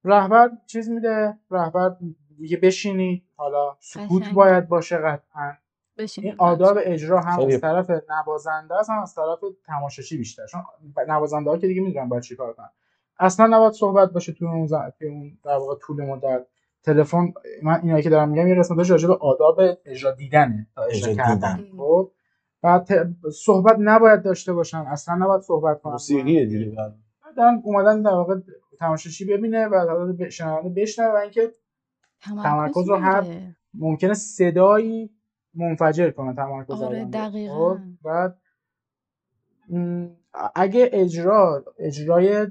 رهبر 0.03 0.51
چیز 0.65 0.89
میده. 0.89 1.39
رهبر 1.51 1.95
میگه 2.37 2.57
بشینی. 2.57 3.25
حالا 3.35 3.77
سکوت. 3.79 4.29
باید 4.33 4.67
باشه 4.67 4.97
قطعا. 4.97 5.53
بشین 5.97 6.23
این 6.23 6.35
آداب 6.37 6.77
اجرا 6.81 7.21
هم 7.21 7.37
خیلی- 7.37 7.55
از 7.55 7.61
طرف 7.61 7.91
نوازنده 8.09 8.75
است 8.75 8.89
هم 8.89 9.01
از 9.01 9.15
طرف 9.15 9.39
تماشاچی 9.65 10.17
بیشتر. 10.17 10.45
چون 10.47 10.61
نوازنده 11.07 11.49
ها 11.49 11.57
که 11.57 11.67
دیگه 11.67 11.81
می‌دونن 11.81 12.09
باید 12.09 12.23
چیکار 12.23 12.53
کنن. 12.53 12.69
اصلا 13.19 13.47
نباید 13.47 13.73
صحبت 13.73 14.11
باشه 14.11 14.31
تو 14.33 14.45
اون 14.45 14.67
ز- 14.67 14.73
توی 14.99 15.07
اون 15.07 15.37
در 15.43 15.57
واقع 15.57 15.75
طول 15.75 16.05
مدت 16.05 16.45
تلفن 16.83 17.33
من 17.63 17.79
اینایی 17.81 18.03
که 18.03 18.09
دارم 18.09 18.29
میگم 18.29 18.47
یه 18.47 18.55
قسمتش 18.55 18.89
راجع 18.91 19.07
به 19.07 19.15
آداب 19.15 19.59
اجرا 19.85 20.11
دیدنه 20.11 20.67
تا 20.75 20.83
اجرا 20.83 21.13
کردن. 21.13 21.67
خب 21.77 22.11
بعد 22.61 22.83
ت- 22.83 23.29
صحبت 23.31 23.75
نباید 23.79 24.21
داشته 24.23 24.53
باشن 24.53 24.77
اصلا 24.77 25.15
نباید 25.15 25.41
صحبت 25.41 25.81
کنن 25.81 25.91
موسیقیه 25.91 26.45
دیگه 26.45 26.75
بعد. 26.75 26.95
بعدن 27.25 27.61
اومدن 27.63 28.01
در 28.01 28.11
واقع 28.11 28.35
تماشاچی 28.79 29.25
ببینه 29.25 29.67
و 29.67 29.75
شنونده 30.29 30.81
بشنوه 30.81 31.13
و 31.13 31.15
اینکه 31.15 31.51
تمرکز 32.43 32.87
رو 32.89 32.95
هر-. 32.95 33.53
ممکنه 33.73 34.13
صدایی 34.13 35.09
منفجر 35.53 36.09
کنه 36.09 36.35
تمرکز 36.35 36.81
آره،. 36.81 37.05
دقیقاً. 37.05 37.73
خب، 37.73 37.79
بعد 38.03 38.37
اگه 40.55 40.89
اجرا 40.93 41.63
اجرای 41.79 42.47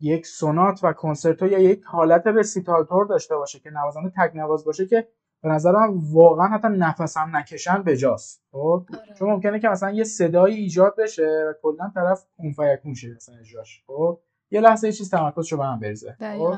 یک 0.00 0.26
سونات 0.26 0.80
و 0.82 0.92
کنسرتو 0.92 1.46
یا 1.46 1.58
یک 1.58 1.82
حالت 1.84 2.26
رسیتال 2.26 2.84
تور 2.84 3.06
داشته 3.06 3.36
باشه 3.36 3.60
که 3.60 3.70
نوازنده 3.70 4.12
تک 4.16 4.36
نواز 4.36 4.64
باشه 4.64 4.86
که 4.86 5.08
به 5.42 5.48
نظرم 5.48 6.14
واقعا 6.14 6.46
حتی 6.46 6.68
نفس 6.68 7.16
هم 7.16 7.36
نکشن 7.36 7.82
بجاست 7.82 8.42
خب؟ 8.52 8.86
آره. 8.92 9.14
چون 9.18 9.30
ممکنه 9.30 9.60
که 9.60 9.68
مثلا 9.68 9.90
یه 9.90 10.04
صدایی 10.04 10.56
ایجاد 10.56 10.94
بشه 10.98 11.44
و 11.48 11.52
کلا 11.62 11.90
طرف 11.94 12.26
اون 12.36 12.52
فیکون 12.52 12.94
شه 12.94 13.14
مثلا 13.16 13.36
اجراش. 13.38 13.84
خب؟ 13.86 14.20
یه 14.50 14.60
لحظه 14.60 14.86
یه 14.86 14.92
چیز 14.92 15.10
تمرکزشو 15.10 15.56
به 15.56 15.64
هم 15.64 15.80
بریزه. 15.80 16.16
خب؟ 16.20 16.56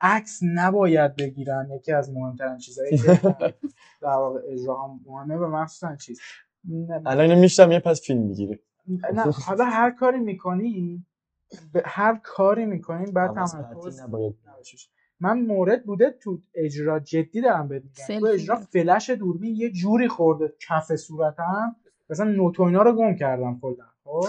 عکس 0.00 0.40
نباید 0.54 1.16
بگیرن 1.16 1.68
یکی 1.76 1.92
از 1.92 2.10
مهمترین 2.10 2.58
چیزهایی 2.58 2.98
که 2.98 3.06
در 4.02 4.08
واقع 4.08 4.40
اجرا 4.48 4.82
هم 4.82 5.00
مهمه 5.06 5.36
و 5.36 5.46
مخصوصا 5.46 5.96
چیز. 5.96 6.20
الان 7.06 7.34
میشتم 7.34 7.72
یه 7.72 7.80
پس 7.80 8.00
فیلم 8.00 8.22
می‌گیری 8.22 8.58
نه 9.12 9.22
حالا 9.22 9.64
هر 9.64 9.90
کاری 9.90 10.20
می‌کنی 10.20 11.06
به 11.72 11.82
هر 11.86 12.20
کاری 12.22 12.66
می‌کنین 12.66 13.12
بعد 13.12 13.34
تمرکز. 13.34 14.00
من 15.20 15.40
مورد 15.40 15.84
بوده 15.84 16.10
تو 16.10 16.38
اجرا 16.54 17.00
جدی 17.00 17.40
دارم 17.40 17.68
بهت 17.68 17.82
تو 18.06 18.26
اجرا. 18.26 18.56
فلش 18.56 19.10
دوربین 19.10 19.56
یه 19.56 19.70
جوری 19.70 20.08
خورده 20.08 20.54
کف 20.68 20.96
صورتم 20.96 21.76
مثلا 22.10 22.30
نوت 22.30 22.60
و 22.60 22.62
اینا 22.62 22.82
رو 22.82 22.92
گم 22.92 23.14
کردم 23.14 23.58
کلا 23.62 23.84
خب 24.04 24.26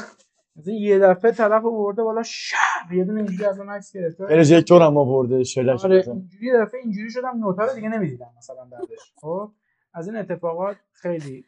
مثلا 0.56 0.74
یه 0.74 1.00
دفعه 1.00 1.32
طرف 1.32 1.64
برده 1.64 2.04
بالا 2.04 2.24
شب 2.24 2.92
یه 2.92 3.04
دونه 3.04 3.20
اینجوری 3.20 3.46
از 3.46 3.60
اون 3.60 3.70
عکس 3.70 3.94
گرفته 3.94 4.26
پروژکتور 4.26 4.82
هم 4.82 4.98
آورده 4.98 5.44
شلش 5.44 5.86
آره. 5.86 6.04
اینجوری 6.08 6.46
یه 6.46 6.54
دفعه 6.58 6.82
اینجوری 6.84 7.10
شدم 7.10 7.38
نوتا 7.38 7.66
رو 7.66 7.74
دیگه 7.74 7.90
نمی‌دیدم 7.90 8.30
مثلا 8.38 8.66
بعدش 8.66 9.14
خب 9.16 9.52
از 9.94 10.08
این 10.08 10.18
اتفاقات 10.18 10.78
خیلی 10.92 11.46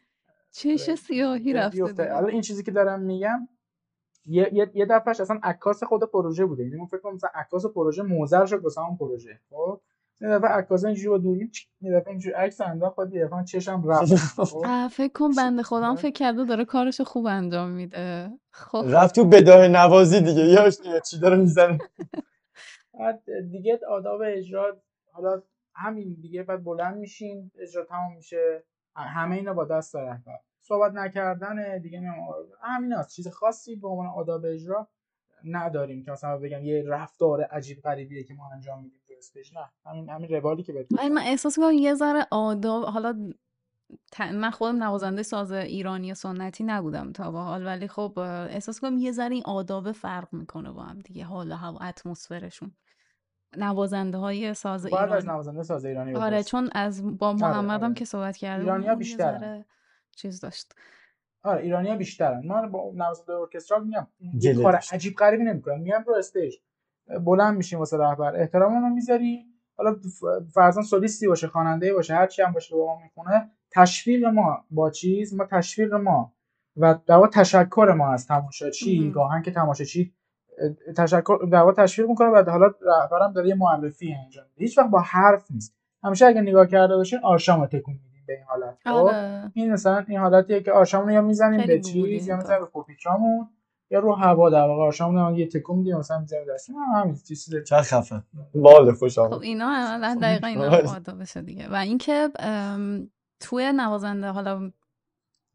چش 0.50 0.94
سیاهی 0.94 1.52
رفته. 1.52 2.12
حالا 2.12 2.28
این 2.28 2.40
چیزی 2.40 2.62
که 2.62 2.70
دارم 2.70 3.02
میگم 3.02 3.48
یه 4.26 4.50
یه, 4.52 4.70
یه 4.74 4.86
دفعهش 4.86 5.20
اصلا 5.20 5.40
عکاس 5.42 5.84
خود 5.84 6.10
پروژه 6.10 6.44
بوده. 6.44 6.64
یعنی 6.64 6.76
من 6.76 6.86
فکر 6.86 7.00
کنم 7.00 7.14
مثلا 7.14 7.30
عکاس 7.34 7.66
پروژه 7.66 8.02
موزر 8.02 8.46
شد 8.46 8.64
واسه 8.64 8.80
اون 8.80 8.96
پروژه. 8.96 9.40
خب؟ 9.50 9.80
یه 10.20 10.28
دفعه 10.28 10.50
عکاسا 10.50 10.88
اینجوری 10.88 11.08
با 11.08 11.18
دوربین 11.18 11.50
یه 11.80 11.92
دفعه 11.92 12.08
اینجوری 12.08 12.34
عکس 12.34 12.60
انداخت 12.60 12.96
بعد 12.96 13.14
یه 13.14 13.24
دفعه 13.24 13.44
چشم 13.44 13.88
رفت. 13.88 14.14
خب؟ 14.44 14.88
فکر 14.90 15.12
کن 15.12 15.30
بنده 15.36 15.62
خودم 15.62 15.94
فکر 15.94 16.12
کرده 16.12 16.44
داره 16.44 16.64
کارش 16.64 17.00
خوب 17.00 17.26
انجام 17.26 17.70
میده. 17.70 18.30
خب. 18.50 18.84
رفت 18.88 19.14
تو 19.14 19.24
بداه 19.24 19.68
نوازی 19.68 20.20
دیگه. 20.20 20.42
یا 20.42 20.70
یا 20.84 21.00
چی 21.00 21.18
داره 21.20 21.36
می‌زنه؟ 21.36 21.78
بعد 22.98 23.22
دیگه 23.50 23.80
آداب 23.88 24.20
اجرا 24.24 24.76
حالا 25.12 25.42
همین 25.74 26.16
دیگه 26.20 26.42
بعد 26.42 26.64
بلند 26.64 26.96
میشین 26.96 27.50
اجرا 27.58 27.84
تمام 27.84 28.16
میشه. 28.16 28.64
همه 28.96 29.36
اینا 29.36 29.54
با 29.54 29.64
دست 29.64 29.96
رهبر. 29.96 30.38
صحبت 30.66 30.92
نکردن 30.92 31.78
دیگه 31.78 32.02
همین 32.62 32.92
هست 32.92 33.10
چیز 33.10 33.28
خاصی 33.28 33.76
به 33.76 33.88
عنوان 33.88 34.06
آداب 34.06 34.44
اجرا 34.44 34.88
نداریم 35.44 36.04
که 36.04 36.10
مثلا 36.10 36.38
بگم 36.38 36.64
یه 36.64 36.84
رفتار 36.86 37.42
عجیب 37.42 37.80
غریبیه 37.80 38.24
که 38.24 38.34
ما 38.34 38.50
انجام 38.52 38.82
میدیم 38.82 39.00
تو 39.06 39.14
استیج 39.18 39.54
نه 39.54 39.70
همین 39.86 40.08
همین 40.08 40.28
روالی 40.30 40.62
که 40.62 40.72
بهتون 40.72 40.98
ولی 40.98 41.08
من 41.08 41.22
احساس 41.22 41.58
می‌کنم 41.58 41.72
یه 41.72 41.94
ذره 41.94 42.26
آداب 42.30 42.84
حالا 42.84 43.32
ت- 44.12 44.20
من 44.20 44.50
خودم 44.50 44.82
نوازنده 44.82 45.22
ساز 45.22 45.52
ایرانی 45.52 46.14
سنتی 46.14 46.64
نبودم 46.64 47.12
تا 47.12 47.30
به 47.30 47.38
حال 47.38 47.66
ولی 47.66 47.88
خب 47.88 48.18
احساس 48.18 48.80
کنم 48.80 48.98
یه 48.98 49.12
ذره 49.12 49.34
این 49.34 49.44
آداب 49.46 49.92
فرق 49.92 50.28
می‌کنه 50.32 50.72
با 50.72 50.82
هم 50.82 50.98
دیگه 50.98 51.24
حال 51.24 51.52
و 51.52 51.54
هوا 51.54 51.78
اتمسفرشون 51.78 52.72
نوازنده 53.56 54.18
های 54.18 54.54
ساز 54.54 54.86
باید 54.86 54.94
از 54.94 55.10
ایرانی 55.12 55.26
نوازنده 55.28 55.62
ساز 55.62 55.84
ایرانی 55.84 56.14
آره. 56.14 56.42
چون 56.42 56.70
از 56.72 57.18
با 57.18 57.32
محمدم 57.32 57.84
آره. 57.84 57.94
که 57.94 58.04
صحبت 58.04 58.36
کردم 58.36 58.82
یه 58.82 58.94
بیشترن. 58.94 59.38
ذره 59.38 59.64
چیز 60.16 60.40
داشت. 60.40 60.74
آره 61.42 61.62
ایرانیا 61.62 61.96
بیشترن. 61.96 62.46
ما 62.46 62.66
با 62.66 62.92
نوازنده 62.94 63.32
ارکسترال 63.32 63.84
میگم 63.84 64.06
یه 64.40 64.54
کار. 64.54 64.80
عجیب 64.92 65.14
غریبی 65.14 65.44
نمی‌کنن 65.44 65.80
میام 65.80 66.04
رو 66.04 66.14
استیج. 66.14 66.54
بلند 67.24 67.56
میشیم 67.56 67.78
واسه 67.78 67.96
رهبر. 67.96 68.36
احتراممون 68.36 68.82
رو 68.82 68.88
می‌ذاری. 68.88 69.46
حالا 69.76 69.96
فرضاً 70.54 70.82
سولیستی 70.82 71.28
باشه 71.28 71.46
خواننده 71.46 71.94
باشه 71.94 72.14
هر 72.14 72.26
چی 72.26 72.42
هم 72.42 72.52
باشه 72.52 72.76
با 72.76 72.86
ما 72.86 73.02
می‌خونه. 73.02 73.50
تشویق 73.70 74.24
ما 74.24 74.64
با 74.70 74.90
چیز 74.90 75.34
ما 75.34 75.44
تشویق 75.44 75.94
ما 75.94 76.34
و 76.76 76.98
در 77.06 77.14
واقع 77.14 77.28
تشکر 77.28 77.94
ما 77.96 78.12
از 78.12 78.26
تماشاچی. 78.26 79.10
گاهن 79.10 79.42
که 79.42 79.50
تماشاچی 79.50 80.14
تشکر 80.96 81.38
در 81.52 81.60
واقع 81.60 81.72
تشویق 81.72 82.08
می‌کنه 82.08 82.28
و 82.28 82.50
حالا 82.50 82.66
رهبرم 82.66 83.32
داره 83.32 83.48
یه 83.48 83.54
معرفی 83.54 84.14
انجام 84.24 84.44
میده. 84.44 84.60
هیچ 84.64 84.78
وقت 84.78 84.90
با 84.90 85.00
حرف 85.00 85.50
نیست. 85.50 85.76
همیشه 86.02 86.26
اگه 86.26 86.40
نگاه 86.40 86.66
کرده 86.66 86.96
باشین 86.96 87.18
آرشام 87.22 87.60
رو 87.60 87.66
تکون 87.66 87.94
میدیم 87.94 88.13
به 88.26 88.32
این 88.32 88.44
حالت 88.44 88.78
خب؟ 88.84 88.90
آره. 88.90 89.50
این 89.54 89.72
مثلا 89.72 90.04
این 90.08 90.18
حالتیه 90.18 90.62
که 90.62 90.72
آشامون 90.72 91.12
یا 91.12 91.22
می‌زنیم 91.22 91.66
به 91.66 91.80
چیز 91.80 92.28
یا 92.28 92.36
می‌زنیم 92.36 92.60
به 92.60 92.66
پوپیچامون 92.66 93.48
یا 93.90 93.98
رو 93.98 94.12
هوا 94.12 94.50
در 94.50 94.66
واقع. 94.66 94.82
آشامون 94.82 95.34
یه 95.34 95.46
تکون 95.48 95.78
میدیم 95.78 95.96
مثلا 95.96 96.18
می‌زنیم 96.18 96.44
دست. 96.54 96.70
هم 96.70 97.00
همین 97.00 97.14
چیز 97.28 97.54
چه 97.68 97.76
خفن 97.76 98.24
بال 98.54 98.92
خوش 98.92 99.18
خب 99.18 99.32
اینا 99.32 99.66
عملا 99.66 100.18
دقیقا 100.22 100.46
اینا 100.46 100.64
آره. 100.64 100.88
آدابشه 100.88 101.42
دیگه. 101.42 101.68
و 101.68 101.74
اینکه 101.74 102.28
توی 103.40 103.72
نوازنده 103.72 104.26
حالا 104.26 104.72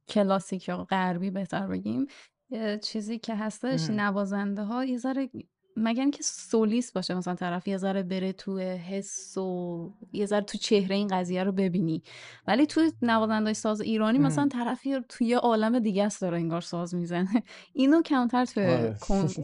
کلاسیک 0.07 0.67
یا 0.67 0.83
غربی 0.83 1.29
بهتر 1.31 1.67
بگیم 1.67 2.07
یه 2.49 2.77
چیزی 2.77 3.19
که 3.19 3.35
هستش. 3.35 3.89
نوازنده 3.89 4.63
ها 4.63 4.85
یه 4.85 4.97
ذره 4.97 5.29
مگر 5.77 6.01
اینکه 6.01 6.23
سولیست 6.23 6.93
باشه 6.93 7.13
مثلا 7.13 7.35
طرف 7.35 7.67
یه 7.67 7.77
ذره 7.77 8.03
بره 8.03 8.33
تو 8.33 8.59
حس 8.59 9.37
و 9.37 9.89
یه 10.13 10.25
ذره 10.25 10.41
تو 10.41 10.57
چهره 10.57 10.95
این 10.95 11.07
قضیه 11.07 11.43
رو 11.43 11.51
ببینی 11.51 12.03
ولی 12.47 12.65
توی 12.65 12.91
نوازنده 13.01 13.53
ساز 13.53 13.81
ایرانی 13.81 14.17
ام. 14.17 14.23
مثلا 14.23 14.47
طرفی 14.47 14.99
توی 15.09 15.27
یه 15.27 15.37
عالم 15.37 15.79
دیگه 15.79 16.03
است 16.03 16.21
داره 16.21 16.37
انگار 16.37 16.61
ساز 16.61 16.95
می‌زنه 16.95 17.43
اینو 17.73 18.01
کمتر 18.01 18.45
توی 18.45 18.65
آره. 18.65 18.97
کن... 19.01 19.27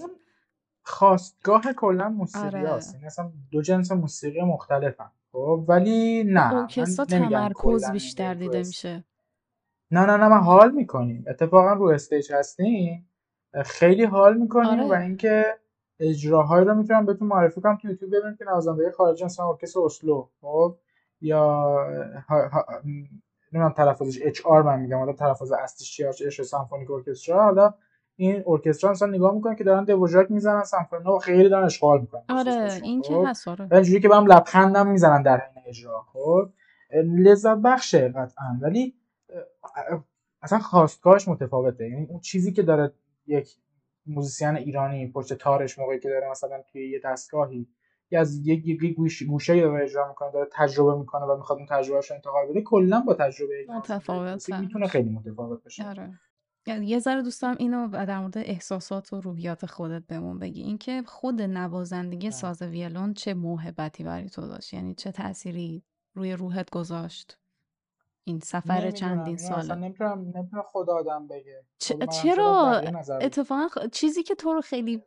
خاستگاه 0.88 1.74
کلا 1.78 2.10
موسیقی 2.10 2.46
آره. 2.46 2.70
هست 2.70 2.96
این 2.96 3.06
اصلا 3.06 3.32
دو 3.52 3.62
جنس 3.62 3.92
موسیقی 3.92 4.42
مختلفن 4.42 5.12
خب 5.32 5.66
ولی 5.68 6.24
نه 6.24 6.54
من 6.54 6.58
ارکسترا 6.58 7.06
تمرکز 7.06 7.92
بیشتر 7.92 8.34
تو 8.34 8.40
دیده 8.40 8.58
میشه 8.58 9.04
نه 9.92 10.06
نه 10.06 10.18
نه 10.18 10.28
من 10.28 10.42
حال 10.42 10.72
می‌کنیم 10.72 11.26
اتفاقا 11.28 11.74
رو 11.74 11.86
stage 11.86 12.32
هستیم 12.32 13.10
خیلی 13.66 14.04
حال 14.04 14.38
می‌کنیم 14.38 14.80
آره. 14.80 14.90
و 14.90 14.94
اینکه 14.94 15.46
اجراهایی 16.00 16.66
رو 16.66 16.76
می‌تونم 16.76 17.06
بهتون 17.06 17.28
معرفی 17.28 17.62
کنم 17.62 17.78
تو 17.78 17.88
یوتیوب 17.88 18.16
ببینید 18.16 18.38
که 18.38 18.46
نوازنده 18.46 18.92
خارجی 18.92 19.26
مثلا 19.26 19.50
ارکستر 19.50 19.80
اسلو 19.80 20.28
خب؟ 20.42 20.78
یا 21.22 21.78
نمی‌دونم 23.54 23.74
تلفظش 23.74 24.20
HR 24.22 24.62
من 24.62 24.80
میگم 24.80 24.98
حالا 24.98 25.14
تلفظ 25.14 25.52
اصلیش 25.52 25.96
چیه؟ 25.96 26.10
H 26.10 26.42
symphonic 26.42 26.92
orchestra؟ 26.92 27.44
حالا 27.44 27.74
این 28.16 28.44
ارکسترا 28.48 28.92
مثلا 28.92 29.08
نگاه 29.08 29.36
می‌کنن 29.36 29.56
که 29.56 29.64
دارن 29.64 29.84
دوژاک 29.84 30.32
می‌زنن 30.32 30.64
سمفونی 30.64 31.04
و 31.04 31.18
خیلی 31.18 31.50
دارن 31.50 31.66
اشغال 31.66 32.02
می‌کنن 32.02 32.24
آره 32.30 32.80
این 32.84 33.02
که 33.02 33.14
هست 33.26 33.48
آره. 33.48 33.68
اینجوری 33.72 34.00
که 34.00 34.10
برام 34.10 34.28
لبخندم 34.28 34.88
می‌زنن 34.88 35.22
در 35.22 35.38
حین 35.38 35.64
اجرا 35.68 36.02
خب؟ 36.14 36.50
لذت 37.04 37.58
بخشه 37.58 38.08
قطعا. 38.10 38.60
ولی 38.62 38.96
اصلا 40.42 40.60
خواستگاهش 40.60 41.28
متفاوته. 41.28 41.90
یعنی 41.90 42.06
اون 42.06 42.20
چیزی 42.20 42.54
که 42.54 42.64
داره 42.64 42.92
یک 43.28 43.50
موزیسین 44.06 44.56
ایرانی 44.56 45.12
پشت 45.12 45.34
تارش 45.34 45.80
موقعی 45.80 46.00
که 46.00 46.10
داره 46.10 46.30
مثلا 46.32 46.62
توی 46.72 46.90
یه 46.90 47.02
دستگاهی 47.04 47.68
یا 48.12 48.20
از 48.20 48.48
یک 48.48 48.68
یک 48.68 48.96
گوش 48.96 49.24
گوشه 49.24 49.62
داره 49.62 49.84
اجرا 49.84 50.08
می‌کنه 50.08 50.32
داره 50.32 50.50
تجربه 50.52 51.00
می‌کنه 51.00 51.26
و 51.26 51.38
می‌خواد 51.38 51.60
اون 51.60 51.68
تجربهش 51.70 52.10
رو 52.10 52.16
انتقال 52.16 52.48
بده. 52.50 52.62
کلا 52.62 53.00
با 53.00 53.14
تجربه. 53.14 53.66
کلاسیک 54.08 54.56
می‌تونه 54.56 54.88
خیلی 54.88 55.10
متفاوت 55.10 55.64
بشه. 55.64 55.90
آره. 55.90 56.20
یعنی 56.68 56.88
یه 56.88 57.00
ذره 57.00 57.22
دوست 57.22 57.42
دارم 57.42 57.56
اینو 57.60 57.88
در 58.06 58.20
مورد 58.20 58.38
احساسات 58.38 59.14
و 59.14 59.22
روحیات 59.22 59.66
خودت 59.66 60.04
بهمون 60.08 60.40
بگی. 60.40 60.62
اینکه 60.62 61.04
خود 61.06 61.42
نوازندگی 61.42 62.32
ساز 62.32 62.62
ویولون 62.62 63.14
چه 63.14 63.34
موهبتی 63.34 64.04
برای 64.04 64.30
تو 64.30 64.48
داشت؟ 64.48 64.74
یعنی 64.74 64.96
چه 64.96 65.12
تأثیری 65.12 65.84
روی 66.14 66.34
روحت 66.34 66.70
گذاشت؟ 66.70 67.38
این 68.28 68.40
سفر 68.40 68.74
نمی‌دونم، 68.74 68.92
چندین 68.92 69.38
ساله 69.38 69.76
نمی‌تونم 69.76 70.32
نمی‌تونه 70.36 70.64
خدا 70.66 70.94
آدم 70.94 71.28
بگه 71.28 71.66
چ- 71.84 71.96
منم 71.96 72.06
چرا. 72.08 72.82
اتفاقا 73.22 73.68
خ- 73.68 73.90
چیزی 73.90 74.24
که 74.24 74.36
تو 74.36 74.54
رو 74.54 74.62
خیلی 74.62 75.04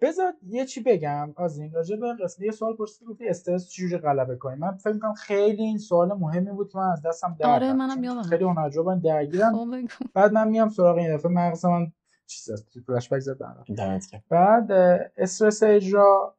بذار 0.00 0.32
یه 0.46 0.66
چی 0.66 0.80
بگم 0.82 1.34
از 1.36 1.58
این 1.58 1.72
راجع 1.72 1.96
به 1.96 2.14
قسمت 2.24 2.46
یه 2.46 2.50
سوال 2.52 2.76
پرسیدی 2.76 3.04
گفتی 3.10 3.28
استرس 3.28 3.68
چجوری 3.68 3.98
غلبه 3.98 4.36
کنیم 4.36 4.58
من 4.58 4.76
فکر 4.76 4.92
می‌کنم 4.92 5.14
خیلی 5.14 5.62
این 5.62 5.78
سوال 5.78 6.12
مهمی 6.12 6.50
بود 6.52 6.72
که 6.72 6.78
من 6.78 6.90
از 6.92 7.02
دستم 7.02 7.36
در 7.40 7.46
آره،. 7.50 7.72
منم 7.72 7.94
چون 7.94 8.04
یادمه. 8.04 8.22
خیلی 8.22 8.44
هنرجوبن 8.44 8.98
درگیرم 8.98 9.56
خب 9.56 9.76
بگو. 9.76 9.88
بعد 10.14 10.32
من 10.32 10.48
میام 10.48 10.68
سراغ 10.68 10.96
این 10.96 11.16
دفعه 11.16 11.32
مغز 11.32 11.64
من 11.64 11.92
چیز 12.26 12.50
است 12.50 12.68
تو 12.72 12.80
فلش 12.80 13.12
بک 13.12 13.18
زد. 13.20 13.38
بعد 14.28 14.72
استرس 15.16 15.62
اجرا 15.62 16.36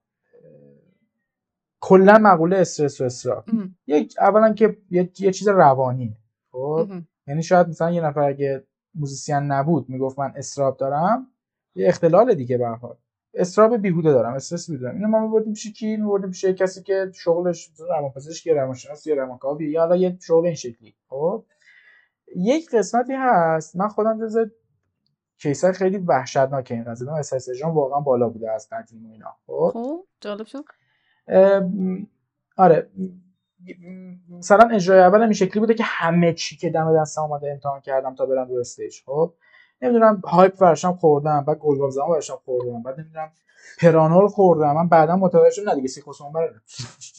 کلا 1.82 2.18
مقوله 2.18 2.58
استرس 2.58 3.26
و 3.26 3.44
ام، 3.48 3.76
یک 3.88 4.16
اولا 4.20 4.54
که 4.54 4.78
یه, 4.90 5.12
یه 5.20 5.32
چیز 5.32 5.48
روانیه 5.48 6.18
خب. 6.52 6.88
یعنی 7.28 7.44
شاید 7.44 7.68
مثلا 7.68 7.92
یه 7.92 8.02
نفر 8.02 8.22
اگه 8.22 8.64
موزیسین 8.96 9.36
نبود 9.36 9.90
می‌گفت 9.90 10.20
من 10.20 10.34
استراب 10.36 10.78
دارم 10.78 11.28
یه 11.76 11.88
اختلال 11.88 12.34
دیگه 12.34 12.58
به 12.58 12.68
هر 12.68 12.76
حال. 12.76 12.98
استراب 13.34 13.78
بیهوده 13.78 14.12
دارم 14.12 14.34
استرس 14.34 14.70
بیهوده 14.70 14.84
دارم. 14.84 14.96
اینو 14.96 15.08
ما 15.08 15.28
میبردیم 15.28 15.54
پیش 15.54 15.74
کی؟ 15.74 15.98
میبردیم 15.98 16.30
پیش 16.30 16.44
یه 16.44 16.54
کسی 16.54 16.84
که 16.84 17.12
شغلش 17.14 17.72
روانپزشک 17.80 18.46
یا 18.46 18.54
روانشناس 18.54 19.08
یا 19.08 19.16
روانکاوی 19.16 19.72
یا 19.72 19.82
حالا 19.82 19.96
یه 19.96 20.18
شغل 20.22 20.46
این 20.46 20.56
شکلی. 20.56 20.96
خب؟ 21.10 21.46
یک 22.36 22.70
قسمتی 22.74 23.14
هست. 23.14 23.76
من 23.76 23.88
خودم 23.88 24.20
جز 24.20 24.38
کیسای 25.38 25.74
خیلی 25.74 25.98
وحشتناک 25.98 26.68
این 26.72 26.84
قضیه. 26.84 27.12
احساس 27.12 27.50
اجرام 27.50 27.76
واقعا 27.76 28.00
بالا 28.00 28.30
بوده 28.30 28.52
از 28.52 28.68
قدیم 28.72 29.06
اینا. 29.06 29.36
خب؟ 29.46 29.72
خب 29.74 30.06
جالب 30.22 30.46
شد. 30.46 30.64
آره. 32.58 32.90
مثلا 34.30 34.70
اجرای 34.70 35.00
اولم 35.00 35.22
این 35.22 35.34
شکلی 35.34 35.60
بوده 35.60 35.74
که 35.74 35.84
همه 35.84 36.34
چی 36.34 36.58
که 36.58 36.70
دم 36.70 37.02
دستم 37.02 37.22
اومده 37.22 37.52
امتحان 37.52 37.82
کردم 37.82 38.16
تا 38.16 38.26
برم 38.26 38.48
رو 38.48 38.58
استیج. 38.60 38.96
خب 39.06 39.34
نمی‌دونم 39.82 40.22
هایپ 40.26 40.62
ورشم 40.62 40.94
خوردم 40.94 41.46
بعد 41.48 41.58
گلگاو 41.58 41.90
زمان 41.90 42.10
ورشم 42.10 42.40
خوردم 42.46 42.84
بعد 42.84 43.00
نمی‌دونم 43.00 43.32
پرانول 43.82 44.28
خوردم 44.28 44.76
من 44.76 44.88
بعدا 44.88 45.16
متوجه 45.16 45.50
شدم 45.50 45.70
نه 45.70 45.76
دیگه 45.76 45.88
سیکوسومبر 45.88 46.50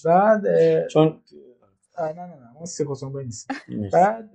بعد 0.04 0.42
چون 0.86 1.20
نه 1.98 2.12
نه 2.12 2.26
نه 2.26 2.56
اون 2.56 2.64
سیکوسومبر 2.64 3.22
نیست. 3.22 3.50
بعد 3.92 4.30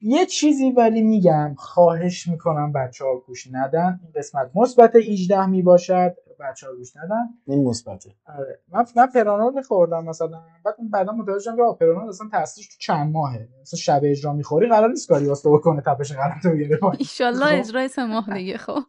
یه 0.00 0.26
چیزی 0.26 0.70
ولی 0.70 1.02
میگم 1.02 1.54
خواهش 1.58 2.26
می‌کنم 2.28 2.72
بچه 2.72 3.04
ها 3.04 3.16
گوش 3.16 3.48
ندن 3.52 4.00
این 4.02 4.12
قسمت 4.16 4.50
مثبت 4.54 4.96
18 4.96 5.46
می 5.46 5.62
باشد 5.62 6.16
بچه 6.40 6.66
ها 6.66 6.74
گوش 6.74 6.96
ندن. 6.96 7.28
این 7.46 7.64
مثبته. 7.64 8.10
آره. 8.38 8.60
من 8.72 8.84
من 8.96 9.06
پرانول 9.06 9.54
میخوردم 9.54 10.04
مثلا. 10.04 10.42
بعد 10.64 10.74
بعدا 10.90 11.12
متوجه 11.12 11.38
شدم 11.38 11.56
که 11.56 11.62
آقا 11.62 11.72
پرانول 11.72 12.08
اصلا 12.08 12.28
تاثیرش 12.32 12.68
تو 12.68 12.74
چند 12.78 13.12
ماهه. 13.12 13.48
مثلا 13.62 13.78
شب 13.78 14.00
اجرا 14.04 14.32
می‌خوری 14.32 14.68
قرار 14.68 14.88
نیست 14.88 15.08
کاری 15.08 15.26
واسه 15.26 15.50
بکنه 15.50 15.82
تپش 15.86 16.12
قلبت 16.12 16.44
رو 16.44 16.56
بیاره 16.56 16.76
پایین 16.76 16.96
ایشالله 16.98 17.46
خب. 17.46 17.58
اجرای 17.58 17.88
سه 17.88 18.04
ماه 18.04 18.34
دیگه 18.34 18.58
خب. 18.58 18.82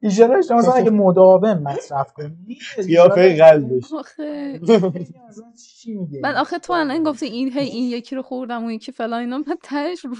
ایشالا 0.00 0.36
مثلا 0.36 0.72
اگه 0.72 0.90
مداوم 0.90 1.62
مصرف 1.62 2.12
کنی 2.12 2.58
قیافه 2.86 3.36
قلبش. 3.36 3.92
آخه. 3.92 4.60
مثلا 4.62 5.52
چی 5.80 5.94
میگه؟ 5.94 6.20
بعد 6.20 6.36
آخه 6.36 6.58
تو 6.58 6.72
الان 6.72 7.02
گفتی 7.02 7.26
این 7.26 7.52
هی 7.52 7.68
این 7.68 7.90
یکی 7.90 8.16
رو 8.16 8.22
خوردم 8.22 8.62
اون 8.62 8.70
یکی 8.70 8.92
فلان 8.92 9.20
اینا. 9.20 9.38
بعد 9.38 9.58
تهش 9.62 10.04
رو 10.04 10.14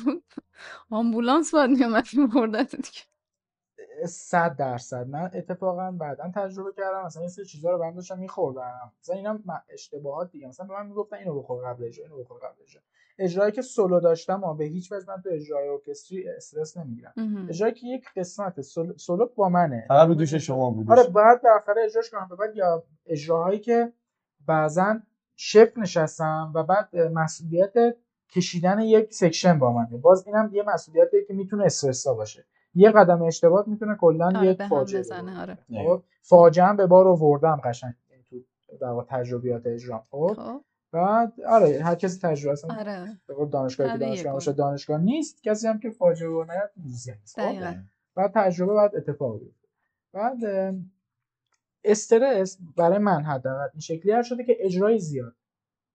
آمبولانس 0.91 1.55
باید 1.55 1.71
میومد 1.71 2.07
میبردت 2.17 2.77
دیگه. 2.77 3.08
صد 4.07 4.57
درصد. 4.57 5.07
من 5.07 5.31
اتفاقا 5.35 5.91
بعدا 5.91 6.31
تجربه 6.35 6.73
کردم 6.77 7.05
مثلا 7.07 7.21
این 7.21 7.31
سری 7.31 7.45
چیزا 7.45 7.71
رو 7.71 7.79
برام 7.79 7.95
داشتم 7.95 8.19
میخوردم 8.19 8.93
مثلا 9.01 9.17
اینا 9.17 9.39
اشتباهات 9.69 10.31
دیگه. 10.31 10.49
مثلا 10.49 10.67
به 10.67 10.75
من 10.75 10.87
می‌گفتن 10.87 11.17
اینو 11.17 11.41
بخور 11.41 11.65
قبل 11.65 11.85
اجرا 11.85 12.05
اینو 12.05 12.19
بخور 12.19 12.39
قبل 12.39 12.63
اجرا. 12.63 12.83
اجرایی 13.19 13.53
که 13.53 13.63
سولو 13.63 14.01
داشتم 14.01 14.45
و 14.45 14.55
به 14.55 14.65
هیچ 14.65 14.93
وجه 14.93 15.05
من 15.09 15.23
تو 15.23 15.29
اجرای 15.33 15.69
ارکستری 15.69 16.29
استرس 16.29 16.77
نمی‌گیرم. 16.77 17.13
اجرایی 17.49 17.75
که 17.75 17.87
یک 17.87 18.05
قسمت 18.17 18.61
سولو, 18.61 18.99
سولو 18.99 19.27
با 19.27 19.49
منه. 19.49 19.85
فقط 19.89 20.09
رو 20.09 20.15
دوش 20.15 20.35
شما 20.35 20.71
بود. 20.71 20.91
آره 20.91 21.03
باید 21.03 21.43
بالاخره 21.43 21.85
اجراش 21.85 22.11
کنم. 22.11 22.29
بعد 22.39 22.57
یا 22.57 22.85
اجراهایی 23.07 23.59
که 23.59 23.93
بعضا 24.47 24.97
شف 25.37 25.79
نشستم 25.79 26.53
و 26.55 26.63
بعد 26.63 26.97
مسئولیت 26.97 27.73
کشیدن 28.31 28.81
یک 28.81 29.15
سکشن 29.15 29.59
با 29.59 29.73
منه. 29.73 29.97
باز 29.97 30.27
اینم 30.27 30.51
یه 30.53 30.63
مسئولیتیه 30.63 31.25
که 31.25 31.35
می‌تونه 31.35 31.65
استرسا 31.65 32.15
باشه. 32.15 32.45
یه 32.79 32.91
قدم 32.91 33.23
اشتباه 33.23 33.65
می‌تونه 33.67 33.95
کلا 33.95 34.27
آره، 34.27 34.47
یک 34.47 34.61
هم 34.61 34.69
فاجعه 34.69 35.01
بزنه،. 35.01 35.41
آره. 35.41 35.59
خب؟ 35.85 36.03
فاجعه 36.23 36.73
به 36.73 36.87
بار 36.87 37.09
آوردم 37.09 37.61
قشنگ 37.65 37.95
یعنی 38.11 38.23
تو 38.23 38.37
در 38.81 38.87
واقع 38.87 39.07
تجربیات 39.09 39.67
اجرام 39.67 40.03
خب 40.11 40.33
خب 40.37 40.61
بعد 40.93 41.41
آره 41.41 41.83
هر 41.83 41.95
کسی 41.95 42.21
تجربه 42.21 42.53
اصلا 42.53 42.75
آره 42.81 43.19
به 43.27 43.35
قول 43.35 43.49
دانشگاهی 43.49 43.91
که 43.91 43.97
طبیعیه 43.97 44.15
دانشگاه. 44.15 44.33
باشه 44.33 44.53
دانشگاه 44.53 45.01
نیست 45.01 45.43
کسی 45.43 45.69
هم 45.69 45.79
که 45.79 45.91
فاجعه 45.91 46.29
و 46.29 46.45
نیاد 46.45 46.71
نیست 46.77 47.41
خب؟ 47.41 47.43
دقیقا 47.43 47.75
بعد 48.15 48.33
تجربه 48.35 48.75
بعد 48.75 48.97
اتفاق 48.97 49.41
بیفته 49.41 49.69
بعد 50.13 50.37
استرس 51.85 52.59
برای 52.77 52.99
من 52.99 53.23
حداقل 53.23 53.69
این 53.73 53.81
شکلی 53.81 54.13
هر 54.13 54.23
شده 54.23 54.45
که 54.45 54.57
اجرای 54.61 54.99
زیاد 54.99 55.35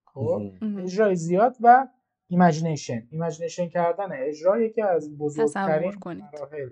خب. 0.05 0.51
اجرای 0.77 1.15
زیاد 1.15 1.55
و 1.61 1.87
imagination 2.33 3.07
imagination 3.11 3.67
کردن 3.69 4.07
اجرا 4.11 4.61
یکی 4.61 4.81
از 4.81 5.17
بزرگترین. 5.17 5.93
مراحل 6.33 6.69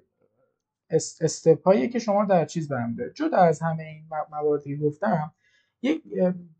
است- 0.90 1.22
step 1.22 1.64
هایی 1.64 1.90
که 1.90 2.00
شما 2.00 2.26
در 2.26 2.46
چیز 2.46 2.70
برم 2.70 2.96
داره 2.96 3.14
جدا 3.14 3.38
از 3.38 3.60
همه 3.60 3.84
این 3.84 4.04
مواردی 4.32 4.78
که 4.78 4.84
گفتم 4.86 5.34
یک 5.82 6.04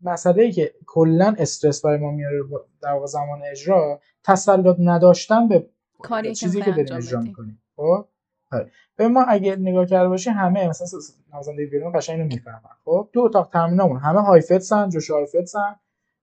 مسئله 0.02 0.44
ای 0.44 0.52
که 0.52 0.74
کلا 0.86 1.36
استرس 1.40 1.86
برای 1.86 1.98
ما 1.98 2.12
میاره 2.12 2.38
در 2.82 2.92
واقع 2.94 3.06
زمان 3.06 3.42
اجرا 3.52 4.02
تسلط 4.24 4.76
نداشتن 4.80 5.48
به 5.48 5.70
کاری 6.00 6.36
چیزی 6.36 6.62
که 6.62 6.72
داریم 6.72 6.96
اجرا. 6.96 7.22
می‌کنیم. 7.22 7.62
خب؟ 7.76 8.08
آره. 8.52 8.72
به 8.96 9.08
ما 9.08 9.24
اگه 9.24 9.56
نگاه 9.56 9.86
کرده 9.86 10.10
باشی 10.10 10.30
همه 10.30 10.68
مثلا 10.68 11.00
نوازنده 11.34 11.66
ویولن 11.66 11.92
قشنگ 12.00 12.20
اینو 12.20 12.34
می‌فهمن. 12.34 12.76
خب؟ 12.86 13.10
تو 13.14 13.20
اتاق 13.20 13.50
تمرینمون 13.54 13.98
همه 14.00 14.22
هایفتسن 14.22 14.90
جوش 14.90 15.10
هایفتسن 15.10 15.76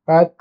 بعد 0.08 0.34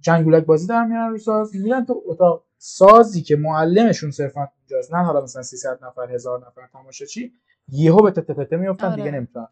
جنگولک 0.00 0.44
بازی 0.44 0.66
در 0.66 0.84
میارن 0.84 1.10
رو 1.10 1.18
ساز. 1.18 1.56
میرن 1.56 1.84
تو 1.84 2.02
اتاق. 2.06 2.44
سازی 2.58 3.22
که 3.22 3.36
معلمشون 3.36 4.10
صرفا 4.10 4.48
اونجاست. 4.58 4.94
نه 4.94 5.04
حالا 5.04 5.22
مثلا 5.22 5.42
300 5.42 5.78
نفر 5.82 6.14
هزار 6.14 6.46
نفر 6.46 6.66
تماشاچی. 6.72 7.32
یهو 7.68 8.02
به 8.02 8.10
تته 8.10 8.34
پته 8.34 8.56
میافتن. 8.56 8.86
آره. 8.86 8.96
دیگه 8.96 9.10
نمی‌تونن 9.10 9.48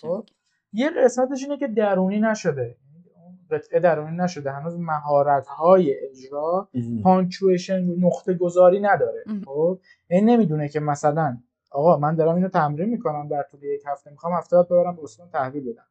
خب؟ 0.00 0.26
یه 0.72 0.90
قسمتش 0.90 1.42
اینه 1.42 1.58
که 1.58 1.68
درونی 1.68 2.20
نشده. 2.20 2.76
اون 3.16 3.38
قطعه 3.50 3.80
درونی 3.80 4.16
نشده. 4.16 4.50
هنوز 4.52 4.78
مهارت 4.78 5.46
های 5.46 5.94
اجرا 6.10 6.68
پانچویشن 7.02 7.84
نقطه 7.98 8.34
گذاری 8.34 8.80
نداره. 8.80 9.24
خب؟ 9.44 9.78
این 10.10 10.30
نمی‌دونه 10.30 10.68
که 10.68 10.80
مثلا 10.80 11.38
آقا 11.70 11.96
من 11.96 12.14
دارم 12.14 12.34
اینو 12.34 12.48
تمرین 12.48 12.88
می‌کنم 12.88 13.28
در 13.28 13.42
طول 13.50 13.62
یک 13.62 13.82
هفته. 13.86 14.10
می‌خوام 14.10 14.32
هفته 14.32 14.56
بعد 14.56 14.66
ببرم 14.66 14.96
به 14.96 15.02
استاد 15.02 15.28
تحویل 15.32 15.72
بدم. 15.72 15.86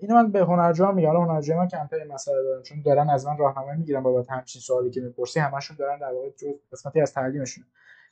اینو 0.00 0.14
من 0.14 0.32
به 0.32 0.40
هنرجوها 0.40 0.92
میگم. 0.92 1.08
حالا 1.08 1.20
هنرجوی 1.20 1.56
من 1.56 1.68
کمتر 1.68 2.04
مسئله 2.04 2.42
دارن 2.42 2.62
چون 2.62 2.82
دارن 2.82 3.10
از 3.10 3.26
من 3.26 3.38
راهنمایی 3.38 3.78
می‌گیرن 3.78 4.02
بابت 4.02 4.30
همچین 4.30 4.60
سوالی 4.60 4.90
که 4.90 5.00
می‌پرسی 5.00 5.40
همشون 5.40 5.76
دارن 5.76 5.98
در 5.98 6.12
واقع 6.12 6.28
قسمتی 6.72 7.00
از 7.00 7.12
تعلیمشون 7.14 7.64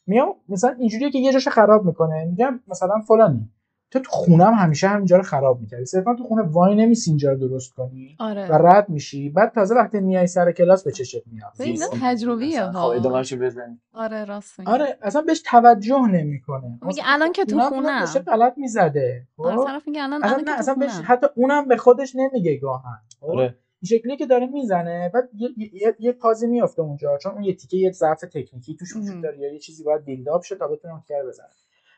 میام 0.06 0.34
مثلا 0.48 0.70
اینجوریه 0.78 1.10
که 1.10 1.18
یه 1.18 1.32
جاشو 1.32 1.50
خراب 1.50 1.84
می‌کنه. 1.84 2.24
میگم 2.24 2.60
مثلا 2.68 3.00
فلانی. 3.08 3.50
تو 3.90 3.98
تو 3.98 4.10
خونم 4.10 4.54
همیشه 4.54 4.88
همینجا 4.88 5.16
رو 5.16 5.22
خراب 5.22 5.60
می‌کردی. 5.60 5.84
صرفا 5.84 6.14
تو 6.14 6.24
خونه 6.24 6.42
وای 6.42 6.74
نمیسی 6.74 7.10
اینجا 7.10 7.32
رو 7.32 7.38
درست 7.38 7.74
کنی 7.74 8.16
و 8.20 8.22
آره 8.22 8.48
رد 8.50 8.88
میشی. 8.88 9.30
بعد 9.30 9.52
تازه 9.54 9.74
وقتی 9.74 10.00
میای 10.00 10.26
سر 10.26 10.52
کلاس 10.52 10.84
به 10.84 10.92
چشت 10.92 11.22
میاد. 11.26 11.52
اینا 11.60 11.86
تجربیه 12.02 12.64
ها. 12.64 12.92
ادامهشو 12.92 13.36
بزنی. 13.36 13.80
آره 13.92 14.24
راست 14.24 14.58
میگی. 14.58 14.70
آره 14.70 14.98
اصلا 15.02 15.22
بهش 15.22 15.42
توجه 15.46 16.06
نمی‌کنه. 16.06 16.78
میگه 16.82 17.02
الان 17.06 17.32
که 17.32 17.44
تو 17.44 17.60
خونم. 17.60 18.06
چه 18.12 18.18
غلط 18.18 18.58
می‌زده. 18.58 19.26
آره 19.38 19.64
طرف 19.64 19.88
میگه 19.88 20.02
الان 20.02 20.24
اصلا 20.24 20.34
الان 20.36 20.48
نه 20.48 20.58
اصلا 20.58 20.74
بهش. 20.74 20.92
حتی 21.04 21.26
اونم 21.34 21.68
به 21.68 21.76
خودش 21.76 22.16
نمیگه 22.16 22.56
گاهن. 22.56 22.98
خب؟ 23.20 23.26
آره. 23.26 23.54
این 23.82 23.98
شکلی 23.98 24.16
که 24.16 24.26
داره 24.26 24.46
می‌زنه. 24.46 25.10
بعد 25.14 25.28
یه, 25.34 25.48
یه, 25.56 25.96
یه, 25.98 26.16
میافته 26.48 26.82
اونجا 26.82 27.18
چون 27.18 27.32
اون 27.32 27.44
یه 27.44 27.54
تیکه 27.54 27.76
یه 27.76 27.92
ضعف 27.92 28.20
تکنیکی 28.20 28.76
توش. 28.76 28.96
وجود 28.96 29.22
داره 29.22 29.38
یا 29.38 29.52
یه 29.52 29.58
چیزی 29.58 29.84
باید 29.84 30.04
بیلداپ 30.04 30.44
شه 30.44 30.56
تا 30.56 30.68
بتونه 30.68 30.94
اون 30.94 31.02
بزنه 31.28 31.48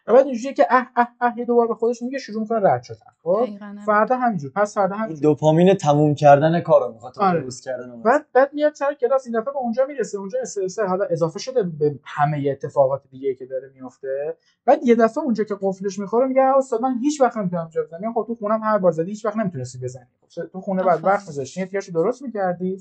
و 0.06 0.12
بعد 0.12 0.27
اینجوریه 0.27 0.52
که 0.52 0.66
اه 0.70 0.90
اه 0.97 1.09
اه 1.20 1.39
یه 1.39 1.44
دوبار 1.44 1.68
به 1.68 1.74
خودش 1.74 2.02
میگه 2.02 2.18
شروع 2.18 2.40
می‌کنه 2.43 2.72
رد 2.72 2.82
شدن 2.82 3.06
خب. 3.22 3.48
فردا 3.86 4.16
همینجور 4.16 4.51
پس 4.51 4.74
فردا 4.74 4.94
این 4.94 5.05
همینجور 5.05 5.22
دوپامین 5.22 5.74
تموم 5.74 6.14
کردن 6.14 6.60
کارو 6.60 6.93
می‌خواد 6.93 7.18
آره. 7.18 7.48
کردن. 7.64 8.02
بعد 8.02 8.27
بعد 8.32 8.55
میاد 8.55 8.74
سر 8.74 8.94
کلاس 8.94 9.27
این 9.27 9.40
دفعه 9.40 9.52
به 9.52 9.59
اونجا 9.59 9.86
می‌رسه 9.86 10.18
اونجا 10.18 10.39
استرس 10.43 10.78
حالا 10.78 11.05
اضافه 11.10 11.39
شده 11.39 11.62
به 11.62 11.98
همه 12.05 12.44
اتفاقات 12.51 13.02
دیگه 13.10 13.35
که 13.35 13.47
داره 13.47 13.70
میفته 13.74 14.36
بعد 14.64 14.82
یه 14.82 14.94
دفعه 14.94 15.24
اونجا 15.24 15.44
که 15.44 15.55
قفلش 15.62 15.98
می‌خوره 15.98 16.27
میگه 16.27 16.43
استاد 16.43 16.82
من 16.82 16.98
هیچ 16.98 17.20
وقت 17.20 17.36
نمی‌تونم 17.36 17.62
اینجا 17.62 17.82
بزنم 17.82 18.12
خب 18.12 18.24
تو 18.27 18.35
خونم 18.35 18.62
هر 18.62 18.78
بار 18.78 18.93
زدی 18.93 19.10
هیچ 19.10 19.24
وقت 19.24 19.36
نمی‌تونستی 19.36 19.78
بزنی 19.78 20.06
خب 20.20 20.47
تو 20.47 20.60
خونه 20.60 20.82
بعد. 20.82 21.05
وقت 21.05 21.28
میذاشتی 21.28 21.60
یه 21.60 21.81
درست 21.94 22.22
می‌کردی 22.22 22.78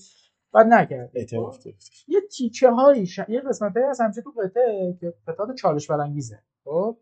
بعد 0.54 0.68
نکردی 0.68 1.20
اعتراف. 1.20 1.68
یه 2.08 2.22
تیکه 2.38 2.70
هایی 2.70 3.06
ش... 3.06 3.20
یه 3.28 3.42
قسمت 3.42 3.78
هایی 3.78 3.90
از 3.90 4.02
همچه 4.02 4.22
تو 4.22 4.32
قطعه 4.32 4.98
که 5.00 5.14
قطعات 5.28 5.56
چالش 5.56 5.88
برانگیزه 5.88 6.40
خب 6.64 6.98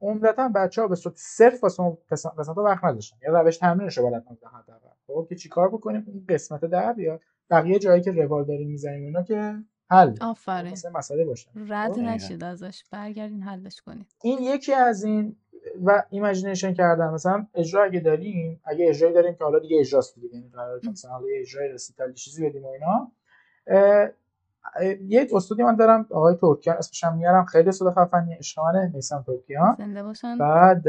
عمدتا 0.00 0.48
بچه 0.54 0.82
ها 0.82 0.88
به 0.88 0.94
صورت 0.94 1.14
صرف 1.16 1.62
واسه 1.62 1.82
اون 1.82 1.98
قسمت 2.10 2.46
ها 2.46 2.62
وقت 2.62 2.84
نداشتن. 2.84 3.16
یه 3.22 3.30
روش 3.30 3.58
تمرینش 3.58 3.98
رو 3.98 4.10
بلد 4.10 4.22
نبودن 4.26 4.48
حداقل. 4.48 4.88
خب 5.06 5.26
که 5.28 5.36
چیکار 5.36 5.68
بکنیم؟ 5.68 6.04
اون 6.06 6.24
قسمت 6.28 6.64
در 6.64 6.92
بیاد. 6.92 7.20
بقیه 7.50 7.78
جایی 7.78 8.02
که 8.02 8.12
روال 8.12 8.44
داریم 8.44 8.70
می‌زنیم 8.70 9.04
اینا 9.04 9.22
که 9.22 9.54
حل. 9.90 10.14
آفرین. 10.20 10.72
مثلا 10.72 10.90
مسئله 10.90 11.24
باشه 11.24 11.50
رد 11.68 11.92
خب؟ 11.92 11.98
نشید 11.98 12.44
ازش. 12.44 12.84
برگردین 12.92 13.42
حلش 13.42 13.80
کنید 13.80 14.06
این 14.22 14.38
یکی 14.38 14.72
از 14.72 15.04
این 15.04 15.36
و 15.84 16.02
imagination 16.10 16.74
کردن. 16.74 17.10
مثلا 17.10 17.46
اجرا 17.54 17.84
اگه 17.84 18.00
داریم 18.00 18.60
اگه 18.64 18.88
اجرایی 18.88 19.14
داریم 19.14 19.34
که 19.34 19.44
حالا 19.44 19.58
دیگه 19.58 19.80
اجراست 19.80 20.14
دیگه. 20.14 20.34
یعنی 20.34 20.48
قراره 20.48 20.80
که 20.80 20.90
مثلا 20.90 21.10
حالا 21.10 21.26
اجرای 21.40 21.68
رسیتالی 21.68 22.14
چیزی 22.14 22.48
بدیم 22.48 22.64
و 22.64 22.68
اینا 22.68 23.12
یه 25.06 25.28
استودی 25.32 25.62
من 25.62 25.76
دارم 25.76 26.06
آقای 26.10 26.34
ترکیان 26.34 26.76
اسمش 26.76 27.04
هم 27.04 27.16
میارم. 27.16 27.44
خیلی 27.44 27.68
استاد 27.68 27.94
خفنی 27.94 28.34
عشق 28.34 28.60
منه 28.60 28.90
میسم 28.94 29.24
ترکیان. 29.26 29.74
زنده 29.78 30.02
باشن. 30.02 30.38
بعد 30.38 30.84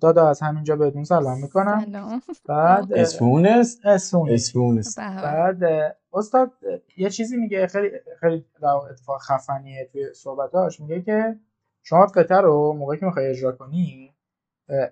دادا 0.00 0.28
از 0.28 0.40
همینجا 0.40 0.76
بهتون 0.76 1.04
سلام 1.04 1.40
می‌کنم. 1.40 1.84
سلام. 1.84 2.22
بعد 2.48 2.92
اه، 2.92 3.00
اسمون 3.00 3.46
است 3.46 3.86
اسمون 3.86 4.30
اسمون 4.30 4.78
است 4.78 5.00
به 5.00 5.14
به. 5.14 5.22
بعد 5.22 5.96
استاد 6.12 6.52
یه 6.96 7.10
چیزی 7.10 7.36
میگه 7.36 7.66
خیلی 7.66 7.90
خیلی 8.20 8.44
اتفاق 8.90 9.20
خفنیه 9.20 9.88
توی 9.92 10.14
صحبتاش. 10.14 10.80
میگه 10.80 11.02
که 11.02 11.38
شما 11.82 12.06
قطعه 12.06 12.40
رو 12.40 12.72
موقعی 12.72 12.98
که 12.98 13.06
می‌خوای 13.06 13.26
اجرا 13.26 13.52
کنی 13.52 14.14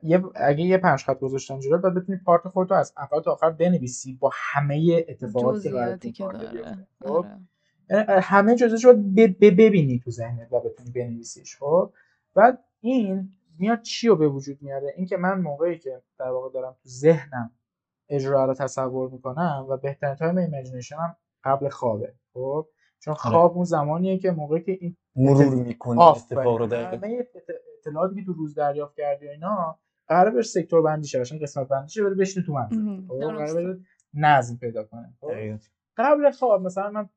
یه 0.02 0.22
اگه 0.34 0.64
یه 0.64 0.78
پنج 0.78 1.04
خط 1.04 1.18
گذاشتن 1.18 1.60
جلو 1.60 1.78
بعد 1.78 1.94
بتونی 1.94 2.18
پارت 2.18 2.48
خودتو 2.48 2.74
از 2.74 2.94
اول 2.98 3.20
تا 3.20 3.32
آخر 3.32 3.50
بنویسی 3.50 4.14
با 4.14 4.30
همه 4.34 5.04
اتفاقاتی 5.08 6.12
که 6.12 6.24
قراره 6.24 6.86
آره 7.92 8.20
همه 8.20 8.56
جزئیات 8.56 8.84
رو 8.84 8.92
ببینی 9.40 9.98
تو 10.04 10.10
ذهنت 10.10 10.52
و 10.52 10.60
بتونی 10.60 10.90
بنویسیش 10.90 11.56
خب 11.56 11.92
بعد 12.34 12.64
این 12.80 13.28
میاد 13.58 13.82
چی 13.82 14.08
رو 14.08 14.16
به 14.16 14.28
وجود 14.28 14.58
میاره 14.62 14.94
اینکه 14.96 15.16
من 15.16 15.40
موقعی 15.40 15.78
که 15.78 16.02
در 16.18 16.28
واقع 16.28 16.52
دارم 16.52 16.76
تو 16.82 16.88
ذهنم 16.88 17.50
اجرا 18.08 18.44
رو 18.44 18.54
تصور 18.54 19.10
می‌کنم 19.10 19.66
و 19.68 19.76
بهترین 19.76 20.14
time 20.14 20.38
imagination 20.38 21.10
م 21.10 21.16
قبل 21.44 21.68
خوابه 21.68 22.14
خب 22.32 22.68
چون 22.98 23.14
خواب 23.14 23.54
اون 23.54 23.64
زمانیه 23.64 24.18
که 24.18 24.30
موقعی 24.30 24.62
که 24.62 24.78
این 24.80 24.96
مرور 25.16 25.54
می‌کنه 25.54 26.00
آفرین. 26.00 26.38
اتفاق 26.38 26.58
رو 26.58 26.66
دقیقا 26.66 27.06
همه 27.06 27.26
اطلاعاتی 27.78 28.14
که 28.14 28.24
تو 28.24 28.32
روز 28.32 28.54
دریافت 28.54 28.96
کردی 28.96 29.26
و 29.26 29.30
اینا 29.30 29.78
قرار 30.08 30.30
بهش 30.30 30.46
sector 30.46 30.82
بندی 30.82 31.08
شه 31.08 31.20
قشنگ 31.20 31.42
قسمت 31.42 31.68
بندی 31.68 31.90
شه 31.90 32.02
بره 32.02 32.14
بشینه 32.14 32.46
تو. 32.46 32.54
خب 33.08 33.20
درسته. 33.20 33.54
قرار 33.54 33.54
بره 33.54 33.80
نظم 34.14 34.56
پیدا 34.56 34.84
کنه 34.84 35.14
خب؟ 35.20 35.30
قبل 35.96 36.30
خواب 36.30 36.62
مثلا 36.62 36.90
من 36.90 37.08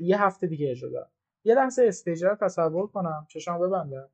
یه 0.00 0.22
هفته 0.22 0.46
دیگه 0.46 0.70
اجرا 0.70 0.90
دارم. 0.90 1.10
یه 1.44 1.54
لحظه 1.54 1.84
stage 1.84 2.24
رو 2.24 2.34
تصور 2.34 2.86
کنم. 2.86 3.26
چشام 3.28 3.60
ببندم. 3.60 4.08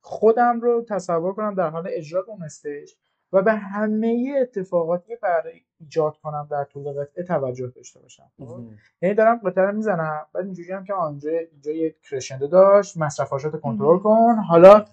خودم 0.00 0.60
رو 0.60 0.84
تصور 0.88 1.34
کنم 1.34 1.54
در 1.54 1.70
حال 1.70 1.88
اجرا 1.90 2.24
اون 2.28 2.42
stage 2.42 2.92
و 3.32 3.42
به 3.42 3.52
همه 3.52 4.34
اتفاقاتی 4.40 5.08
که 5.08 5.16
قرار 5.16 5.52
ایجاد 5.80 6.16
کنم 6.16 6.48
در 6.50 6.64
طول 6.64 6.92
قطعه 6.92 7.24
توجه 7.24 7.66
داشته 7.66 8.00
باشم. 8.00 8.30
خب؟ 8.38 8.60
یعنی 9.02 9.14
دارم 9.14 9.40
قطعه 9.44 9.64
رو 9.64 9.72
می‌زنم. 9.72 10.26
بعد 10.32 10.44
اینجوری 10.44 10.72
هم 10.72 10.84
که 10.84 10.94
آنجا 10.94 11.30
اینجا 11.30 11.72
یه 11.72 11.94
کرشندو 12.02 12.46
داشت. 12.46 12.96
مصرف 12.96 13.22
آرشه‌ات 13.22 13.60
کنترل 13.60 13.98
کن. 13.98 14.34
حالا 14.48 14.84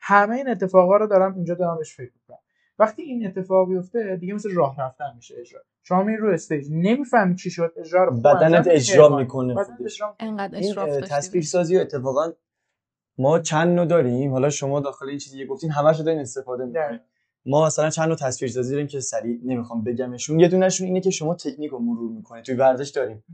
همه 0.00 0.36
این 0.36 0.48
اتفاقا 0.48 0.96
رو 0.96 1.06
دارم 1.06 1.34
اینجا 1.34 1.54
دارم 1.54 1.76
بهش 1.76 1.96
فکر 1.96 2.12
می‌کنم. 2.14 2.38
وقتی 2.78 3.02
این 3.02 3.26
اتفاق 3.26 3.68
بیفته 3.68 4.16
دیگه 4.16 4.34
مثل 4.34 4.54
راه 4.54 4.76
رفتن 4.80 5.12
میشه 5.16 5.34
اجرا. 5.40 5.60
شما 5.82 6.02
میری 6.02 6.18
رو 6.18 6.32
استیج 6.32 6.66
نمی‌فهمی 6.70 7.36
چی 7.36 7.50
شد 7.50 7.72
اجرا 7.76 8.04
رو 8.04 8.20
بدنت 8.20 8.66
اجرا. 8.66 9.16
می‌کنه. 9.16 9.54
انقدر 10.20 10.58
اشراف 10.58 10.96
تصویر. 10.96 11.44
سازی 11.44 11.78
اتفاقا 11.78 12.32
ما 13.18 13.38
چند 13.38 13.68
نوع 13.68 13.86
داریم. 13.86 14.32
حالا 14.32 14.50
شما 14.50 14.80
داخل 14.80 15.08
این 15.08 15.18
چیزی 15.18 15.38
که 15.38 15.46
گفتین 15.46 15.70
همش 15.70 16.00
دارین 16.00 16.20
استفاده 16.20 16.64
می‌کنید 16.64 16.84
دقیقاً. 16.84 17.04
ما 17.46 17.66
مثلا 17.66 17.90
چند 17.90 18.08
نوع 18.08 18.16
تصویرسازی 18.16 18.72
داریم 18.72 18.86
که 18.86 19.00
سریع 19.00 19.40
نمی‌خوام 19.44 19.84
بگمشون. 19.84 20.40
یه 20.40 20.48
دونشون 20.48 20.86
اینه 20.86 21.00
که 21.00 21.10
شما 21.10 21.34
تکنیک 21.34 21.70
رو 21.70 21.78
مرور 21.78 22.12
می‌کنید 22.12 22.44
توی 22.44 22.54
ورزش 22.54 22.88
داریم. 22.88 23.24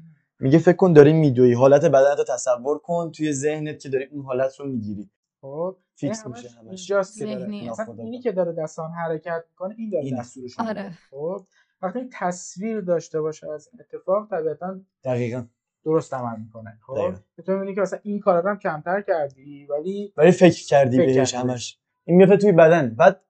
میگه 0.41 0.59
فکر 0.59 0.77
کن 0.77 0.93
داری 0.93 1.13
میدوی. 1.13 1.53
حالت 1.53 1.85
بدنت 1.85 2.19
رو 2.19 2.25
تصور 2.25 2.79
کن 2.79 3.11
توی 3.11 3.33
ذهنت 3.33 3.81
که 3.81 3.89
داری 3.89 4.05
اون 4.05 4.25
حالت 4.25 4.61
رو 4.61 4.67
می‌گیری. 4.67 5.11
خب 5.45 5.77
فیکس 5.95 6.27
این 6.27 6.35
میشه 6.37 6.49
همش 6.49 6.67
اینجاست 6.67 7.19
که 7.19 7.25
داره 7.27 7.47
ناخودآگاه. 7.47 8.05
اینی 8.05 8.21
که 8.21 8.33
داره 8.33 8.53
دستان 8.53 8.91
حرکت 8.91 9.45
می‌کنه 9.51 9.75
این 9.79 9.91
داره. 9.91 10.11
دستورش 10.19 10.61
آره. 10.61 10.83
میده. 10.83 10.99
خب 11.11 11.47
وقتی 11.83 12.09
تصویر 12.13 12.81
داشته 12.81 13.21
باشه 13.21 13.51
از 13.53 13.69
اتفاق 13.81 14.31
طبیعتا 14.31 14.81
دقیقا. 15.05 15.45
درست 15.85 16.15
عمل 16.15 16.41
می‌کنه. 16.41 16.79
خب. 16.87 17.15
تو 17.47 17.53
می‌بینی 17.53 17.75
که 17.75 17.81
مثلا 17.81 17.99
این 18.03 18.21
کارا 18.21 18.41
رو 18.41 18.49
هم 18.49 18.59
کمتر 18.59 19.01
کردی 19.01 19.67
ولی 19.67 20.13
ولی 20.17 20.33
فکر 20.33 20.67
کردی 20.67 20.97
فکر 20.97 21.07
بهش 21.07 21.33
کردی. 21.33 21.49
همش. 21.49 21.79
این 22.05 22.17
میفته 22.17 22.37
توی 22.37 22.53
بدن. 22.53 22.95
بعد 22.95 23.21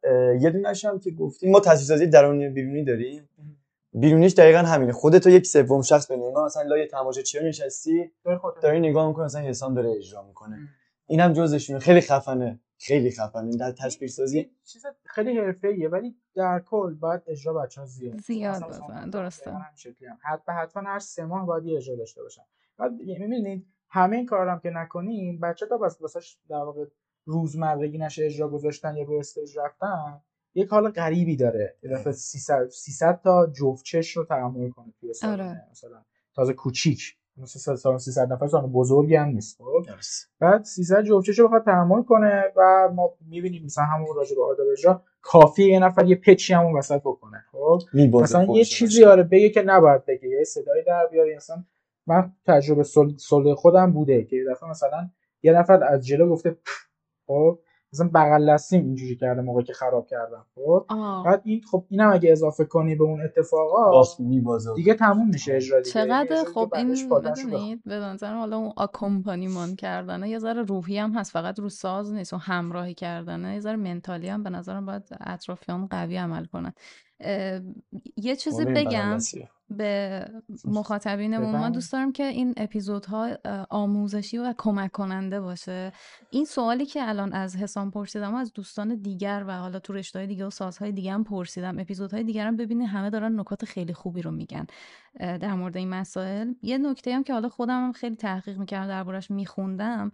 یه 0.40 0.50
دونش 0.50 0.84
هم 0.84 0.98
که 0.98 1.10
گفتیم 1.10 1.50
ما 1.50 1.60
تصویرسازی 1.60 2.06
درونی 2.06 2.48
بیرونی 2.48 2.84
داریم. 2.84 3.28
بیرونیش 3.92 4.32
دقیقا 4.32 4.58
همینه. 4.58 4.92
خودت 4.92 5.26
یک 5.26 5.46
سوم 5.46 5.82
شخص 5.82 6.06
به 6.06 6.16
نگاه 6.16 6.44
مثلا 6.44 6.62
لای 6.62 6.86
تماشاچی 6.86 7.38
نشستی 7.44 8.12
داری 8.62 8.80
نگاه 8.80 9.08
می‌کنه 9.08 9.24
مثلا 9.24 9.40
حسام 9.40 9.74
داره 9.74 9.90
اجرا 9.96 10.22
می‌کنه. 10.22 10.58
اینم 11.06 11.32
جزشونه. 11.32 11.78
خیلی 11.78 12.00
خفنه. 12.00 12.60
خیلی 12.78 13.10
خفنه. 13.10 13.56
در 13.56 13.72
تصویرسازی 13.72 14.38
این 14.38 14.50
چیز 14.64 14.86
خیلی 15.04 15.38
حرفه‌ایه 15.38 15.88
ولی 15.88 16.16
در 16.34 16.62
کل 16.66 16.94
باید 16.94 17.22
اجرا 17.26 17.52
بچه‌ها 17.52 17.86
زیاد 17.86 18.20
زیاد 18.20 18.68
بزنن، 18.68 19.10
درسته. 19.10 19.52
حتما 20.22 20.54
حتما 20.54 20.82
هر 20.82 20.98
سه 20.98 21.24
ماه 21.24 21.46
باید 21.46 21.64
یه 21.64 21.76
اجرا 21.76 21.96
داشته 21.96 22.22
باشن. 22.22 22.42
بعد 22.78 22.92
می‌بینید 22.92 23.66
همه 23.88 24.16
این 24.16 24.26
کارا 24.26 24.52
هم 24.52 24.60
که 24.60 24.70
نکنیم 24.70 25.40
بچه 25.40 25.66
تا 25.66 25.78
بس 25.78 26.00
واسش 26.00 26.36
در 26.48 26.56
واقع 26.56 26.84
روزمرگی 27.24 27.98
نشه 27.98 28.24
اجرا 28.24 28.48
گذاشتن 28.48 28.96
یا 28.96 29.04
به 29.04 29.18
استیج 29.18 29.58
رفتن 29.58 30.20
یک 30.54 30.68
حال 30.68 30.90
غریبی 30.90 31.36
داره. 31.36 31.76
یه 31.82 31.90
دفعه 31.90 32.12
300 32.12 32.68
300 32.68 33.20
تا 33.24 33.46
جفت 33.46 33.84
چش 33.84 34.16
رو 34.16 34.24
تحمل 34.24 34.70
کنه 34.70 34.92
توی 35.00 35.12
آره. 35.22 35.68
مثلا 35.70 36.04
تازه 36.34 36.52
کوچیک. 36.52 37.16
مثلا 37.36 37.76
سالن 37.76 37.98
300 37.98 38.32
نفر 38.32 38.46
سالن 38.46 38.66
بزرگی 38.66 39.16
هم 39.16 39.28
نیست. 39.28 39.58
خب؟ 39.58 39.82
بعد 40.40 40.64
300 40.64 41.02
جفتش 41.02 41.38
رو 41.38 41.46
بخواد 41.46 41.64
تحمل 41.64 42.02
کنه 42.02 42.44
و 42.56 42.88
ما 42.94 43.10
می‌بینیم 43.28 43.64
مثلا 43.64 43.84
همون 43.84 44.16
راجع 44.16 44.36
به 44.36 44.44
آداب 44.44 44.66
اجرا 44.72 45.02
کافیه 45.22 45.66
یه 45.66 45.78
نفر 45.78 46.04
یه 46.04 46.16
پچی 46.16 46.54
همون 46.54 46.78
وسط 46.78 47.00
بکنه. 47.00 47.44
خب؟ 47.52 47.78
مثلا 48.22 48.44
یه 48.56 48.64
چیزی 48.64 49.04
آره 49.04 49.22
بگه 49.22 49.50
که 49.50 49.62
نباید 49.62 50.04
بگه 50.06 50.28
یه 50.28 50.44
صدایی 50.44 50.84
در 50.84 51.06
بیاره. 51.06 51.36
مثلا 51.36 51.64
من 52.06 52.32
تجربه 52.46 52.82
سل, 52.82 53.16
سل 53.16 53.54
خودم 53.54 53.92
بوده 53.92 54.24
که 54.24 54.36
یه 54.36 54.44
دفعه 54.50 54.70
مثلا 54.70 55.10
یه 55.42 55.52
نفر 55.52 55.84
از 55.84 56.06
جلو 56.06 56.28
گفته. 56.28 56.56
خب؟ 57.26 57.58
مثلا 57.94 58.10
بغل 58.14 58.52
دستیم 58.52 58.84
اینجوری 58.84 59.16
کرده 59.16 59.40
موقعی 59.40 59.64
که 59.64 59.72
خراب 59.72 60.06
کردم 60.06 60.46
خب. 60.54 60.86
بعد 61.24 61.42
این 61.44 61.60
خب 61.70 61.84
اینم 61.88 62.12
اگه 62.12 62.32
اضافه 62.32 62.64
کنی 62.64 62.94
به 62.94 63.04
اون 63.04 63.20
اتفاقا 63.22 64.04
میبازه 64.18 64.74
دیگه 64.74 64.94
تموم 64.94 65.28
میشه 65.28 65.54
اجرا 65.54 65.80
دیگه 65.80 65.96
یعنی 65.96 66.10
چقدر 66.10 66.22
اجرایی 66.22 66.44
که 66.44 66.50
خب 66.50 66.74
این. 66.74 67.08
بدونید 67.08 67.82
به 67.84 67.94
نظر 67.94 68.34
حالا 68.34 68.56
اون 68.56 68.72
آکومپانیمان 68.76 69.76
کردنه 69.76 70.28
یه 70.28 70.38
ذره 70.38 70.62
روحی 70.62 70.98
هم 70.98 71.12
هست 71.12 71.32
فقط 71.32 71.58
رو 71.58 71.68
ساز 71.68 72.12
نیست 72.12 72.32
و 72.32 72.36
همراهی 72.36 72.94
کردنه 72.94 73.54
یه 73.54 73.60
ذره 73.60 73.76
منتالی 73.76 74.28
هم 74.28 74.42
به 74.42 74.50
نظرم 74.50 74.86
باید 74.86 75.08
اطرافیان 75.20 75.86
قوی 75.86 76.16
عمل 76.16 76.44
کنن 76.44 76.72
یه 78.16 78.36
چیزی 78.36 78.62
این 78.62 78.74
بگم. 78.74 79.18
به 79.70 80.24
مخاطبینمون 80.64 81.48
بفرمایید. 81.48 81.74
دوست 81.74 81.92
دارم 81.92 82.12
که 82.12 82.24
این 82.24 82.54
اپیزودها 82.56 83.28
آموزشی 83.70 84.38
و 84.38 84.54
کمک 84.58 84.92
کننده 84.92 85.40
باشه 85.40 85.92
این 86.30 86.44
سوالی 86.44 86.86
که 86.86 87.08
الان 87.08 87.32
از 87.32 87.56
حسام 87.56 87.90
پرسیدم 87.90 88.34
و 88.34 88.36
از 88.36 88.52
دوستان 88.52 88.94
دیگر 88.94 89.44
و 89.46 89.58
حالا 89.58 89.78
تو 89.78 89.92
رشته‌های 89.92 90.26
دیگه 90.26 90.46
و 90.46 90.50
سازهای 90.50 90.92
دیگه 90.92 91.12
هم 91.12 91.24
پرسیدم 91.24 91.78
اپیزودهای 91.78 92.24
دیگر 92.24 92.46
هم 92.46 92.56
ببینید 92.56 92.88
همه 92.88 93.10
دارن 93.10 93.40
نکات 93.40 93.64
خیلی 93.64 93.92
خوبی 93.92 94.22
رو 94.22 94.30
میگن 94.30 94.66
در 95.20 95.54
مورد 95.54 95.76
این 95.76 95.88
مسائل. 95.88 96.54
یه 96.62 96.78
نکته 96.78 97.14
هم 97.14 97.24
که 97.24 97.32
حالا 97.32 97.48
خودم 97.48 97.86
هم 97.86 97.92
خیلی 97.92 98.16
تحقیق 98.16 98.58
می‌کردم 98.58 98.88
دربارش 98.88 99.30
میخوندم 99.30 100.12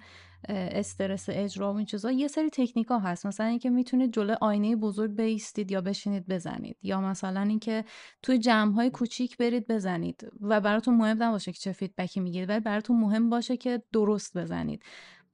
استرس 0.49 1.27
اجرا 1.29 1.73
و 1.73 1.77
این 1.77 1.87
چیزا 1.87 2.11
یه 2.11 2.29
سری 2.29 2.51
تکنیکا 2.51 2.99
هست. 2.99 3.27
مثلا 3.27 3.47
اینکه 3.47 3.71
می‌تونید 3.71 4.13
جلو 4.13 4.35
آینه 4.41 4.77
بزرگ 4.77 5.17
بیستید 5.17 5.71
یا 5.71 5.81
بشینید 5.81 6.29
بزنید. 6.29 6.77
یا 6.83 7.01
مثلا 7.01 7.41
اینکه 7.41 7.85
توی 8.23 8.39
جمع 8.39 8.89
کوچیک 8.89 9.37
برید 9.37 9.67
بزنید. 9.69 10.31
و 10.41 10.61
براتون 10.61 10.97
مهم 10.97 11.23
نباشه 11.23 11.53
که 11.53 11.59
چه 11.59 11.73
فیدبکی 11.73 12.21
می‌گیرید 12.21 12.49
ولی 12.49 12.61
براتون 12.61 13.01
مهم 13.01 13.31
باشه 13.31 13.57
که 13.57 13.83
درست 13.93 14.39
بزنید. 14.39 14.83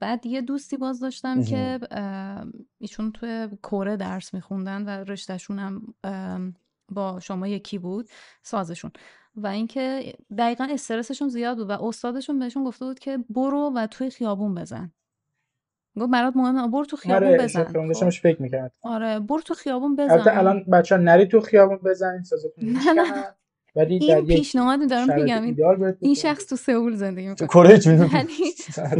بعد 0.01 0.26
یه 0.26 0.40
دوستی 0.40 0.76
باز 0.76 1.01
داشتم. 1.01 1.44
که 1.44 1.80
ایشون 2.78 3.12
توی 3.12 3.48
کره 3.62 3.97
درس 3.97 4.34
میخوندن 4.34 4.82
و 4.84 4.88
رشتهشون 4.88 5.59
هم 5.59 5.94
با 6.88 7.20
شما 7.20 7.48
یکی 7.48 7.78
بود 7.78 8.09
سازشون. 8.43 8.90
و 9.36 9.46
اینکه 9.46 10.14
دقیقا 10.38 10.68
استرسشون 10.70 11.28
زیاد 11.28 11.56
بود 11.56 11.70
و 11.70 11.84
استادشون 11.84 12.38
بهشون 12.38 12.64
گفته 12.64 12.84
بود 12.84 12.98
که 12.98 13.18
برو 13.30 13.72
و 13.74 13.86
توی 13.86 14.10
خیابون 14.10 14.54
بزن. 14.54 14.92
گفت 16.00 16.10
برات 16.10 16.36
مهمه. 16.36 16.68
برو 16.68 16.84
تو 16.84 16.96
خیابون 16.96 17.28
آره 17.28 17.38
بزن. 17.38 17.64
خب. 17.64 17.72
داشتمش 17.72 18.20
فکر 18.20 18.42
می‌کرد. 18.42 18.72
آره 18.82 19.20
برو 19.20 19.40
تو 19.40 19.54
خیابون 19.54 20.00
البته 20.00 20.20
بزن 20.20 20.38
الان 20.38 20.64
بچه 20.64 20.96
ها 20.96 21.00
نری 21.02 21.26
تو 21.26 21.40
خیابون 21.40 21.78
بزنین 21.84 22.22
سازتون 22.22 22.78
ولی 23.76 23.94
این 23.94 24.08
در 24.08 24.22
یک 24.22 24.38
پیشنهادی 24.38 24.86
دارم 24.86 25.14
میگم. 25.14 25.42
این-. 26.00 26.14
شخص 26.14 26.46
تو 26.46 26.56
سئول 26.56 26.94
زندگی 26.94 27.34
تو 27.34 27.44
می‌کنه. 27.44 27.78
کره 27.78 27.96
ولی 27.96 28.54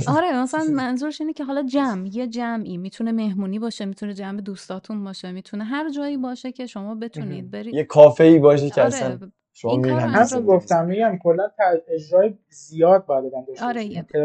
آره 0.17 0.43
مثلا 0.43 0.65
منظورش 0.65 1.21
اینه 1.21 1.33
که 1.33 1.45
حالا 1.45 1.63
جمع 1.63 2.09
یه 2.17 2.27
جمعی. 2.27 2.77
می‌تونه 2.77 3.13
مهمونی 3.13 3.59
باشه 3.59 3.85
می‌تونه 3.85 4.15
جمع 4.15 4.41
دوستاتون 4.41 5.05
باشه 5.05 5.33
می‌تونه 5.33 5.65
هر 5.65 5.91
جایی 5.91 6.17
باشه 6.17 6.53
که 6.53 6.67
شما 6.67 6.95
بتونید. 6.95 7.51
برید. 7.51 7.75
یه 7.75 7.85
کافه 7.85 8.25
ای 8.25 8.39
باشه 8.39 8.71
که 8.71 8.81
آره 8.83 8.87
اصلا 8.95 9.19
شما 9.57 9.73
همین 9.73 10.23
زندگی. 10.25 10.47
گفتم 10.47 10.85
میگم 10.87 11.19
کلا 11.23 11.49
اجرای 11.89 12.35
زیاد 12.51 13.07
باید 13.07 13.33
داشته 13.49 13.65
آره، 13.67 13.81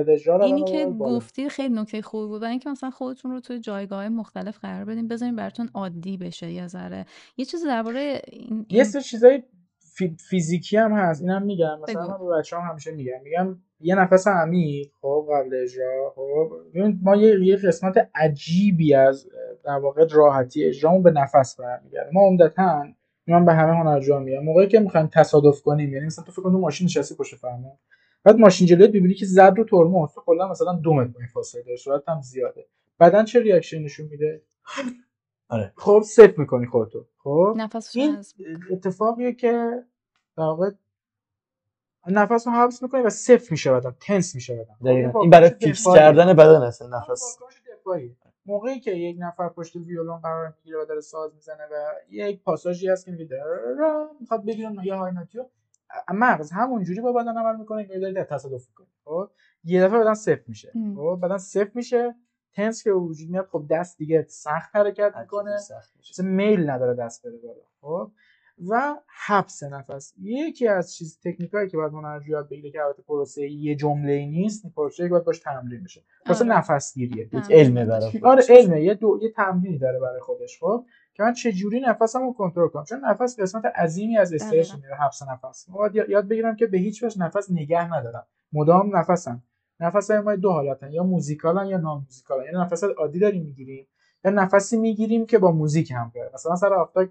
اجرا 0.09 0.45
اینی 0.45 0.63
که. 0.63 0.85
گفتی 0.99 1.49
خیلی 1.49 1.73
نکته 1.75 2.01
خوبی 2.01 2.27
بود 2.27 2.43
اینکه 2.43 2.69
مثلا 2.69 2.89
خودتون 2.89 3.31
رو 3.31 3.39
توی 3.39 3.59
جایگاه 3.59 4.09
مختلف 4.09 4.59
قرار 4.59 4.85
بدین 4.85 5.07
بذارین 5.07 5.35
براتون 5.35 5.69
عادی 5.73 6.17
بشه 6.17 6.51
یه 6.51 6.67
ذره 6.67 7.05
یه 7.37 7.45
چیزی 7.45 7.65
درباره 7.65 8.21
این, 8.27 8.65
یه. 8.69 8.83
سری 8.83 9.01
چیزای 9.01 9.43
فی- 9.79 10.17
فیزیکی 10.29 10.77
هم 10.77 10.93
هست 10.93 11.21
اینم 11.21 11.41
میگم 11.43 11.79
مثلا. 11.81 12.07
من 12.07 12.17
به 12.27 12.37
بچه‌ها 12.39 12.61
همیشه 12.61 12.91
میگم 12.91 13.21
میگم 13.23 13.57
یه 13.79 13.95
نفس 13.95 14.27
عمیق 14.27 14.87
خب 15.01 15.27
قبل 15.33 15.55
اجرا 15.63 16.13
خب 16.15 16.49
ببین 16.75 16.99
ما 17.03 17.15
یه 17.15 17.45
یه 17.45 17.55
قسمت 17.55 18.09
عجیبی 18.15 18.93
از 18.95 19.27
در 19.65 19.77
واقع 19.77 20.07
راحتی 20.11 20.65
اجرامون 20.65 21.03
به 21.03 21.11
نفس 21.11 21.55
برمیگرده 21.59 22.09
ما 22.13 22.21
عمدتاً 22.21 22.83
من 23.27 23.45
به 23.45 23.53
همه 23.53 23.71
هنرجوها 23.71 24.19
میگم. 24.19 24.43
موقعی 24.43 24.67
که 24.67 24.79
می‌خوایم 24.79 25.07
تصادف 25.07 25.61
کنیم 25.61 25.93
یعنی 25.93 26.05
مثلا 26.05 26.25
تو 26.25 26.31
فکر 26.31 26.41
کن 26.41 26.51
تو 26.51 26.57
ماشین 26.57 26.85
نشستی 26.85 27.15
پشت 27.15 27.35
فرمون. 27.35 27.77
بعد 28.23 28.37
ماشین 28.37 28.67
جلویت 28.67 28.89
ببینی 28.89 29.13
که 29.13 29.25
زد 29.25 29.53
رو 29.57 29.63
ترمز 29.63 30.13
تو 30.13 30.21
کلا 30.25 30.47
مثلا 30.47 30.73
دو 30.73 30.93
متر 30.93 31.07
با 31.07 31.19
این 31.19 31.27
فاصله 31.27 31.61
داره 31.61 31.77
سرعت 31.77 32.09
هم 32.09 32.21
زیاده. 32.21 32.67
بدن 32.99 33.25
چه 33.25 33.39
reaction 33.39 33.83
نشون 33.83 34.07
میده؟ 34.07 34.41
آره. 35.49 35.73
خب 35.75 36.03
سفت 36.05 36.33
می‌کنی 36.37 36.65
خودتو. 36.65 37.05
خب؟ 37.17 37.53
نفسش 37.57 37.95
این 37.95 38.23
اتفاقیه 38.71 39.33
که 39.33 39.83
در 40.37 40.43
واقع 40.43 40.71
نفس 42.07 42.47
رو 42.47 42.53
حبس 42.53 42.83
می‌کنی 42.83 43.01
و 43.01 43.09
سفت 43.09 43.47
میشه 43.51 43.71
بدن 43.71 43.95
tense 43.99 44.35
میشه 44.35 44.55
بدن. 44.55 45.11
خب، 45.11 45.17
این 45.17 45.29
برای 45.29 45.49
fix. 45.49 45.87
کردن 45.95 46.33
بدن 46.33 46.55
همون 46.55 46.93
نفس. 46.93 47.37
موقعی 48.51 48.79
که 48.79 48.91
یک 48.91 49.17
نفر 49.19 49.49
پشت 49.49 49.75
ویولون 49.75 50.19
قرار 50.19 50.53
می‌گیره 50.57 50.81
و 50.81 50.85
داره 50.85 51.01
ساز 51.01 51.33
می‌زنه 51.35 51.63
و 51.71 51.93
یک 52.09 52.43
پاساژی 52.43 52.87
هست 52.89 53.05
که 53.05 53.11
میگه 53.11 53.43
می‌خواد 54.19 54.45
بگیره 54.45 54.71
یه 54.83 54.95
های 54.95 55.11
نوتی 55.11 55.37
رو 55.37 55.49
مغز 56.13 56.51
همونجوری 56.51 57.01
با 57.01 57.11
بدن 57.13 57.37
عمل 57.37 57.59
می‌کنه 57.59 57.85
که 57.87 57.99
داره 57.99 58.23
تصادف 58.23 58.67
می‌کنه 58.67 58.87
خب 59.03 59.29
یه 59.63 59.83
دفعه 59.83 59.99
بدن 59.99 60.13
صفر 60.13 60.43
میشه. 60.47 60.71
خب 60.95 61.19
بدن 61.23 61.37
صفر 61.37 61.71
میشه 61.73 62.15
تنس 62.53 62.83
که 62.83 62.91
وجود 62.91 63.29
میاد 63.29 63.47
خب 63.47 63.65
دست 63.69 63.97
دیگه 63.97 64.25
سخت 64.29 64.75
حرکت 64.75 65.13
می‌کنه. 65.21 65.55
مثلا 66.09 66.25
میل 66.25 66.69
نداره 66.69 66.93
دست 66.93 67.25
بره 67.25 67.37
بالا 67.37 67.61
خب 67.81 68.11
و 68.69 68.95
حبس 69.25 69.63
نفس. 69.63 70.13
یکی 70.21 70.67
از 70.67 70.95
چیز 70.95 71.19
تکنیکایی 71.23 71.69
که 71.69 71.77
باید 71.77 71.93
هنرجو 71.93 72.31
یاد 72.31 72.49
بگیره 72.49 72.71
که 72.71 72.81
البته 72.81 73.01
پروسه 73.01 73.41
یه 73.41 73.75
جمله 73.75 74.25
نیست 74.25 74.65
پروسه 74.75 75.03
که 75.03 75.09
باید 75.09 75.23
باش 75.23 75.39
تمرین 75.39 75.83
بشه. 75.83 76.01
واسه 76.27 76.45
آره. 76.45 76.57
نفس 76.57 76.93
گیریه 76.93 77.23
یک 77.23 77.31
تمرین 77.31 77.59
علمه. 77.59 77.85
برای 77.85 78.19
آره. 78.23 78.43
علمه. 78.49 78.81
یه 78.81 78.93
دو 78.93 79.19
یه 79.21 79.31
تمرینی 79.31 79.77
داره 79.77 79.99
برای 79.99 80.19
خودش 80.19 80.59
خب؟ 80.59 80.85
که 81.13 81.23
من 81.23 81.33
چجوری 81.33 81.79
نفسمو 81.79 82.33
کنترل 82.33 82.67
کنم؟ 82.67 82.83
چون 82.83 83.05
نفس 83.05 83.39
قسمت 83.39 83.65
عظیمی 83.65 84.17
از 84.17 84.33
استرس 84.33 84.51
دقیقاً. 84.51 84.77
میره 84.77 84.95
حبس 84.95 85.21
نفس. 85.21 85.69
ما 85.69 85.77
باید 85.77 86.09
یاد 86.09 86.27
بگیرم 86.27 86.55
که 86.55 86.67
به 86.67 86.77
هیچ 86.77 87.03
وجه 87.03 87.19
نفس 87.19 87.51
نگه 87.51 87.93
ندارم. 87.93 88.25
مدام 88.53 88.97
نفسم. 88.97 89.43
نفس 89.79 90.11
ما 90.11 90.35
دو 90.35 90.51
حالتن 90.51 90.91
یا 90.91 91.03
موزیکالن 91.03 91.67
یا 91.67 91.77
نان 91.77 91.97
موزیکالن 91.97 92.45
یعنی 92.45 92.57
نفس 92.57 92.83
عادی 92.83 93.19
داریم 93.19 93.43
می‌گیریم 93.43 93.87
یا 94.25 94.31
نفسی 94.31 94.77
می‌گیریم 94.77 95.25
که 95.25 95.37
با 95.37 95.51
موزیک 95.51 95.91
هم 95.91 96.11
داره 96.15 96.31
مثلا 96.33 96.55
سر 96.55 96.73
آفتاب 96.73 97.07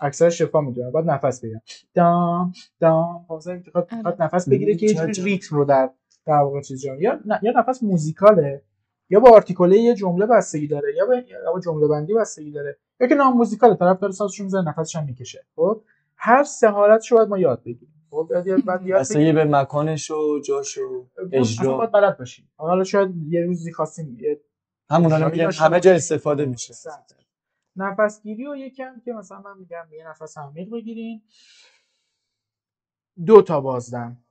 اکثر 0.00 0.30
شفا 0.30 0.60
می‌دونن 0.60 0.90
بعد 0.90 1.10
نفس 1.10 1.40
بگیرن 1.40 1.60
دام 1.94 2.52
دام. 2.80 3.24
خب 3.28 3.34
مثلا 3.34 3.54
می‌خواد 3.54 3.84
آره. 3.84 3.96
می‌خواد 3.96 4.22
نفس 4.22 4.48
بگیره 4.48 4.74
که 4.74 4.86
یه؟ 4.86 5.02
ریتم 5.04 5.56
رو 5.56 5.64
در 5.64 5.90
در 6.26 6.34
واقع 6.34 6.60
چیز 6.60 6.82
جان 6.82 7.00
یا 7.00 7.20
نه 7.26 7.40
یا 7.42 7.52
نفس 7.56 7.82
موزیکاله 7.82 8.62
یا 9.10 9.20
با 9.20 9.30
آرتیکله 9.30 9.78
یه 9.78 9.94
جمله 9.94 10.26
بستگی 10.26 10.66
داره 10.66 10.94
یا 10.96 11.06
با 11.06 11.14
یا 11.14 11.52
با 11.52 11.60
جمله 11.60 11.88
بندی 11.88 12.14
بستگی 12.14 12.50
داره 12.50 12.78
یا 13.00 13.06
که 13.06 13.14
نام 13.14 13.36
موزیکال 13.36 13.74
طرف 13.74 14.00
داره 14.00 14.12
سازشو 14.12 14.44
می‌زنه 14.44 14.68
نفسش 14.68 14.96
هم 14.96 15.04
می‌کشه. 15.04 15.44
خب 15.56 15.82
هر 16.16 16.44
سه 16.44 16.68
حالتشو 16.68 17.16
باید 17.16 17.28
ما 17.28 17.38
یاد 17.38 17.62
بگیریم. 17.62 17.94
خب 18.10 18.28
بعد 18.30 18.46
یاد 18.46 18.64
بعد 18.64 18.86
یاد 18.86 19.00
بستگی 19.00 19.32
به 19.32 19.44
مکانش 19.44 20.10
و 20.10 20.40
جاش 20.40 20.78
و 20.78 21.06
اصلا 21.16 21.40
اجرا. 21.40 21.76
باید 21.76 21.92
بلد 21.92 22.18
باشیم. 22.18 22.50
حالا 22.56 22.84
شاید 22.84 23.10
یه 23.28 23.40
روزی 23.40 23.72
خواستیم 23.72 24.18
همون 24.90 25.30
داشته 25.30 25.64
همه 25.64 25.80
جا. 25.80 25.92
استفاده 25.92 26.46
میشه. 26.46 26.74
نفس 27.76 28.22
گیری 28.22 28.46
و 28.48 28.56
یکم 28.56 29.00
که 29.00 29.12
مثلا 29.12 29.40
من 29.40 29.58
میگم 29.58 29.86
یه 29.92 30.08
نفس 30.08 30.38
عمیق 30.38 30.70
بگیرین. 30.70 31.22
دو 33.26 33.42
تا 33.42 33.60
بازدم. 33.60 34.24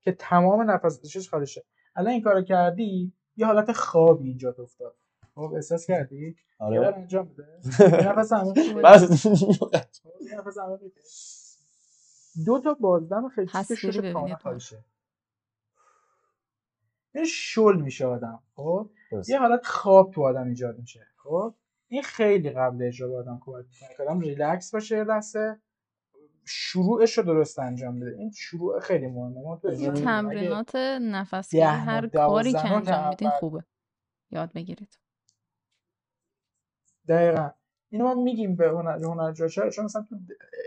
که 0.00 0.12
تمام 0.12 0.70
نفس 0.70 1.02
چش 1.02 1.28
خارجه 1.28 1.64
الان 1.96 2.12
این 2.12 2.22
کارو 2.22 2.42
کردی؟ 2.42 3.12
یه 3.36 3.46
حالت 3.46 3.72
خوابی 3.72 4.28
اینجا 4.28 4.54
افتاد. 4.58 4.96
خب 5.34 5.52
احساس 5.54 5.86
کردی؟ 5.86 6.26
یه 6.26 6.36
بار 6.60 6.84
آره 6.84 6.96
انجام 6.96 7.28
بده 7.28 7.60
یه 8.02 8.08
نفس 8.08 8.32
عمیق. 8.32 8.74
بس 8.84 9.26
یه 10.20 10.38
نفس 10.38 10.58
عمیق. 10.58 10.92
دو 12.46 12.60
تا 12.60 12.74
بازدم 12.74 13.28
خیلی 13.28 13.46
تصویری 13.52 13.92
شش 13.92 13.98
ببینید 13.98 14.12
کامل 14.12 14.58
این 17.14 17.24
شل 17.24 17.76
میشه 17.76 18.06
آدم 18.06 18.42
خب. 18.54 18.90
یه 19.28 19.38
حالت 19.38 19.66
خواب 19.66 20.10
تو 20.10 20.22
آدم 20.22 20.48
ایجاد 20.48 20.78
میشه 20.78 21.06
خب؟ 21.16 21.54
این 21.88 22.02
خیلی 22.02 22.50
قبل 22.50 22.82
اجرا 22.82 23.08
به 23.08 23.16
آدم 23.16 23.40
کمک 23.44 23.64
می‌کنه 23.72 23.96
که 23.96 24.02
آدم 24.02 24.20
ریلکس 24.20 24.70
باشه 24.74 24.96
یه 24.96 25.04
لحظه. 25.04 25.60
شروعش 26.44 27.18
رو 27.18 27.24
درست 27.24 27.58
انجام 27.58 28.00
بده. 28.00 28.16
این 28.18 28.30
شروع 28.30 28.80
خیلی 28.80 29.06
مهمه. 29.06 29.42
ما 29.42 29.56
تو 29.56 29.92
تمرینات 29.92 30.76
ده 31.50 31.66
هر 31.66 32.06
کاری 32.06 32.52
که 32.52 32.72
انجام 32.72 33.08
میدین. 33.08 33.30
خوبه. 33.30 33.64
یاد 34.30 34.52
بگیرید. 34.52 34.98
دقیقا. 37.08 37.50
اینو 37.90 38.04
ما 38.04 38.14
میگیم 38.22 38.56
به 38.56 38.68
هنر 38.68 39.32
چرا؟ 39.48 39.70
چون 39.70 39.84
مثلا 39.84 40.06
تو 40.08 40.16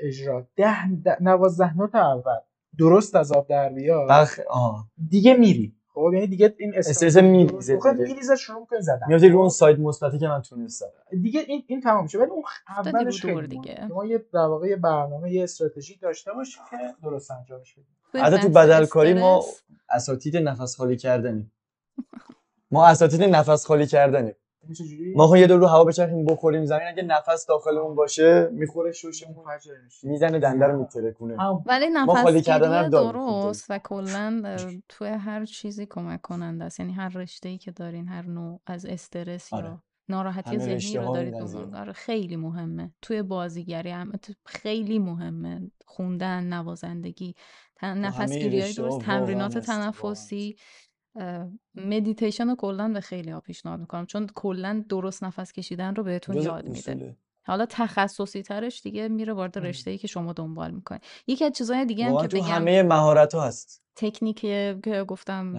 اجرا 0.02 0.48
ده 0.56 0.92
ده- 1.04 1.18
نوازده 1.22 1.78
نوت 1.78 1.96
اول. 1.96 2.40
درست 2.78 3.16
از 3.16 3.32
آب 3.32 3.48
در 3.48 3.70
بیاد. 3.70 4.10
بخ 4.10 4.40
آه. 4.50 4.88
دیگه 5.10 5.34
میری. 5.34 5.76
خب 6.02 6.14
یعنی 6.14 6.28
دیگه 6.28 6.56
این 6.60 6.74
استرس 6.76 7.18
میریزه 7.18 7.80
خب. 7.80 7.90
میریزه 7.90 8.36
شروع 8.36 8.60
می‌کنه 8.60 8.82
زدن. 8.82 9.06
میاد 9.08 9.26
رو 9.26 9.40
اون 9.40 9.50
سایت 9.50 9.80
مثبتی 9.80 10.20
که 10.20 10.28
من 10.28 10.42
تونستم 10.42 10.86
دیگه 11.22 11.40
این 11.40 11.64
این 11.68 11.82
تمام 11.82 12.04
میشه. 12.04 12.20
ولی 12.20 12.30
اون 12.30 12.44
اولش 12.68 13.22
خیلی 13.22 13.48
دیگه. 13.48 13.88
ما 13.90 14.06
یه 14.06 14.26
در 14.34 14.40
واقع 14.40 14.68
یه 14.68 14.76
برنامه 14.76 15.32
یه 15.32 15.44
استراتژی 15.44 15.98
داشته 15.98 16.34
باشیم 16.34 16.64
که 16.72 16.78
درست 17.04 17.32
انجامش 17.32 17.74
بدیم 17.74 18.26
حتی 18.26 18.38
تو 18.38 18.50
بدلکاری 18.50 19.14
ما 19.14 19.46
اساتید 19.90 20.38
نفس 20.38 20.76
خالی 20.76 20.98
کردنیم. 20.98 21.52
ما 22.72 22.88
اساتید 22.88 23.24
نفس 23.24 23.66
خالی 23.66 23.88
کردنیم. 23.88 24.36
ما 25.16 25.28
خب 25.28 25.36
یه 25.36 25.48
دور 25.48 25.60
رو 25.60 25.68
هوا 25.68 25.84
بچرخیم 25.84 26.26
بخوریم 26.26 26.66
زمین 26.66 26.88
اگه 26.88 27.04
نفس 27.04 27.46
داخلمون 27.46 27.96
باشه 27.96 28.50
می‌خوره 28.52 28.92
شوشمون. 28.92 29.46
منفجر 29.46 29.74
میشه 29.86 30.08
می‌زنه 30.08 30.40
دنده 30.40 30.66
رو 30.66 30.80
میترکونه. 30.80 31.38
ولی 31.66 31.86
خالی 32.08 32.42
کردن 32.42 32.84
خب 32.84 32.90
درست 32.90 33.66
و 33.70 33.80
کلا 33.80 34.58
توی 34.90 35.08
هر 35.08 35.46
چیزی 35.46 35.86
کمک 35.86 36.22
کننده 36.22 36.66
است. 36.66 36.80
یعنی 36.80 36.94
هر 36.94 37.10
رشته 37.10 37.50
ای 37.50 37.58
که 37.58 37.72
دارین 37.72 38.08
هر 38.08 38.26
نوع 38.26 38.62
از 38.66 38.86
استرس 38.86 39.54
آره. 39.54 39.66
یا 39.66 39.84
ناراحتی 40.10 40.56
همه 40.56 40.78
ذهنی 40.78 41.06
رو 41.06 41.14
دارید 41.14 41.36
آره 41.76 41.94
خیلی 41.94 42.36
مهمه. 42.36 42.92
توی 43.02 43.22
بازیگری 43.22 43.90
هم 43.90 44.12
ات- 44.14 44.36
خیلی 44.46 45.00
مهمه. 45.00 45.72
خوندن 45.86 46.44
نوازندگی 46.44 47.36
تن... 47.76 47.88
همه 47.88 48.00
نفسگیری 48.08 48.60
های 48.60 48.70
رشته 48.70 48.82
ها 48.84 48.90
درست 48.90 49.02
تمرینات 49.06 49.58
تنفسی 49.58 50.56
مدیتیشن 51.76 52.50
رو 52.50 52.56
کلا 52.56 52.90
به 52.90 53.02
خیلی 53.02 53.32
ها 53.32 53.40
پیشنهاد 53.40 53.80
می‌کنم. 53.80 54.06
چون 54.06 54.28
کلا 54.36 54.84
درست 54.90 55.24
نفس 55.24 55.52
کشیدن 55.52 55.96
رو 55.96 56.04
بهتون 56.04 56.38
یاد 56.38 56.70
میده. 56.70 57.18
حالا 57.44 57.66
تخصصی 57.66 58.42
ترش 58.42 58.82
دیگه 58.82 59.08
میره 59.08 59.34
وارد 59.34 59.58
رشته 59.58 59.92
ای 59.92 59.98
که 59.98 60.08
شما 60.08 60.34
دنبال 60.34 60.72
می‌کنید 60.72 61.02
یکی 61.28 61.46
از 61.46 61.52
چیزهای 61.52 61.86
دیگه 61.86 62.06
هم 62.06 62.22
که 62.22 62.28
تو 62.28 62.38
بگم 62.38 62.46
همه 62.46 62.84
مهارت 62.84 63.36
ها 63.36 63.42
هست. 63.42 63.84
تکنیک 63.96 64.40
که 64.40 64.80
گفتم. 65.08 65.56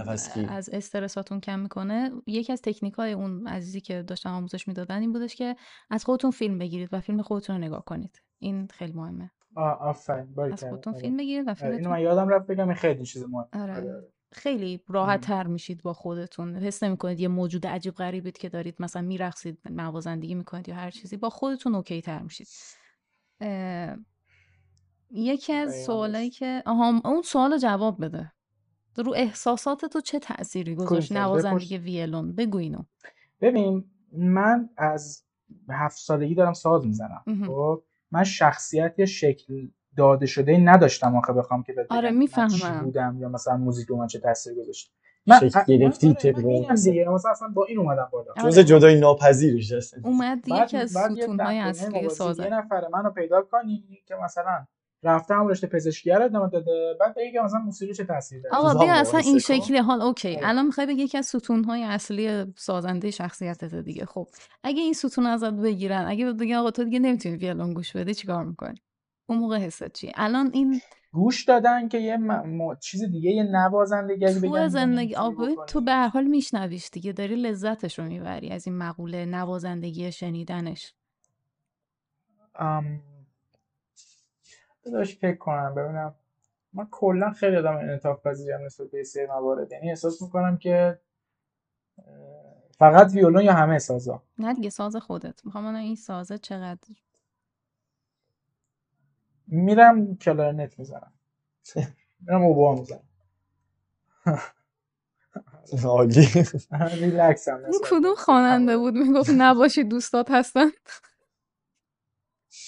از 0.49 0.71
استرساتون 0.73 1.41
کم 1.41 1.59
می‌کنه. 1.59 2.11
یکی 2.27 2.53
از 2.53 2.63
تکنیک 2.63 2.95
های 2.95 3.13
اون 3.13 3.47
عزیزی 3.47 3.81
که 3.81 4.03
داشتن 4.03 4.31
آموزش 4.31 4.69
می‌دادن 4.69 5.01
این 5.01 5.13
بودش 5.13 5.37
که 5.37 5.57
از 5.91 6.05
خودتون 6.05 6.31
فیلم 6.31 6.59
بگیرید 6.59 6.89
و 6.93 7.01
فیلم 7.01 7.23
خودتون 7.23 7.57
رو 7.57 7.63
نگاه 7.63 7.85
کنید. 7.85 8.23
این 8.39 8.67
خیلی 8.67 8.93
مهمه. 8.93 9.31
آفرین. 9.57 10.41
از. 10.53 10.65
خودتون 10.65 10.93
آره. 10.93 11.03
فیلم 11.03 11.17
بگیرید 11.17 11.47
و 11.47 11.51
آره، 11.51 11.61
اینو 11.63 11.71
فیلمتون 11.71 11.93
من 11.93 12.01
یادم 12.01 12.29
رفت 12.29 12.47
بگم 12.47 12.69
این 12.69 12.75
خیلی 12.75 13.05
چیز 13.05 13.25
مهمه. 13.25 13.63
آره. 13.63 14.03
خیلی 14.33 14.81
راحت 14.89 15.21
تر 15.21 15.47
میشید 15.47 15.83
با 15.83 15.93
خودتون 15.93 16.57
حس 16.57 16.83
نمی‌کنید 16.83 17.21
یه 17.21 17.29
موجود 17.29 17.67
عجیب 17.67 17.95
غریبید 17.95 18.39
که 18.39 18.49
دارید 18.49 18.77
مثلا 18.79 19.03
میرقصید 19.03 19.59
نوازندگی 19.71 20.35
می‌کنید 20.35 20.69
یا 20.69 20.75
هر 20.75 20.91
چیزی 20.91 21.17
با 21.17 21.31
خودتون 21.31 21.75
اوکی 21.75 22.03
تر 22.03 22.23
میشید 22.23 22.49
اه، 23.41 23.97
یکی 25.11 25.53
از 25.53 25.85
سوالایی. 25.85 26.31
که 26.31 26.63
آها 26.67 27.01
اون 27.05 27.23
سوال 27.23 27.59
جواب 27.59 28.05
بده 28.05 28.33
رو 28.97 29.13
احساسات 29.17 29.85
تو 29.85 30.01
چه 30.01 30.19
تأثیری 30.19 30.75
گذاشت 30.75 31.13
کدوم 31.13 31.23
سوال؟ 31.23 31.29
نوازندگی. 31.29 31.79
ویلون 31.79 32.33
بگو 32.33 32.59
اینو 32.59 32.83
ببین 33.41 33.85
من 34.13 34.69
از 34.77 35.25
هفت 35.69 35.99
سالگی 35.99 36.35
دارم 36.35 36.53
ساز 36.53 36.87
می‌زنم. 36.87 37.25
خب 37.47 37.83
من 38.11 38.25
شخصیت 38.25 39.05
شکل 39.05 39.69
داده 39.97 40.27
شده 40.27 40.57
نشدم 40.57 41.17
آخه 41.17 41.33
بخوام 41.33 41.63
که 41.63 41.75
آره، 41.91 42.11
بگم 42.11 42.19
من 42.19 42.27
چی 42.27 42.55
می‌فهمم. 42.55 42.85
بودم 42.85 43.17
یا 43.21 43.29
مثلا 43.29 43.57
موزیک 43.57 43.87
رو 43.89 43.97
من 43.97 44.07
چه 44.07 44.19
تاثیر 44.19 44.55
گذاشت. 44.55 44.93
شکل 45.41 45.79
گرفتی 45.79 46.09
من, 46.09 46.15
که 46.15 46.35
آره، 46.37 46.67
من 46.69 46.75
دیگه 46.75 47.09
مثلا 47.09 47.31
اصلا 47.31 47.49
با 47.49 47.65
این 47.65 47.79
اومدم 47.79 48.09
بالا. 48.13 48.33
آره. 48.37 48.51
جز 48.51 48.59
جدای 48.59 49.01
ناپذیرش 49.01 49.73
هست 49.73 49.95
اومد 50.05 50.39
یکی 50.49 50.77
از 50.77 50.91
ستونهای 50.91 51.59
اصلی 51.59 52.09
سازه. 52.09 52.43
یه 52.43 52.49
نفر 52.49 52.89
منو 52.93 53.11
پیدا 53.11 53.43
کنی 53.43 54.03
که 54.07 54.15
مثلا 54.25 54.67
رفته 55.05 55.35
هم 55.35 55.49
رشته 55.49 55.67
پزشکی 55.67 56.11
رو 56.11 56.25
ادامه 56.25 56.49
داده 56.49 56.97
بعد 57.01 57.15
بگی 57.15 57.33
که 57.33 57.41
مثلا 57.41 57.61
موسیقی 57.61 57.95
چه 57.95 58.05
تاثیر 58.05 58.43
داره. 58.43 58.57
آقا 58.57 58.81
بیا 58.81 58.95
اصلا 58.95 59.21
این. 59.21 59.39
شکلی 59.39 59.79
حال 59.79 60.03
اوکی. 60.03 60.37
آره. 60.37 60.49
الان 60.49 60.67
می‌خوای 60.67 60.87
بگی 60.87 61.03
یکی 61.03 61.19
از 61.19 61.27
ستونهای 61.27 61.85
اصلی 61.85 62.45
سازنده 62.57 63.11
شخصیتت 63.11 63.75
دیگه. 63.75 64.05
خب 64.05 64.29
اگه 64.65 64.83
این 64.83 64.93
ستون 64.93 65.27
ازت 65.27 65.53
بگیرن 65.53 66.05
اگه 66.09 66.33
بگن 66.33 66.55
آقا 66.55 66.71
تو 66.71 66.85
دیگه 66.85 66.99
نمی‌تونی 66.99 67.37
ویولون 67.37 67.75
گوش 67.75 67.97
بدی 67.97 68.15
چیکار 68.15 68.45
می‌کنی؟ 68.45 68.83
اون 69.27 69.39
موقع 69.39 69.59
حست 69.59 69.93
چی؟ 69.93 70.13
الان 70.15 70.51
این 70.55 70.81
گوش 71.13 71.45
دادن 71.45 71.89
که 71.89 71.99
یه 71.99 72.17
م... 72.17 72.33
م- 72.33 72.77
چیز 72.77 73.05
دیگه 73.05 73.31
یه 73.31 73.43
نوازندگی 73.43 74.27
اگه 74.27 74.41
بگن 74.41 74.69
زندگی 74.69 75.15
بکنی. 75.15 75.67
تو 75.69 75.81
به 75.81 75.93
هر 75.93 76.09
حال 76.09 76.25
میشنویش 76.25 76.91
دیگه 76.93 77.13
داری 77.13 77.37
لذتش 77.37 77.99
رو 77.99 78.05
می‌بری 78.05 78.51
از 78.51 78.67
این 78.67 78.79
مقوله 78.79 79.25
نوازندگی 79.27 80.13
شنیدنش. 80.13 80.95
ام... 82.55 83.03
بذارش 84.85 85.17
فکر 85.19 85.37
کنم 85.37 85.75
ببینم. 85.75 86.15
من 86.73 86.89
کلا 86.91 87.31
خیلی 87.31 87.57
آدم 87.57 87.77
انعطاف 87.77 88.27
پذیرم 88.27 88.65
نسبت 88.65 88.91
به 88.91 89.05
سری 89.05 89.27
موارد. 89.27 89.73
یعنی 89.73 89.91
احساس 89.91 90.23
می‌کنم 90.23 90.59
که 90.59 91.01
فقط 92.79 93.13
ویولون 93.15 93.43
یا 93.45 93.55
همه 93.55 93.79
سازا؟ 93.79 94.23
نه 94.39 94.55
دیگه 94.55 94.71
ساز 94.71 94.97
خودت. 94.97 95.47
می‌خوام 95.47 95.75
این 95.75 95.97
سازه 95.97 96.39
چقدر 96.39 96.81
میرم 99.53 100.17
کلارنت 100.17 100.79
می‌زنم. 100.79 101.13
میرم 102.21 102.43
اوبا 102.43 102.75
می‌زنم. 102.75 103.09
عالی. 105.85 106.29
ریلکس 107.01 107.49
هم 107.49 107.57
اون 107.57 107.81
کدوم 107.85 108.15
خواننده. 108.15 108.79
بود؟ 108.79 108.95
می‌گفت 108.95 109.31
نباشی 109.37 109.85
دوستات 109.85 110.31
هستن. 110.31 110.67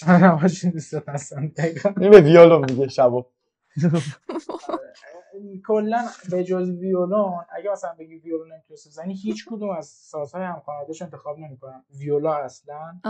نباشین 0.22 0.70
دوستات 0.70 1.08
هستن. 1.08 1.52
این 2.00 2.10
به 2.10 2.20
ویولون 2.20 2.64
میگه 2.70 2.88
شبا 2.88 3.26
کلا 5.66 6.04
به 6.30 6.44
جز 6.44 6.70
ویولون 6.70 7.44
اگه 7.56 7.70
مثلا 7.72 7.94
بگی 7.98 8.18
ویولون 8.18 8.52
نمی‌تونی 8.52 8.78
بزنی 8.86 9.14
هیچ 9.14 9.44
کدوم 9.48 9.70
از 9.70 9.86
سازهای 9.86 10.44
همخواننده‌اش 10.44 11.02
انتخاب 11.02 11.38
نمی‌کنم 11.38 11.84
ویولا 11.98 12.34
اصلا 12.34 13.00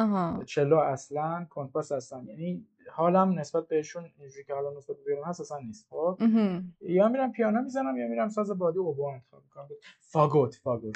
چلو 0.47 0.77
اصلا 0.77 1.47
کنترباس 1.51 1.93
اصلا. 1.93 2.23
یعنی 2.27 2.67
حالم 2.93 3.39
نسبت 3.39 3.69
بهشون 3.69 4.05
اینجوری 4.19 4.45
که 4.45 4.55
حالا 4.55 4.79
نسبت 4.79 4.97
به 4.97 5.27
هست 5.27 5.41
اصلا 5.41 5.59
نیست. 5.59 5.87
خب. 5.91 6.19
یا 6.81 7.09
میرم 7.09 7.33
پیانو 7.33 7.63
می‌زنم 7.63 7.97
یا 7.97 8.09
میرم 8.09 8.29
ساز 8.29 8.51
بادی 8.51 8.79
اوبو 8.79 9.05
انتخاب 9.05 9.43
می‌کنم. 9.45 9.69
فاگوت 10.01 10.55
فاگوت. 10.55 10.95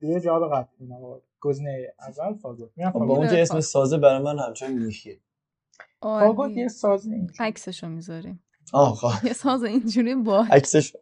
دیگه 0.00 0.20
جواب 0.20 0.54
قطعی 0.54 0.76
میدم. 0.80 1.00
گزینه 1.40 1.94
اول 2.00 2.34
فاگوت. 2.34 2.70
میرم 2.76 2.90
با 2.90 3.00
فاگوت. 3.00 3.18
اون 3.18 3.28
که 3.28 3.42
اسم 3.42 3.60
سازه 3.60 3.98
برای 3.98 4.22
من 4.22 4.38
همچنان 4.38 4.72
میخیه 4.72 5.20
فاگوت 6.00 6.50
یه 6.50 6.68
ساز 6.68 7.06
اینجوری. 7.06 7.48
عکسشو 7.48 7.88
می‌ذاریم. 7.88 8.42
آه 8.72 8.94
خواه 8.94 9.26
یه 9.26 9.32
ساز 9.32 9.64
اینجوری 9.64 10.14
با 10.14 10.46
عکسش. 10.50 10.96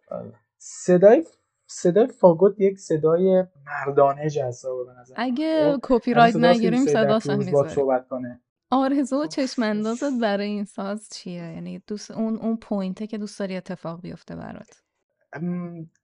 صدای 0.59 1.25
صدای 1.67 2.07
فاگوت 2.07 2.61
یک 2.61 2.79
صدای 2.79 3.45
مردانه 3.67 4.31
جذابه 4.31 4.85
به 4.85 5.01
نظر. 5.01 5.15
اگه 5.17 5.73
خب؟ 5.73 5.81
کپی 5.83 6.11
یعنی 6.11 6.21
رایت 6.21 6.37
نگیریم 6.37 6.85
صداش 6.85 7.27
هم 7.27 7.39
می‌ذاریم. 7.39 7.75
صحبت 7.75 8.09
کنه. 8.09 8.41
آرزو 8.75 9.17
و 9.17 9.23
خب. 9.23 9.29
چشم 9.29 9.63
اندازت 9.63 10.21
برای 10.21 10.47
این 10.47 10.65
ساز 10.65 11.09
چیه 11.09 11.35
یعنی 11.35 11.83
دوست 11.87 12.11
اون 12.11 12.37
اون 12.37 12.57
پوینته 12.57 13.07
که 13.07 13.19
دوست 13.19 13.39
داری 13.39 13.57
اتفاق 13.57 14.01
بیفته 14.01 14.37
برات 14.37 14.83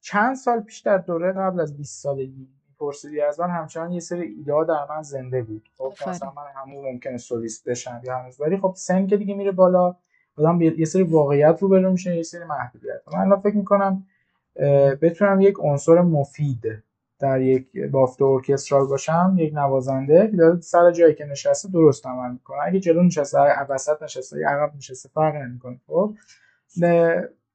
چند 0.01 0.37
سال 0.37 0.61
پیش 0.61 0.79
در 0.79 0.99
دوره 0.99 1.33
قبل 1.33 1.61
از 1.61 1.77
20 1.77 2.03
سالگی 2.03 2.49
پرسیدی 2.79 3.21
از 3.21 3.41
من 3.41 3.51
همچنان 3.51 3.93
یه 3.93 4.01
سری 4.01 4.23
ایده 4.23 4.65
در 4.69 4.87
من 4.91 5.03
زنده 5.03 5.43
بود 5.43 5.69
خب. 5.79 5.95
مثلا 6.07 6.33
من 6.37 6.43
هنوز 6.67 6.85
ممکنه 6.85 7.17
سولیست 7.17 7.69
بشم 7.69 8.01
یا 8.05 8.19
هنوز 8.19 8.41
ولی 8.41 8.57
خب 8.57 8.75
سن 8.77 9.07
که 9.07 9.17
دیگه 9.17 9.35
میره 9.35 9.53
بالا 9.53 9.97
آدم 10.37 10.61
یه 10.63 10.85
سری 10.85 11.03
واقعیت 11.03 11.59
رو 11.61 11.69
برو 11.69 11.93
میشه 11.93 12.17
یه 12.17 12.23
سری 12.23 12.45
محدودیت 12.45 13.03
من 13.13 13.21
الان 13.21 13.41
فکر 13.41 13.57
می‌کنم 13.57 14.07
بتونم 15.03 15.41
یک 15.41 15.55
عنصر 15.61 16.01
مفید 16.01 16.83
در 17.21 17.41
یک 17.41 17.79
بافت 17.93 18.23
ارکسترال 18.23 18.87
باشم 18.87 19.37
یک 19.39 19.55
نوازنده 19.55 20.29
که 20.31 20.37
داره 20.37 20.61
سر 20.61 20.91
جایی 20.91 21.15
که 21.15 21.25
نشسته 21.25 21.69
درست 21.69 22.07
عمل 22.07 22.33
می‌کنه 22.33 22.59
اگه 22.65 22.81
جلو 22.81 23.03
نشسته 23.03 23.39
وسط 23.69 24.03
نشسته 24.03 24.39
یا 24.39 24.49
عقب 24.49 24.77
نشسته 24.77 25.09
فرق 25.09 25.35
نمی‌کنه 25.35 25.81
خب 25.87 26.15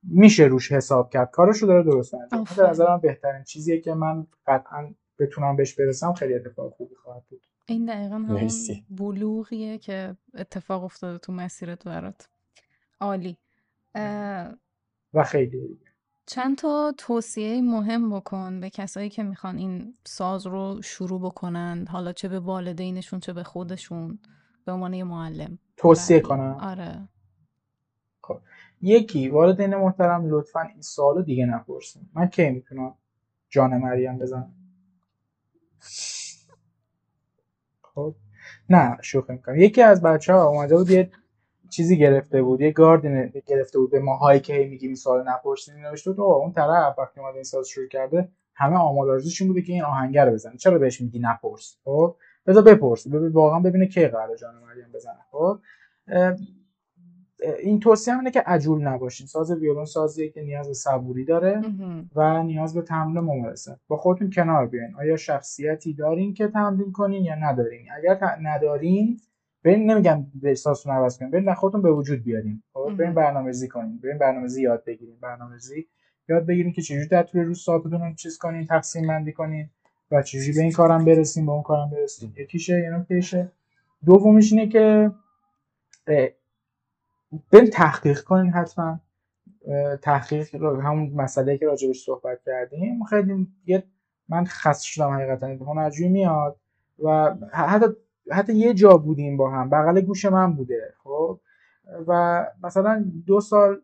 میشه 0.04 0.44
روش 0.44 0.72
حساب 0.72 1.10
کرد 1.10 1.32
کارش 1.32 1.58
رو 1.58 1.68
داره 1.68 1.84
درست 1.84 2.14
انجام 2.14 2.40
میده. 2.40 2.56
به. 2.56 2.70
نظرم 2.70 3.00
بهترین 3.00 3.44
چیزیه 3.44 3.82
که 3.82 3.94
من 3.94 4.28
قطعا 4.48 4.94
بتونم 5.20 5.56
بهش 5.56 5.74
برسم 5.74 6.14
خیلی 6.14 6.34
اتفاق 6.34 6.74
خوبی 6.74 6.96
خواهد 6.96 7.24
بود 7.30 7.42
این 7.68 7.86
دقیقا 7.86 8.16
همون 8.16 8.42
مرسی. 8.42 8.86
بلوغیه 8.90 9.78
که 9.78 10.16
اتفاق 10.34 10.84
افتاده 10.84 11.18
تو 11.18 11.34
مسیرت 11.34 11.84
برات 11.84 12.30
عالی 13.00 13.38
اه، 13.96 14.54
و 15.14 15.24
خیلی. 15.24 15.80
چند 16.28 16.58
تا 16.58 16.94
توصیه 16.98 17.62
مهم 17.62 18.10
بکن 18.10 18.60
به 18.60 18.70
کسایی 18.70 19.10
که 19.10 19.24
می‌خوان 19.24 19.58
این 19.58 19.94
ساز 20.04 20.48
رو 20.48 20.82
شروع 20.82 21.22
بکنن 21.22 21.86
حالا 21.90 22.14
چه 22.14 22.28
به 22.30 22.40
والدینشون 22.40 23.20
چه 23.20 23.34
به 23.34 23.44
خودشون 23.44 24.20
به 24.66 24.72
عنوان 24.72 24.94
یه 24.94 25.04
معلم. 25.04 25.60
توصیه 25.78 26.18
مربی. 26.18 26.28
کنم؟ 26.28 26.58
آره. 26.62 27.10
یکی 28.82 29.30
والدین 29.30 29.76
محترم 29.76 30.30
لطفا 30.30 30.62
این 30.62 30.82
سوالو 30.82 31.22
دیگه 31.22 31.46
نپرسین. 31.46 32.10
من 32.14 32.28
کی 32.28 32.50
می‌تونم 32.50 32.96
جان 33.50 33.78
مریم 33.78 34.20
بزنم؟ 34.20 34.54
خب. 37.82 38.16
نه 38.70 38.98
شوخی 39.02 39.34
می‌کنم. 39.34 39.56
یکی 39.56 39.82
از 39.82 40.02
بچه 40.02 40.34
ها 40.34 40.48
اومده 40.48 40.78
بود 40.78 40.90
یه 40.90 41.12
چیزی 41.70 41.98
گرفته 41.98 42.42
بود 42.42 42.62
یه 42.62 42.72
گاردین 42.72 43.34
گرفته 43.46 43.80
بود 43.80 43.92
به 43.92 44.00
ماهایی 44.00 44.40
که 44.40 44.54
هی 44.54 44.68
میگیم 44.68 44.90
این 44.90 44.96
سوال 44.96 45.24
نپرسین 45.28 45.76
نوشته 45.76 46.12
بود 46.12 46.20
"اوه، 46.20 46.36
اون 46.36 46.52
طرف 46.52 47.00
وقتی 47.00 47.20
اومده 47.20 47.36
این 47.36 47.44
ساز 47.44 47.68
شروع 47.68 47.88
کرده 47.88 48.30
همه 48.56 48.76
آمال 48.76 49.10
آرزوش 49.10 49.42
این 49.42 49.48
بوده 49.48 49.62
که 49.62 49.74
این 49.74 49.84
آهنگ 49.84 50.18
رو 50.18 50.32
بزنه. 50.34 50.58
چرا 50.58 50.78
بهش 50.80 51.02
میگی 51.02 51.20
نپرس؟ 51.20 51.78
خب 51.84 52.16
بذار 52.48 52.64
بپرس 52.64 53.08
ببین 53.08 53.28
واقعا 53.28 53.60
ببینه 53.60 53.88
کی 53.88 54.08
قراره 54.08 54.38
جان 54.38 54.56
مریم 54.56 54.92
بزنه. 54.94 55.20
خب 55.32 55.60
این 57.64 57.80
توصیه 57.80 58.14
هم 58.14 58.20
اینه 58.20 58.32
که 58.32 58.44
عجول 58.46 58.82
نباشین. 58.82 59.28
ساز 59.28 59.52
ویولون 59.52 59.86
سازیه 59.86 60.30
که 60.30 60.42
نیاز 60.42 60.68
به 60.68 60.74
صبوری 60.74 61.26
داره. 61.26 61.62
و 62.16 62.44
نیاز 62.44 62.74
به 62.74 62.82
تمرین 62.82 63.18
و 63.18 63.22
ممارست 63.22 63.70
با 63.88 63.98
خودتون 63.98 64.30
کنار 64.30 64.68
بیاین. 64.68 64.96
آیا 64.96 65.18
شخصیتی 65.18 65.94
دارین 65.94 66.34
که 66.34 66.48
تمرین 66.48 66.92
کنین 66.92 67.24
یا 67.24 67.36
ندارین؟ 67.36 67.86
اگر 67.98 68.20
ندارین 68.42 69.20
برین 69.66 69.92
نمیگم 69.92 70.26
به 70.42 70.50
احساستون 70.50 70.94
عوض 70.94 71.18
کنین 71.18 71.32
برین 71.32 71.54
خودتون 71.54 71.82
به 71.82 71.92
وجود 71.92 72.24
بیارین 72.24 72.64
خب. 72.74 72.96
برین 72.98 73.14
برنامه‌ریزی 73.14 73.68
کنین 73.68 73.98
برین 73.98 74.18
برنامه‌ریزی 74.18 74.62
یاد 74.62 74.84
بگیرین 74.86 75.18
برنامه‌ریزی 75.22 75.88
یاد 76.30 76.46
بگیرین 76.46 76.74
که 76.74 76.82
چجوری 76.82 77.08
در 77.08 77.24
طول 77.24 77.42
روز 77.42 77.64
ساعتتون 77.64 78.02
رو 78.02 78.14
چیز 78.14 78.38
کنین 78.38 78.66
تقسیم 78.66 79.08
بندی 79.08 79.34
کنین 79.34 79.70
و 80.12 80.22
چجوری 80.22 80.52
به 80.52 80.62
این 80.62 80.72
کارم 80.72 81.06
برسین 81.06 81.46
به 81.46 81.52
اون 81.52 81.64
کارم 81.64 81.90
برسین 81.90 82.34
یکیشه 82.38 82.80
یه 82.80 82.90
نکتهشه. 82.90 83.52
دومیش 84.06 84.54
اینه 84.54 84.68
که 84.68 85.12
اه، 86.08 86.28
برین 87.52 87.70
تحقیق 87.70 88.22
کنین 88.22 88.52
حتما. 88.52 89.00
تحقیق 90.02 90.56
همون 90.56 91.12
مسئله 91.16 91.58
که 91.58 91.66
راجبش 91.66 92.04
صحبت 92.06 92.40
کردیم. 92.46 93.04
خیلی 93.04 93.48
یه 93.66 93.84
من 94.30 94.46
خسته 94.46 94.86
شدم 94.86 95.10
حقیقتا 95.10 95.48
هنرجویی 95.48 96.10
میاد 96.10 96.60
و 97.04 97.36
حتی 97.54 97.86
حتی 98.32 98.54
یه 98.54 98.74
جا 98.74 98.98
بودیم 98.98 99.38
با 99.38 99.52
هم 99.52 99.70
بغل 99.70 100.02
گوش 100.02 100.26
من 100.26 100.54
بوده 100.54 100.94
خب؟ 101.04 101.40
و 102.08 102.46
مثلا 102.64 103.06
دو 103.26 103.42
سال 103.42 103.82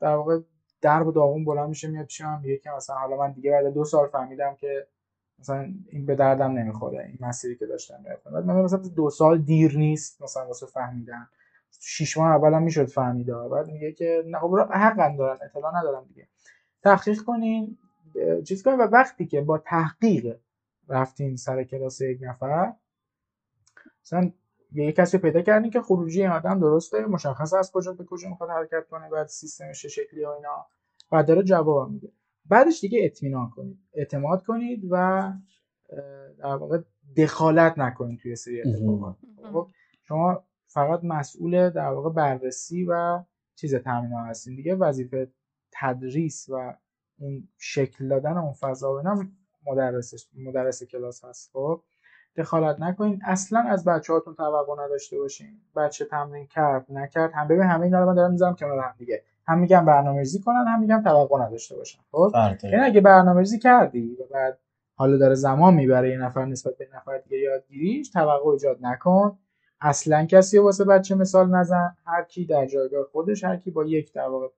در 0.00 0.14
واقع 0.14 0.40
درب 0.80 1.06
و 1.06 1.12
داغون 1.12 1.44
بلند 1.44 1.68
میشه 1.68 1.88
میاد 1.88 2.06
پیش 2.06 2.20
من 2.20 2.42
که 2.62 2.70
مثلا 2.76 2.96
حالا 2.96 3.16
من 3.16 3.32
دیگه 3.32 3.50
بعد 3.50 3.74
دو 3.74 3.84
سال 3.84 4.08
فهمیدم 4.08 4.54
که 4.54 4.86
مثلا 5.38 5.74
این 5.88 6.06
به 6.06 6.14
دردم 6.14 6.52
نمی‌خوره 6.52 7.04
این 7.04 7.18
مسیری 7.20 7.56
که 7.56 7.66
داشتم 7.66 8.00
می‌رفتم. 8.02 8.30
بعد 8.30 8.44
من 8.44 8.62
مثلا 8.62 8.78
دو 8.78 9.10
سال 9.10 9.42
دیر 9.42 9.78
نیست 9.78 10.22
مثلا 10.22 10.46
واسه 10.46 10.66
فهمیدن. 10.66 11.28
شیش 11.80 12.18
ماه 12.18 12.30
اولم 12.30 12.62
می‌شد 12.62 12.86
فهمیده. 12.86 13.34
بعد 13.34 13.68
میگه 13.68 13.92
که 13.92 14.22
نه 14.26 14.38
خب 14.38 14.58
حقا 14.58 15.14
دارن 15.18 15.38
اطلاع 15.42 15.78
ندارم 15.78 16.04
دیگه. 16.08 16.28
تحقیق 16.82 17.22
کنین 17.22 17.78
چیز 18.44 18.62
کنین. 18.62 18.78
و 18.78 18.82
وقتی 18.82 19.26
که 19.26 19.40
با 19.40 19.58
تحقیق 19.58 20.36
رفتین 20.88 21.36
سر 21.36 21.64
کلاس 21.64 22.00
یک 22.00 22.18
نفر 22.22 22.72
مثلا 24.06 24.32
یه 24.72 24.92
کسی 24.92 25.16
رو 25.16 25.22
پیدا 25.22 25.42
کردین 25.42 25.70
که 25.70 25.80
خروجی 25.80 26.22
این 26.22 26.30
آدم 26.30 26.60
درسته 26.60 27.06
مشخص 27.06 27.54
از 27.54 27.72
کجا 27.72 27.92
به 27.92 28.04
کجا 28.04 28.28
می‌خواد 28.28 28.50
حرکت 28.50 28.88
کنه 28.88 29.10
بعد 29.10 29.26
سیستمش 29.26 29.82
چه 29.82 29.88
شکلی 29.88 30.24
و 30.24 30.28
اینا. 30.28 30.66
و 31.12 31.22
داره 31.22 31.42
جواب 31.42 31.90
میده. 31.90 32.12
بعدش 32.46 32.80
دیگه 32.80 32.98
اطمینان 33.02 33.50
کنید. 33.50 33.78
اعتماد 33.92 34.44
کنید 34.44 34.84
و 34.90 35.32
در 36.38 36.56
واقع 36.56 36.78
دخالت 37.16 37.78
نکنید 37.78 38.20
توی 38.20 38.36
سری 38.36 38.62
اتفاقات. 38.62 39.16
خب 39.52 39.68
شما 40.02 40.44
فقط 40.66 41.00
مسئول 41.04 41.70
در 41.70 41.88
واقع 41.88 42.10
بررسی 42.10 42.84
و 42.84 43.24
چیز 43.54 43.74
تامین 43.74 44.12
ها 44.12 44.24
هستین 44.24 44.56
دیگه. 44.56 44.74
وظیفه 44.74 45.32
تدریس 45.72 46.48
و 46.48 46.74
اون 47.18 47.48
شکل 47.58 48.08
دادن 48.08 48.36
اون 48.36 48.52
فضا 48.52 48.92
و 48.92 48.96
اینا 48.96 49.24
مدرس 49.66 50.28
مدرس 50.34 50.82
کلاس 50.82 51.24
هست. 51.24 51.50
خب 51.52 51.82
دخالت 52.36 52.80
نکنین. 52.80 53.20
اصلا 53.24 53.60
از 53.60 53.84
بچه 53.84 54.12
هاتون 54.12 54.34
توقع 54.34 54.84
نداشته 54.84 55.18
باشین. 55.18 55.60
بچه 55.76 56.04
تمرین 56.04 56.46
کرد 56.46 56.86
نکرد 56.88 57.32
هم 57.32 57.48
ببین 57.48 57.62
همه 57.62 57.84
اینا 57.84 58.00
رو 58.00 58.06
من 58.06 58.14
دارم 58.14 58.30
می‌ذارم 58.30 58.54
کنار 58.54 58.78
هم 58.78 58.94
دیگه. 58.98 59.22
هم 59.46 59.58
میگم 59.58 59.84
برنامه‌ریزی 59.84 60.40
کنن 60.40 60.64
هم 60.68 60.80
میگم 60.80 61.02
توقع 61.02 61.38
نداشته 61.46 61.76
باشن. 61.76 61.98
خب؟ 62.12 62.30
داره. 62.34 62.74
یعنی 62.74 62.84
اگه 62.84 63.00
برنامه‌ریزی 63.00 63.58
کردی 63.58 64.16
و 64.20 64.34
بعد 64.34 64.58
حالا 64.94 65.16
داره 65.16 65.34
زمان 65.34 65.74
می‌بره 65.74 66.10
یه 66.10 66.18
نفر 66.18 66.44
نسبت 66.44 66.76
به 66.78 66.88
نفر 66.96 67.18
دیگه 67.18 67.38
یادگیریش 67.38 68.10
توقع 68.10 68.50
ایجاد 68.50 68.78
نکن. 68.80 69.38
اصلا 69.80 70.26
کسی 70.26 70.58
واسه 70.58 70.84
بچه 70.84 71.14
مثال 71.14 71.50
نزن. 71.50 71.96
هر 72.06 72.22
کی 72.22 72.46
در 72.46 72.66
جایگاه 72.66 73.04
خودش 73.12 73.44
هر 73.44 73.56
کی 73.56 73.70
با 73.70 73.84
یک 73.84 74.12
در 74.12 74.28
واقع 74.28 74.48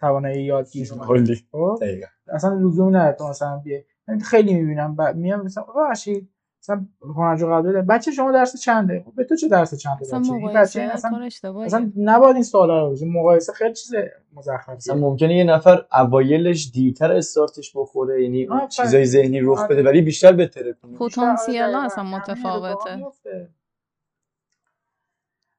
توانایی 0.00 0.44
یادگیری 0.44 0.84
خب؟ 1.52 1.78
اصلا 2.28 2.54
لزومی 2.54 2.90
نداره. 2.90 3.12
تو 3.12 3.28
مثلا 3.28 3.62
خیلی 4.24 4.54
می‌بینم 4.54 4.96
ب... 4.96 5.02
میام 5.16 5.42
مثلا 5.42 5.64
ببخشید. 5.64 6.28
مثلا 6.62 6.86
هنرجو 7.16 7.46
قبلی 7.52 7.72
داره. 7.72 7.82
بچه 7.82 8.10
شما 8.10 8.32
درس 8.32 8.60
چنده 8.60 9.02
خب 9.06 9.14
به 9.14 9.24
تو 9.24 9.36
چه 9.36 9.48
درس 9.48 9.74
چنده 9.74 10.00
اصلا 10.02 10.18
بچه 10.20 10.32
این 10.32 10.44
مقایسه 10.44 10.60
بچه 10.60 10.80
این 10.80 10.90
اصلا 10.90 11.24
اصلا 11.64 11.92
نباید 11.96 12.34
این 12.34 12.42
سوالا 12.44 12.84
رو 12.86 12.90
بزنی 12.90 13.10
مقایسه 13.10 13.52
خیلی 13.52 13.74
چیز 13.74 13.94
مزخرفیه 14.34 14.74
مثلا 14.74 14.94
ممکنه 14.96 15.34
یه 15.36 15.44
نفر 15.44 15.86
اوایلش 15.92 16.70
دیرتر 16.74 17.12
استارتش 17.12 17.72
بخوره 17.76 18.22
یعنی. 18.22 18.48
چیزای 18.68 19.04
ذهنی 19.04 19.40
رخ 19.40 19.58
آره. 19.58 19.68
بده 19.68 19.82
ولی 19.82 20.02
بیشتر 20.02 20.32
بهتره 20.32 20.72
کنه 20.72 20.98
پتانسیل 20.98 21.62
دقیقاً. 21.62 21.78
اصلا 21.80 22.04
متفاوته. 22.04 22.98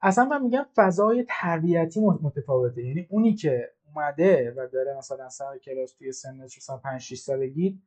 اصلا 0.02 0.26
من 0.26 0.42
میگم 0.44 0.66
فضای 0.76 1.26
تربیتی 1.30 2.00
مت- 2.00 2.20
متفاوته 2.22 2.84
یعنی 2.86 3.08
اونی 3.10 3.34
که 3.34 3.70
اومده 3.96 4.54
و 4.58 4.68
داره 4.74 4.98
مثلا 4.98 5.30
سر 5.30 5.58
کلاس 5.58 5.94
توی 5.94 6.12
سنش 6.12 6.58
مثلا 6.58 6.78
5 6.78 7.02
6 7.02 7.18
سالگی 7.20 7.80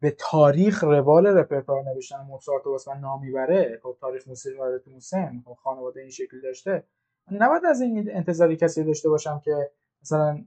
به 0.00 0.10
تاریخ 0.18 0.84
روال 0.84 1.26
رپرتوار 1.26 1.84
نوشتن 1.84 2.20
موزارت 2.20 2.66
واسه 2.66 2.94
من 2.94 3.00
نام 3.00 3.20
می‌بره 3.20 3.80
خب 3.82 3.96
تاریخ 4.00 4.28
موسیقی 4.28 4.56
تو 4.84 5.00
سن 5.00 5.42
خب 5.44 5.54
خانواده 5.62 6.00
این 6.00 6.10
شکلی 6.10 6.40
داشته. 6.40 6.84
من 7.30 7.42
نباید 7.42 7.64
از 7.64 7.80
این 7.80 8.10
انتظاری 8.16 8.56
کسی 8.56 8.84
داشته 8.84 9.08
باشم 9.08 9.40
که 9.44 9.70
مثلا 10.02 10.44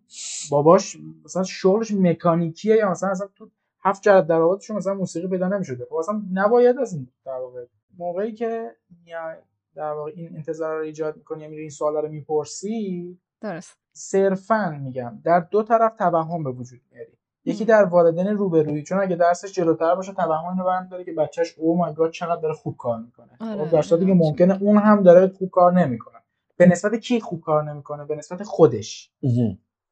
باباش 0.52 0.98
مثلا 1.26 1.44
شغلش 1.44 1.92
مکانیکیه 1.92 2.76
یا 2.76 2.92
مثلا 2.92 3.10
اصلا 3.10 3.28
تو 3.36 3.50
هفت 3.84 4.02
جهت 4.02 4.28
درآمدش 4.28 4.72
مثلا 4.72 4.94
موسیقی 4.94 5.28
پیدا 5.28 5.48
نمی‌شده. 5.48 5.86
خب 5.86 5.96
اصلا 5.96 6.22
نباید 6.34 6.80
از 6.80 6.94
این 6.94 7.08
در 7.26 7.32
واقع. 7.40 7.66
موقعی 7.98 8.34
که 8.34 8.76
در 9.76 9.92
واقع 9.92 10.12
این 10.16 10.36
انتظار 10.36 10.78
رو 10.78 10.84
ایجاد 10.84 11.18
می‌کنی 11.18 11.44
یا 11.44 11.50
میری 11.50 11.62
این 11.62 11.70
سوالا 11.70 12.00
رو 12.00 12.10
می‌پرسی 12.10 13.20
درست. 13.42 13.78
صرفا 13.92 14.80
میگم 14.84 15.22
در 15.24 15.40
دو 15.40 15.64
طرف 15.64 15.96
توهم 15.96 16.44
به 16.44 16.52
وجود 16.52 16.82
میاری. 16.92 17.18
یکی. 17.46 17.66
در 17.66 17.84
والدین 17.84 18.28
روبرویی 18.28 18.84
چون 18.84 19.00
اگه 19.00 19.16
درسش 19.16 19.52
جلوتر 19.52 19.96
باشه 19.96 20.14
توهم 20.14 20.46
اینو 20.46 20.64
برمیداره 20.64 21.04
که 21.04 21.14
بچهش 21.14 21.56
او 21.58 21.78
مای 21.78 21.94
گاد 21.94 22.12
چقدر 22.12 22.42
داره 22.42 22.54
خوب 22.54 22.78
کار 22.78 23.00
می‌کنه. 23.00 23.30
آره، 23.40 23.66
خب 23.66 23.72
در 23.72 23.82
صورتی 23.82 24.06
که 24.06 24.12
می‌دونم 24.12 24.36
چی 24.36 24.44
ممکنه 24.44 24.64
اون 24.64 24.78
هم 24.78 25.04
داره 25.04 25.28
خوب 25.28 25.50
کار 25.50 25.74
نمی‌کنه. 25.74 26.14
به 26.58 26.66
نسبت 26.66 26.96
کی 26.96 27.20
خوب 27.20 27.42
کار 27.42 27.72
نمی‌کنه؟ 27.72 28.06
به 28.06 28.16
نسبت 28.16 28.44
خودش. 28.44 29.12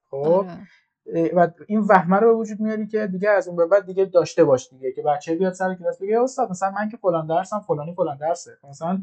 خب 0.10 0.18
آره. 0.18 0.68
و 1.36 1.48
این 1.68 1.80
وهمه 1.80 2.18
رو 2.18 2.28
به 2.28 2.34
وجود 2.34 2.60
میاری 2.60 2.88
که 2.88 3.08
دیگه 3.08 3.30
از 3.30 3.48
اون 3.48 3.58
به 3.58 3.66
بعد 3.66 3.86
دیگه 3.86 4.06
داشته 4.06 4.44
باش 4.44 4.70
دیگه 4.70 4.92
که 4.92 5.02
بچه 5.02 5.36
بیاد 5.36 5.54
سر 5.54 5.76
کلاس 5.76 6.02
بگه 6.02 6.22
استاد 6.22 6.50
مثلا 6.50 6.72
من 6.72 6.90
که 6.90 6.98
فلان 6.98 7.28
درسم 7.28 7.60
فلانی 7.60 7.94
فلان 7.94 8.18
درسه. 8.18 8.52
مثلا 8.70 9.02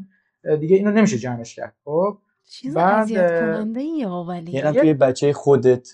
دیگه 0.59 0.75
اینو 0.75 0.91
نمیشه 0.91 1.17
جمعش 1.17 1.55
کرد. 1.55 1.75
خب 1.85 2.17
چیز 2.49 2.73
بعد، 2.73 3.07
کننده 3.07 3.81
یا 3.81 4.25
ولی؟ 4.27 4.51
یعنی 4.51 4.79
توی 4.79 4.93
بچه 4.93 5.33
خودت 5.33 5.89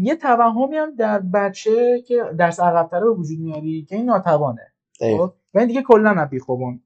یه 0.00 0.16
توهمی 0.16 0.76
هم 0.76 0.94
در 0.94 1.18
بچه 1.18 2.00
که 2.00 2.24
درس 2.38 2.60
عقب‌تره 2.60 3.00
به 3.00 3.10
وجود 3.10 3.38
میاری 3.38 3.84
که 3.84 3.96
این 3.96 4.04
ناتوانه. 4.04 4.72
خب؟ 4.98 5.32
و 5.54 5.58
این 5.58 5.68
دیگه 5.68 5.82
کلا 5.82 6.10
از 6.10 6.28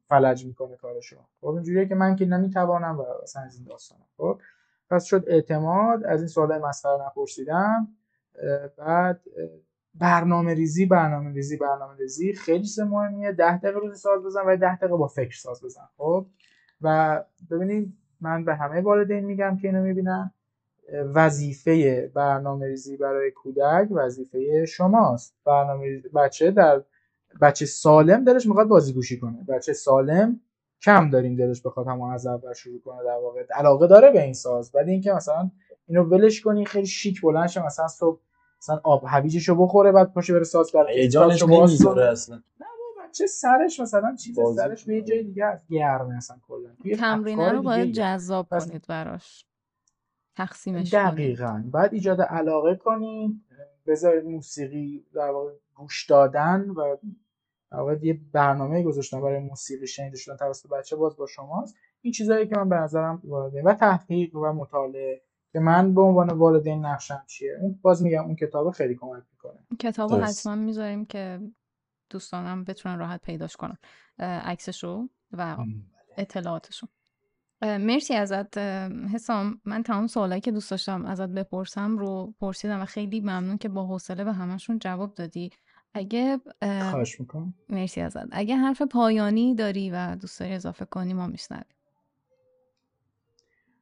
فلج 0.09 0.47
می‌کنه 0.47 0.77
کارشو. 0.77 1.17
خب 1.41 1.47
اینجوریه 1.47 1.87
که 1.87 1.95
من 1.95 2.17
که 2.17 2.27
نمی‌توانم 2.27 2.99
و 2.99 3.05
اصلا 3.23 3.43
از 3.43 3.57
این 3.57 3.65
داستان 3.65 3.99
خب؟ 4.17 4.41
پس 4.91 5.05
شد 5.05 5.25
اعتماد 5.27 6.05
از 6.05 6.21
این 6.21 6.29
سوالای 6.29 6.59
مسخره 6.59 7.07
نپرسیدم 7.07 7.89
بعد 8.79 9.21
برنامه 9.95 10.55
ریزی 10.55 10.87
برنامه 10.87 11.33
ریزی 11.33 11.57
برنامه 11.57 11.97
ریزی. 11.97 12.33
خیلی 12.33 12.65
چیز 12.65 12.81
مهمیه. 12.81 13.33
ده 13.33 13.59
دقیقه 13.59 13.79
روزی 13.79 13.99
ساز 13.99 14.23
بزن 14.23 14.41
و 14.47 14.57
ده 14.57 14.77
دقیقه 14.77 14.97
با 14.97 15.07
فکر 15.07 15.37
ساز 15.37 15.65
بزن. 15.65 15.89
خب؟ 15.97 16.27
و 16.81 17.21
ببینید 17.51 17.93
من 18.21 18.45
به 18.45 18.55
همه 18.55 18.81
والدین 18.81 19.25
میگم 19.25 19.57
که 19.57 19.69
اینو 19.69 19.83
می‌بینن. 19.83 20.35
وظیفه 21.15 22.07
برنامه 22.15 22.67
ریزی 22.67 22.97
برای 22.97 23.31
کودک 23.31 23.89
وظیفه 23.91 24.65
شماست. 24.65 25.37
برنامه 25.47 25.87
ریزی 25.87 26.09
بچه 26.09 26.51
در 26.51 26.83
بچه 27.41 27.67
سالم 27.67 28.25
دلش 28.25 28.47
می‌خواد 28.47 28.69
بازی 28.69 28.93
گوشی 28.93 29.21
کنه. 29.21 29.45
بچه 29.49 29.73
سالم 29.73 30.41
کم 30.83 31.11
داریم 31.11 31.37
دلش 31.37 31.63
بخواد 31.63 31.87
همون 31.87 32.13
از 32.13 32.27
اول 32.27 32.53
شروع 32.53 32.81
کنه 32.81 33.05
در 33.05 33.17
واقع. 33.23 33.45
علاقه 33.55 33.87
داره 33.87 34.11
به 34.11 34.23
این 34.23 34.33
ساز 34.33 34.71
ولی 34.75 34.93
اینکه 34.93 35.13
مثلا 35.13 35.51
اینو 35.87 36.05
ولش 36.05 36.41
کنی 36.41 36.65
خیلی 36.65 36.87
شیک 36.87 37.21
بلند 37.21 37.49
شه 37.49 37.67
مثلا 37.67 37.89
صبح 37.89 38.21
مثلا 38.59 38.81
آب 38.85 39.05
هویجشو 39.07 39.55
بخوره 39.55 39.93
بعد 39.93 40.13
پاشه 40.13 40.33
بره 40.33 40.45
ساز 40.45 40.73
برای 40.73 41.01
هیجانش 41.01 41.43
نمی‌ذاره 41.43 42.11
اصلا. 42.11 42.43
چه 43.13 43.27
سرش 43.27 43.81
مثلا 43.81 44.17
چیز 44.17 44.39
سرش 44.57 44.85
به 44.85 44.95
یه 44.95 45.03
جای 45.03 45.23
دیگه 45.23 45.45
است 45.45 45.69
گرمه 45.69 46.17
اصلا 46.17 46.37
کلا. 46.49 46.97
تمرینه 46.99 47.53
رو 47.53 47.63
باید. 47.63 47.93
جذاب 47.93 48.47
کنید 48.51 48.85
براش. 48.89 49.45
تقسیمش 50.37 50.91
کنید 50.91 51.05
دقیقا. 51.05 51.65
بعد 51.73 51.95
ایجاد 51.95 52.21
علاقه 52.21 52.75
کنید 52.75 53.45
بذارید 53.87 54.25
موسیقی 54.25 55.07
در 55.15 55.31
واقع 55.31 55.53
گوش 55.75 56.07
دادن 56.07 56.71
و 56.71 56.97
در 57.71 57.79
واقع 57.79 57.97
یه 58.03 58.21
برنامه 58.33 58.83
گذاشتن 58.83 59.21
برای 59.21 59.39
موسیقی 59.39 59.87
شنیده 59.87 60.17
شدن 60.17 60.37
توسط 60.37 60.69
بچه 60.69 60.97
باز 60.97 61.17
با 61.17 61.27
شماست. 61.27 61.77
این 62.01 62.13
چیزایی 62.13 62.49
که 62.49 62.57
من 62.57 62.69
به 62.69 62.77
نظرم 62.77 63.23
والدین 63.25 63.63
و 63.63 63.75
تحقیق 63.75 64.37
و 64.37 64.53
مطالعه 64.53 65.23
که 65.53 65.59
من 65.59 65.95
به 65.95 66.01
عنوان 66.01 66.31
والدین 66.31 66.87
نقشم 66.87 67.25
چیه؟ 67.27 67.59
اون 67.61 67.79
باز 67.83 68.03
میگم 68.03 68.25
اون 68.25 68.37
کتاب 68.37 68.71
خیلی 68.71 68.95
کمک 68.95 69.23
می‌کنه. 69.33 69.67
کتاب. 69.81 70.13
حتما 70.13 70.55
می‌ذاریم 70.55 71.05
که 71.05 71.41
دوستانم 72.11 72.65
بتونن 72.65 72.99
راحت 72.99 73.23
پیداش 73.23 73.57
کنن 73.57 73.79
عکسشو 74.19 75.09
و 75.33 75.57
اطلاعاتشو. 76.17 76.87
اه، 76.87 76.93
مرسی 77.63 78.15
ازت. 78.15 78.59
حسام 79.15 79.61
من 79.65 79.83
تمام 79.83 80.07
سوالایی 80.07 80.41
که 80.41 80.53
دوست 80.53 80.71
داشتم 80.71 81.05
ازت 81.05 81.29
بپرسم 81.29 81.99
رو 81.99 82.35
پرسیدم 82.41 82.81
و 82.81 82.85
خیلی 82.85 83.21
ممنون 83.21 83.59
که 83.59 83.69
با 83.69 83.87
حوصله 83.87 84.25
به 84.25 84.33
همشون 84.33 84.79
جواب 84.79 85.15
دادی. 85.15 85.51
اگه 85.95 86.39
اه، 86.63 86.91
خواهش 86.91 87.21
می‌کنم. 87.21 87.55
مرسی 87.69 88.01
ازت. 88.01 88.27
اگه 88.31 88.57
حرف 88.57 88.83
پایانی 88.83 89.55
داری 89.55 89.91
و 89.91 90.17
دوست 90.17 90.41
داری 90.41 90.53
اضافه 90.53 90.85
کنی 90.85 91.15
ما 91.15 91.27
میشنویم. 91.27 91.65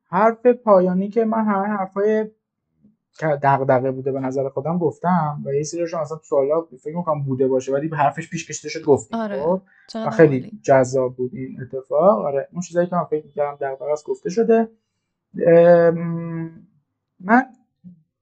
حرف 0.05 0.47
پایانی 0.47 1.09
که 1.09 1.25
من 1.25 1.45
همه 1.45 1.67
حرفای 1.67 2.31
دغدغه 3.23 3.91
بوده 3.91 4.13
به 4.13 4.21
نظر 4.21 4.49
خودم 4.49 4.79
گفتم 4.79 5.43
و 5.45 5.55
یه 5.55 5.63
سریشون 5.63 6.01
اصلا 6.01 6.19
سوالا 6.23 6.67
فکر 6.83 6.97
می‌کنم 6.97 7.23
بوده 7.23 7.49
باشه 7.49 7.73
ولی 7.73 7.89
به 7.89 7.97
حرفش 7.97 8.31
پیش 8.31 8.47
کشیده 8.47 8.69
شد 8.69 8.85
گفتیم 8.85 9.19
آره. 9.19 9.43
خب؟ 9.43 9.63
و 9.95 10.11
خیلی. 10.11 10.61
جذاب 10.63 11.17
بود 11.17 11.31
این 11.35 11.59
اتفاق 11.63 12.19
آره 12.27 12.49
اون 12.53 12.63
چیزایی 12.63 12.87
که 12.87 12.97
من 12.97 13.05
فکر 13.05 13.25
می‌کردم 13.25 13.57
دغدغه 13.61 13.93
است 13.93 14.05
گفته 14.07 14.31
شده 14.31 14.69
من 17.21 17.47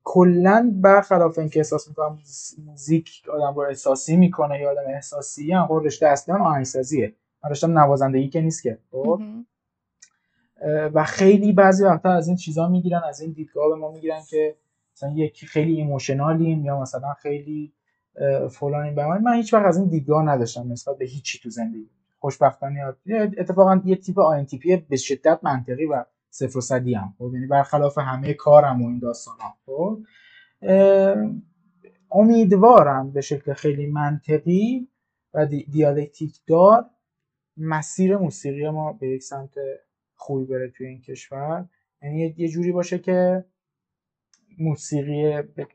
کلا 0.05 0.73
برخلاف 0.74 1.39
اینکه 1.39 1.60
احساس 1.60 1.89
می‌کنم 1.89 2.19
موزیک 2.66 3.23
آدم 3.32 3.55
رو 3.55 3.60
احساسی 3.60 4.16
می‌کنه 4.16 4.60
یا 4.60 4.70
آدم 4.70 4.85
احساسی 4.86 5.52
هم 5.52 5.66
خب 5.66 5.81
رشته 5.85 6.06
اصلی 6.06 6.35
من 6.35 6.40
آهنگسازیه 6.40 7.15
من 7.44 7.51
رشتم 7.51 7.78
نوازندگی 7.78 8.28
که 8.28 8.40
نیست 8.40 8.62
که 8.62 8.78
خب. 8.90 9.20
و 10.94 11.05
خیلی 11.05 11.52
بعضی 11.52 11.85
وقتا 11.85 12.10
از 12.10 12.28
این 12.28 12.36
چیزا 12.36 12.69
می‌گیرن 12.69 13.02
از 13.09 13.20
این 13.20 13.32
دیدگاه 13.32 13.69
به 13.69 13.74
ما 13.74 13.90
می‌گیرن 13.90 14.20
که 14.28 14.56
مثلا 14.99 15.12
یکی 15.16 15.47
خیلی 15.47 15.77
ایموشنالیم 15.77 16.65
یا 16.65 16.81
مثلا 16.81 17.15
خیلی 17.15 17.73
فلانیم 18.51 18.95
به 18.95 19.07
من. 19.07 19.23
من 19.23 19.35
هیچ 19.35 19.55
وقت 19.55 19.65
از 19.66 19.79
این 19.79 19.89
دیدگاه 19.89 20.25
نداشتم 20.25 20.73
نسبت 20.73 20.99
به 20.99 21.05
هیچی 21.05 21.39
تو 21.39 21.51
زندگی. 21.51 21.91
خوشبختانه 22.19 22.95
اتفاقا 23.39 23.81
یه 23.85 23.97
تیپ 23.97 24.19
INTP 24.19 24.65
ی 24.65 24.77
به 24.77 24.97
شدت 24.97 25.39
منطقی 25.43 25.87
و 25.87 26.05
صفر 26.31 26.59
و 26.59 26.61
صدی 26.61 26.95
هم 26.95 27.15
خب 27.19 27.31
یعنی 27.35 27.47
برخلاف 27.47 27.99
همه 27.99 28.35
کارم 28.35 28.83
و 28.83 28.89
این 28.89 28.99
داستان 28.99 29.35
ها 29.41 29.57
خب 29.66 29.99
امیدوارم 32.11 33.12
به 33.12 33.20
شکل 33.20 33.53
خیلی 33.55 33.87
منطقی 33.87 34.89
و 35.35 35.47
دی- 35.47 35.66
دیالکتیک 35.70 36.41
دار 36.47 36.91
مسیر 37.57 38.16
موسیقی 38.16 38.70
ما 38.70 38.93
به 38.93 39.09
یک 39.09 39.23
سمت 39.23 39.55
خوبی 40.15 40.45
بره 40.45 40.70
توی 40.70 40.87
این 40.87 41.01
کشور. 41.03 41.69
یعنی 42.03 42.35
یه 42.39 42.49
جوری 42.49 42.73
باشه 42.73 42.99
که 42.99 43.45
موسیقی 44.59 45.43
ب... 45.43 45.67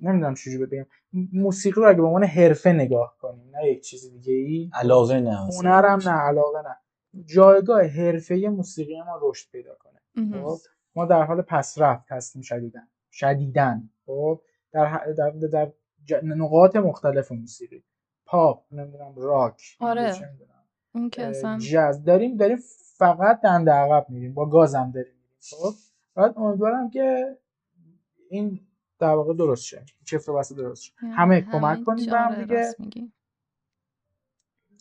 نمی‌دونم 0.00 0.34
چجوری 0.34 0.66
بگم. 0.66 0.86
موسیقی 1.32 1.80
رو 1.80 1.88
اگه 1.88 1.96
به 2.00 2.06
عنوان 2.06 2.24
حرفه 2.24 2.72
نگاه 2.72 3.16
کنیم 3.20 3.50
نه 3.56 3.66
یک 3.70 3.80
چیز 3.84 4.10
دیگه 4.12 4.32
ای 4.32 4.70
علاقه 4.74 5.20
نه. 5.20 5.36
هنرم 5.58 5.98
نه 6.04 6.10
علاقه 6.10 6.58
نه. 6.62 6.76
جایگاه 7.24 7.82
حرفه 7.82 8.34
موسیقی 8.48 9.00
ما 9.02 9.18
رشد 9.22 9.50
پیدا 9.52 9.74
کنه. 9.74 10.00
خب؟ 10.42 10.56
ما 10.96 11.04
در 11.06 11.22
حال 11.22 11.42
پسرفت 11.42 12.12
هستیم 12.12 12.42
شدیدن 12.42 12.88
شدیدن 13.12 13.90
خب؟ 14.06 14.40
در, 14.72 14.92
ح- 14.98 15.18
در, 15.18 15.30
در 15.30 15.72
ج- 16.08 16.24
نقاط 16.24 16.76
مختلف 16.76 17.32
موسیقی. 17.32 17.84
پاپ 18.26 18.64
نمی‌دونم 18.72 19.14
راک. 19.16 19.62
آره. 19.80 20.14
اون 20.94 21.10
که 21.10 21.26
اصلا 21.26 21.58
جاز. 21.58 22.04
داریم 22.04 22.36
داریم 22.36 22.58
فقط 22.96 23.40
دنده 23.40 23.70
عقب 23.70 24.06
میریم. 24.10 24.34
با 24.34 24.46
گازم 24.48 24.90
داریم 24.94 25.12
میریم. 25.12 25.36
خب؟ 25.50 25.72
بعد 26.14 26.34
امیدوارم 26.38 26.90
که 26.90 27.36
این 28.30 28.60
در 28.98 29.14
واقع 29.14 29.34
درست 29.34 29.64
شه. 29.64 29.84
چفت 30.04 30.28
و 30.28 30.42
درست 30.56 30.82
شه. 30.82 30.92
همه 31.16 31.40
کمک 31.40 31.84
کنیم 31.84 32.10
به 32.10 32.18
هم 32.18 32.32
آره، 32.32 32.74
دیگه. 32.78 33.08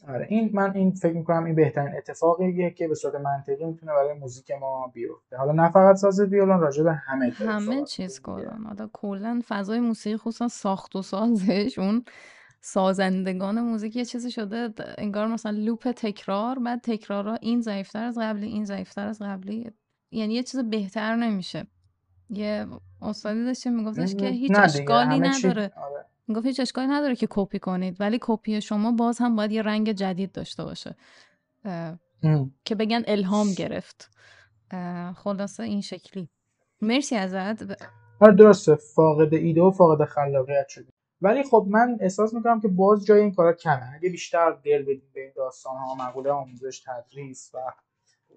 آره 0.07 0.27
این 0.29 0.49
من 0.53 0.75
این 0.75 0.91
فکر 0.91 1.13
می‌کنم 1.13 1.43
این 1.43 1.55
بهترین 1.55 1.97
اتفاقیه 1.97 2.71
که 2.71 2.87
به 2.87 2.95
صورت 2.95 3.15
منطقی 3.15 3.65
می‌تونه 3.65 3.91
برای 3.91 4.13
موزیک 4.13 4.51
ما 4.51 4.91
بیفته. 4.93 5.37
حالا 5.37 5.51
نه 5.51 5.71
فقط 5.71 5.95
ساز 5.95 6.19
ویولون 6.19 6.59
راجع 6.59 6.83
به 6.83 6.93
همه 6.93 7.29
همه 7.29 7.83
چیز. 7.83 8.21
کردن 8.21 8.63
حالا 8.63 8.89
کلا 8.93 9.41
فضای 9.47 9.79
موسیقی 9.79 10.17
خصوصا 10.17 10.47
ساخت 10.47 10.95
و 10.95 11.01
سازش 11.01 11.79
اون 11.79 12.05
سازندگان 12.61 13.61
موزیک 13.61 13.95
یه 13.95 14.05
چیزی 14.05 14.31
شده 14.31 14.73
انگار 14.97 15.27
مثلا 15.27 15.51
لوپ 15.51 15.91
تکرار 15.91 16.59
بعد 16.59 16.81
تکرارا 16.81 17.35
این 17.35 17.61
ضعیفتر 17.61 18.03
از 18.03 18.17
قبلی 18.17 18.47
این 18.47 18.65
ضعیفتر 18.65 19.07
از 19.07 19.21
قبلی. 19.21 19.71
یعنی 20.11 20.33
یه 20.33 20.43
چیز 20.43 20.59
بهتر 20.59 21.15
نمیشه. 21.15 21.67
یه 22.29 22.65
استادی 23.05 23.45
داشتیم 23.45 23.75
میگفتش 23.75 24.15
که 24.15 24.27
هیچ 24.27 24.51
اشکالی 24.55 25.19
نداره. 25.19 25.71
آره. 25.75 26.05
می‌گفت 26.27 26.45
هیچ 26.45 26.59
اشکالی 26.59 26.87
نداره 26.87 27.15
که 27.15 27.27
کپی 27.29 27.59
کنید 27.59 28.01
ولی 28.01 28.17
کپی 28.21 28.61
شما 28.61 28.91
باز 28.91 29.17
هم 29.17 29.35
باید 29.35 29.51
یه 29.51 29.61
رنگ 29.61 29.91
جدید 29.91 30.31
داشته 30.31 30.63
باشه. 30.63 30.95
که 32.65 32.75
بگن 32.75 33.03
الهام 33.07 33.47
گرفت. 33.57 34.09
خلاصه 35.15 35.63
این 35.63 35.81
شکلی. 35.81 36.29
مرسی 36.81 37.15
ازت. 37.15 37.77
درسته. 38.37 38.75
فاقد 38.75 39.33
ایده 39.33 39.61
و 39.61 39.71
فاقد 39.71 40.05
خلاقیت 40.05 40.67
شدیم 40.67 40.93
ولی 41.21 41.43
خب 41.43 41.67
من 41.69 41.97
احساس 42.01 42.33
می‌کنم 42.33 42.61
که 42.61 42.67
باز 42.67 43.05
جای 43.05 43.21
این 43.21 43.33
کارا 43.33 43.53
کمه. 43.53 43.93
اگه 43.95 44.09
بیشتر 44.09 44.51
دل 44.51 44.81
بدیم 44.81 45.11
به 45.13 45.21
این 45.21 45.31
داستان 45.35 45.77
ها 45.77 45.95
مقوله 45.95 46.31
آموزش 46.31 46.83
تدریس 46.85 47.51
و 47.53 47.57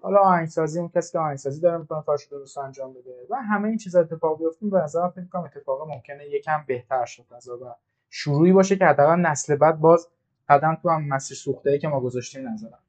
حالا 0.01 0.19
آهنگسازی 0.19 0.79
اون 0.79 0.89
کسی 0.89 1.11
که 1.11 1.19
آهنگسازی 1.19 1.61
داره 1.61 1.77
می‌تونه 1.77 2.03
کارش 2.03 2.27
درست 2.27 2.57
انجام 2.57 2.93
بده. 2.93 3.27
و 3.29 3.35
همه 3.35 3.67
این 3.67 3.77
چیزا 3.77 3.99
اتفاق 3.99 4.39
بیفته 4.39 4.67
به 4.67 4.77
نظرم 4.77 5.09
فکر 5.09 5.21
می‌کنم 5.21 5.43
اتفاق 5.43 5.89
ممکنه 5.89 6.29
یکم 6.29 6.63
بهتر 6.67 7.05
شد 7.05 7.25
از 7.31 7.49
و 7.49 7.75
شروعی 8.09 8.51
باشه 8.53 8.75
که 8.75 8.85
حداقل 8.85 9.15
نسل 9.15 9.55
بعد 9.55 9.79
باز 9.79 10.07
قدم 10.49 10.77
تو 10.81 10.89
هم 10.89 11.07
مسیر 11.07 11.37
سوخته 11.37 11.79
که 11.79 11.87
ما 11.87 11.99
گذاشتیم 11.99 12.49
نظرم 12.49 12.79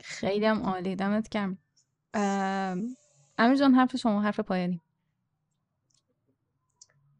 خیلی 0.00 0.46
هم 0.46 0.62
عالی. 0.62 0.96
دمت 0.96 1.28
گرم. 1.28 1.58
ام، 2.14 2.86
امیر 3.38 3.56
جان 3.56 3.74
حرف 3.74 3.96
شما 3.96 4.22
حرف 4.22 4.40
پایانی. 4.40 4.80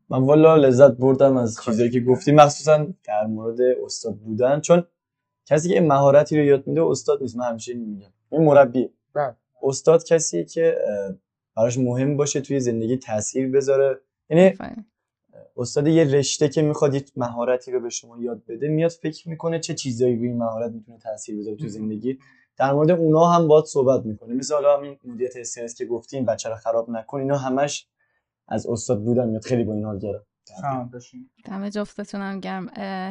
من 0.09 0.23
والا 0.23 0.57
لذت 0.57 0.93
بردم 0.93 1.37
از 1.37 1.59
خواهش 1.59 1.77
چیزایی 1.77 1.91
که. 1.91 2.01
گفتی 2.01 2.33
مخصوصا 2.33 2.87
در 3.05 3.27
مورد 3.27 3.61
استاد 3.85 4.17
بودن. 4.17 4.61
چون 4.61 4.87
کسی 5.47 5.69
که 5.69 5.75
این 5.75 5.89
مهارتی 5.89 6.39
رو 6.39 6.45
یاد 6.45 6.67
میده 6.67 6.83
استاد 6.83 7.23
نیست. 7.23 7.37
من 7.37 7.49
همیشه 7.49 7.75
میگم. 7.75 8.13
این 8.31 8.45
مربیه. 8.45 8.91
بله. 9.15 9.37
استاد 9.63 10.05
کسیه 10.05 10.45
که 10.45 10.77
براش 11.57 11.79
مهم 11.79 12.17
باشه 12.17 12.41
توی 12.41 12.61
زندگی 12.61 12.97
تاثیر 12.97 13.51
بذاره. 13.51 14.01
یعنی. 14.31 14.59
استاد 15.57 15.87
یه 15.87 16.05
رشته 16.05 16.49
که 16.49 16.63
می‌خواد 16.63 16.95
یه 16.95 17.05
مهارتی 17.17 17.73
رو 17.73 17.81
به 17.81 17.91
شما 17.91 18.19
یاد 18.19 18.43
بده 18.49 18.69
میاد 18.69 18.91
فکر 18.91 19.29
می‌کنه 19.29 19.61
چه 19.61 19.75
چیزایی 19.75 20.17
روی 20.17 20.29
این 20.29 20.39
مهارت 20.39 20.73
می‌تونه 20.73 20.99
تاثیر 20.99 21.39
بذاره 21.39 21.57
تو 21.57 21.69
زندگی. 21.69 22.19
در 22.57 22.73
مورد 22.73 22.91
اونا 22.91 23.27
هم 23.27 23.49
باید 23.49 23.65
صحبت 23.65 24.07
می‌کنه. 24.07 24.35
مثل 24.35 24.55
حالا 24.55 24.77
همین 24.77 24.99
مدیریت 25.05 25.37
استرس 25.37 25.75
که 25.75 25.87
گفتیم 25.87 26.25
بچه 26.25 26.49
رو 26.49 26.55
خراب 26.55 26.91
نکن 26.91 27.21
اینا 27.21 27.37
همش 27.37 27.89
از 28.49 28.67
استاد 28.67 29.03
بودن 29.03 29.29
میاد 29.29 29.45
خیلی 29.45 29.65
با 29.65 29.75
این 29.75 29.85
حال 29.85 29.99
سلام 30.45 30.89
بشین 30.89 31.31
دم 31.45 31.69
جفتتونم 31.69 32.41
گرم. 32.41 32.69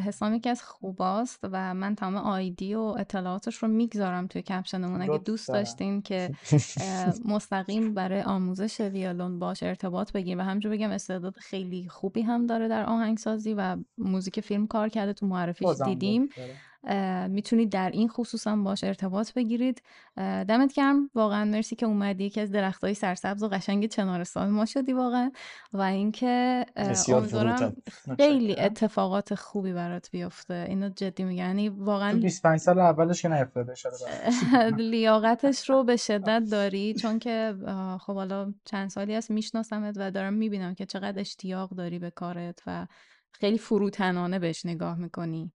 حسام 0.08 0.34
یکی 0.34 0.50
از 0.50 0.64
خوباست 0.64 1.40
و 1.44 1.74
من 1.74 1.96
تمام 1.96 2.16
آیدی 2.16 2.76
و 2.76 2.80
اطلاعاتش 2.80 3.56
رو 3.56 3.68
می‌گذارم 3.68 4.28
توی 4.28 4.42
کپشنمون. 4.42 5.02
اگه 5.02 5.18
دوست. 5.18 5.50
داشتین 5.50 6.02
که 6.02 6.32
مستقیم 7.26 7.94
برای 7.94 8.22
آموزش 8.22 8.82
ویولون 8.82 9.40
باش 9.40 9.64
ارتباط 9.64 10.12
بگیر 10.12 10.38
و 10.38 10.42
همجور 10.42 10.72
بگم 10.72 10.92
استعداد 10.92 11.36
خیلی 11.38 11.88
خوبی 11.90 12.22
هم 12.22 12.48
داره 12.48 12.68
در 12.68 12.86
آهنگسازی 12.86 13.54
و 13.54 13.78
موزیک 13.98 14.40
فیلم 14.40 14.68
کار 14.68 14.90
کرده. 14.90 15.14
تو 15.14 15.26
معرفیش 15.26 15.70
دیدیم. 15.86 16.30
داره. 16.38 16.56
می‌تونید 17.30 17.70
در 17.72 17.90
این 17.90 18.08
خصوص 18.08 18.48
هم 18.48 18.64
باش 18.64 18.84
ارتباط 18.84 19.34
بگیرید. 19.34 19.82
دمت 20.18 20.74
گرم. 20.74 21.10
واقعا 21.16 21.46
مرسی 21.46 21.76
که 21.76 21.86
اومدی. 21.86 22.24
یکی 22.24 22.42
از 22.42 22.52
درختای 22.52 22.94
سرسبز 22.94 23.44
و 23.44 23.48
قشنگ 23.48 23.86
چنارستان 23.86 24.50
ما 24.50 24.66
شدی 24.66 24.94
واقعا. 24.94 25.32
و 25.74 25.82
اینکه 25.82 26.66
امیدوارم. 27.08 27.76
خیلی. 28.18 28.60
اتفاقات 28.60 29.36
خوبی 29.36 29.74
برات 29.74 30.12
بیفته. 30.12 30.66
اینو 30.70 30.90
جدی 30.90 31.24
میگم. 31.24 31.44
یعنی 31.44 31.70
تو 31.70 31.86
واقعا 31.86 32.20
25 32.20 32.60
سال 32.60 32.80
اولش 32.80 33.22
که 33.22 33.28
نیفتاده. 33.28 33.74
لیاقتش 34.78 35.70
رو 35.70 35.84
به 35.84 35.98
شدت 36.08 36.44
داری. 36.52 36.94
چون 36.94 37.20
که 37.20 37.56
خب 38.00 38.16
حالا 38.16 38.54
چند 38.66 38.90
سالی 38.90 39.16
هست 39.16 39.32
میشناسمت 39.32 39.96
و 39.98 40.12
دارم 40.12 40.34
می‌بینم 40.34 40.76
که 40.76 40.86
چقدر 40.86 41.20
اشتیاق 41.20 41.70
داری 41.70 42.00
به 42.00 42.10
کارت 42.10 42.60
و 42.68 42.88
خیلی 43.32 43.58
فروتنانه 43.58 44.40
بهش 44.40 44.66
نگاه 44.66 44.98
می‌کنی. 44.98 45.52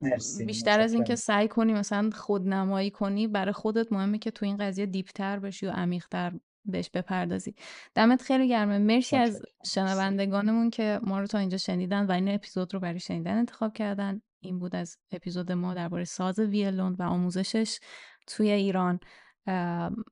مرسی، 0.00 0.44
بیشتر 0.44 0.80
از 0.80 0.92
اینکه. 0.92 1.16
سعی 1.16 1.48
کنی 1.48 1.72
مثلا 1.72 2.10
خودنمایی 2.14 2.90
کنی 2.90 3.26
برای 3.26 3.52
خودت 3.52 3.92
مهمه 3.92 4.18
که 4.18 4.30
تو 4.30 4.46
این 4.46 4.56
قضیه 4.56 4.86
دیپتر 4.86 5.38
بشی 5.38 5.66
و 5.66 5.70
عمیقتر 5.70 6.32
بهش 6.64 6.90
بپردازی. 6.90 7.54
دمت 7.94 8.22
خیلی 8.22 8.48
گرمه. 8.48 8.78
مرسی 8.78 9.16
از. 9.16 9.42
شنوندگانمون 9.66 10.70
که 10.70 11.00
ما 11.02 11.20
رو 11.20 11.26
تا 11.26 11.38
اینجا 11.38 11.56
شنیدن 11.56 12.06
و 12.06 12.12
این 12.12 12.28
اپیزود 12.28 12.74
رو 12.74 12.80
برای 12.80 13.00
شنیدن 13.00 13.38
انتخاب 13.38 13.72
کردن. 13.72 14.20
این 14.40 14.58
بود 14.58 14.76
از 14.76 14.96
اپیزود 15.12 15.52
ما 15.52 15.74
درباره 15.74 16.04
ساز 16.04 16.38
ویلون 16.38 16.96
و 16.98 17.02
آموزشش 17.02 17.78
توی 18.26 18.50
ایران. 18.50 19.00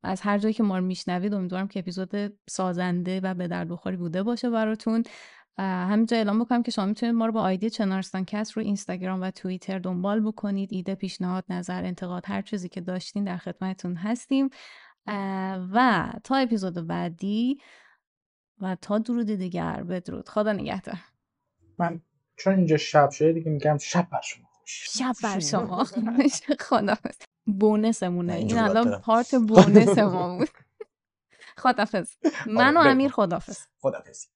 از 0.03 0.21
هر 0.21 0.39
جایی 0.39 0.55
که 0.55 0.63
ما 0.63 0.79
رو 0.79 0.85
میشنوید 0.85 1.35
امیدوارم 1.35 1.69
که 1.69 1.81
اپیزود 1.81 2.39
سازنده 2.49 3.21
و 3.21 3.35
به 3.35 3.49
درد 3.49 3.69
بخوری 3.69 3.97
بوده 3.97 4.23
باشه 4.23 4.51
براتون. 4.51 5.03
همینجا 5.59 6.17
اعلام 6.17 6.45
بکنم 6.45 6.63
که 6.63 6.71
شما 6.71 6.87
می‌تونید 6.87 7.15
ما 7.15 7.27
رو 7.27 7.33
با 7.33 7.43
آیدی 7.43 7.71
چنارستان 7.71 8.25
کست 8.25 8.53
رو 8.53 8.63
اینستاگرام 8.63 9.23
و 9.23 9.31
توییتر 9.31 9.79
دنبال 9.79 10.21
بکنید. 10.21 10.69
ایده 10.73 10.95
پیشنهاد 10.95 11.45
نظر 11.49 11.85
انتقاد 11.85 12.23
هر 12.27 12.43
چیزی 12.43 12.69
که 12.69 12.81
داشتین 12.81 13.25
در 13.25 13.37
خدمتتون 13.37 13.95
هستیم. 13.95 14.51
و 15.75 16.09
تا 16.25 16.37
اپیزود 16.37 16.87
بعدی 16.87 17.59
و 18.61 18.77
تا 18.81 18.99
درود 18.99 19.27
دیگر 19.27 19.83
بدرود. 19.83 20.29
خدا 20.29 20.53
نگهدار. 20.53 20.97
من 21.79 22.01
چون 22.37 22.55
اینجا 22.55 22.77
شب 22.77 23.11
شده 23.11 23.33
دیگه 23.33 23.51
میگم 23.51 23.79
شب 23.79 24.09
بر 24.11 24.21
شما 24.21 24.47
خوش. 24.51 24.89
شب 24.99 25.15
بر 25.23 25.39
شما 25.41 25.85
خدافز 26.61 27.17
بونسمونه. 27.47 28.33
من 28.33 28.39
این 28.39 28.59
الان. 28.59 29.01
پارت 29.01 29.35
بونس 29.35 29.99
ما 29.99 30.39
بود. 30.39 30.49
خدافز 31.63 32.17
من 32.47 32.77
و. 32.77 32.81
امیر 32.81 33.11
خدافز 33.11 33.59
خداحافظ. 33.81 34.27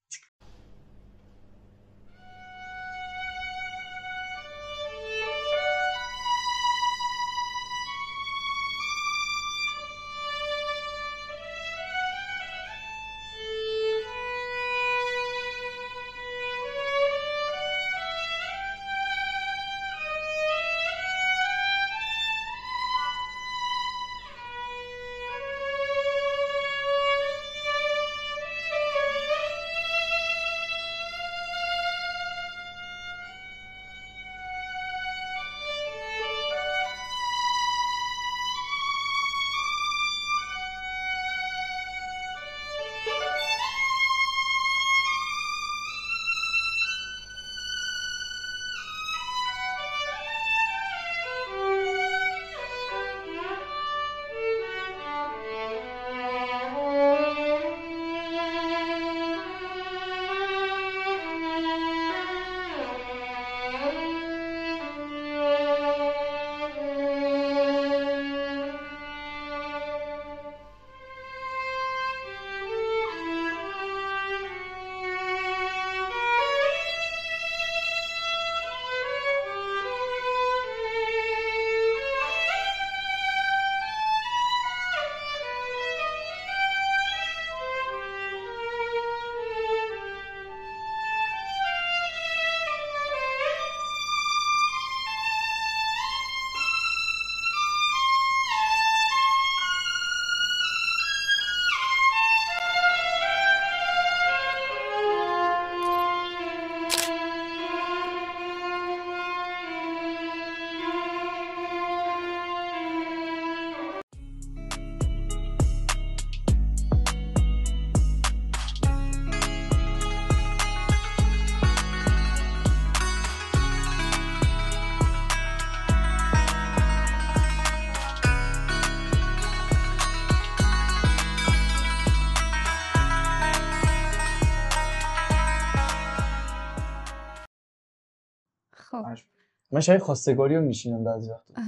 من 139.81 139.85
شاید 139.85 140.01
خواستگاری 140.02 140.57
رو 140.57 140.62
میشینم 140.62 141.05
بعضی 141.05 141.31
وقتا. 141.31 141.62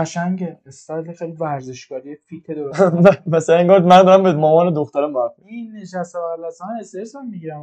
قشنگه. 0.00 0.60
استایل 0.66 1.12
خیلی 1.12 1.32
ورزشکاری 1.32 2.16
fit 2.16 2.46
درست 2.50 2.82
مثلا 3.26 3.56
انگار 3.56 3.80
من 3.82 4.02
دارم 4.02 4.22
به 4.22 4.32
مامان 4.32 4.66
و 4.66 4.70
دخترم 4.70 5.16
حرف 5.18 5.32
این 5.46 5.72
نشسته 5.76 6.18
بغل 6.18 6.44
از 6.44 6.58
من 6.62 6.80
استرس 6.80 7.16
هم 7.16 7.28
می‌گیرم. 7.28 7.62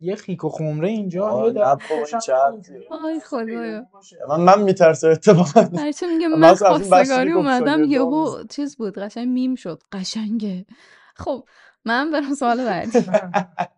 یه 0.00 0.14
خیک 0.16 0.44
و 0.44 0.48
خمره 0.48 0.88
اینجا. 0.88 1.28
آی 1.28 3.20
خدایا. 3.20 3.86
من 4.28 4.40
من 4.40 4.62
میترسم 4.62 5.08
اتفاقا 5.10 5.60
هرچی 5.78 6.06
میگه؟ 6.06 6.28
من 6.28 6.54
خواستگاری 6.54 7.32
اومدم. 7.32 7.84
یهو. 7.84 8.44
چیز 8.50 8.76
بود 8.76 8.98
قشنگ 8.98 9.28
میم 9.28 9.54
شد. 9.54 9.82
قشنگه. 9.92 10.66
خب 11.14 11.44
من 11.84 12.10
برم 12.10 12.34
سوال 12.34 12.64
بعدی. 12.64 12.98